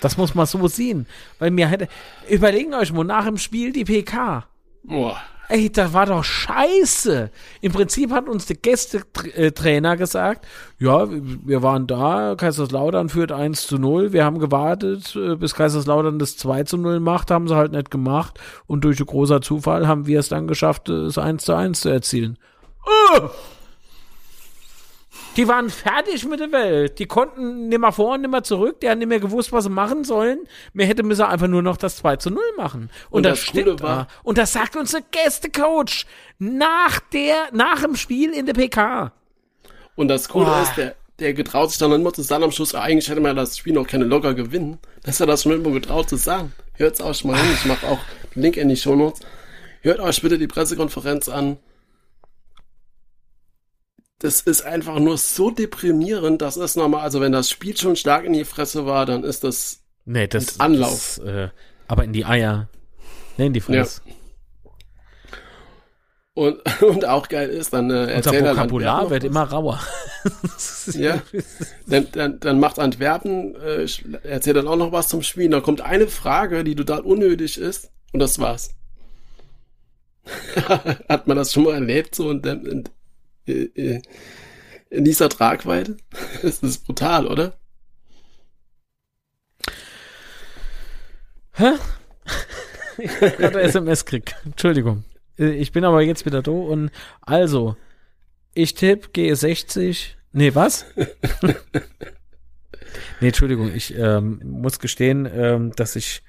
Das 0.00 0.16
muss 0.16 0.34
man 0.34 0.46
so 0.46 0.66
sehen. 0.68 1.06
Weil 1.38 1.50
mir 1.50 1.68
hätte, 1.68 1.88
überlegen 2.30 2.72
euch 2.72 2.92
mal 2.92 3.04
nach 3.04 3.26
dem 3.26 3.36
Spiel 3.36 3.72
die 3.72 3.84
PK. 3.84 4.46
Boah. 4.82 5.20
Ey, 5.50 5.68
das 5.68 5.92
war 5.92 6.06
doch 6.06 6.22
scheiße. 6.22 7.28
Im 7.60 7.72
Prinzip 7.72 8.12
hat 8.12 8.28
uns 8.28 8.46
der 8.46 8.54
Gästetrainer 8.54 9.96
gesagt, 9.96 10.46
ja, 10.78 11.08
wir 11.10 11.64
waren 11.64 11.88
da, 11.88 12.36
Kaiserslautern 12.38 13.08
führt 13.08 13.32
1 13.32 13.66
zu 13.66 13.76
0, 13.76 14.12
wir 14.12 14.24
haben 14.24 14.38
gewartet, 14.38 15.16
äh, 15.16 15.34
bis 15.34 15.56
Kaiserslautern 15.56 16.20
das 16.20 16.36
2 16.36 16.62
zu 16.62 16.76
0 16.76 17.00
macht, 17.00 17.32
haben 17.32 17.48
sie 17.48 17.56
halt 17.56 17.72
nicht 17.72 17.90
gemacht 17.90 18.38
und 18.68 18.84
durch 18.84 19.04
großer 19.04 19.42
Zufall 19.42 19.88
haben 19.88 20.06
wir 20.06 20.20
es 20.20 20.28
dann 20.28 20.46
geschafft, 20.46 20.88
das 20.88 21.18
1 21.18 21.44
zu 21.44 21.52
1 21.52 21.80
zu 21.80 21.88
erzielen. 21.88 22.38
Oh! 22.86 23.28
Die 25.36 25.46
waren 25.46 25.70
fertig 25.70 26.26
mit 26.26 26.40
der 26.40 26.50
Welt. 26.50 26.98
Die 26.98 27.06
konnten 27.06 27.68
nimmer 27.68 27.92
vor 27.92 28.14
und 28.14 28.22
nimmer 28.22 28.42
zurück. 28.42 28.80
Die 28.80 28.90
haben 28.90 28.98
nicht 28.98 29.08
mehr 29.08 29.20
gewusst, 29.20 29.52
was 29.52 29.64
sie 29.64 29.70
machen 29.70 30.04
sollen. 30.04 30.40
Mir 30.72 30.86
hätte 30.86 31.02
müssen 31.02 31.22
einfach 31.22 31.46
nur 31.46 31.62
noch 31.62 31.76
das 31.76 31.96
2 31.98 32.16
zu 32.16 32.30
0 32.30 32.42
machen. 32.56 32.90
Und, 33.10 33.18
und 33.18 33.22
das, 33.24 33.38
das 33.38 33.48
stimmt. 33.48 33.82
War, 33.82 34.08
und 34.24 34.38
das 34.38 34.52
sagt 34.52 34.74
uns 34.76 34.90
der 34.90 35.02
Gästecoach 35.02 36.04
nach 36.38 36.98
der, 37.12 37.48
nach 37.52 37.82
dem 37.82 37.94
Spiel 37.94 38.32
in 38.32 38.46
der 38.46 38.54
PK. 38.54 39.12
Und 39.94 40.08
das 40.08 40.28
Coole 40.28 40.52
oh. 40.52 40.62
ist, 40.62 40.74
der, 40.76 40.96
der 41.20 41.32
getraut 41.32 41.70
sich 41.70 41.78
dann 41.78 41.92
immer 41.92 42.12
zu 42.12 42.22
sagen 42.22 42.42
am 42.42 42.50
Schluss, 42.50 42.74
eigentlich 42.74 43.08
hätte 43.08 43.20
man 43.20 43.36
das 43.36 43.56
Spiel 43.56 43.74
noch 43.74 43.86
keine 43.86 44.04
locker 44.04 44.34
gewinnen. 44.34 44.78
Dass 45.04 45.20
er 45.20 45.26
das 45.26 45.44
schon 45.44 45.52
immer 45.52 45.70
getraut 45.70 46.08
zu 46.08 46.16
sagen. 46.16 46.52
Hört's 46.74 47.00
auch 47.00 47.14
schon 47.14 47.30
mal 47.30 47.40
hin. 47.40 47.50
Ich 47.54 47.64
mache 47.66 47.86
auch 47.86 48.00
den 48.34 48.42
Link 48.42 48.56
in 48.56 48.68
die 48.68 48.76
Show 48.76 48.96
Notes. 48.96 49.20
Hört 49.82 50.00
euch 50.00 50.20
bitte 50.20 50.38
die 50.38 50.48
Pressekonferenz 50.48 51.28
an 51.28 51.58
das 54.20 54.42
ist 54.42 54.62
einfach 54.62 54.98
nur 54.98 55.16
so 55.16 55.50
deprimierend, 55.50 56.42
das 56.42 56.56
ist 56.56 56.76
nochmal, 56.76 57.00
also 57.00 57.20
wenn 57.20 57.32
das 57.32 57.48
Spiel 57.50 57.76
schon 57.76 57.96
stark 57.96 58.24
in 58.24 58.34
die 58.34 58.44
Fresse 58.44 58.86
war, 58.86 59.06
dann 59.06 59.24
ist 59.24 59.44
das 59.44 59.82
nee, 60.04 60.26
das, 60.26 60.60
Anlauf. 60.60 61.20
Das, 61.24 61.26
äh, 61.26 61.48
aber 61.88 62.04
in 62.04 62.12
die 62.12 62.26
Eier. 62.26 62.68
Nee, 63.38 63.46
in 63.46 63.52
die 63.54 63.60
Fresse. 63.60 64.02
Ja. 64.04 64.12
Und, 66.34 66.60
und 66.82 67.06
auch 67.06 67.28
geil 67.28 67.48
ist, 67.48 67.72
dann 67.72 67.90
äh, 67.90 68.12
erzählt 68.12 68.42
Unser 68.42 68.56
Vokabular 68.56 69.08
wird 69.10 69.24
immer 69.24 69.44
rauer. 69.44 69.80
ja. 70.92 71.22
Dann, 71.86 72.06
dann, 72.12 72.40
dann 72.40 72.60
macht 72.60 72.78
Antwerpen, 72.78 73.56
äh, 73.56 73.86
erzählt 74.22 74.56
dann 74.56 74.68
auch 74.68 74.76
noch 74.76 74.92
was 74.92 75.08
zum 75.08 75.22
Spiel. 75.22 75.48
Dann 75.48 75.62
kommt 75.62 75.80
eine 75.80 76.08
Frage, 76.08 76.62
die 76.62 76.76
total 76.76 77.00
unnötig 77.00 77.56
ist, 77.56 77.90
und 78.12 78.20
das 78.20 78.38
war's. 78.38 78.74
Hat 81.08 81.26
man 81.26 81.38
das 81.38 81.54
schon 81.54 81.64
mal 81.64 81.74
erlebt, 81.74 82.14
so 82.14 82.28
und 82.28 82.44
dann, 82.44 82.84
äh, 83.46 83.52
äh, 83.74 84.02
in 84.90 85.04
dieser 85.04 85.28
Tragweite. 85.28 85.96
Das 86.42 86.62
ist 86.62 86.86
brutal, 86.86 87.26
oder? 87.26 87.54
Hä? 91.52 91.72
ich 92.98 93.10
habe 93.20 93.30
gerade 93.36 93.60
SMS 93.62 94.04
gekriegt. 94.04 94.34
Entschuldigung. 94.44 95.04
Äh, 95.38 95.52
ich 95.52 95.72
bin 95.72 95.84
aber 95.84 96.02
jetzt 96.02 96.26
wieder 96.26 96.42
da 96.42 96.50
und 96.50 96.90
also, 97.20 97.76
ich 98.54 98.74
tippe 98.74 99.08
G60. 99.08 100.14
Nee, 100.32 100.54
was? 100.54 100.86
nee, 103.20 103.28
Entschuldigung, 103.28 103.74
ich 103.74 103.96
ähm, 103.96 104.40
muss 104.44 104.78
gestehen, 104.78 105.28
ähm, 105.32 105.72
dass 105.76 105.96
ich 105.96 106.22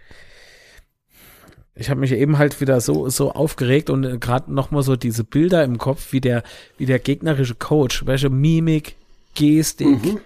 ich 1.82 1.89
habe 1.89 1.99
mich 1.99 2.11
eben 2.13 2.38
halt 2.38 2.61
wieder 2.61 2.79
so 2.79 3.09
so 3.09 3.32
aufgeregt 3.32 3.89
und 3.89 4.05
äh, 4.05 4.17
gerade 4.17 4.53
noch 4.53 4.71
mal 4.71 4.84
so 4.84 4.95
diese 4.95 5.23
Bilder 5.23 5.63
im 5.63 5.77
Kopf, 5.77 6.13
wie 6.13 6.21
der 6.21 6.43
wie 6.77 6.86
der 6.86 6.99
gegnerische 6.99 7.55
Coach, 7.55 8.05
welche 8.05 8.29
Mimik, 8.29 8.95
Gestik, 9.34 10.03
mhm. 10.05 10.19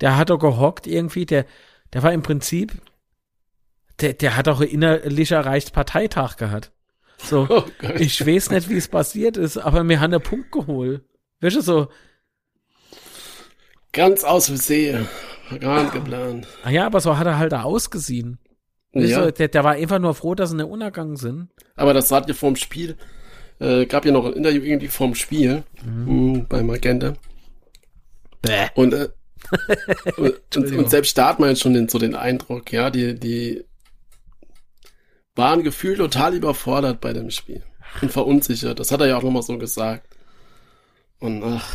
der 0.00 0.16
hat 0.16 0.30
doch 0.30 0.38
gehockt 0.38 0.86
irgendwie, 0.86 1.26
der 1.26 1.46
der 1.92 2.02
war 2.02 2.12
im 2.12 2.22
Prinzip 2.22 2.72
der 4.00 4.12
der 4.12 4.36
hat 4.36 4.46
auch 4.48 4.60
innerlich 4.60 5.32
erreicht 5.32 5.72
Parteitag 5.72 6.36
gehabt. 6.36 6.70
So, 7.18 7.46
oh 7.50 7.64
ich 7.98 8.24
weiß 8.24 8.50
nicht, 8.50 8.68
wie 8.68 8.76
es 8.76 8.88
passiert 8.88 9.36
ist, 9.36 9.56
aber 9.56 9.82
mir 9.82 10.00
haben 10.00 10.12
einen 10.12 10.22
Punkt 10.22 10.52
geholt. 10.52 11.02
Weißt 11.40 11.56
du 11.56 11.60
so 11.62 11.88
ganz 13.92 14.24
aus 14.24 14.46
Versehen, 14.46 15.08
gar 15.60 15.82
nicht 15.82 15.94
geplant. 15.94 16.46
Ah 16.62 16.70
ja, 16.70 16.86
aber 16.86 17.00
so 17.00 17.16
hat 17.16 17.26
er 17.26 17.38
halt 17.38 17.52
da 17.52 17.62
ausgesehen. 17.62 18.38
Ja. 18.92 19.24
So, 19.24 19.30
der, 19.30 19.48
der, 19.48 19.64
war 19.64 19.72
einfach 19.72 19.98
nur 19.98 20.14
froh, 20.14 20.34
dass 20.34 20.50
sie 20.50 20.56
nicht 20.56 20.68
unergangen 20.68 21.16
sind. 21.16 21.48
Aber 21.76 21.94
das 21.94 22.08
sagt 22.08 22.28
ihr 22.28 22.34
vorm 22.34 22.56
Spiel. 22.56 22.96
Äh, 23.60 23.86
gab 23.86 24.04
ja 24.04 24.12
noch 24.12 24.24
ein 24.24 24.32
Interview 24.32 24.62
irgendwie 24.62 24.88
vorm 24.88 25.14
Spiel 25.14 25.62
mhm. 25.84 26.32
mh, 26.32 26.46
bei 26.48 26.62
Magenta. 26.62 27.14
Bäh. 28.42 28.68
Und, 28.74 28.94
äh, 28.94 29.08
und, 30.16 30.56
und, 30.56 30.90
selbst 30.90 31.16
da 31.16 31.28
hat 31.28 31.40
man 31.40 31.50
jetzt 31.50 31.60
schon 31.60 31.74
den, 31.74 31.88
so 31.88 31.98
den 31.98 32.14
Eindruck, 32.14 32.72
ja, 32.72 32.90
die, 32.90 33.18
die 33.18 33.64
waren 35.34 35.62
gefühlt 35.62 35.98
total 35.98 36.34
überfordert 36.34 37.00
bei 37.00 37.12
dem 37.12 37.30
Spiel. 37.30 37.62
Und 38.02 38.12
verunsichert. 38.12 38.78
Das 38.78 38.92
hat 38.92 39.00
er 39.00 39.08
ja 39.08 39.16
auch 39.18 39.22
nochmal 39.22 39.42
so 39.42 39.58
gesagt. 39.58 40.06
Und 41.18 41.42
ach. 41.42 41.68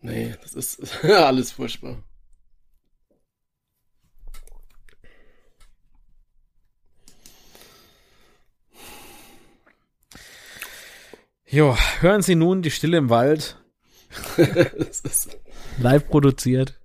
Nee, 0.00 0.34
das 0.42 0.54
ist 0.54 1.04
alles 1.04 1.52
furchtbar. 1.52 2.02
Jo, 11.52 11.76
hören 11.98 12.22
Sie 12.22 12.36
nun 12.36 12.62
die 12.62 12.70
Stille 12.70 12.96
im 12.96 13.10
Wald. 13.10 13.56
Live 15.78 16.06
produziert. 16.06 16.78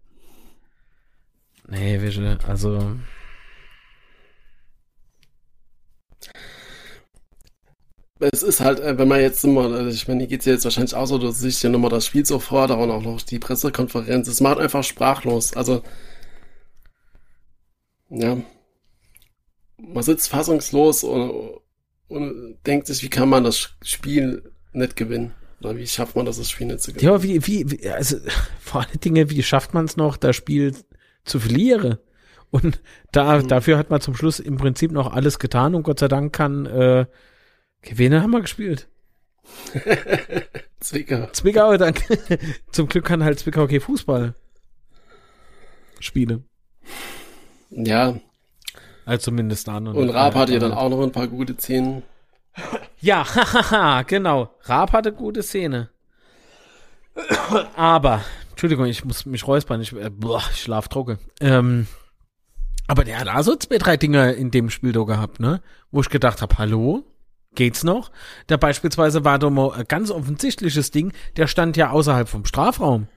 Nee, 1.68 2.02
wir, 2.02 2.40
also. 2.48 2.96
Es 8.20 8.42
ist 8.42 8.60
halt, 8.60 8.80
äh, 8.80 8.98
wenn 8.98 9.08
man 9.08 9.22
jetzt 9.22 9.44
immer, 9.44 9.72
also 9.72 9.90
ich 9.92 10.08
meine, 10.08 10.22
die 10.22 10.28
geht's 10.28 10.46
ja 10.46 10.54
jetzt 10.54 10.64
wahrscheinlich 10.64 10.96
auch 10.96 11.06
so, 11.06 11.20
du 11.20 11.30
siehst 11.30 11.62
ja 11.62 11.70
nochmal 11.70 11.92
das 11.92 12.08
Spiel 12.08 12.26
sofort 12.26 12.72
und 12.72 12.90
auch 12.90 13.04
noch 13.04 13.22
die 13.22 13.38
Pressekonferenz. 13.38 14.28
Es 14.28 14.42
macht 14.42 14.58
einfach 14.58 14.84
sprachlos. 14.84 15.56
Also, 15.56 15.84
ja. 18.10 18.36
Man 19.78 20.04
sitzt 20.04 20.30
fassungslos 20.30 21.04
und, 21.04 21.60
und 22.08 22.58
denkt 22.66 22.88
sich, 22.88 23.04
wie 23.04 23.10
kann 23.10 23.30
man 23.30 23.44
das 23.44 23.76
Spiel 23.84 24.55
nicht 24.76 24.96
gewinnen. 24.96 25.34
Oder 25.62 25.78
wie 25.78 25.88
schafft 25.88 26.16
man 26.16 26.26
das, 26.26 26.38
das 26.38 26.50
Spiel 26.50 26.68
nicht 26.68 26.82
zu 26.82 26.94
gewinnen? 26.94 27.12
Ja, 27.12 27.24
wie, 27.24 27.48
wie, 27.48 27.90
also 27.90 28.18
vor 28.60 28.82
allen 28.82 29.00
Dingen, 29.00 29.30
wie 29.30 29.44
schafft 29.44 29.74
man 29.74 29.86
es 29.86 29.98
noch, 29.98 30.18
das 30.18 30.36
Spiel 30.36 30.76
zu 31.24 31.40
verlieren? 31.40 31.98
Und 32.52 32.82
da, 33.12 33.40
mhm. 33.40 33.48
dafür 33.48 33.78
hat 33.78 33.90
man 33.90 34.02
zum 34.02 34.16
Schluss 34.16 34.40
im 34.40 34.58
Prinzip 34.58 34.92
noch 34.92 35.12
alles 35.12 35.40
getan 35.40 35.76
und 35.76 35.84
Gott 35.84 36.00
sei 36.00 36.08
Dank 36.08 36.34
kann, 36.34 36.66
äh, 36.66 37.06
wen 37.84 38.22
haben 38.22 38.32
wir 38.32 38.42
gespielt? 38.42 38.88
Zwickau. 40.80 41.28
Zwickau, 41.32 41.78
danke. 41.78 42.20
Zum 42.72 42.88
Glück 42.88 43.06
kann 43.06 43.24
halt 43.24 43.40
Zwickau 43.40 43.64
okay 43.64 43.80
Fußball 43.80 44.36
spielen. 46.00 46.46
Ja. 47.70 48.20
Also 49.06 49.26
zumindest 49.26 49.70
an. 49.70 49.88
Und, 49.88 49.96
und 49.96 50.10
Raab 50.10 50.36
hat 50.36 50.50
ja 50.50 50.60
dann 50.60 50.72
auch 50.72 50.90
noch 50.90 51.02
ein 51.02 51.12
paar 51.12 51.28
gute 51.28 51.56
Szenen. 51.56 52.04
Ja, 53.00 53.26
hahaha, 53.36 54.04
genau. 54.04 54.56
Raab 54.62 54.94
hatte 54.94 55.12
gute 55.14 55.44
Szene. 55.44 55.90
Aber, 57.76 58.24
Entschuldigung, 58.52 58.86
ich 58.86 59.06
muss 59.06 59.26
mich 59.26 59.48
räuspern, 59.48 59.82
ich, 59.82 59.94
äh, 59.94 60.10
boah, 60.10 60.44
ich 60.52 60.62
schlaf 60.62 60.88
trocken. 60.88 61.18
Ähm, 61.40 61.88
aber 62.88 63.04
der 63.04 63.20
hat 63.20 63.28
also 63.28 63.56
zwei, 63.56 63.78
drei 63.78 63.98
Dinger 63.98 64.34
in 64.34 64.52
dem 64.52 64.70
Spiel 64.70 64.92
da 64.92 65.04
gehabt, 65.04 65.40
ne? 65.40 65.62
Wo 65.92 66.02
ich 66.02 66.10
gedacht 66.10 66.42
habe, 66.42 66.58
hallo? 66.58 67.04
geht's 67.56 67.84
noch. 67.84 68.12
Da 68.48 68.58
beispielsweise 68.58 69.26
war 69.26 69.40
doch 69.40 69.50
mal 69.50 69.72
ein 69.72 69.86
ganz 69.88 70.12
offensichtliches 70.12 70.92
Ding, 70.92 71.14
der 71.38 71.48
stand 71.48 71.78
ja 71.78 71.90
außerhalb 71.90 72.28
vom 72.28 72.46
Strafraum. 72.46 73.08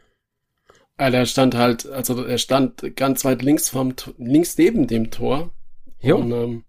Ja, 0.99 1.11
der 1.11 1.27
stand 1.27 1.55
halt, 1.55 1.89
also 1.89 2.25
er 2.25 2.39
stand 2.39 2.97
ganz 2.97 3.25
weit 3.25 3.43
links 3.43 3.69
vom, 3.69 3.95
links 4.17 4.57
neben 4.57 4.87
dem 4.87 5.11
Tor. 5.11 5.51
Jo. 6.01 6.17
Und 6.17 6.33
ähm, 6.33 6.65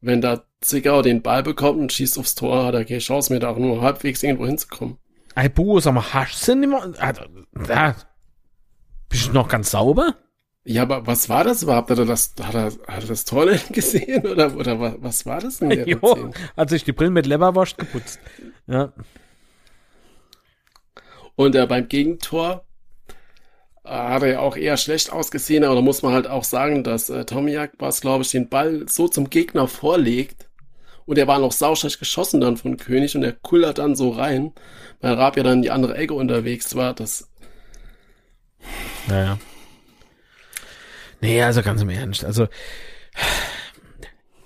wenn 0.00 0.20
da 0.20 0.44
Zwickau 0.60 1.02
den 1.02 1.22
Ball 1.22 1.42
bekommt 1.42 1.78
und 1.78 1.92
schießt 1.92 2.18
aufs 2.18 2.34
Tor, 2.34 2.64
hat 2.64 2.74
er 2.74 2.84
keine 2.84 3.00
Chance 3.00 3.32
mehr, 3.32 3.40
da 3.40 3.50
auch 3.50 3.58
nur 3.58 3.80
halbwegs 3.80 4.22
irgendwo 4.22 4.46
hinzukommen. 4.46 4.98
Ey, 5.34 5.48
Bu, 5.48 5.80
sag 5.80 5.94
mal, 5.94 6.12
hast 6.12 6.46
du 6.48 6.54
nicht 6.54 6.68
mehr? 6.68 6.92
Also, 6.98 7.22
da, 7.52 7.94
bist 9.08 9.28
du 9.28 9.32
noch 9.32 9.48
ganz 9.48 9.70
sauber? 9.70 10.16
Ja, 10.64 10.82
aber 10.82 11.06
was 11.06 11.28
war 11.28 11.44
das 11.44 11.62
überhaupt? 11.62 11.90
Hat 11.90 11.98
er 11.98 12.04
das, 12.04 12.34
hat 12.42 12.54
er, 12.54 12.64
hat 12.64 13.02
er 13.02 13.08
das 13.08 13.24
Tor 13.24 13.46
gesehen 13.72 14.26
oder, 14.26 14.54
oder 14.54 14.78
was, 14.78 14.94
was 14.98 15.26
war 15.26 15.40
das 15.40 15.58
denn? 15.58 15.88
jo, 15.88 16.32
hat 16.56 16.70
sich 16.70 16.84
die 16.84 16.92
Brille 16.92 17.10
mit 17.10 17.26
Leberwurst 17.26 17.78
geputzt. 17.78 18.20
Ja. 18.66 18.92
Und 21.36 21.54
äh, 21.54 21.66
beim 21.66 21.88
Gegentor 21.88 22.66
hat 23.90 24.22
er 24.22 24.28
ja 24.28 24.40
auch 24.40 24.56
eher 24.56 24.76
schlecht 24.76 25.10
ausgesehen, 25.12 25.64
aber 25.64 25.74
da 25.74 25.80
muss 25.80 26.02
man 26.02 26.12
halt 26.12 26.26
auch 26.26 26.44
sagen, 26.44 26.84
dass 26.84 27.10
äh, 27.10 27.24
Tomiak 27.24 27.72
was, 27.78 28.00
glaube 28.00 28.22
ich, 28.22 28.30
den 28.30 28.48
Ball 28.48 28.86
so 28.88 29.08
zum 29.08 29.30
Gegner 29.30 29.68
vorlegt 29.68 30.48
und 31.06 31.18
er 31.18 31.26
war 31.26 31.40
noch 31.40 31.50
sauschlecht 31.50 31.98
geschossen 31.98 32.40
dann 32.40 32.56
von 32.56 32.76
König 32.76 33.16
und 33.16 33.24
er 33.24 33.32
kullert 33.32 33.78
dann 33.78 33.96
so 33.96 34.10
rein, 34.10 34.52
weil 35.00 35.14
Raab 35.14 35.36
ja 35.36 35.42
dann 35.42 35.54
in 35.54 35.62
die 35.62 35.72
andere 35.72 35.96
Ecke 35.96 36.14
unterwegs 36.14 36.76
war. 36.76 36.94
Das. 36.94 37.28
Naja. 39.08 39.38
Nee, 41.20 41.42
also 41.42 41.62
ganz 41.62 41.82
im 41.82 41.90
Ernst. 41.90 42.24
Also, 42.24 42.46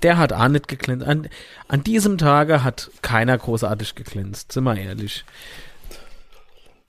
der 0.02 0.16
hat 0.16 0.32
auch 0.32 0.48
nicht 0.48 0.68
geglänzt. 0.68 1.06
An, 1.06 1.28
an 1.68 1.84
diesem 1.84 2.18
Tage 2.18 2.64
hat 2.64 2.90
keiner 3.02 3.36
großartig 3.36 3.94
geglänzt, 3.94 4.52
sind 4.52 4.64
wir 4.64 4.76
ehrlich. 4.76 5.24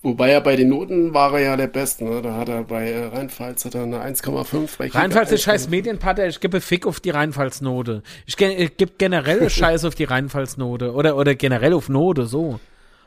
Wobei 0.05 0.29
er 0.29 0.41
bei 0.41 0.55
den 0.55 0.69
Noten 0.69 1.15
war 1.15 1.33
er 1.33 1.39
ja 1.39 1.57
der 1.57 1.65
Beste. 1.65 2.05
Ne? 2.05 2.21
Da 2.21 2.35
hat 2.35 2.47
er 2.47 2.63
bei 2.63 2.91
äh, 2.91 3.05
Rheinpfalz 3.05 3.65
hat 3.65 3.73
er 3.73 3.81
eine 3.81 4.05
1,5. 4.05 4.93
Rheinpfalz 4.93 5.31
ist 5.31 5.41
scheiß 5.41 5.69
Medienpartner. 5.69 6.27
Ich 6.27 6.39
gebe 6.39 6.61
Fick 6.61 6.85
auf 6.85 6.99
die 6.99 7.09
Rheinpfalz-Note. 7.09 8.03
Ich, 8.27 8.39
ich 8.39 8.77
gebe 8.77 8.91
generell 8.99 9.49
Scheiß 9.49 9.83
auf 9.83 9.95
die 9.95 10.03
Rheinpfalz-Note. 10.03 10.93
Oder, 10.93 11.17
oder 11.17 11.33
generell 11.33 11.73
auf 11.73 11.89
Note, 11.89 12.27
so. 12.27 12.59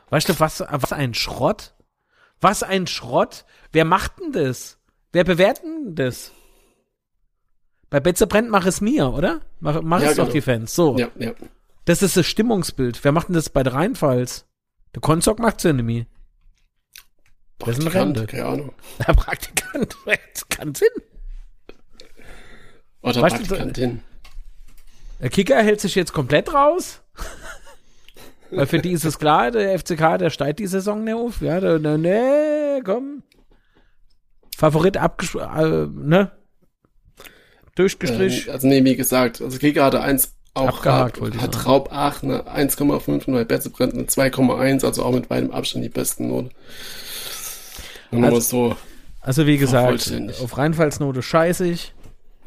Weißt 0.09 0.27
du, 0.27 0.37
was, 0.41 0.59
was 0.69 0.91
ein 0.91 1.13
Schrott? 1.13 1.73
Was 2.41 2.63
ein 2.63 2.85
Schrott? 2.85 3.45
Wer 3.71 3.85
macht 3.85 4.19
denn 4.19 4.33
das? 4.33 4.77
Wer 5.13 5.23
bewertet 5.23 5.63
denn 5.63 5.95
das? 5.95 6.33
Bei 7.89 8.01
Betze 8.01 8.27
brennt, 8.27 8.49
mach 8.49 8.65
es 8.65 8.81
mir, 8.81 9.13
oder? 9.13 9.39
Mach, 9.61 9.81
mach 9.81 10.01
ja, 10.01 10.09
es 10.09 10.15
genau. 10.15 10.25
doch 10.25 10.33
die 10.33 10.41
Fans. 10.41 10.75
So. 10.75 10.97
Ja, 10.97 11.07
ja. 11.17 11.31
Das 11.85 12.01
ist 12.01 12.17
das 12.17 12.25
Stimmungsbild. 12.25 13.01
Wer 13.05 13.13
macht 13.13 13.29
denn 13.29 13.35
das 13.35 13.49
bei 13.49 13.63
der 13.63 13.73
Rheinpfalz? 13.73 14.45
Der 14.93 15.01
Konzog 15.01 15.39
macht's 15.39 15.63
ja 15.63 15.71
nämlich. 15.71 16.05
Der 17.61 17.67
ist 17.69 17.81
ein 17.81 17.87
Rente. 17.87 18.25
Keine 18.25 18.45
Ahnung. 18.45 18.73
Der 19.07 19.13
Praktikant, 19.13 19.95
kann 20.49 20.75
Sinn. 20.75 20.87
Oder 23.01 23.21
weißt 23.21 23.37
Praktikantin. 23.37 24.01
Der 25.21 25.29
Kicker 25.29 25.61
hält 25.61 25.81
sich 25.81 25.95
jetzt 25.95 26.13
komplett 26.13 26.53
raus. 26.53 27.01
Weil 28.51 28.65
für 28.65 28.79
die 28.79 28.91
ist 28.91 29.05
es 29.05 29.19
klar, 29.19 29.51
der 29.51 29.77
FCK, 29.77 30.17
der 30.17 30.31
steigt 30.31 30.59
die 30.59 30.67
Saison 30.67 31.03
nicht 31.03 31.13
auf. 31.13 31.41
Ja, 31.41 31.59
der, 31.59 31.77
ne, 31.77 31.99
ne, 31.99 32.81
komm. 32.83 33.21
Favorit 34.57 34.97
abgeschlossen, 34.97 35.55
äh, 35.55 36.07
ne? 36.07 36.31
Durchgestrichen. 37.75 38.47
Ähm, 38.47 38.53
also 38.53 38.67
nee, 38.67 38.83
wie 38.83 38.95
gesagt, 38.95 39.41
also 39.41 39.57
Kicker 39.59 39.85
hatte 39.85 40.01
eins 40.01 40.33
auch 40.55 40.79
Abgehakt, 40.79 41.21
hat, 41.21 41.41
hat 41.41 41.65
Raub 41.65 41.93
8 41.93 42.23
eine 42.23 42.41
1,5 42.41 43.27
und 43.27 43.33
bei 43.33 43.43
Betze 43.43 43.69
brennt 43.69 43.93
eine 43.93 44.03
2,1, 44.03 44.83
also 44.83 45.03
auch 45.03 45.13
mit 45.13 45.29
weitem 45.29 45.51
Abstand 45.51 45.85
die 45.85 45.89
besten 45.89 46.27
Note. 48.11 48.35
Also, 48.35 48.39
so 48.39 48.75
also, 49.21 49.45
wie 49.45 49.57
gesagt, 49.57 50.13
auf 50.41 50.57
Rheinfallsnote 50.57 51.21
scheißig. 51.21 51.93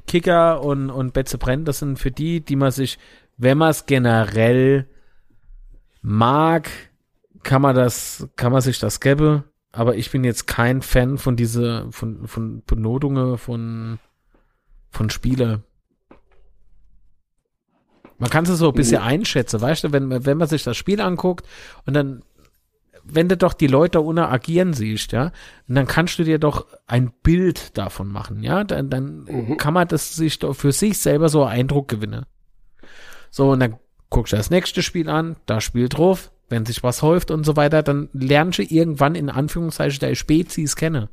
Kicker 0.07 0.63
und, 0.63 0.91
und 0.91 1.13
Betze 1.13 1.39
brennt, 1.39 1.69
das 1.69 1.79
sind 1.79 1.99
für 1.99 2.11
die, 2.11 2.41
die 2.41 2.57
man 2.57 2.73
sich, 2.73 2.99
wenn 3.37 3.59
man 3.59 3.71
es 3.71 3.87
generell 3.87 4.89
mag, 6.01 6.69
kann 7.45 7.63
man 7.63 7.77
das, 7.77 8.29
kann 8.37 8.53
man 8.53 8.63
sich 8.63 8.79
das 8.81 9.01
gäbe. 9.01 9.45
Aber 9.71 9.97
ich 9.97 10.11
bin 10.11 10.25
jetzt 10.25 10.47
kein 10.47 10.83
Fan 10.83 11.19
von 11.19 11.37
diese, 11.37 11.87
von, 11.91 12.27
von 12.27 12.63
Benotungen 12.67 13.39
von, 13.39 13.99
von 14.91 15.09
Spieler. 15.09 15.63
Man 18.19 18.31
kann 18.31 18.45
es 18.45 18.59
so 18.59 18.69
ein 18.69 18.75
bisschen 18.75 19.03
einschätzen, 19.03 19.61
weißt 19.61 19.85
du, 19.85 19.93
wenn, 19.93 20.25
wenn 20.27 20.39
man 20.39 20.47
sich 20.47 20.63
das 20.63 20.77
Spiel 20.77 21.01
anguckt 21.01 21.47
und 21.87 21.95
dann 21.95 22.23
wenn 23.05 23.29
du 23.29 23.37
doch 23.37 23.53
die 23.53 23.67
Leute 23.67 24.05
ohne 24.05 24.29
agieren 24.29 24.73
siehst, 24.75 25.13
ja, 25.13 25.33
dann 25.69 25.87
kannst 25.87 26.19
du 26.19 26.25
dir 26.25 26.39
doch 26.39 26.67
ein 26.87 27.13
Bild 27.23 27.77
davon 27.77 28.09
machen, 28.09 28.43
ja, 28.43 28.65
dann, 28.65 28.91
dann 28.91 29.25
mhm. 29.25 29.57
kann 29.57 29.75
man 29.75 29.89
das 29.89 30.15
sich 30.15 30.39
doch 30.39 30.55
für 30.55 30.73
sich 30.73 30.99
selber 30.99 31.29
so 31.29 31.45
Eindruck 31.45 31.89
gewinnen. 31.89 32.27
So, 33.31 33.51
und 33.51 33.61
dann 33.61 33.77
guckst 34.11 34.33
du 34.33 34.37
das 34.37 34.51
nächste 34.51 34.83
Spiel 34.83 35.09
an, 35.09 35.37
da 35.47 35.61
spielt 35.61 35.97
drauf, 35.97 36.31
wenn 36.49 36.67
sich 36.67 36.83
was 36.83 37.03
häuft 37.03 37.31
und 37.31 37.45
so 37.45 37.57
weiter, 37.57 37.83
dann 37.83 38.09
lernst 38.13 38.59
du 38.59 38.63
irgendwann 38.63 39.15
in 39.15 39.31
Anführungszeichen 39.31 40.01
der 40.01 40.15
Spezies 40.15 40.77
kennen. 40.77 41.09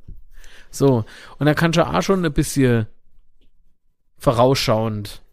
So, 0.70 1.06
und 1.38 1.46
dann 1.46 1.56
kannst 1.56 1.78
du 1.78 1.88
auch 1.88 2.02
schon 2.02 2.26
ein 2.26 2.34
bisschen 2.34 2.88
vorausschauend 4.18 5.24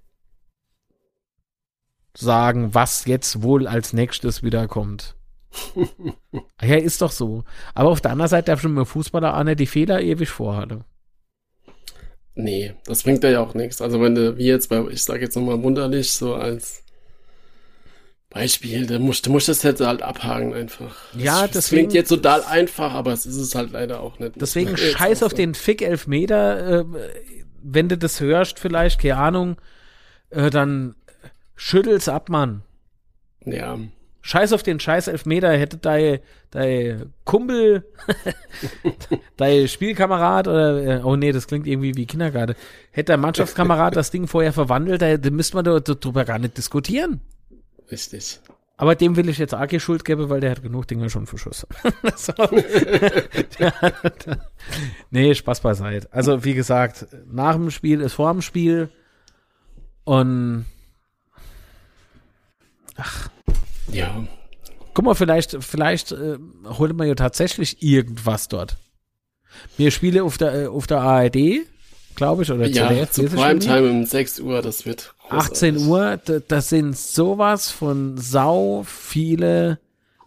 sagen, 2.16 2.74
was 2.74 3.04
jetzt 3.04 3.42
wohl 3.42 3.66
als 3.66 3.92
nächstes 3.92 4.42
wiederkommt. 4.42 5.16
ja, 6.62 6.76
ist 6.76 7.00
doch 7.00 7.12
so. 7.12 7.44
Aber 7.74 7.90
auf 7.90 8.00
der 8.00 8.12
anderen 8.12 8.28
Seite 8.28 8.46
darf 8.46 8.60
schon 8.60 8.72
mal 8.72 8.84
Fußballer 8.84 9.34
an, 9.34 9.56
die 9.56 9.66
Fehler 9.66 10.00
ewig 10.00 10.28
vorhatte. 10.28 10.84
Nee, 12.34 12.74
das 12.84 13.02
bringt 13.02 13.24
ja 13.24 13.40
auch 13.40 13.54
nichts. 13.54 13.80
Also 13.80 14.00
wenn 14.00 14.14
du, 14.14 14.36
wie 14.36 14.46
jetzt 14.46 14.68
bei, 14.68 14.80
ich 14.90 15.02
sage 15.02 15.22
jetzt 15.22 15.36
nochmal 15.36 15.62
wunderlich, 15.62 16.12
so 16.12 16.34
als 16.34 16.82
Beispiel, 18.28 18.86
du 18.86 18.98
musst, 18.98 19.24
du 19.24 19.30
musst 19.30 19.48
das 19.48 19.62
jetzt 19.62 19.80
halt 19.80 20.02
abhaken 20.02 20.52
einfach. 20.52 20.94
Ja, 21.16 21.42
das, 21.42 21.52
das 21.52 21.68
klingt 21.68 21.94
jetzt 21.94 22.08
total 22.08 22.44
einfach, 22.44 22.92
aber 22.92 23.12
es 23.12 23.24
ist 23.24 23.36
es 23.36 23.54
halt 23.54 23.72
leider 23.72 24.00
auch 24.00 24.18
nicht. 24.18 24.32
Deswegen 24.36 24.76
scheiß 24.76 25.22
auf 25.22 25.32
den 25.32 25.54
Fick 25.54 25.80
Elfmeter, 25.80 26.80
äh, 26.80 26.84
wenn 27.62 27.88
du 27.88 27.96
das 27.96 28.20
hörst 28.20 28.58
vielleicht, 28.58 29.00
keine 29.00 29.16
Ahnung, 29.16 29.56
äh, 30.28 30.50
dann 30.50 30.94
schüttel's 31.54 32.08
ab, 32.08 32.28
Mann. 32.28 32.62
Ja. 33.46 33.78
Scheiß 34.26 34.52
auf 34.52 34.64
den 34.64 34.80
scheiß 34.80 35.06
Elfmeter, 35.06 35.52
hätte 35.52 35.76
dein, 35.76 36.18
dein 36.50 37.12
Kumpel, 37.24 37.86
dein 39.36 39.68
Spielkamerad 39.68 40.48
oder, 40.48 40.82
äh, 40.82 41.00
oh 41.04 41.14
nee, 41.14 41.30
das 41.30 41.46
klingt 41.46 41.68
irgendwie 41.68 41.94
wie 41.94 42.06
Kindergarten, 42.06 42.56
hätte 42.90 43.12
der 43.12 43.18
Mannschaftskamerad 43.18 43.94
das 43.94 44.10
Ding 44.10 44.26
vorher 44.26 44.52
verwandelt, 44.52 45.00
da, 45.00 45.16
da 45.16 45.30
müsste 45.30 45.54
man 45.54 45.64
darüber 45.64 46.24
gar 46.24 46.40
nicht 46.40 46.58
diskutieren. 46.58 47.20
Richtig. 47.88 48.40
Aber 48.76 48.96
dem 48.96 49.14
will 49.14 49.28
ich 49.28 49.38
jetzt 49.38 49.54
auch 49.54 49.68
Schuld 49.78 50.04
geben, 50.04 50.28
weil 50.28 50.40
der 50.40 50.50
hat 50.50 50.62
genug 50.62 50.88
Dinge 50.88 51.08
schon 51.08 51.28
verschossen. 51.28 51.68
nee, 55.10 55.34
Spaß 55.36 55.60
beiseite. 55.60 56.08
Also, 56.10 56.42
wie 56.42 56.54
gesagt, 56.54 57.06
nach 57.30 57.54
dem 57.54 57.70
Spiel 57.70 58.00
ist 58.00 58.14
vor 58.14 58.32
dem 58.32 58.42
Spiel 58.42 58.88
und 60.02 60.66
ach, 62.96 63.30
ja. 63.90 64.26
Guck 64.94 65.04
mal, 65.04 65.14
vielleicht, 65.14 65.62
vielleicht 65.62 66.12
äh, 66.12 66.38
holt 66.64 66.96
man 66.96 67.06
ja 67.06 67.14
tatsächlich 67.14 67.82
irgendwas 67.82 68.48
dort. 68.48 68.76
Wir 69.76 69.90
spielen 69.90 70.22
auf 70.22 70.38
der, 70.38 70.54
äh, 70.54 70.66
auf 70.66 70.86
der 70.86 71.00
ARD, 71.00 71.66
glaube 72.14 72.42
ich, 72.42 72.50
oder 72.50 72.66
ja, 72.66 72.88
ZDF. 72.88 73.10
zu 73.10 73.24
Primetime 73.24 73.90
um 73.90 74.06
6 74.06 74.40
Uhr, 74.40 74.62
das 74.62 74.86
wird 74.86 75.14
großartig. 75.28 75.50
18 75.50 75.76
Uhr, 75.86 76.20
das 76.48 76.68
sind 76.68 76.96
sowas 76.96 77.70
von 77.70 78.16
sau 78.16 78.84
viele, 78.86 79.78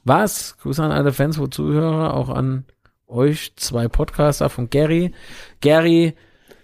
was? 0.03 0.55
Grüße 0.61 0.83
an 0.83 0.91
alle 0.91 1.13
Fans, 1.13 1.39
wo 1.39 1.47
Zuhörer, 1.47 2.13
auch 2.13 2.29
an 2.29 2.65
euch, 3.07 3.53
zwei 3.55 3.87
Podcaster 3.87 4.49
von 4.49 4.69
Gary. 4.69 5.13
Gary, 5.61 6.13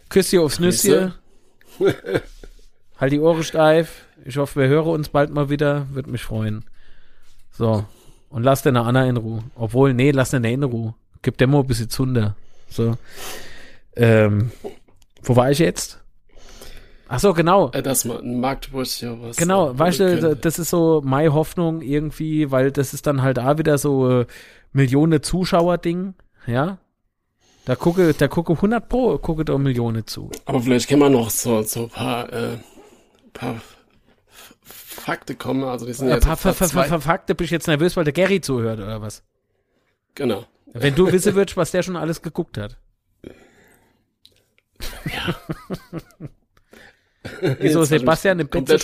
Küsschen 0.10 0.40
aufs 0.40 0.60
Nüsschen. 0.60 1.14
halt 3.00 3.12
die 3.12 3.20
Ohren 3.20 3.44
steif. 3.44 4.06
Ich 4.24 4.38
hoffe, 4.38 4.62
wir 4.62 4.68
hören 4.68 4.90
uns 4.90 5.10
bald 5.10 5.32
mal 5.32 5.50
wieder. 5.50 5.88
Würde 5.92 6.12
mich 6.12 6.24
freuen. 6.24 6.66
So. 7.58 7.86
Und 8.30 8.44
lass 8.44 8.64
den 8.64 8.78
Anna 8.78 9.06
in 9.06 9.18
Ruhe. 9.18 9.44
Obwohl, 9.56 9.94
nee, 9.94 10.12
lass 10.12 10.32
den 10.32 10.44
in 10.44 10.64
Ruhe. 10.64 10.94
Gib 11.22 11.38
dem 11.38 11.52
mal 11.52 11.60
ein 11.60 11.68
bisschen 11.68 11.90
Zunder. 11.90 12.36
So. 12.70 12.96
Ähm, 13.96 14.52
wo 15.24 15.36
war 15.36 15.52
ich 15.52 15.60
jetzt? 15.60 16.02
Ach 17.08 17.20
so, 17.20 17.34
genau. 17.34 17.72
Äh, 17.72 17.84
dass 17.84 18.06
man 18.06 18.40
Magdeburg 18.40 18.88
ja 19.00 19.16
was. 19.22 19.38
Genau, 19.38 19.78
weißt 19.78 20.00
du, 20.00 20.36
das 20.36 20.60
ist 20.60 20.70
so 20.70 21.02
meine 21.06 21.34
Hoffnung 21.34 21.82
irgendwie, 21.82 22.52
weil 22.52 22.72
das 22.72 22.94
ist 22.94 23.08
dann 23.08 23.22
halt 23.22 23.40
auch 23.40 23.58
wieder 23.58 23.78
so 23.78 24.22
äh, 24.22 24.26
Millionen 24.74 25.22
Zuschauer-Ding, 25.22 26.16
ja. 26.48 26.80
Da 27.66 27.76
gucke, 27.76 28.14
da 28.14 28.28
gucke 28.28 28.54
100 28.54 28.90
pro, 28.90 29.18
gucke 29.18 29.46
da 29.46 29.58
Millionen 29.58 30.06
zu. 30.06 30.30
Aber 30.46 30.62
vielleicht 30.62 30.88
kann 30.88 31.00
man 31.00 31.14
noch 31.14 31.30
so, 31.30 31.62
so 31.64 31.84
ein 31.84 31.90
paar, 31.90 32.32
äh, 32.32 32.58
paar 33.34 33.56
Fakte 34.96 35.36
kommen. 35.36 35.64
Also 35.64 35.86
die 35.86 35.94
sind 35.94 36.10
äh, 36.10 36.20
paar, 36.20 36.36
paar 36.36 37.02
Fakte, 37.02 37.36
bist 37.36 37.52
du 37.52 37.56
jetzt 37.56 37.68
nervös, 37.68 37.96
weil 37.96 38.04
der 38.04 38.14
Gary 38.14 38.42
zuhört, 38.42 38.80
oder 38.80 39.02
was? 39.02 39.24
Genau. 40.16 40.46
Wenn 40.74 40.96
du 40.96 41.12
wissen 41.12 41.36
würdest, 41.36 41.58
was 41.58 41.72
der 41.72 41.84
schon 41.84 41.96
alles 41.96 42.22
geguckt 42.22 42.58
hat. 42.58 42.78
Ja. 45.06 45.36
Wieso 47.60 47.84
Sebastian 47.84 48.40
im 48.40 48.48
Betze 48.48 48.76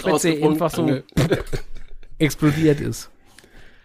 einfach 0.43 0.71
so 0.71 1.01
explodiert 2.17 2.79
ist. 2.79 3.09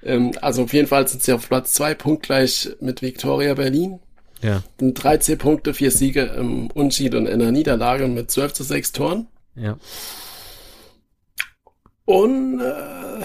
Ähm, 0.02 0.32
also 0.40 0.62
auf 0.62 0.72
jeden 0.72 0.86
Fall 0.86 1.06
sind 1.08 1.22
sie 1.22 1.32
auf 1.32 1.48
Platz 1.48 1.72
zwei 1.72 1.94
punktgleich 1.94 2.70
mit 2.80 3.02
Victoria 3.02 3.54
Berlin. 3.54 4.00
Ja. 4.42 4.62
13 4.78 5.38
Punkte, 5.38 5.74
vier 5.74 5.90
Siege 5.90 6.22
im 6.36 6.70
Unschied 6.70 7.14
und 7.14 7.26
in 7.26 7.38
der 7.38 7.52
Niederlage 7.52 8.06
mit 8.06 8.30
12 8.30 8.52
zu 8.52 8.62
6 8.64 8.92
Toren. 8.92 9.28
Ja. 9.54 9.78
Und 12.06 12.60
äh, 12.60 13.24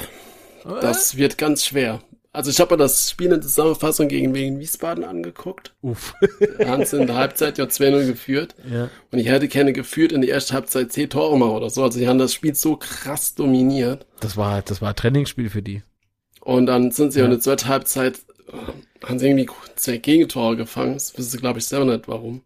das 0.81 1.15
wird 1.15 1.37
ganz 1.37 1.65
schwer. 1.65 2.01
Also 2.33 2.49
ich 2.49 2.61
habe 2.61 2.75
mir 2.75 2.77
das 2.77 3.09
Spiel 3.09 3.25
in 3.25 3.31
der 3.31 3.41
Zusammenfassung 3.41 4.07
gegen 4.07 4.33
Wien 4.33 4.59
Wiesbaden 4.59 5.03
angeguckt. 5.03 5.73
Uff. 5.81 6.13
Da 6.57 6.69
haben 6.69 6.85
sie 6.85 6.97
in 6.97 7.07
der 7.07 7.17
Halbzeit 7.17 7.57
ja 7.57 7.65
2-0 7.65 8.07
geführt. 8.07 8.55
Ja. 8.69 8.89
Und 9.11 9.19
ich 9.19 9.27
hätte 9.27 9.49
keine 9.49 9.73
geführt 9.73 10.13
in 10.13 10.21
der 10.21 10.31
ersten 10.31 10.53
Halbzeit 10.53 10.93
10 10.93 11.09
Tore 11.09 11.37
mal 11.37 11.49
oder 11.49 11.69
so. 11.69 11.83
Also 11.83 11.99
die 11.99 12.07
haben 12.07 12.19
das 12.19 12.33
Spiel 12.33 12.55
so 12.55 12.77
krass 12.77 13.35
dominiert. 13.35 14.05
Das 14.21 14.37
war, 14.37 14.61
das 14.61 14.81
war 14.81 14.89
ein 14.89 14.95
Trainingsspiel 14.95 15.49
für 15.49 15.61
die. 15.61 15.83
Und 16.39 16.67
dann 16.67 16.91
sind 16.91 17.11
sie 17.11 17.19
ja. 17.19 17.25
in 17.25 17.31
der 17.31 17.41
zweiten 17.41 17.67
Halbzeit, 17.67 18.19
äh, 18.47 19.05
haben 19.05 19.19
sie 19.19 19.27
irgendwie 19.27 19.49
zwei 19.75 19.97
Gegentore 19.97 20.55
gefangen. 20.55 20.93
Das 20.93 21.17
wissen 21.17 21.31
sie, 21.31 21.37
glaube 21.37 21.59
ich, 21.59 21.65
selber 21.65 21.85
nicht 21.85 22.07
warum. 22.07 22.43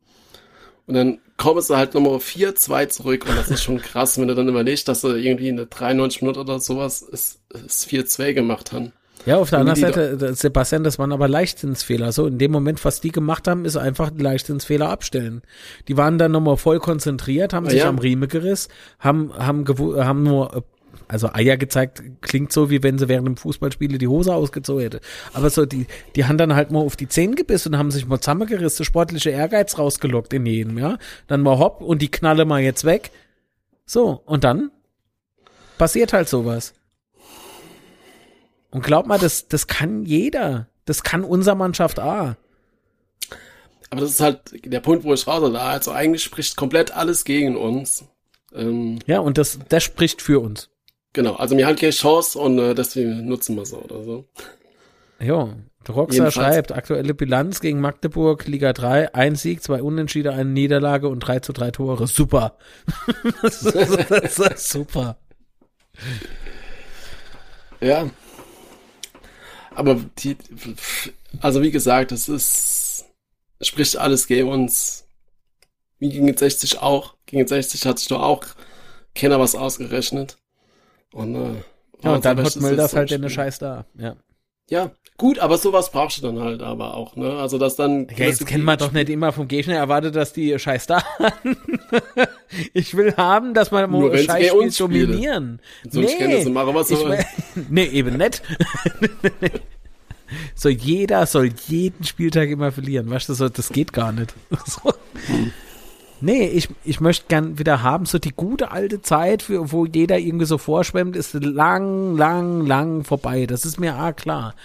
Und 0.88 0.94
dann 0.94 1.20
kommen 1.38 1.62
sie 1.62 1.76
halt 1.76 1.94
Nummer 1.94 2.18
4-2 2.18 2.90
zurück 2.90 3.26
und 3.28 3.38
das 3.38 3.49
ist 3.49 3.64
schon 3.64 3.82
krass, 3.82 4.20
wenn 4.20 4.28
du 4.28 4.36
dann 4.36 4.48
überlegst, 4.48 4.88
dass 4.88 5.02
sie 5.02 5.18
irgendwie 5.18 5.49
in 5.49 5.57
der 5.57 5.66
93 5.66 6.22
Minuten 6.22 6.40
oder 6.40 6.60
sowas 6.60 7.02
ist, 7.02 7.40
ist 7.49 7.88
4-2 7.90 8.34
gemacht 8.34 8.72
haben. 8.72 8.94
Ja, 9.26 9.38
auf 9.38 9.49
der 9.49 9.60
anderen 9.60 9.80
Seite, 9.80 10.36
Sebastian, 10.36 10.84
das 10.84 10.99
waren 10.99 11.12
aber 11.12 11.28
Leichtsinnsfehler. 11.28 12.12
So, 12.12 12.28
in 12.28 12.38
dem 12.38 12.52
Moment, 12.52 12.84
was 12.86 13.02
die 13.02 13.12
gemacht 13.12 13.48
haben, 13.48 13.66
ist 13.66 13.76
einfach 13.76 14.12
Leichtsinnsfehler 14.16 14.90
abstellen. 14.90 15.41
Die 15.88 15.98
waren 15.98 16.20
dann 16.20 16.32
nochmal 16.32 16.57
voll 16.57 16.80
konzentriert, 16.80 17.52
haben 17.52 17.68
sich 17.68 17.80
ja. 17.80 17.90
am 17.90 17.98
Riemen 17.98 18.30
gerissen, 18.30 18.72
haben, 18.99 19.34
haben, 19.34 19.66
haben 19.68 20.22
nur, 20.22 20.64
also 21.07 21.30
Eier 21.34 21.57
gezeigt, 21.57 22.03
klingt 22.22 22.52
so, 22.52 22.69
wie 22.69 22.84
wenn 22.84 22.98
sie 22.98 23.07
während 23.07 23.27
dem 23.27 23.38
Fußballspiele 23.38 23.98
die 23.98 24.07
Hose 24.07 24.34
ausgezogen 24.34 24.84
hätte. 24.84 25.02
Aber 25.34 25.49
so, 25.49 25.65
die, 25.65 25.88
die 26.15 26.26
haben 26.26 26.38
dann 26.38 26.56
halt 26.56 26.72
mal 26.72 26.80
auf 26.80 26.95
die 26.95 27.07
Zähne 27.07 27.36
gebissen 27.36 27.73
und 27.73 27.80
haben 27.80 27.91
sich 27.91 28.07
mal 28.07 28.19
zusammengerissen, 28.19 28.86
sportliche 28.86 29.30
Ehrgeiz 29.30 29.77
rausgelockt 29.77 30.34
in 30.34 30.45
jedem, 30.45 30.77
ja. 30.77 30.98
Dann 31.27 31.41
mal 31.41 31.60
hopp 31.60 31.82
und 31.82 32.02
die 32.02 32.11
knalle 32.11 32.45
mal 32.45 32.61
jetzt 32.61 32.86
weg. 32.86 33.11
So, 33.86 34.22
und 34.26 34.44
dann 34.44 34.72
passiert 35.77 36.14
halt 36.14 36.30
sowas. 36.30 36.73
Und 38.72 38.84
glaub 38.84 39.07
mal, 39.07 39.19
das, 39.19 39.48
das 39.48 39.68
kann 39.68 40.03
jeder. 40.03 40.68
Das 40.86 41.03
kann 41.03 41.23
unsere 41.23 41.56
Mannschaft 41.56 41.99
auch. 41.99 42.36
Aber 43.90 44.02
das 44.02 44.11
ist 44.11 44.19
halt 44.19 44.41
der 44.65 44.82
Punkt, 44.82 45.03
wo 45.03 45.14
ich 45.14 45.26
raus 45.27 45.52
da. 45.53 45.69
Also 45.69 45.91
eigentlich 45.91 46.23
spricht 46.23 46.57
komplett 46.57 46.91
alles 46.91 47.23
gegen 47.23 47.56
uns. 47.56 48.06
Ähm, 48.53 48.99
ja, 49.06 49.19
und 49.19 49.38
das, 49.38 49.60
das 49.69 49.84
spricht 49.84 50.22
für 50.22 50.41
uns. 50.41 50.69
Genau, 51.16 51.36
also 51.36 51.56
wir 51.56 51.66
haben 51.66 51.78
keine 51.78 51.94
Chance 51.94 52.38
und 52.38 52.60
äh, 52.60 52.76
deswegen 52.76 53.26
nutzen 53.26 53.56
wir 53.56 53.66
so 53.66 53.78
oder 53.78 54.04
so. 54.04 54.26
Jo, 55.18 55.54
Roxa 55.88 56.30
schreibt, 56.30 56.74
aktuelle 56.74 57.14
Bilanz 57.14 57.62
gegen 57.62 57.80
Magdeburg, 57.80 58.46
Liga 58.48 58.74
3, 58.74 59.16
ein 59.16 59.38
Sieg, 59.38 59.64
zwei 59.64 59.82
Unentschiede, 59.82 60.34
eine 60.34 60.50
Niederlage 60.50 61.08
und 61.08 61.22
3 61.22 61.40
zu 61.40 61.54
3 61.54 61.72
Tore. 61.72 62.06
Super. 62.08 62.58
das, 63.42 63.64
ist, 63.64 64.12
das 64.12 64.40
ist 64.40 64.70
super. 64.70 65.16
Ja, 67.80 68.10
aber 69.74 70.02
die, 70.20 70.36
also 71.40 71.62
wie 71.62 71.72
gesagt, 71.72 72.12
es 72.12 72.28
ist, 72.28 73.06
spricht 73.62 73.96
alles 73.96 74.28
gegen 74.28 74.50
uns. 74.50 75.08
Wie 75.98 76.10
gegen 76.10 76.36
60 76.36 76.80
auch. 76.80 77.16
Gegen 77.26 77.48
60 77.48 77.86
hat 77.86 78.00
sich 78.00 78.10
doch 78.10 78.22
auch 78.22 78.44
keiner 79.16 79.40
was 79.40 79.56
ausgerechnet. 79.56 80.36
Und, 81.16 81.34
äh, 81.36 81.64
ja, 82.04 82.14
und 82.14 82.26
dann 82.26 82.44
hat 82.44 82.56
Müll 82.58 82.76
das 82.76 82.94
halt 82.94 83.10
der 83.10 83.30
Scheiß 83.30 83.58
da, 83.60 83.86
ja. 83.98 84.18
Ja, 84.70 84.92
gut, 85.18 85.40
aber 85.40 85.58
sowas 85.58 85.92
brauchst 85.92 86.18
du 86.18 86.24
dann 86.24 86.40
halt 86.40 86.62
aber 86.62 86.96
auch, 86.96 87.16
ne? 87.16 87.38
Also, 87.38 87.58
dass 87.58 87.78
dann. 87.78 88.08
Ja, 88.18 88.26
jetzt 88.26 88.46
kennen 88.46 88.66
wir 88.66 88.76
doch 88.76 88.92
nicht 88.92 89.10
immer 89.10 89.32
vom 89.32 89.48
Gegner 89.48 89.76
erwartet, 89.76 90.16
dass 90.16 90.34
die 90.34 90.58
Scheiß 90.60 90.88
da 90.88 91.04
haben. 91.20 91.56
ich 92.74 92.98
will 92.98 93.16
haben, 93.16 93.54
dass 93.54 93.72
man 93.72 93.90
mal 93.90 94.18
Scheiß 94.18 94.50
spielt 94.50 94.80
dominieren. 94.80 95.62
Sonst 95.90 96.14
nee, 96.14 96.18
keine, 96.18 96.44
so 96.44 96.50
machen, 96.50 96.76
was 96.76 96.90
so. 96.90 97.08
nee, 97.70 97.86
eben 97.86 98.18
nicht. 98.18 98.42
so 100.56 100.68
jeder 100.68 101.28
soll 101.28 101.52
jeden 101.68 102.04
Spieltag 102.04 102.50
immer 102.50 102.74
verlieren. 102.74 103.10
Weißt 103.10 103.30
du, 103.30 103.36
so, 103.36 103.48
das 103.48 103.70
geht 103.70 103.94
gar 103.94 104.12
nicht. 104.12 104.34
so. 104.66 104.92
hm. 105.28 105.54
Nee, 106.22 106.48
ich, 106.48 106.70
ich 106.84 107.02
möchte 107.02 107.26
gern 107.28 107.60
wieder 107.60 107.84
haben, 107.84 108.06
so 108.06 108.20
die 108.20 108.34
gute 108.34 108.72
alte 108.72 109.02
Zeit, 109.02 109.44
für, 109.44 109.72
wo 109.72 109.86
jeder 109.86 110.18
irgendwie 110.18 110.46
so 110.46 110.58
vorschwemmt, 110.58 111.16
ist 111.16 111.34
lang, 111.34 112.16
lang, 112.16 112.66
lang 112.66 113.04
vorbei. 113.04 113.46
Das 113.46 113.66
ist 113.66 113.80
mir 113.80 114.02
auch 114.02 114.16
klar. 114.16 114.56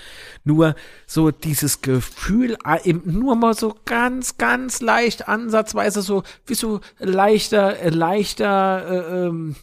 Nur 0.45 0.75
so 1.07 1.31
dieses 1.31 1.83
Gefühl, 1.83 2.57
ah, 2.65 2.79
nur 3.05 3.35
mal 3.35 3.55
so 3.55 3.75
ganz, 3.85 4.39
ganz 4.39 4.81
leicht 4.81 5.29
ansatzweise 5.29 6.03
so, 6.03 6.23
wie 6.47 6.55
so 6.55 6.81
leichter, 6.99 7.91
leichter, 7.91 8.87
äh, 8.89 9.27
ähm, 9.27 9.57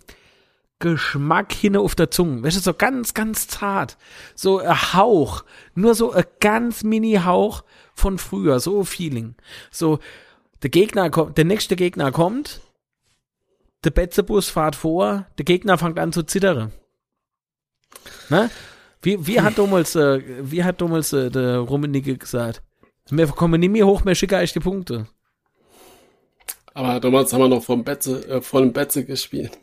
Geschmack 0.79 1.53
hin 1.53 1.75
auf 1.75 1.95
der 1.95 2.11
Zunge. 2.11 2.43
Weißt 2.43 2.57
du, 2.57 2.61
so 2.61 2.73
ganz, 2.73 3.15
ganz 3.15 3.47
zart. 3.47 3.97
So 4.35 4.59
ein 4.59 4.93
Hauch. 4.93 5.43
Nur 5.73 5.95
so 5.95 6.11
ein 6.11 6.23
ganz 6.39 6.83
mini 6.83 7.19
Hauch 7.25 7.63
von 7.95 8.19
früher. 8.19 8.59
So 8.59 8.83
Feeling. 8.83 9.33
So, 9.71 9.99
der 10.63 10.69
Gegner 10.69 11.09
kommt, 11.09 11.37
der 11.37 11.45
nächste 11.45 11.75
Gegner 11.75 12.11
kommt, 12.11 12.61
der 13.83 13.91
Betzebus 13.91 14.49
fährt 14.49 14.75
vor, 14.75 15.27
der 15.37 15.45
Gegner 15.45 15.77
fängt 15.77 15.99
an 15.99 16.11
zu 16.11 16.23
zittern. 16.23 16.71
Ne? 18.29 18.49
Wie, 19.01 19.27
wie 19.27 19.41
hat 19.41 19.57
damals, 19.57 19.95
äh, 19.95 20.21
wie 20.41 20.63
hat 20.63 20.81
damals 20.81 21.13
äh, 21.13 21.29
der 21.29 21.59
Rummenigge 21.59 22.17
gesagt? 22.17 22.63
Wir 23.09 23.27
kommen 23.27 23.59
nicht 23.59 23.71
mehr 23.71 23.85
hoch, 23.85 24.03
mehr 24.03 24.15
schicker 24.15 24.37
als 24.37 24.53
die 24.53 24.59
Punkte. 24.59 25.07
Aber 26.73 26.99
damals 26.99 27.31
haben 27.33 27.41
wir 27.41 27.47
noch 27.47 27.63
vom 27.63 27.83
Betze, 27.83 28.27
äh, 28.27 28.41
vollem 28.41 28.73
Betze 28.73 29.05
gespielt. 29.05 29.57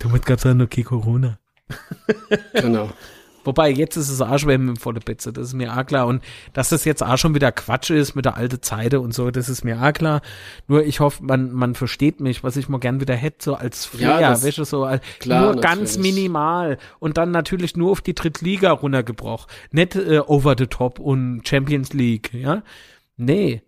Damit 0.00 0.26
gab 0.26 0.38
es 0.38 0.44
ja 0.44 0.54
noch 0.54 0.68
kein 0.68 0.84
Corona. 0.84 1.38
genau. 2.52 2.90
Wobei, 3.48 3.70
jetzt 3.70 3.96
ist 3.96 4.10
es 4.10 4.20
auch 4.20 4.36
schwer 4.36 4.58
mit 4.58 4.68
dem 4.68 4.76
volle 4.76 5.00
Betze, 5.00 5.32
das 5.32 5.46
ist 5.46 5.54
mir 5.54 5.74
auch 5.74 5.86
klar. 5.86 6.06
Und 6.06 6.22
dass 6.52 6.68
das 6.68 6.84
jetzt 6.84 7.02
auch 7.02 7.16
schon 7.16 7.34
wieder 7.34 7.50
Quatsch 7.50 7.88
ist 7.88 8.14
mit 8.14 8.26
der 8.26 8.36
alten 8.36 8.60
Zeit 8.60 8.92
und 8.92 9.14
so, 9.14 9.30
das 9.30 9.48
ist 9.48 9.64
mir 9.64 9.80
auch 9.82 9.94
klar. 9.94 10.20
Nur 10.66 10.84
ich 10.84 11.00
hoffe, 11.00 11.24
man, 11.24 11.50
man 11.52 11.74
versteht 11.74 12.20
mich, 12.20 12.44
was 12.44 12.58
ich 12.58 12.68
mal 12.68 12.76
gern 12.76 13.00
wieder 13.00 13.14
hätte, 13.14 13.42
so 13.42 13.54
als 13.54 13.86
Flair, 13.86 14.20
ja, 14.20 14.32
weißt 14.32 14.58
du, 14.58 14.64
so 14.64 14.84
als, 14.84 15.02
klar, 15.18 15.40
nur 15.40 15.54
natürlich. 15.54 15.64
ganz 15.64 15.96
minimal. 15.96 16.76
Und 16.98 17.16
dann 17.16 17.30
natürlich 17.30 17.74
nur 17.74 17.92
auf 17.92 18.02
die 18.02 18.14
Drittliga 18.14 18.70
runtergebrochen. 18.70 19.50
Nicht 19.70 19.96
äh, 19.96 20.20
over 20.26 20.54
the 20.58 20.66
top 20.66 20.98
und 20.98 21.40
Champions 21.48 21.94
League, 21.94 22.34
ja. 22.34 22.62
Nee. 23.16 23.62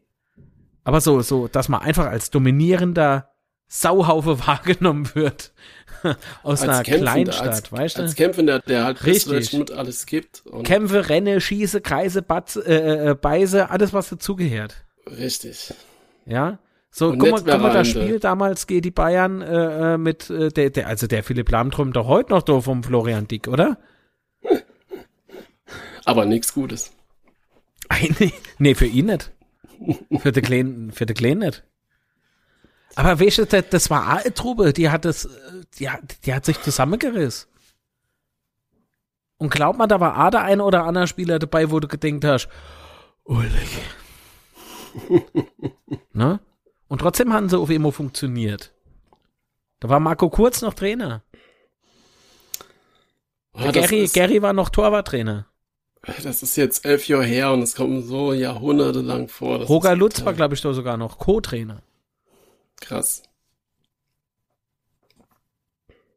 Aber 0.84 1.00
so, 1.00 1.22
so, 1.22 1.48
dass 1.48 1.70
man 1.70 1.80
einfach 1.80 2.04
als 2.04 2.28
dominierender 2.28 3.30
Sauhaufe 3.66 4.38
wahrgenommen 4.46 5.14
wird. 5.14 5.54
aus 6.42 6.62
als 6.62 6.62
einer 6.62 6.82
Kämpfender, 6.82 7.12
Kleinstadt, 7.12 7.48
als, 7.48 7.72
weißt 7.72 7.98
du? 7.98 8.02
Als 8.02 8.14
Kämpfender, 8.14 8.58
der 8.60 8.84
halt 8.84 9.04
Richtig. 9.04 9.52
mit 9.52 9.70
alles 9.70 10.06
gibt. 10.06 10.42
Kämpfe, 10.64 11.08
Renne, 11.08 11.40
Schieße, 11.40 11.80
Kreise, 11.80 12.22
Batz, 12.22 12.56
äh, 12.56 12.60
äh, 12.60 13.10
äh, 13.10 13.14
Beise, 13.14 13.70
alles 13.70 13.92
was 13.92 14.08
dazugehört. 14.08 14.84
Richtig. 15.06 15.74
Ja. 16.26 16.58
So, 16.90 17.12
guck 17.12 17.30
mal, 17.30 17.42
guck 17.44 17.60
mal, 17.60 17.72
das 17.72 17.88
Spiel 17.88 18.18
damals 18.18 18.66
geht 18.66 18.84
die 18.84 18.90
Bayern 18.90 19.42
äh, 19.42 19.94
äh, 19.94 19.98
mit 19.98 20.28
äh, 20.28 20.48
der, 20.48 20.70
der, 20.70 20.88
also 20.88 21.06
der 21.06 21.22
Philipp 21.22 21.50
Lahm 21.50 21.70
träumt 21.70 21.94
doch 21.94 22.06
heute 22.06 22.32
noch 22.32 22.42
da 22.42 22.60
vom 22.60 22.82
Florian 22.82 23.28
Dick, 23.28 23.46
oder? 23.46 23.78
Aber 26.04 26.24
nichts 26.24 26.52
Gutes. 26.52 26.92
nee, 28.18 28.32
nee, 28.58 28.74
für 28.74 28.86
ihn 28.86 29.06
nicht. 29.06 29.32
Für 30.18 30.32
den 30.32 30.42
Kleinen, 30.42 30.90
für 30.90 31.06
den 31.06 31.16
Kleinen 31.16 31.40
nicht. 31.40 31.64
Aber 32.96 33.20
weißt 33.20 33.38
du, 33.38 33.62
das 33.62 33.90
war 33.90 34.08
eine 34.08 34.34
Truppe, 34.34 34.72
die 34.72 34.90
hat 34.90 35.04
das, 35.04 35.28
die 35.78 35.88
hat, 35.88 36.02
die 36.24 36.34
hat 36.34 36.44
sich 36.44 36.60
zusammengerissen. 36.60 37.48
Und 39.38 39.50
glaub 39.50 39.78
mal, 39.78 39.86
da 39.86 40.00
war 40.00 40.26
auch 40.26 40.30
der 40.30 40.42
ein 40.42 40.60
oder 40.60 40.84
andere 40.84 41.06
Spieler 41.06 41.38
dabei, 41.38 41.70
wo 41.70 41.80
du 41.80 41.88
gedenkt 41.88 42.24
hast, 42.24 42.48
Ulrich. 43.24 43.78
ne? 46.12 46.40
Und 46.88 46.98
trotzdem 47.00 47.32
haben 47.32 47.48
sie 47.48 47.58
auf 47.58 47.70
immer 47.70 47.92
funktioniert. 47.92 48.72
Da 49.78 49.88
war 49.88 50.00
Marco 50.00 50.28
Kurz 50.28 50.60
noch 50.60 50.74
Trainer. 50.74 51.22
Oh, 53.54 53.72
Gary, 53.72 54.04
ist, 54.04 54.14
Gary 54.14 54.42
war 54.42 54.52
noch 54.52 54.68
Torwarttrainer. 54.68 55.46
Das 56.22 56.42
ist 56.42 56.56
jetzt 56.56 56.84
elf 56.84 57.08
Jahre 57.08 57.24
her 57.24 57.52
und 57.52 57.62
es 57.62 57.74
kommt 57.74 58.04
so 58.06 58.32
jahrhundertelang 58.32 59.28
vor. 59.28 59.60
Roger 59.62 59.96
Lutz 59.96 60.24
war, 60.24 60.32
glaube 60.34 60.54
ich, 60.54 60.60
doch 60.60 60.72
sogar 60.72 60.96
noch 60.96 61.18
Co-Trainer. 61.18 61.82
Krass. 62.80 63.22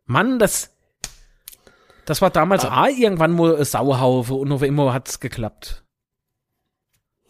Mann, 0.06 0.40
das. 0.40 0.72
Das 2.06 2.22
war 2.22 2.30
damals 2.30 2.65
ah. 2.65 2.84
auch 2.84 2.88
irgendwann 2.88 3.31
mal 3.31 3.64
Sauhaufe 3.64 4.34
und 4.34 4.52
auf 4.52 4.61
immer 4.61 4.94
hat's 4.94 5.19
geklappt. 5.19 5.84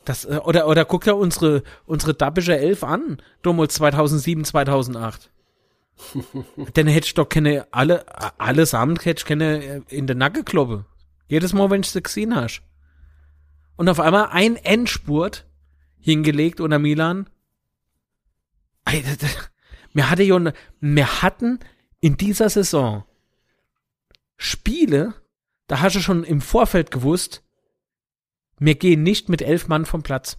Das, 0.05 0.25
äh, 0.25 0.39
oder, 0.43 0.67
oder 0.67 0.85
guck 0.85 1.05
ja 1.05 1.13
unsere, 1.13 1.63
unsere 1.85 2.13
Dabische 2.13 2.57
Elf 2.57 2.83
an. 2.83 3.21
Damals 3.41 3.75
2007, 3.75 4.45
2008. 4.45 5.29
Dann 6.73 6.87
hätte 6.87 7.05
ich 7.05 7.13
doch 7.13 7.29
keine, 7.29 7.67
alle, 7.71 8.05
allesamt 8.39 9.05
hätte 9.05 9.21
ich 9.21 9.25
keine 9.25 9.63
äh, 9.63 9.81
in 9.89 10.07
der 10.07 10.15
Nacke 10.15 10.43
kloppe. 10.43 10.85
Jedes 11.27 11.53
Mal, 11.53 11.69
wenn 11.69 11.81
ich 11.81 11.89
sie 11.89 12.01
gesehen 12.01 12.35
hast. 12.35 12.61
Und 13.75 13.89
auf 13.89 13.99
einmal 13.99 14.29
ein 14.31 14.55
Endspurt 14.55 15.45
hingelegt 15.99 16.59
unter 16.59 16.79
Milan. 16.79 17.29
Wir 19.93 20.09
hatte 20.09 20.23
ja, 20.23 20.53
wir 20.79 21.21
hatten 21.21 21.59
in 21.99 22.17
dieser 22.17 22.49
Saison 22.49 23.03
Spiele, 24.37 25.13
da 25.67 25.79
hast 25.79 25.95
du 25.95 25.99
schon 25.99 26.23
im 26.23 26.41
Vorfeld 26.41 26.91
gewusst, 26.91 27.43
wir 28.59 28.75
gehen 28.75 29.03
nicht 29.03 29.29
mit 29.29 29.41
elf 29.41 29.67
Mann 29.67 29.85
vom 29.85 30.03
Platz. 30.03 30.37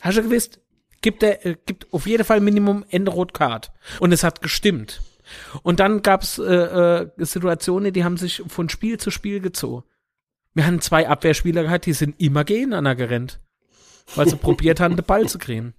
Hast 0.00 0.18
du 0.18 0.22
gewusst? 0.22 0.60
Gibt 1.02 1.22
er, 1.22 1.44
äh, 1.44 1.56
gibt 1.66 1.92
auf 1.92 2.06
jeden 2.06 2.24
Fall 2.24 2.40
Minimum 2.40 2.84
Ende 2.88 3.10
Rot-Card. 3.10 3.72
Und 4.00 4.12
es 4.12 4.24
hat 4.24 4.42
gestimmt. 4.42 5.02
Und 5.62 5.80
dann 5.80 6.02
gab 6.02 6.22
es 6.22 6.38
äh, 6.38 6.44
äh, 6.44 7.10
Situationen, 7.18 7.92
die 7.92 8.04
haben 8.04 8.16
sich 8.16 8.42
von 8.46 8.68
Spiel 8.68 8.98
zu 8.98 9.10
Spiel 9.10 9.40
gezogen. 9.40 9.84
Wir 10.52 10.66
hatten 10.66 10.80
zwei 10.80 11.08
Abwehrspieler 11.08 11.62
gehabt, 11.62 11.86
die 11.86 11.92
sind 11.92 12.20
immer 12.20 12.44
gegeneinander 12.44 12.94
gerannt. 12.94 13.40
Weil 14.14 14.28
sie 14.28 14.36
probiert 14.36 14.80
haben, 14.80 14.96
den 14.96 15.04
Ball 15.04 15.28
zu 15.28 15.38
kriegen. 15.38 15.74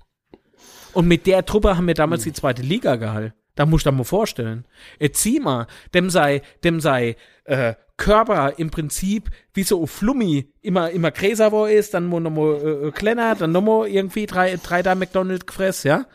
Und 0.96 1.10
mit 1.10 1.28
der 1.28 1.46
Truppe 1.46 1.76
haben 1.76 1.88
wir 1.88 1.94
damals 1.94 2.24
die 2.24 2.32
zweite 2.32 2.62
Liga 2.62 2.96
gehalten. 2.96 3.34
Da 3.56 3.66
muss 3.66 3.82
ich 3.82 3.84
dir 3.84 3.92
mal 3.92 4.06
vorstellen. 4.06 4.66
Ezima, 4.98 5.68
dem 5.94 6.10
sei, 6.10 6.42
dem 6.64 6.80
sei 6.80 7.18
äh, 7.44 7.76
Körper 7.98 8.58
im 8.60 8.70
Prinzip 8.70 9.30
wie 9.54 9.64
so 9.64 9.86
Flummi 9.86 10.54
immer 10.62 10.92
immer 10.92 11.12
gräser 11.12 11.52
wo 11.52 11.66
ist, 11.66 11.94
dann 11.94 12.10
nochmal 12.10 12.56
äh, 12.56 12.88
äh, 12.88 12.92
kleiner, 12.92 13.36
dann 13.36 13.52
nochmal 13.52 13.88
irgendwie 13.88 14.26
drei 14.26 14.56
drei 14.58 14.82
da 14.84 14.96
McDonald's 14.96 15.46
gefress, 15.46 15.84
ja. 15.84 16.06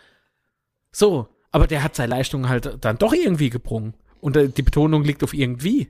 So, 0.93 1.28
aber 1.52 1.66
der 1.66 1.82
hat 1.82 1.94
seine 1.94 2.15
Leistung 2.15 2.48
halt 2.48 2.78
dann 2.81 2.97
doch 2.98 3.12
irgendwie 3.12 3.51
gebrungen 3.51 3.94
und 4.23 4.36
äh, 4.36 4.48
die 4.48 4.62
Betonung 4.62 5.05
liegt 5.05 5.23
auf 5.23 5.35
irgendwie. 5.35 5.89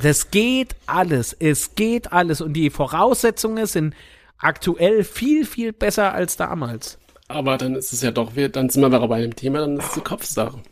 Das 0.00 0.30
geht 0.30 0.76
alles, 0.86 1.32
es 1.32 1.74
geht 1.74 2.12
alles 2.12 2.40
und 2.40 2.52
die 2.52 2.70
Voraussetzungen 2.70 3.66
sind 3.66 3.94
aktuell 4.38 5.02
viel 5.02 5.44
viel 5.44 5.72
besser 5.72 6.14
als 6.14 6.36
damals. 6.36 6.98
Aber 7.28 7.58
dann 7.58 7.74
ist 7.74 7.92
es 7.92 8.02
ja 8.02 8.10
doch, 8.10 8.32
dann 8.52 8.70
sind 8.70 8.82
wir 8.82 9.08
bei 9.08 9.20
dem 9.20 9.36
Thema, 9.36 9.60
dann 9.60 9.76
ist 9.76 9.88
es 9.88 9.94
die 9.94 10.00
Kopfsache. 10.00 10.62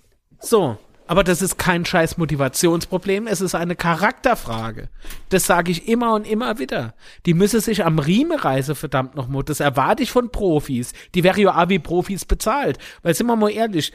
So, 0.41 0.79
aber 1.07 1.23
das 1.23 1.41
ist 1.41 1.59
kein 1.59 1.85
scheiß 1.85 2.19
Motivationsproblem, 2.19 3.27
es 3.27 3.41
ist 3.41 3.55
eine 3.55 3.77
Charakterfrage. 3.77 4.89
Das 5.29 5.47
sage 5.47 5.71
ich 5.71 5.87
immer 5.87 6.15
und 6.15 6.27
immer 6.27 6.59
wieder. 6.59 6.95
Die 7.27 7.35
müsse 7.35 7.61
sich 7.61 7.85
am 7.85 7.99
Riemen 7.99 8.39
reise, 8.39 8.75
verdammt 8.75 9.15
nochmal. 9.15 9.45
Das 9.45 9.61
erwarte 9.61 10.03
ich 10.03 10.11
von 10.11 10.31
Profis. 10.31 10.93
Die 11.15 11.23
wäre 11.23 11.41
ja 11.41 11.69
wie 11.69 11.79
Profis 11.79 12.25
bezahlt. 12.25 12.79
Weil 13.03 13.15
sind 13.15 13.29
wir 13.29 13.37
mal 13.37 13.51
ehrlich, 13.51 13.93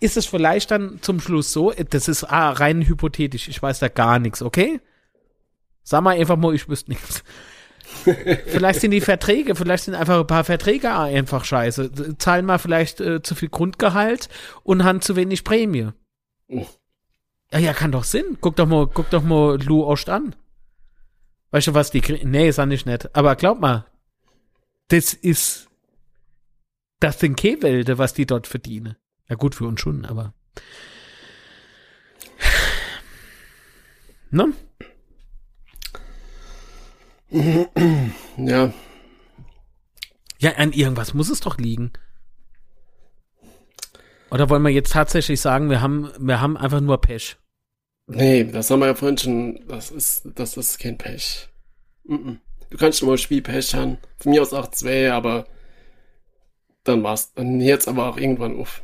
ist 0.00 0.16
es 0.16 0.26
vielleicht 0.26 0.70
dann 0.70 0.98
zum 1.00 1.20
Schluss 1.20 1.52
so, 1.52 1.72
das 1.90 2.08
ist 2.08 2.24
ah, 2.24 2.50
rein 2.50 2.82
hypothetisch, 2.82 3.48
ich 3.48 3.62
weiß 3.62 3.78
da 3.78 3.88
gar 3.88 4.18
nichts, 4.18 4.42
okay? 4.42 4.80
Sag 5.82 6.02
mal 6.02 6.16
einfach 6.16 6.36
mal, 6.36 6.54
ich 6.54 6.68
wüsste 6.68 6.90
nichts. 6.90 7.22
Vielleicht 8.46 8.80
sind 8.80 8.90
die 8.92 9.00
Verträge, 9.00 9.54
vielleicht 9.54 9.84
sind 9.84 9.94
einfach 9.94 10.20
ein 10.20 10.26
paar 10.26 10.44
Verträge 10.44 10.92
einfach 10.94 11.44
scheiße. 11.44 12.16
Zahlen 12.18 12.46
mal 12.46 12.58
vielleicht 12.58 13.00
äh, 13.00 13.22
zu 13.22 13.34
viel 13.34 13.48
Grundgehalt 13.48 14.28
und 14.62 14.84
haben 14.84 15.00
zu 15.00 15.16
wenig 15.16 15.44
Prämie. 15.44 15.90
Oh. 16.48 16.66
Ja, 17.52 17.58
ja, 17.58 17.72
kann 17.72 17.92
doch 17.92 18.04
Sinn. 18.04 18.38
Guck 18.40 18.56
doch 18.56 18.66
mal, 18.66 18.86
guck 18.86 19.10
doch 19.10 19.22
mal 19.22 19.60
Lou 19.62 19.84
Ost 19.84 20.08
an. 20.08 20.34
Weißt 21.50 21.66
du, 21.66 21.74
was 21.74 21.90
die 21.90 22.00
kriegen? 22.00 22.30
Nee, 22.30 22.48
ist 22.48 22.60
auch 22.60 22.66
nicht 22.66 22.86
nett. 22.86 23.10
Aber 23.14 23.34
glaub 23.34 23.60
mal, 23.60 23.86
das 24.88 25.14
ist, 25.14 25.68
das 27.00 27.18
sind 27.18 27.36
Kehlwälde, 27.36 27.98
was 27.98 28.14
die 28.14 28.26
dort 28.26 28.46
verdienen. 28.46 28.96
Ja, 29.28 29.36
gut 29.36 29.54
für 29.54 29.66
uns 29.66 29.80
schon, 29.80 30.04
aber. 30.04 30.34
Ne? 34.32 34.52
Ja. 38.36 38.72
Ja, 40.38 40.52
an 40.56 40.72
irgendwas 40.72 41.12
muss 41.14 41.28
es 41.28 41.40
doch 41.40 41.58
liegen. 41.58 41.92
Oder 44.30 44.48
wollen 44.48 44.62
wir 44.62 44.70
jetzt 44.70 44.92
tatsächlich 44.92 45.40
sagen, 45.40 45.68
wir 45.68 45.80
haben, 45.80 46.10
wir 46.18 46.40
haben 46.40 46.56
einfach 46.56 46.80
nur 46.80 47.00
Pech? 47.00 47.36
Nee, 48.06 48.44
das 48.44 48.70
haben 48.70 48.80
wir 48.80 48.86
ja 48.86 48.94
vorhin 48.94 49.18
schon, 49.18 49.60
das 49.68 49.90
ist, 49.90 50.22
das 50.34 50.56
ist 50.56 50.78
kein 50.78 50.96
Pech. 50.96 51.48
Du 52.04 52.76
kannst 52.78 53.02
immer 53.02 53.18
Spielpech 53.18 53.74
haben. 53.74 53.98
Von 54.18 54.32
mir 54.32 54.42
aus 54.42 54.52
auch 54.52 54.70
zwei, 54.70 55.12
aber 55.12 55.46
dann 56.84 57.02
war's, 57.02 57.34
dann 57.34 57.60
jetzt 57.60 57.88
aber 57.88 58.06
auch 58.06 58.16
irgendwann 58.16 58.58
auf. 58.58 58.82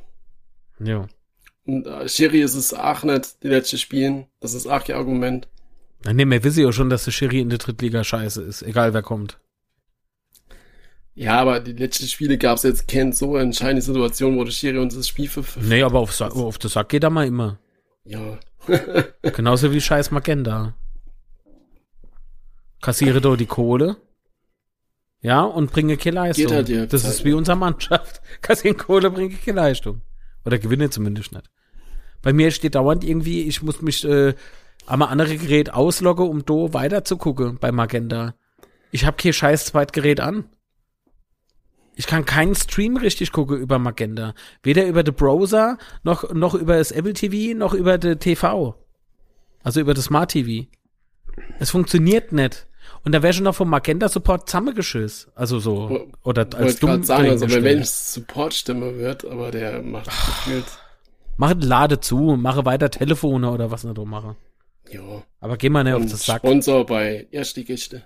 Ja. 0.79 1.07
Und 1.65 1.87
äh, 1.87 2.09
Schiri 2.09 2.43
ist 2.43 2.55
es 2.55 2.75
auch 2.75 3.03
nicht, 3.03 3.43
die 3.43 3.49
letzte 3.49 3.79
Spielen. 3.79 4.27
Das 4.41 4.55
ist 4.55 4.67
auch 4.67 4.87
ihr 4.89 4.97
Argument. 4.97 5.49
Nee, 6.13 6.25
wir 6.27 6.45
wissen 6.45 6.63
ja 6.63 6.73
schon, 6.73 6.91
dass 6.91 7.05
der 7.05 7.11
Schiri 7.11 7.41
in 7.41 7.49
der 7.49 7.59
Drittliga 7.59 8.05
scheiße 8.05 8.43
ist, 8.43 8.63
egal 8.63 8.95
wer 8.95 9.03
kommt. 9.03 9.39
Ja, 11.15 11.41
aber 11.41 11.61
die 11.61 11.73
letzten 11.73 12.07
Spiele 12.07 12.37
gab 12.37 12.59
es 12.59 12.63
jetzt 12.65 12.89
keine 12.89 13.13
so 13.13 13.37
entscheidende 13.37 13.83
Situation, 13.83 14.37
wo 14.37 14.45
der 14.45 14.53
Schiri 14.53 14.79
uns 14.79 14.95
das 14.95 15.09
Spiel 15.09 15.29
für. 15.29 15.45
Nee, 15.61 15.83
aber 15.83 15.99
auf, 15.99 16.13
Sa 16.13 16.29
auf 16.29 16.59
den 16.59 16.69
Sack 16.69 16.91
geht 16.91 17.05
er 17.05 17.11
mal 17.11 17.27
immer. 17.27 17.59
Ja. 18.05 18.39
Genauso 19.23 19.73
wie 19.73 19.81
scheiß 19.81 20.11
Magenda. 20.11 20.75
Kassiere 22.83 23.21
doch 23.21 23.37
die 23.37 23.47
Kohle. 23.47 23.97
Ja, 25.23 25.43
und 25.43 25.73
bringe 25.73 25.97
keine 25.97 26.17
Leistung. 26.17 26.47
Geht 26.47 26.55
halt 26.55 26.69
ja, 26.69 26.87
das 26.87 27.05
ist 27.05 27.25
wie 27.25 27.33
unsere 27.33 27.57
Mannschaft. 27.57 28.21
Kassieren 28.43 28.77
Kohle, 28.77 29.11
bringe 29.11 29.35
keine 29.35 29.57
Leistung. 29.57 30.03
Oder 30.45 30.59
gewinne 30.59 30.91
zumindest 30.91 31.33
nicht. 31.33 31.51
Bei 32.23 32.33
mir 32.33 32.51
steht 32.51 32.75
dauernd 32.75 33.05
irgendwie, 33.05 33.43
ich 33.43 33.63
muss 33.63 33.83
mich 33.83 34.05
äh, 34.05 34.35
am 34.87 35.03
andere 35.03 35.37
Gerät 35.37 35.75
ausloggen, 35.75 36.29
um 36.29 36.45
do 36.45 36.73
weiter 36.73 37.05
zu 37.05 37.17
gucken 37.17 37.59
bei 37.61 37.73
Magenda. 37.73 38.35
Ich 38.91 39.05
habe 39.05 39.17
kein 39.17 39.33
scheiß 39.33 39.67
Zweitgerät 39.67 40.21
an. 40.21 40.45
Ich 41.95 42.07
kann 42.07 42.25
keinen 42.27 42.55
Stream 42.55 42.97
richtig 42.97 43.33
gucken 43.33 43.59
über 43.59 43.79
Magenta. 43.79 44.35
Weder 44.63 44.87
über 44.87 45.03
den 45.03 45.15
Browser, 45.15 45.79
noch, 46.03 46.33
noch 46.33 46.55
über 46.55 46.77
das 46.77 46.93
Apple 46.93 47.15
TV, 47.15 47.57
noch 47.57 47.73
über 47.73 47.99
den 47.99 48.19
TV. 48.19 48.75
Also 49.63 49.81
über 49.81 49.95
das 49.95 50.05
Smart 50.05 50.31
TV. 50.31 50.69
Es 51.59 51.71
funktioniert 51.71 52.33
nicht. 52.33 52.67
Und 53.05 53.13
da 53.13 53.23
wäre 53.23 53.33
schon 53.33 53.45
noch 53.45 53.55
vom 53.55 53.71
Magenta 53.71 54.09
Support 54.09 54.49
zusammengeschiss. 54.49 55.29
Also 55.35 55.59
so. 55.59 56.09
Oder 56.23 56.47
als 56.57 56.79
dumm. 56.79 57.03
sagen, 57.03 57.31
also 57.31 57.51
wenn 57.51 57.81
es 57.81 58.15
Support-Stimme 58.15 58.99
wird, 58.99 59.25
aber 59.25 59.51
der 59.51 59.83
macht 59.83 60.07
gefühlt. 60.07 60.67
Mach 61.39 61.55
Lade 61.59 62.01
zu, 62.01 62.37
mache 62.39 62.65
weiter 62.65 62.91
Telefone 62.91 63.51
oder 63.51 63.71
was 63.71 63.85
nicht 63.85 63.99
mache. 64.05 64.37
Ja. 64.91 65.23
Aber 65.41 65.57
geh 65.57 65.69
mal 65.69 65.85
nicht 65.85 65.95
auf 65.95 66.03
das 66.03 66.25
Sack. 66.25 66.39
Sponsor 66.39 66.87
bei 66.87 67.27
Erstligiste. 67.31 68.05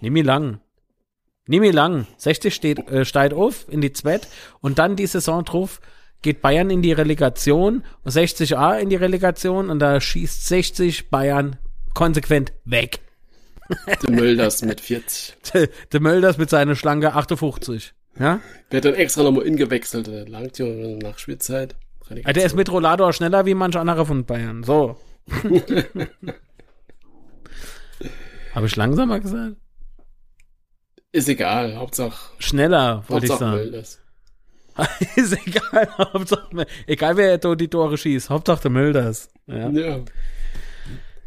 Nimm 0.00 0.16
ihn 0.16 0.24
lang. 0.24 0.60
Nimm 1.46 1.62
ihn 1.62 1.72
lang. 1.72 2.06
60 2.16 2.54
steht, 2.54 2.88
äh, 2.90 3.04
steigt 3.04 3.34
auf 3.34 3.66
in 3.68 3.80
die 3.80 3.92
Zweit 3.92 4.28
und 4.60 4.78
dann 4.78 4.96
die 4.96 5.06
Saison 5.06 5.44
drauf 5.44 5.80
geht 6.22 6.42
Bayern 6.42 6.70
in 6.70 6.82
die 6.82 6.92
Relegation 6.92 7.82
und 8.04 8.12
60a 8.12 8.78
in 8.78 8.90
die 8.90 8.96
Relegation 8.96 9.70
und 9.70 9.78
da 9.78 10.00
schießt 10.00 10.48
60 10.48 11.10
Bayern 11.10 11.56
konsequent 11.94 12.52
weg. 12.64 13.00
Der 14.02 14.10
Mölders 14.10 14.62
mit 14.62 14.80
40. 14.80 15.36
Der, 15.54 15.68
der 15.92 16.00
Mölders 16.00 16.38
mit 16.38 16.50
seiner 16.50 16.74
Schlange 16.74 17.14
58. 17.14 17.94
Ja? 18.18 18.40
Der 18.70 18.78
hat 18.78 18.84
dann 18.84 18.94
extra 18.94 19.22
nochmal 19.22 19.46
ingewechselt. 19.46 20.08
Der 20.08 20.28
langt 20.28 20.58
ja 20.58 20.66
nach 20.66 21.18
Spielzeit. 21.18 21.76
Ja, 22.10 22.32
der 22.32 22.44
ist 22.44 22.56
mit 22.56 22.70
Rolador 22.70 23.12
schneller 23.12 23.46
wie 23.46 23.54
manch 23.54 23.76
anderer 23.76 24.04
von 24.04 24.24
Bayern. 24.24 24.64
So. 24.64 24.96
Habe 28.54 28.66
ich 28.66 28.76
langsamer 28.76 29.20
gesagt? 29.20 29.56
Ist 31.12 31.28
egal, 31.28 31.76
Hauptsache. 31.76 32.32
Schneller, 32.38 33.04
wollte 33.08 33.26
ich 33.26 33.32
sagen. 33.32 33.72
ist 35.16 35.32
egal, 35.46 35.88
Hauptsache, 35.98 36.66
egal 36.86 37.16
wer 37.16 37.38
die 37.38 37.68
Tore 37.68 37.96
schießt, 37.96 38.30
Hauptsache 38.30 38.62
der 38.62 38.70
Mülders. 38.70 39.28
Ja. 39.46 39.68
ja. 39.70 40.04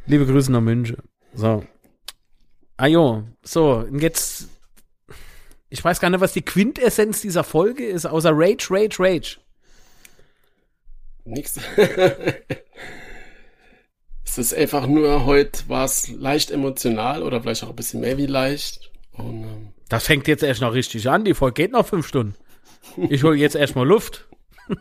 Liebe 0.06 0.26
Grüße 0.26 0.52
nach 0.52 0.62
München. 0.62 0.98
So. 1.34 1.64
Ah 2.78 2.88
jo, 2.88 3.24
so, 3.44 3.76
und 3.76 4.00
jetzt, 4.02 4.48
ich 5.70 5.84
weiß 5.84 6.00
gar 6.00 6.10
nicht, 6.10 6.22
was 6.22 6.34
die 6.34 6.42
Quintessenz 6.42 7.22
dieser 7.22 7.44
Folge 7.44 7.86
ist, 7.86 8.06
außer 8.06 8.32
Rage, 8.34 8.68
Rage, 8.70 8.98
Rage. 9.00 9.38
Nix. 11.26 11.60
Es 14.38 14.52
ist 14.52 14.58
einfach 14.58 14.88
nur, 14.88 15.26
heute 15.26 15.68
war 15.68 15.86
es 15.86 16.10
leicht 16.10 16.52
emotional 16.52 17.24
oder 17.24 17.42
vielleicht 17.42 17.64
auch 17.64 17.70
ein 17.70 17.76
bisschen 17.76 18.02
mehr 18.02 18.18
wie 18.18 18.26
leicht. 18.26 18.92
Und, 19.12 19.44
ähm, 19.44 19.74
das 19.90 20.06
fängt 20.06 20.28
jetzt 20.28 20.44
erst 20.44 20.62
noch 20.62 20.74
richtig 20.74 21.10
an. 21.10 21.26
Die 21.26 21.34
Folge 21.34 21.64
geht 21.64 21.72
noch 21.72 21.86
fünf 21.86 22.08
Stunden. 22.08 22.36
Ich 23.10 23.24
hole 23.24 23.38
jetzt 23.38 23.56
erstmal 23.56 23.88
Luft. 23.88 24.28
ähm, 24.70 24.78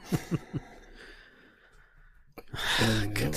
ja. 3.20 3.30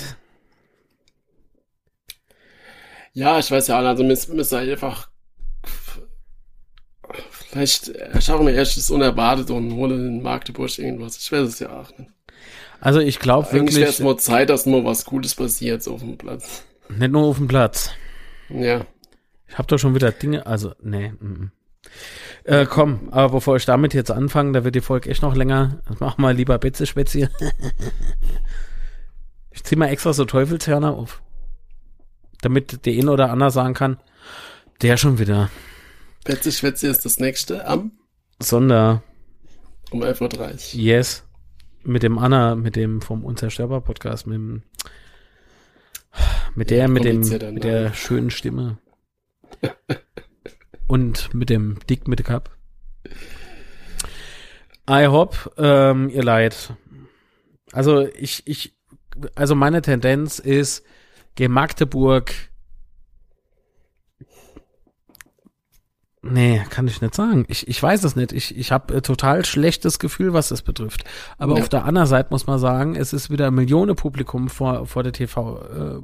Ja, 3.12 3.38
ich 3.38 3.50
weiß 3.50 3.68
ja, 3.68 3.78
also 3.78 4.04
müssen 4.04 4.36
wir 4.36 4.58
einfach 4.58 5.08
vielleicht 7.56 7.90
schauen 8.22 8.46
wir 8.46 8.54
erst 8.54 8.76
das 8.76 8.90
unerwartet 8.90 9.50
und 9.50 9.72
holen 9.72 10.06
in 10.06 10.22
Magdeburg 10.22 10.78
irgendwas. 10.78 11.16
Ich 11.16 11.32
weiß 11.32 11.48
es 11.48 11.58
ja 11.60 11.80
auch 11.80 11.96
nicht. 11.96 12.10
Also 12.80 13.00
ich 13.00 13.18
glaube 13.18 13.46
wirklich. 13.46 13.60
Eigentlich 13.60 13.76
wäre 13.76 13.90
es 13.90 14.00
mal 14.00 14.16
Zeit, 14.18 14.50
dass 14.50 14.66
nur 14.66 14.84
was 14.84 15.04
Cooles 15.04 15.34
passiert 15.34 15.82
so 15.82 15.94
auf 15.94 16.00
dem 16.00 16.18
Platz. 16.18 16.64
Nicht 16.88 17.12
nur 17.12 17.24
auf 17.24 17.38
dem 17.38 17.48
Platz. 17.48 17.90
Ja. 18.48 18.86
Ich 19.48 19.58
habe 19.58 19.68
doch 19.68 19.78
schon 19.78 19.94
wieder 19.94 20.12
Dinge, 20.12 20.46
also, 20.46 20.72
nee. 20.82 21.10
Mm, 21.20 21.50
Äh, 22.44 22.66
komm, 22.66 23.08
aber 23.12 23.32
bevor 23.34 23.56
ich 23.56 23.64
damit 23.64 23.94
jetzt 23.94 24.10
anfange, 24.10 24.52
da 24.52 24.64
wird 24.64 24.74
die 24.74 24.80
Folge 24.80 25.10
echt 25.10 25.22
noch 25.22 25.34
länger. 25.34 25.80
Mach 26.00 26.18
mal 26.18 26.34
lieber 26.34 26.58
Betze 26.58 26.86
Spätzle. 26.86 27.30
ich 29.50 29.64
zieh 29.64 29.76
mal 29.76 29.88
extra 29.88 30.12
so 30.12 30.24
Teufelshörner 30.24 30.94
auf. 30.94 31.22
Damit 32.42 32.84
der 32.86 32.92
ein 32.92 33.08
oder 33.08 33.30
andere 33.30 33.50
sagen 33.50 33.74
kann, 33.74 33.98
der 34.82 34.96
schon 34.96 35.18
wieder. 35.18 35.50
Betze 36.24 36.52
Schwätze 36.52 36.88
ist 36.88 37.04
das 37.04 37.18
nächste 37.18 37.66
am 37.66 37.92
Sonder. 38.42 39.02
Um 39.90 40.02
11.30 40.02 40.74
Uhr. 40.74 40.80
Yes. 40.80 41.24
Mit 41.86 42.02
dem 42.02 42.18
Anna, 42.18 42.56
mit 42.56 42.74
dem 42.74 43.00
vom 43.00 43.24
Unzerstörbar 43.24 43.80
Podcast, 43.80 44.26
mit 44.26 44.34
dem, 44.34 44.62
mit 46.56 46.70
der, 46.70 46.78
ja, 46.78 46.88
mit 46.88 47.04
dem, 47.04 47.20
mit 47.20 47.62
der 47.62 47.94
schönen 47.94 48.30
Stimme. 48.30 48.78
Und 50.88 51.32
mit 51.32 51.48
dem 51.48 51.78
Dick 51.88 52.08
mit 52.08 52.24
Cup. 52.24 52.50
I 54.90 55.06
hope, 55.06 55.36
ähm, 55.58 56.08
ihr 56.08 56.24
leid. 56.24 56.74
Also 57.70 58.08
ich, 58.08 58.42
ich, 58.46 58.76
also 59.36 59.54
meine 59.54 59.80
Tendenz 59.80 60.40
ist, 60.40 60.84
gegen 61.36 61.52
Magdeburg 61.52 62.32
Nee, 66.30 66.62
kann 66.70 66.86
ich 66.86 67.00
nicht 67.00 67.14
sagen. 67.14 67.44
Ich, 67.48 67.68
ich 67.68 67.82
weiß 67.82 68.04
es 68.04 68.16
nicht. 68.16 68.32
Ich, 68.32 68.56
ich 68.56 68.72
habe 68.72 68.94
äh, 68.94 69.02
total 69.02 69.44
schlechtes 69.44 69.98
Gefühl, 69.98 70.32
was 70.32 70.48
das 70.48 70.62
betrifft. 70.62 71.04
Aber 71.38 71.56
ja. 71.56 71.62
auf 71.62 71.68
der 71.68 71.84
anderen 71.84 72.08
Seite 72.08 72.28
muss 72.30 72.46
man 72.46 72.58
sagen, 72.58 72.96
es 72.96 73.12
ist 73.12 73.30
wieder 73.30 73.50
Millionenpublikum 73.50 74.48
vor, 74.48 74.86
vor 74.86 75.02
der 75.02 75.12
TV-Dinger, 75.12 76.02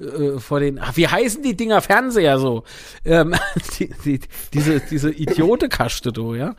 äh, 0.00 0.04
äh, 0.04 0.38
vor 0.38 0.60
den, 0.60 0.78
ach, 0.78 0.96
wie 0.96 1.08
heißen 1.08 1.42
die 1.42 1.56
Dinger 1.56 1.80
Fernseher 1.80 2.38
so? 2.38 2.64
Ähm, 3.04 3.34
die, 3.78 3.90
die, 4.04 4.20
diese, 4.52 4.80
diese 4.80 5.10
Idiote-Kaste, 5.10 6.12
du, 6.12 6.34
ja? 6.34 6.54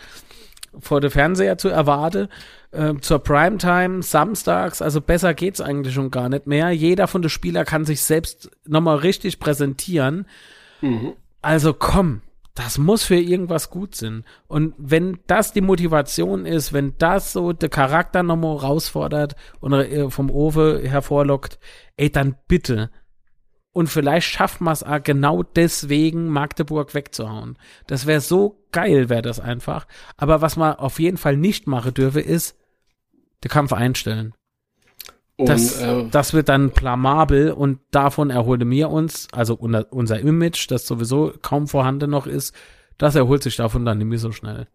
Vor 0.80 1.00
der 1.00 1.12
Fernseher 1.12 1.58
zu 1.58 1.70
erwarten, 1.70 2.28
äh, 2.72 2.94
zur 3.00 3.20
Primetime, 3.20 4.04
samstags, 4.04 4.82
also 4.82 5.00
besser 5.02 5.34
geht's 5.34 5.62
eigentlich 5.62 5.94
schon 5.94 6.12
gar 6.12 6.28
nicht 6.30 6.48
mehr. 6.48 6.72
Jeder 6.72 7.08
von 7.08 7.22
den 7.22 7.30
Spielern 7.30 7.66
kann 7.66 7.86
sich 7.86 8.02
selbst 8.02 8.52
nochmal 8.66 8.98
richtig 8.98 9.40
präsentieren. 9.40 10.26
Mhm. 10.82 11.14
Also 11.42 11.74
komm, 11.74 12.22
das 12.56 12.78
muss 12.78 13.04
für 13.04 13.20
irgendwas 13.20 13.70
gut 13.70 13.96
sein. 13.96 14.24
Und 14.48 14.74
wenn 14.78 15.20
das 15.28 15.52
die 15.52 15.62
Motivation 15.62 16.46
ist, 16.46 16.72
wenn 16.72 16.98
das 16.98 17.34
so 17.34 17.52
der 17.52 17.70
Charakter 17.70 18.24
nochmal 18.24 18.56
herausfordert 18.62 19.36
und 19.60 19.74
äh, 19.74 20.10
vom 20.10 20.32
Ofe 20.32 20.82
hervorlockt, 20.84 21.60
ey, 21.98 22.10
dann 22.10 22.36
bitte. 22.48 22.90
Und 23.74 23.88
vielleicht 23.88 24.30
schafft 24.30 24.62
man 24.62 24.72
es 24.72 24.86
genau 25.04 25.44
deswegen, 25.44 26.30
Magdeburg 26.30 26.94
wegzuhauen. 26.94 27.58
Das 27.88 28.06
wäre 28.06 28.22
so 28.22 28.66
geil, 28.72 29.10
wäre 29.10 29.22
das 29.22 29.42
einfach. 29.42 29.86
Aber 30.16 30.42
was 30.42 30.56
man 30.56 30.76
auf 30.76 30.98
jeden 30.98 31.18
Fall 31.18 31.36
nicht 31.36 31.68
machen 31.68 31.94
dürfe, 31.94 32.22
ist, 32.22 32.58
den 33.44 33.52
Kampf 33.52 33.74
einstellen. 33.74 34.34
Und, 35.38 35.50
das, 35.50 35.82
äh, 35.82 36.06
das 36.10 36.34
wird 36.34 36.48
dann 36.48 36.70
blamabel 36.70 37.52
und 37.52 37.80
davon 37.92 38.30
erholen 38.30 38.70
wir 38.70 38.90
uns, 38.90 39.28
also 39.34 39.56
unser, 39.56 39.92
unser 39.92 40.20
Image, 40.20 40.72
das 40.72 40.88
sowieso 40.88 41.34
kaum 41.42 41.68
vorhanden 41.68 42.10
noch 42.10 42.26
ist, 42.26 42.56
das 42.98 43.16
erholt 43.16 43.44
sich 43.44 43.58
davon 43.58 43.84
dann 43.86 43.98
nicht 43.98 44.08
mehr 44.08 44.18
so 44.18 44.32
schnell. 44.32 44.68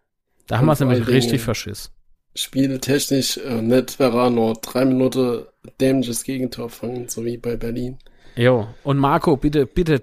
Da 0.47 0.59
haben 0.59 0.66
wir 0.66 0.73
es 0.73 0.81
nämlich 0.81 1.07
richtig 1.07 1.41
verschiss. 1.41 1.93
Spieltechnisch 2.35 3.39
äh, 3.39 3.62
nicht 3.62 3.99
nur 3.99 4.55
drei 4.61 4.85
Minuten 4.85 5.45
dämliches 5.81 6.24
Gegentor 6.24 6.69
fangen, 6.69 7.09
so 7.09 7.24
wie 7.24 7.39
bei 7.39 7.57
Berlin. 7.57 7.99
Jo, 8.37 8.69
und 8.85 8.99
Marco, 8.99 9.37
bitte, 9.37 9.66
bitte 9.66 10.03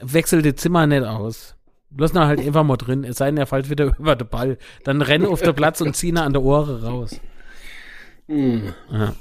wechsel 0.00 0.42
die 0.42 0.54
Zimmer 0.54 0.86
nicht 0.86 1.04
aus. 1.04 1.56
Lass 1.96 2.12
ihn 2.12 2.20
halt 2.20 2.40
einfach 2.40 2.64
mal 2.64 2.76
drin, 2.76 3.04
es 3.04 3.16
sei 3.16 3.26
denn, 3.26 3.38
er 3.38 3.46
fällt 3.46 3.70
wieder 3.70 3.86
über 3.98 4.14
den 4.14 4.28
Ball. 4.28 4.58
Dann 4.84 5.00
renne 5.00 5.28
auf 5.28 5.40
den 5.40 5.54
Platz 5.54 5.80
und 5.80 5.96
zieh 5.96 6.08
ihn 6.08 6.18
an 6.18 6.32
der 6.32 6.42
Ohre 6.42 6.82
raus. 6.82 7.18
Mm. 8.26 8.68
Ja. 8.92 9.14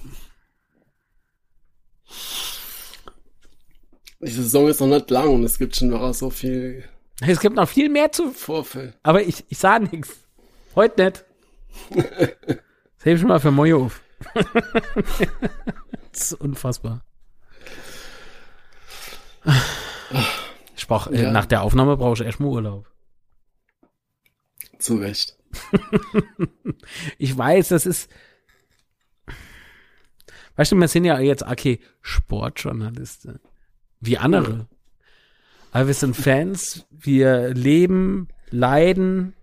Die 4.19 4.31
Saison 4.31 4.67
ist 4.67 4.79
noch 4.79 4.88
nicht 4.88 5.09
lang 5.11 5.29
und 5.29 5.43
es 5.43 5.59
gibt 5.59 5.75
schon 5.75 5.89
noch 5.89 6.13
so 6.13 6.29
viel. 6.29 6.84
Es 7.21 7.39
gibt 7.39 7.55
noch 7.55 7.69
viel 7.69 7.89
mehr 7.89 8.11
zu. 8.11 8.31
Vorfall. 8.31 8.93
Aber 9.03 9.21
ich, 9.21 9.45
ich 9.49 9.57
sah 9.57 9.79
nichts. 9.79 10.27
Heute 10.75 11.03
nicht. 11.03 11.25
Das 12.97 13.05
heb 13.05 13.19
schon 13.19 13.27
mal 13.27 13.39
für 13.39 13.51
Mojo 13.51 13.85
auf. 13.85 14.01
das 16.11 16.31
ist 16.31 16.34
unfassbar. 16.34 17.05
Ich 20.75 20.88
brauch, 20.88 21.07
äh, 21.07 21.23
ja. 21.23 21.31
nach 21.31 21.45
der 21.45 21.61
Aufnahme 21.61 21.95
brauche 21.95 22.15
ich 22.15 22.21
erstmal 22.21 22.49
Urlaub. 22.49 22.91
Zu 24.79 24.95
Recht. 24.95 25.38
ich 27.17 27.38
weiß, 27.38 27.69
das 27.69 27.85
ist, 27.85 28.09
Weißt 30.57 30.71
du, 30.71 30.75
wir 30.75 30.88
sind 30.88 31.05
ja 31.05 31.19
jetzt, 31.19 31.43
okay, 31.43 31.79
Sportjournalisten. 32.01 33.39
Wie 34.01 34.17
andere. 34.17 34.67
Aber 35.71 35.88
wir 35.88 35.93
sind 35.93 36.15
Fans, 36.15 36.85
wir 36.89 37.53
leben, 37.53 38.27
leiden, 38.49 39.34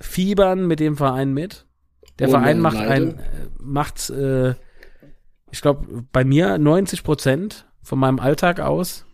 fiebern 0.00 0.66
mit 0.66 0.80
dem 0.80 0.96
Verein 0.96 1.32
mit. 1.32 1.66
Der 2.18 2.28
Ohne 2.28 2.38
Verein 2.38 2.60
macht 2.60 2.76
ein, 2.76 3.20
macht, 3.58 4.10
äh, 4.10 4.54
ich 5.50 5.60
glaube, 5.60 6.04
bei 6.12 6.24
mir 6.24 6.58
90 6.58 7.02
Prozent 7.02 7.66
von 7.82 7.98
meinem 7.98 8.20
Alltag 8.20 8.60
aus. 8.60 9.04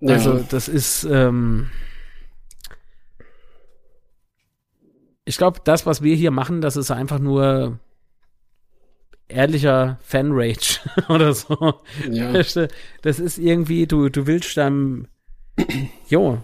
Ja. 0.00 0.14
Also 0.14 0.44
das 0.48 0.68
ist, 0.68 1.04
ähm, 1.04 1.70
ich 5.24 5.36
glaube, 5.36 5.60
das, 5.64 5.86
was 5.86 6.02
wir 6.02 6.16
hier 6.16 6.32
machen, 6.32 6.60
das 6.60 6.76
ist 6.76 6.90
einfach 6.90 7.20
nur 7.20 7.78
ehrlicher 9.28 9.98
Fan-Rage 10.02 10.80
oder 11.08 11.34
so. 11.34 11.74
Ja. 12.10 12.32
Das 12.32 13.18
ist 13.18 13.38
irgendwie, 13.38 13.86
du, 13.86 14.08
du 14.08 14.26
willst 14.26 14.56
dann, 14.56 15.08
jo. 16.08 16.42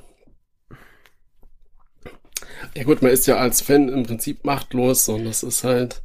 Ja 2.75 2.85
gut, 2.85 3.03
man 3.03 3.11
ist 3.11 3.27
ja 3.27 3.37
als 3.37 3.63
Fan 3.63 3.89
im 3.89 4.05
Prinzip 4.05 4.45
machtlos 4.45 5.09
und 5.09 5.25
das 5.25 5.43
ist 5.43 5.65
halt 5.65 6.03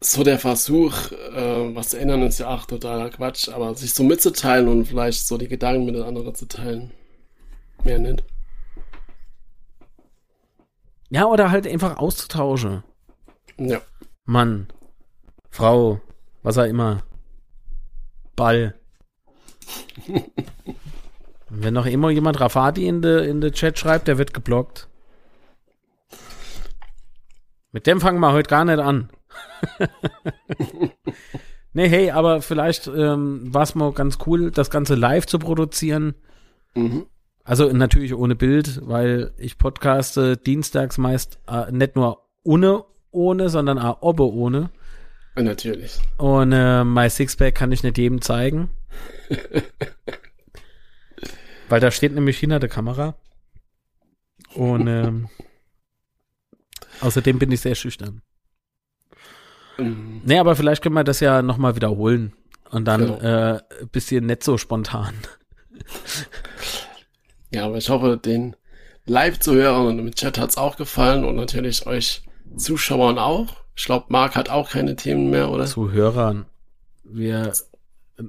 so 0.00 0.22
der 0.22 0.38
Versuch, 0.38 1.10
äh, 1.12 1.74
was 1.74 1.88
zu 1.88 1.98
ändern, 1.98 2.22
ist 2.22 2.38
ja 2.38 2.48
auch 2.48 2.66
totaler 2.66 3.10
Quatsch, 3.10 3.48
aber 3.48 3.74
sich 3.74 3.94
so 3.94 4.04
mitzuteilen 4.04 4.68
und 4.68 4.86
vielleicht 4.86 5.26
so 5.26 5.38
die 5.38 5.48
Gedanken 5.48 5.86
mit 5.86 5.94
den 5.94 6.02
anderen 6.02 6.34
zu 6.34 6.46
teilen. 6.46 6.92
Mehr 7.82 7.98
nicht. 7.98 8.22
Ja, 11.08 11.26
oder 11.26 11.50
halt 11.50 11.66
einfach 11.66 11.96
auszutauschen. 11.98 12.82
Ja. 13.58 13.80
Mann, 14.26 14.66
Frau, 15.50 16.00
was 16.42 16.58
auch 16.58 16.64
immer. 16.64 17.02
Ball. 18.34 18.74
wenn 21.48 21.74
noch 21.74 21.86
immer 21.86 22.10
jemand 22.10 22.40
Rafati 22.40 22.86
in 22.86 23.02
der 23.02 23.24
in 23.24 23.40
de 23.40 23.52
Chat 23.52 23.78
schreibt, 23.78 24.08
der 24.08 24.18
wird 24.18 24.34
geblockt. 24.34 24.88
Mit 27.72 27.86
dem 27.86 28.00
fangen 28.00 28.20
wir 28.20 28.32
heute 28.32 28.48
gar 28.48 28.64
nicht 28.64 28.78
an. 28.78 29.10
nee, 31.72 31.88
hey, 31.88 32.10
aber 32.10 32.42
vielleicht 32.42 32.88
ähm, 32.88 33.54
war 33.54 33.62
es 33.62 33.74
mal 33.74 33.92
ganz 33.92 34.18
cool, 34.26 34.50
das 34.50 34.70
Ganze 34.70 34.94
live 34.94 35.26
zu 35.26 35.38
produzieren. 35.38 36.14
Mhm. 36.74 37.06
Also 37.44 37.72
natürlich 37.72 38.14
ohne 38.14 38.34
Bild, 38.34 38.80
weil 38.86 39.32
ich 39.38 39.56
podcaste 39.56 40.36
dienstags 40.36 40.98
meist 40.98 41.38
äh, 41.46 41.70
nicht 41.70 41.94
nur 41.94 42.26
ohne 42.42 42.84
ohne, 43.16 43.48
sondern 43.48 43.78
auch 43.78 44.02
Obbe 44.02 44.30
ohne. 44.30 44.70
Natürlich. 45.34 45.98
Und 46.16 46.52
äh, 46.52 46.84
mein 46.84 47.10
Sixpack 47.10 47.54
kann 47.54 47.72
ich 47.72 47.82
nicht 47.82 47.98
jedem 47.98 48.22
zeigen. 48.22 48.70
weil 51.68 51.80
da 51.80 51.90
steht 51.90 52.12
nämlich 52.12 52.38
hinter 52.38 52.58
der 52.58 52.68
Kamera. 52.68 53.14
Und 54.54 54.86
ähm, 54.86 55.28
außerdem 57.00 57.38
bin 57.38 57.52
ich 57.52 57.60
sehr 57.60 57.74
schüchtern. 57.74 58.22
Mhm. 59.78 60.22
Nee, 60.24 60.38
aber 60.38 60.56
vielleicht 60.56 60.82
können 60.82 60.94
wir 60.94 61.04
das 61.04 61.20
ja 61.20 61.42
nochmal 61.42 61.76
wiederholen. 61.76 62.32
Und 62.70 62.86
dann 62.86 63.18
genau. 63.18 63.54
äh, 63.56 63.60
bisschen 63.92 64.26
nicht 64.26 64.42
so 64.42 64.58
spontan. 64.58 65.14
ja, 67.52 67.66
aber 67.66 67.76
ich 67.76 67.88
hoffe, 67.90 68.16
den 68.16 68.56
live 69.04 69.38
zu 69.38 69.54
hören 69.54 69.86
und 69.86 69.98
im 69.98 70.14
Chat 70.14 70.38
hat 70.38 70.50
es 70.50 70.56
auch 70.56 70.76
gefallen 70.76 71.24
und 71.24 71.36
natürlich 71.36 71.86
euch 71.86 72.22
Zuschauern 72.56 73.18
auch. 73.18 73.48
Ich 73.74 73.84
glaube, 73.84 74.06
Marc 74.08 74.36
hat 74.36 74.48
auch 74.48 74.70
keine 74.70 74.96
Themen 74.96 75.30
mehr, 75.30 75.50
oder? 75.50 75.66
Zu 75.66 75.90
Hörern. 75.92 76.46
Wir 77.04 77.52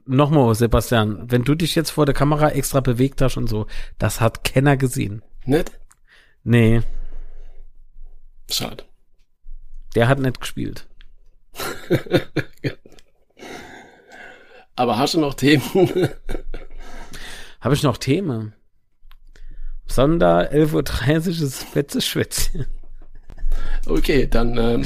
nochmal, 0.06 0.54
Sebastian, 0.56 1.32
wenn 1.32 1.44
du 1.44 1.56
dich 1.56 1.76
jetzt 1.76 1.92
vor 1.92 2.06
der 2.06 2.16
Kamera 2.16 2.50
extra 2.50 2.80
bewegt 2.82 3.22
hast 3.22 3.38
und 3.38 3.48
so, 3.48 3.68
das 3.98 4.20
hat 4.22 4.44
Kenner 4.44 4.78
gesehen. 4.78 5.24
Nicht? 5.46 5.72
Nee. 6.44 6.82
Schade. 8.50 8.84
Der 9.96 10.08
hat 10.08 10.20
nicht 10.20 10.40
gespielt. 10.40 10.88
Aber 14.76 14.98
hast 14.98 15.16
du 15.16 15.20
noch 15.20 15.34
Themen? 15.34 16.10
Habe 17.62 17.74
ich 17.74 17.84
noch 17.84 17.98
Themen? 17.98 18.54
Sonder 19.88 20.52
11.30 20.52 21.40
Uhr 21.40 21.48
ist 21.48 21.74
Betzeschwätzchen. 21.74 22.68
Okay, 23.86 24.28
dann 24.28 24.58
ähm, 24.58 24.86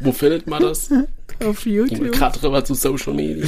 wo 0.00 0.12
findet 0.12 0.46
man 0.46 0.62
das? 0.62 0.90
Auf 1.44 1.66
YouTube. 1.66 2.12
Gerade 2.12 2.42
rüber 2.42 2.64
zu 2.64 2.74
Social 2.74 3.12
Media. 3.12 3.46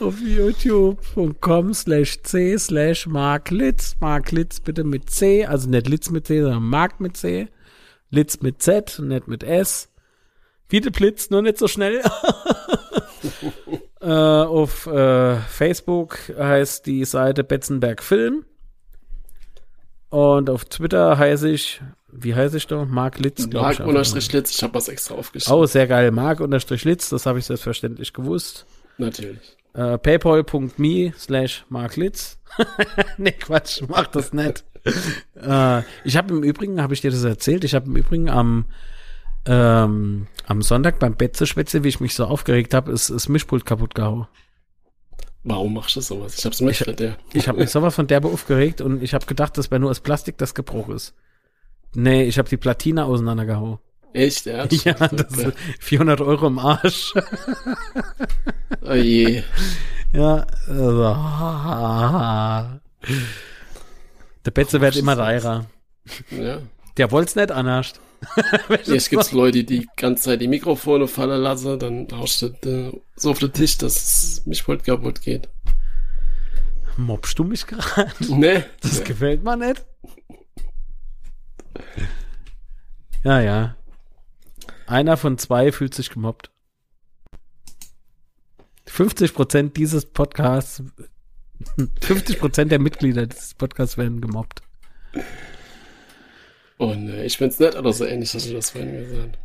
Auf 0.00 0.20
youtube.com 0.20 1.72
slash 1.72 2.20
c 2.22 2.56
slash 2.58 3.06
marklitz. 3.06 3.96
Marklitz 4.00 4.58
bitte 4.60 4.82
mit 4.82 5.08
C, 5.10 5.44
also 5.44 5.68
nicht 5.68 5.88
Litz 5.88 6.10
mit 6.10 6.26
C, 6.26 6.42
sondern 6.42 6.64
Mark 6.64 6.98
mit 7.00 7.16
C. 7.16 7.48
Litz 8.10 8.40
mit 8.40 8.62
Z, 8.62 8.98
nicht 9.00 9.28
mit 9.28 9.44
S. 9.44 9.88
Wie 10.68 10.80
der 10.80 10.90
Blitz, 10.90 11.30
nur 11.30 11.42
nicht 11.42 11.58
so 11.58 11.68
schnell. 11.68 12.02
äh, 14.00 14.06
auf 14.06 14.86
äh, 14.86 15.36
Facebook 15.36 16.18
heißt 16.36 16.86
die 16.86 17.04
Seite 17.04 17.44
Betzenberg 17.44 18.02
Film. 18.02 18.44
Und 20.10 20.50
auf 20.50 20.64
Twitter 20.64 21.18
heiße 21.18 21.48
ich, 21.50 21.80
wie 22.10 22.34
heiße 22.34 22.56
ich 22.56 22.66
da? 22.66 22.84
Mark 22.84 23.18
Litz, 23.18 23.46
Mark 23.52 23.80
unterstrich 23.80 24.32
Litz, 24.32 24.50
ich 24.50 24.62
habe 24.62 24.74
was 24.74 24.88
extra 24.88 25.14
aufgeschrieben. 25.14 25.58
Oh, 25.58 25.66
sehr 25.66 25.86
geil. 25.86 26.10
Mark 26.10 26.40
unterstrich 26.40 26.84
Litz, 26.84 27.08
das 27.08 27.26
habe 27.26 27.38
ich 27.38 27.44
selbstverständlich 27.44 28.12
gewusst. 28.12 28.66
Natürlich. 28.96 29.56
Äh, 29.74 29.98
Paypal.me 29.98 31.12
slash 31.16 31.64
Mark 31.68 31.96
Litz. 31.96 32.38
nee, 33.18 33.32
Quatsch, 33.32 33.82
mach 33.86 34.06
das 34.06 34.32
nicht. 34.32 34.64
äh, 35.34 35.82
ich 36.04 36.16
habe 36.16 36.34
im 36.34 36.42
Übrigen, 36.42 36.80
habe 36.82 36.94
ich 36.94 37.00
dir 37.00 37.10
das 37.10 37.24
erzählt, 37.24 37.64
ich 37.64 37.74
habe 37.74 37.86
im 37.86 37.96
Übrigen 37.96 38.30
am 38.30 38.66
ähm, 39.46 40.26
am 40.46 40.62
Sonntag 40.62 40.98
beim 40.98 41.14
Betzeschwätze, 41.14 41.82
wie 41.84 41.88
ich 41.88 42.00
mich 42.00 42.14
so 42.14 42.26
aufgeregt 42.26 42.74
habe, 42.74 42.92
ist 42.92 43.10
das 43.10 43.28
Mischpult 43.28 43.64
kaputt 43.64 43.94
gehauen. 43.94 44.26
Warum 45.44 45.74
machst 45.74 45.96
du 45.96 46.00
sowas? 46.00 46.38
Ich 46.38 46.44
hab's 46.44 46.60
mit 46.60 46.80
ich, 46.80 46.96
der. 46.96 47.16
Ich 47.32 47.48
habe 47.48 47.58
mich 47.58 47.70
sowas 47.70 47.94
von 47.94 48.06
derbe 48.06 48.28
aufgeregt 48.28 48.80
und 48.80 49.02
ich 49.02 49.14
habe 49.14 49.24
gedacht, 49.26 49.56
das 49.56 49.70
wäre 49.70 49.80
nur 49.80 49.90
das 49.90 50.00
Plastik, 50.00 50.36
das 50.36 50.54
Gebruch 50.54 50.88
ist. 50.90 51.14
Nee, 51.94 52.24
ich 52.24 52.38
habe 52.38 52.48
die 52.48 52.56
Platine 52.56 53.04
auseinandergehauen. 53.04 53.78
Echt, 54.12 54.46
ja? 54.46 54.66
Ja, 54.66 54.94
das 54.94 55.32
ist 55.36 55.52
400 55.80 56.20
Euro 56.20 56.46
im 56.46 56.58
Arsch. 56.58 57.14
oh 58.82 58.94
je. 58.94 59.42
Ja, 60.12 60.46
also, 60.66 61.14
der 64.44 64.50
Betze 64.52 64.80
wird 64.80 64.96
immer 64.96 65.16
teurer. 65.16 65.66
Ja. 66.30 66.58
Der 66.96 67.10
wollt's 67.10 67.36
nicht 67.36 67.52
anders. 67.52 67.92
Jetzt 68.84 69.10
gibt's 69.10 69.32
Leute, 69.32 69.64
die 69.64 69.80
die 69.80 69.88
ganze 69.96 70.24
Zeit 70.24 70.40
die 70.40 70.48
Mikrofone 70.48 71.06
fallen 71.06 71.42
lassen, 71.42 71.78
dann 71.78 72.08
haust 72.12 72.42
du 72.42 72.46
äh, 72.68 72.92
so 73.14 73.30
auf 73.30 73.38
den 73.38 73.52
Tisch, 73.52 73.78
dass 73.78 73.96
es 73.96 74.46
mich 74.46 74.62
voll 74.62 74.78
kaputt 74.78 75.22
geht. 75.22 75.48
Mobst 76.96 77.38
du 77.38 77.44
mich 77.44 77.66
gerade? 77.66 78.10
Nee. 78.18 78.64
Das 78.80 78.98
nee. 78.98 79.04
gefällt 79.04 79.44
mir 79.44 79.56
nicht. 79.56 79.84
Ja, 83.24 83.40
ja. 83.40 83.76
Einer 84.86 85.16
von 85.16 85.38
zwei 85.38 85.72
fühlt 85.72 85.94
sich 85.94 86.10
gemobbt. 86.10 86.50
50 88.86 89.34
Prozent 89.34 89.76
dieses 89.76 90.06
Podcasts, 90.06 90.82
50 92.00 92.38
Prozent 92.38 92.72
der 92.72 92.78
Mitglieder 92.78 93.26
dieses 93.26 93.54
Podcasts 93.54 93.98
werden 93.98 94.20
gemobbt. 94.20 94.62
Oh 96.78 96.94
ne, 96.94 97.24
ich 97.24 97.36
find's 97.36 97.58
nett 97.58 97.76
oder 97.76 97.92
so 97.92 98.04
ähnlich, 98.04 98.32
hast 98.34 98.48
du 98.48 98.54
das 98.54 98.70
vorhin 98.70 98.92
gesagt. 98.98 99.38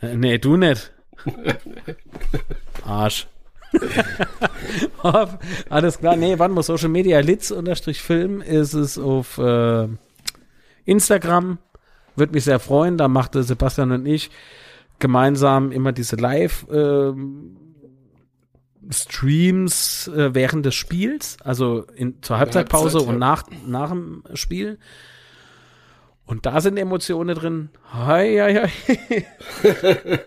Äh, 0.00 0.16
nee, 0.16 0.38
du 0.38 0.56
nicht. 0.56 0.92
Arsch. 2.84 3.26
Alles 5.68 5.98
klar, 5.98 6.16
nee, 6.16 6.38
wann 6.38 6.52
muss 6.52 6.66
Social 6.66 6.88
Media 6.88 7.20
Litz 7.20 7.50
unterstrich 7.50 8.00
Film 8.00 8.40
ist 8.40 8.74
es 8.74 8.98
auf 8.98 9.38
äh, 9.38 9.88
Instagram. 10.88 11.58
Würde 12.16 12.32
mich 12.32 12.44
sehr 12.44 12.58
freuen. 12.58 12.98
Da 12.98 13.08
machte 13.08 13.42
Sebastian 13.42 13.92
und 13.92 14.06
ich 14.06 14.30
gemeinsam 14.98 15.70
immer 15.70 15.92
diese 15.92 16.16
Live 16.16 16.66
äh, 16.70 17.12
Streams 18.90 20.08
äh, 20.08 20.34
während 20.34 20.64
des 20.66 20.74
Spiels, 20.74 21.36
also 21.44 21.84
in, 21.94 22.22
zur 22.22 22.38
Halbzeitpause 22.38 22.98
Halbzeit, 22.98 23.14
und 23.14 23.18
nach, 23.18 23.44
nach 23.66 23.90
dem 23.90 24.24
Spiel. 24.34 24.78
Und 26.24 26.46
da 26.46 26.60
sind 26.60 26.76
Emotionen 26.76 27.34
drin. 27.34 27.70
Hei, 27.92 28.36
hei, 28.38 28.68
hei. 28.68 30.20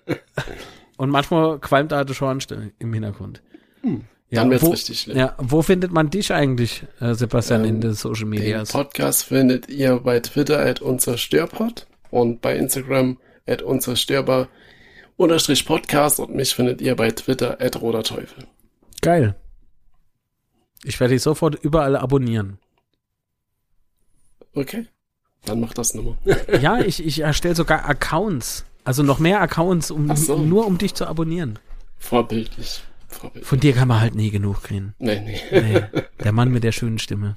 Und 0.97 1.09
manchmal 1.09 1.59
qualmt 1.59 1.91
da 1.91 2.03
der 2.03 2.13
Schornstein 2.13 2.73
im 2.79 2.93
Hintergrund. 2.93 3.41
Hm. 3.81 4.05
Ja, 4.31 4.41
Dann 4.41 4.51
wird's 4.51 4.63
wo, 4.63 4.69
richtig 4.69 5.01
schlimm. 5.01 5.17
Ja, 5.17 5.35
wo 5.37 5.61
findet 5.61 5.91
man 5.91 6.09
dich 6.09 6.33
eigentlich, 6.33 6.83
äh, 7.01 7.13
Sebastian, 7.13 7.65
ähm, 7.65 7.69
in 7.69 7.81
den 7.81 7.93
Social 7.93 8.25
Media? 8.25 8.63
Den 8.63 8.67
Podcast 8.67 9.25
findet 9.25 9.67
ihr 9.67 9.99
bei 9.99 10.21
Twitter 10.21 10.65
at 10.65 10.81
unzerstörpod 10.81 11.85
und 12.11 12.41
bei 12.41 12.55
Instagram 12.55 13.17
at 13.45 13.61
unzerstörbar 13.61 14.47
unterstrich 15.17 15.65
Podcast 15.65 16.21
und 16.21 16.33
mich 16.33 16.55
findet 16.55 16.79
ihr 16.79 16.95
bei 16.95 17.11
Twitter 17.11 17.59
at 17.59 17.81
roter 17.81 18.03
Teufel. 18.03 18.47
Geil. 19.01 19.35
Ich 20.85 20.97
werde 21.01 21.13
dich 21.13 21.21
sofort 21.21 21.55
überall 21.61 21.97
abonnieren. 21.97 22.57
Okay. 24.55 24.87
Dann 25.43 25.59
mach 25.59 25.73
das 25.73 25.93
nochmal. 25.93 26.15
ja, 26.61 26.79
ich, 26.79 27.05
ich 27.05 27.19
erstelle 27.19 27.55
sogar 27.55 27.83
Accounts. 27.83 28.63
Also 28.85 29.03
noch 29.03 29.19
mehr 29.19 29.41
Accounts, 29.41 29.91
um, 29.91 30.15
so. 30.15 30.37
nur 30.37 30.65
um 30.65 30.77
dich 30.77 30.93
zu 30.93 31.05
abonnieren. 31.05 31.59
Vorbildlich. 31.97 32.81
Von 33.41 33.59
dir 33.59 33.73
kann 33.73 33.87
man 33.87 33.99
halt 33.99 34.15
nie 34.15 34.31
genug 34.31 34.63
kriegen. 34.63 34.95
Nee, 34.99 35.19
nee. 35.19 35.39
nee. 35.51 35.81
Der 36.23 36.31
Mann 36.31 36.51
mit 36.51 36.63
der 36.63 36.71
schönen 36.71 36.99
Stimme. 36.99 37.35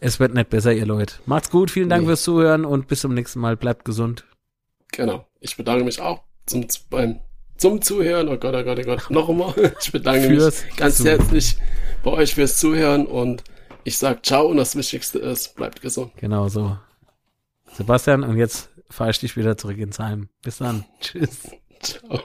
es 0.00 0.20
wird 0.20 0.34
nicht 0.34 0.50
besser, 0.50 0.72
ihr 0.72 0.86
Leute. 0.86 1.16
Macht's 1.26 1.50
gut, 1.50 1.70
vielen 1.70 1.88
Dank 1.88 2.02
nee. 2.02 2.08
fürs 2.08 2.22
Zuhören 2.22 2.64
und 2.64 2.86
bis 2.88 3.00
zum 3.00 3.14
nächsten 3.14 3.40
Mal. 3.40 3.56
Bleibt 3.56 3.84
gesund. 3.84 4.24
Genau. 4.92 5.26
Ich 5.40 5.56
bedanke 5.56 5.84
mich 5.84 6.00
auch 6.00 6.22
zum, 6.46 6.66
beim, 6.90 7.20
zum 7.56 7.82
Zuhören. 7.82 8.28
Oh 8.28 8.36
Gott, 8.36 8.54
oh 8.54 8.64
Gott, 8.64 8.78
oh 8.78 8.82
Gott. 8.82 9.10
Noch 9.10 9.28
einmal. 9.28 9.54
Ich 9.80 9.92
bedanke 9.92 10.28
mich 10.28 10.76
ganz 10.76 11.04
herzlich 11.04 11.56
bei 12.02 12.10
euch 12.10 12.34
fürs 12.34 12.58
Zuhören 12.58 13.06
und 13.06 13.42
ich 13.84 13.98
sag 13.98 14.24
ciao 14.24 14.46
und 14.46 14.56
das 14.56 14.74
Wichtigste 14.76 15.18
ist, 15.18 15.54
bleibt 15.54 15.80
gesund. 15.80 16.12
Genau 16.16 16.48
so. 16.48 16.76
Sebastian, 17.72 18.24
und 18.24 18.36
jetzt 18.36 18.70
fahre 18.90 19.10
ich 19.10 19.18
dich 19.18 19.36
wieder 19.36 19.56
zurück 19.56 19.78
ins 19.78 19.98
Heim. 19.98 20.28
Bis 20.42 20.58
dann. 20.58 20.84
Tschüss. 21.00 21.50
Ciao. 21.80 22.20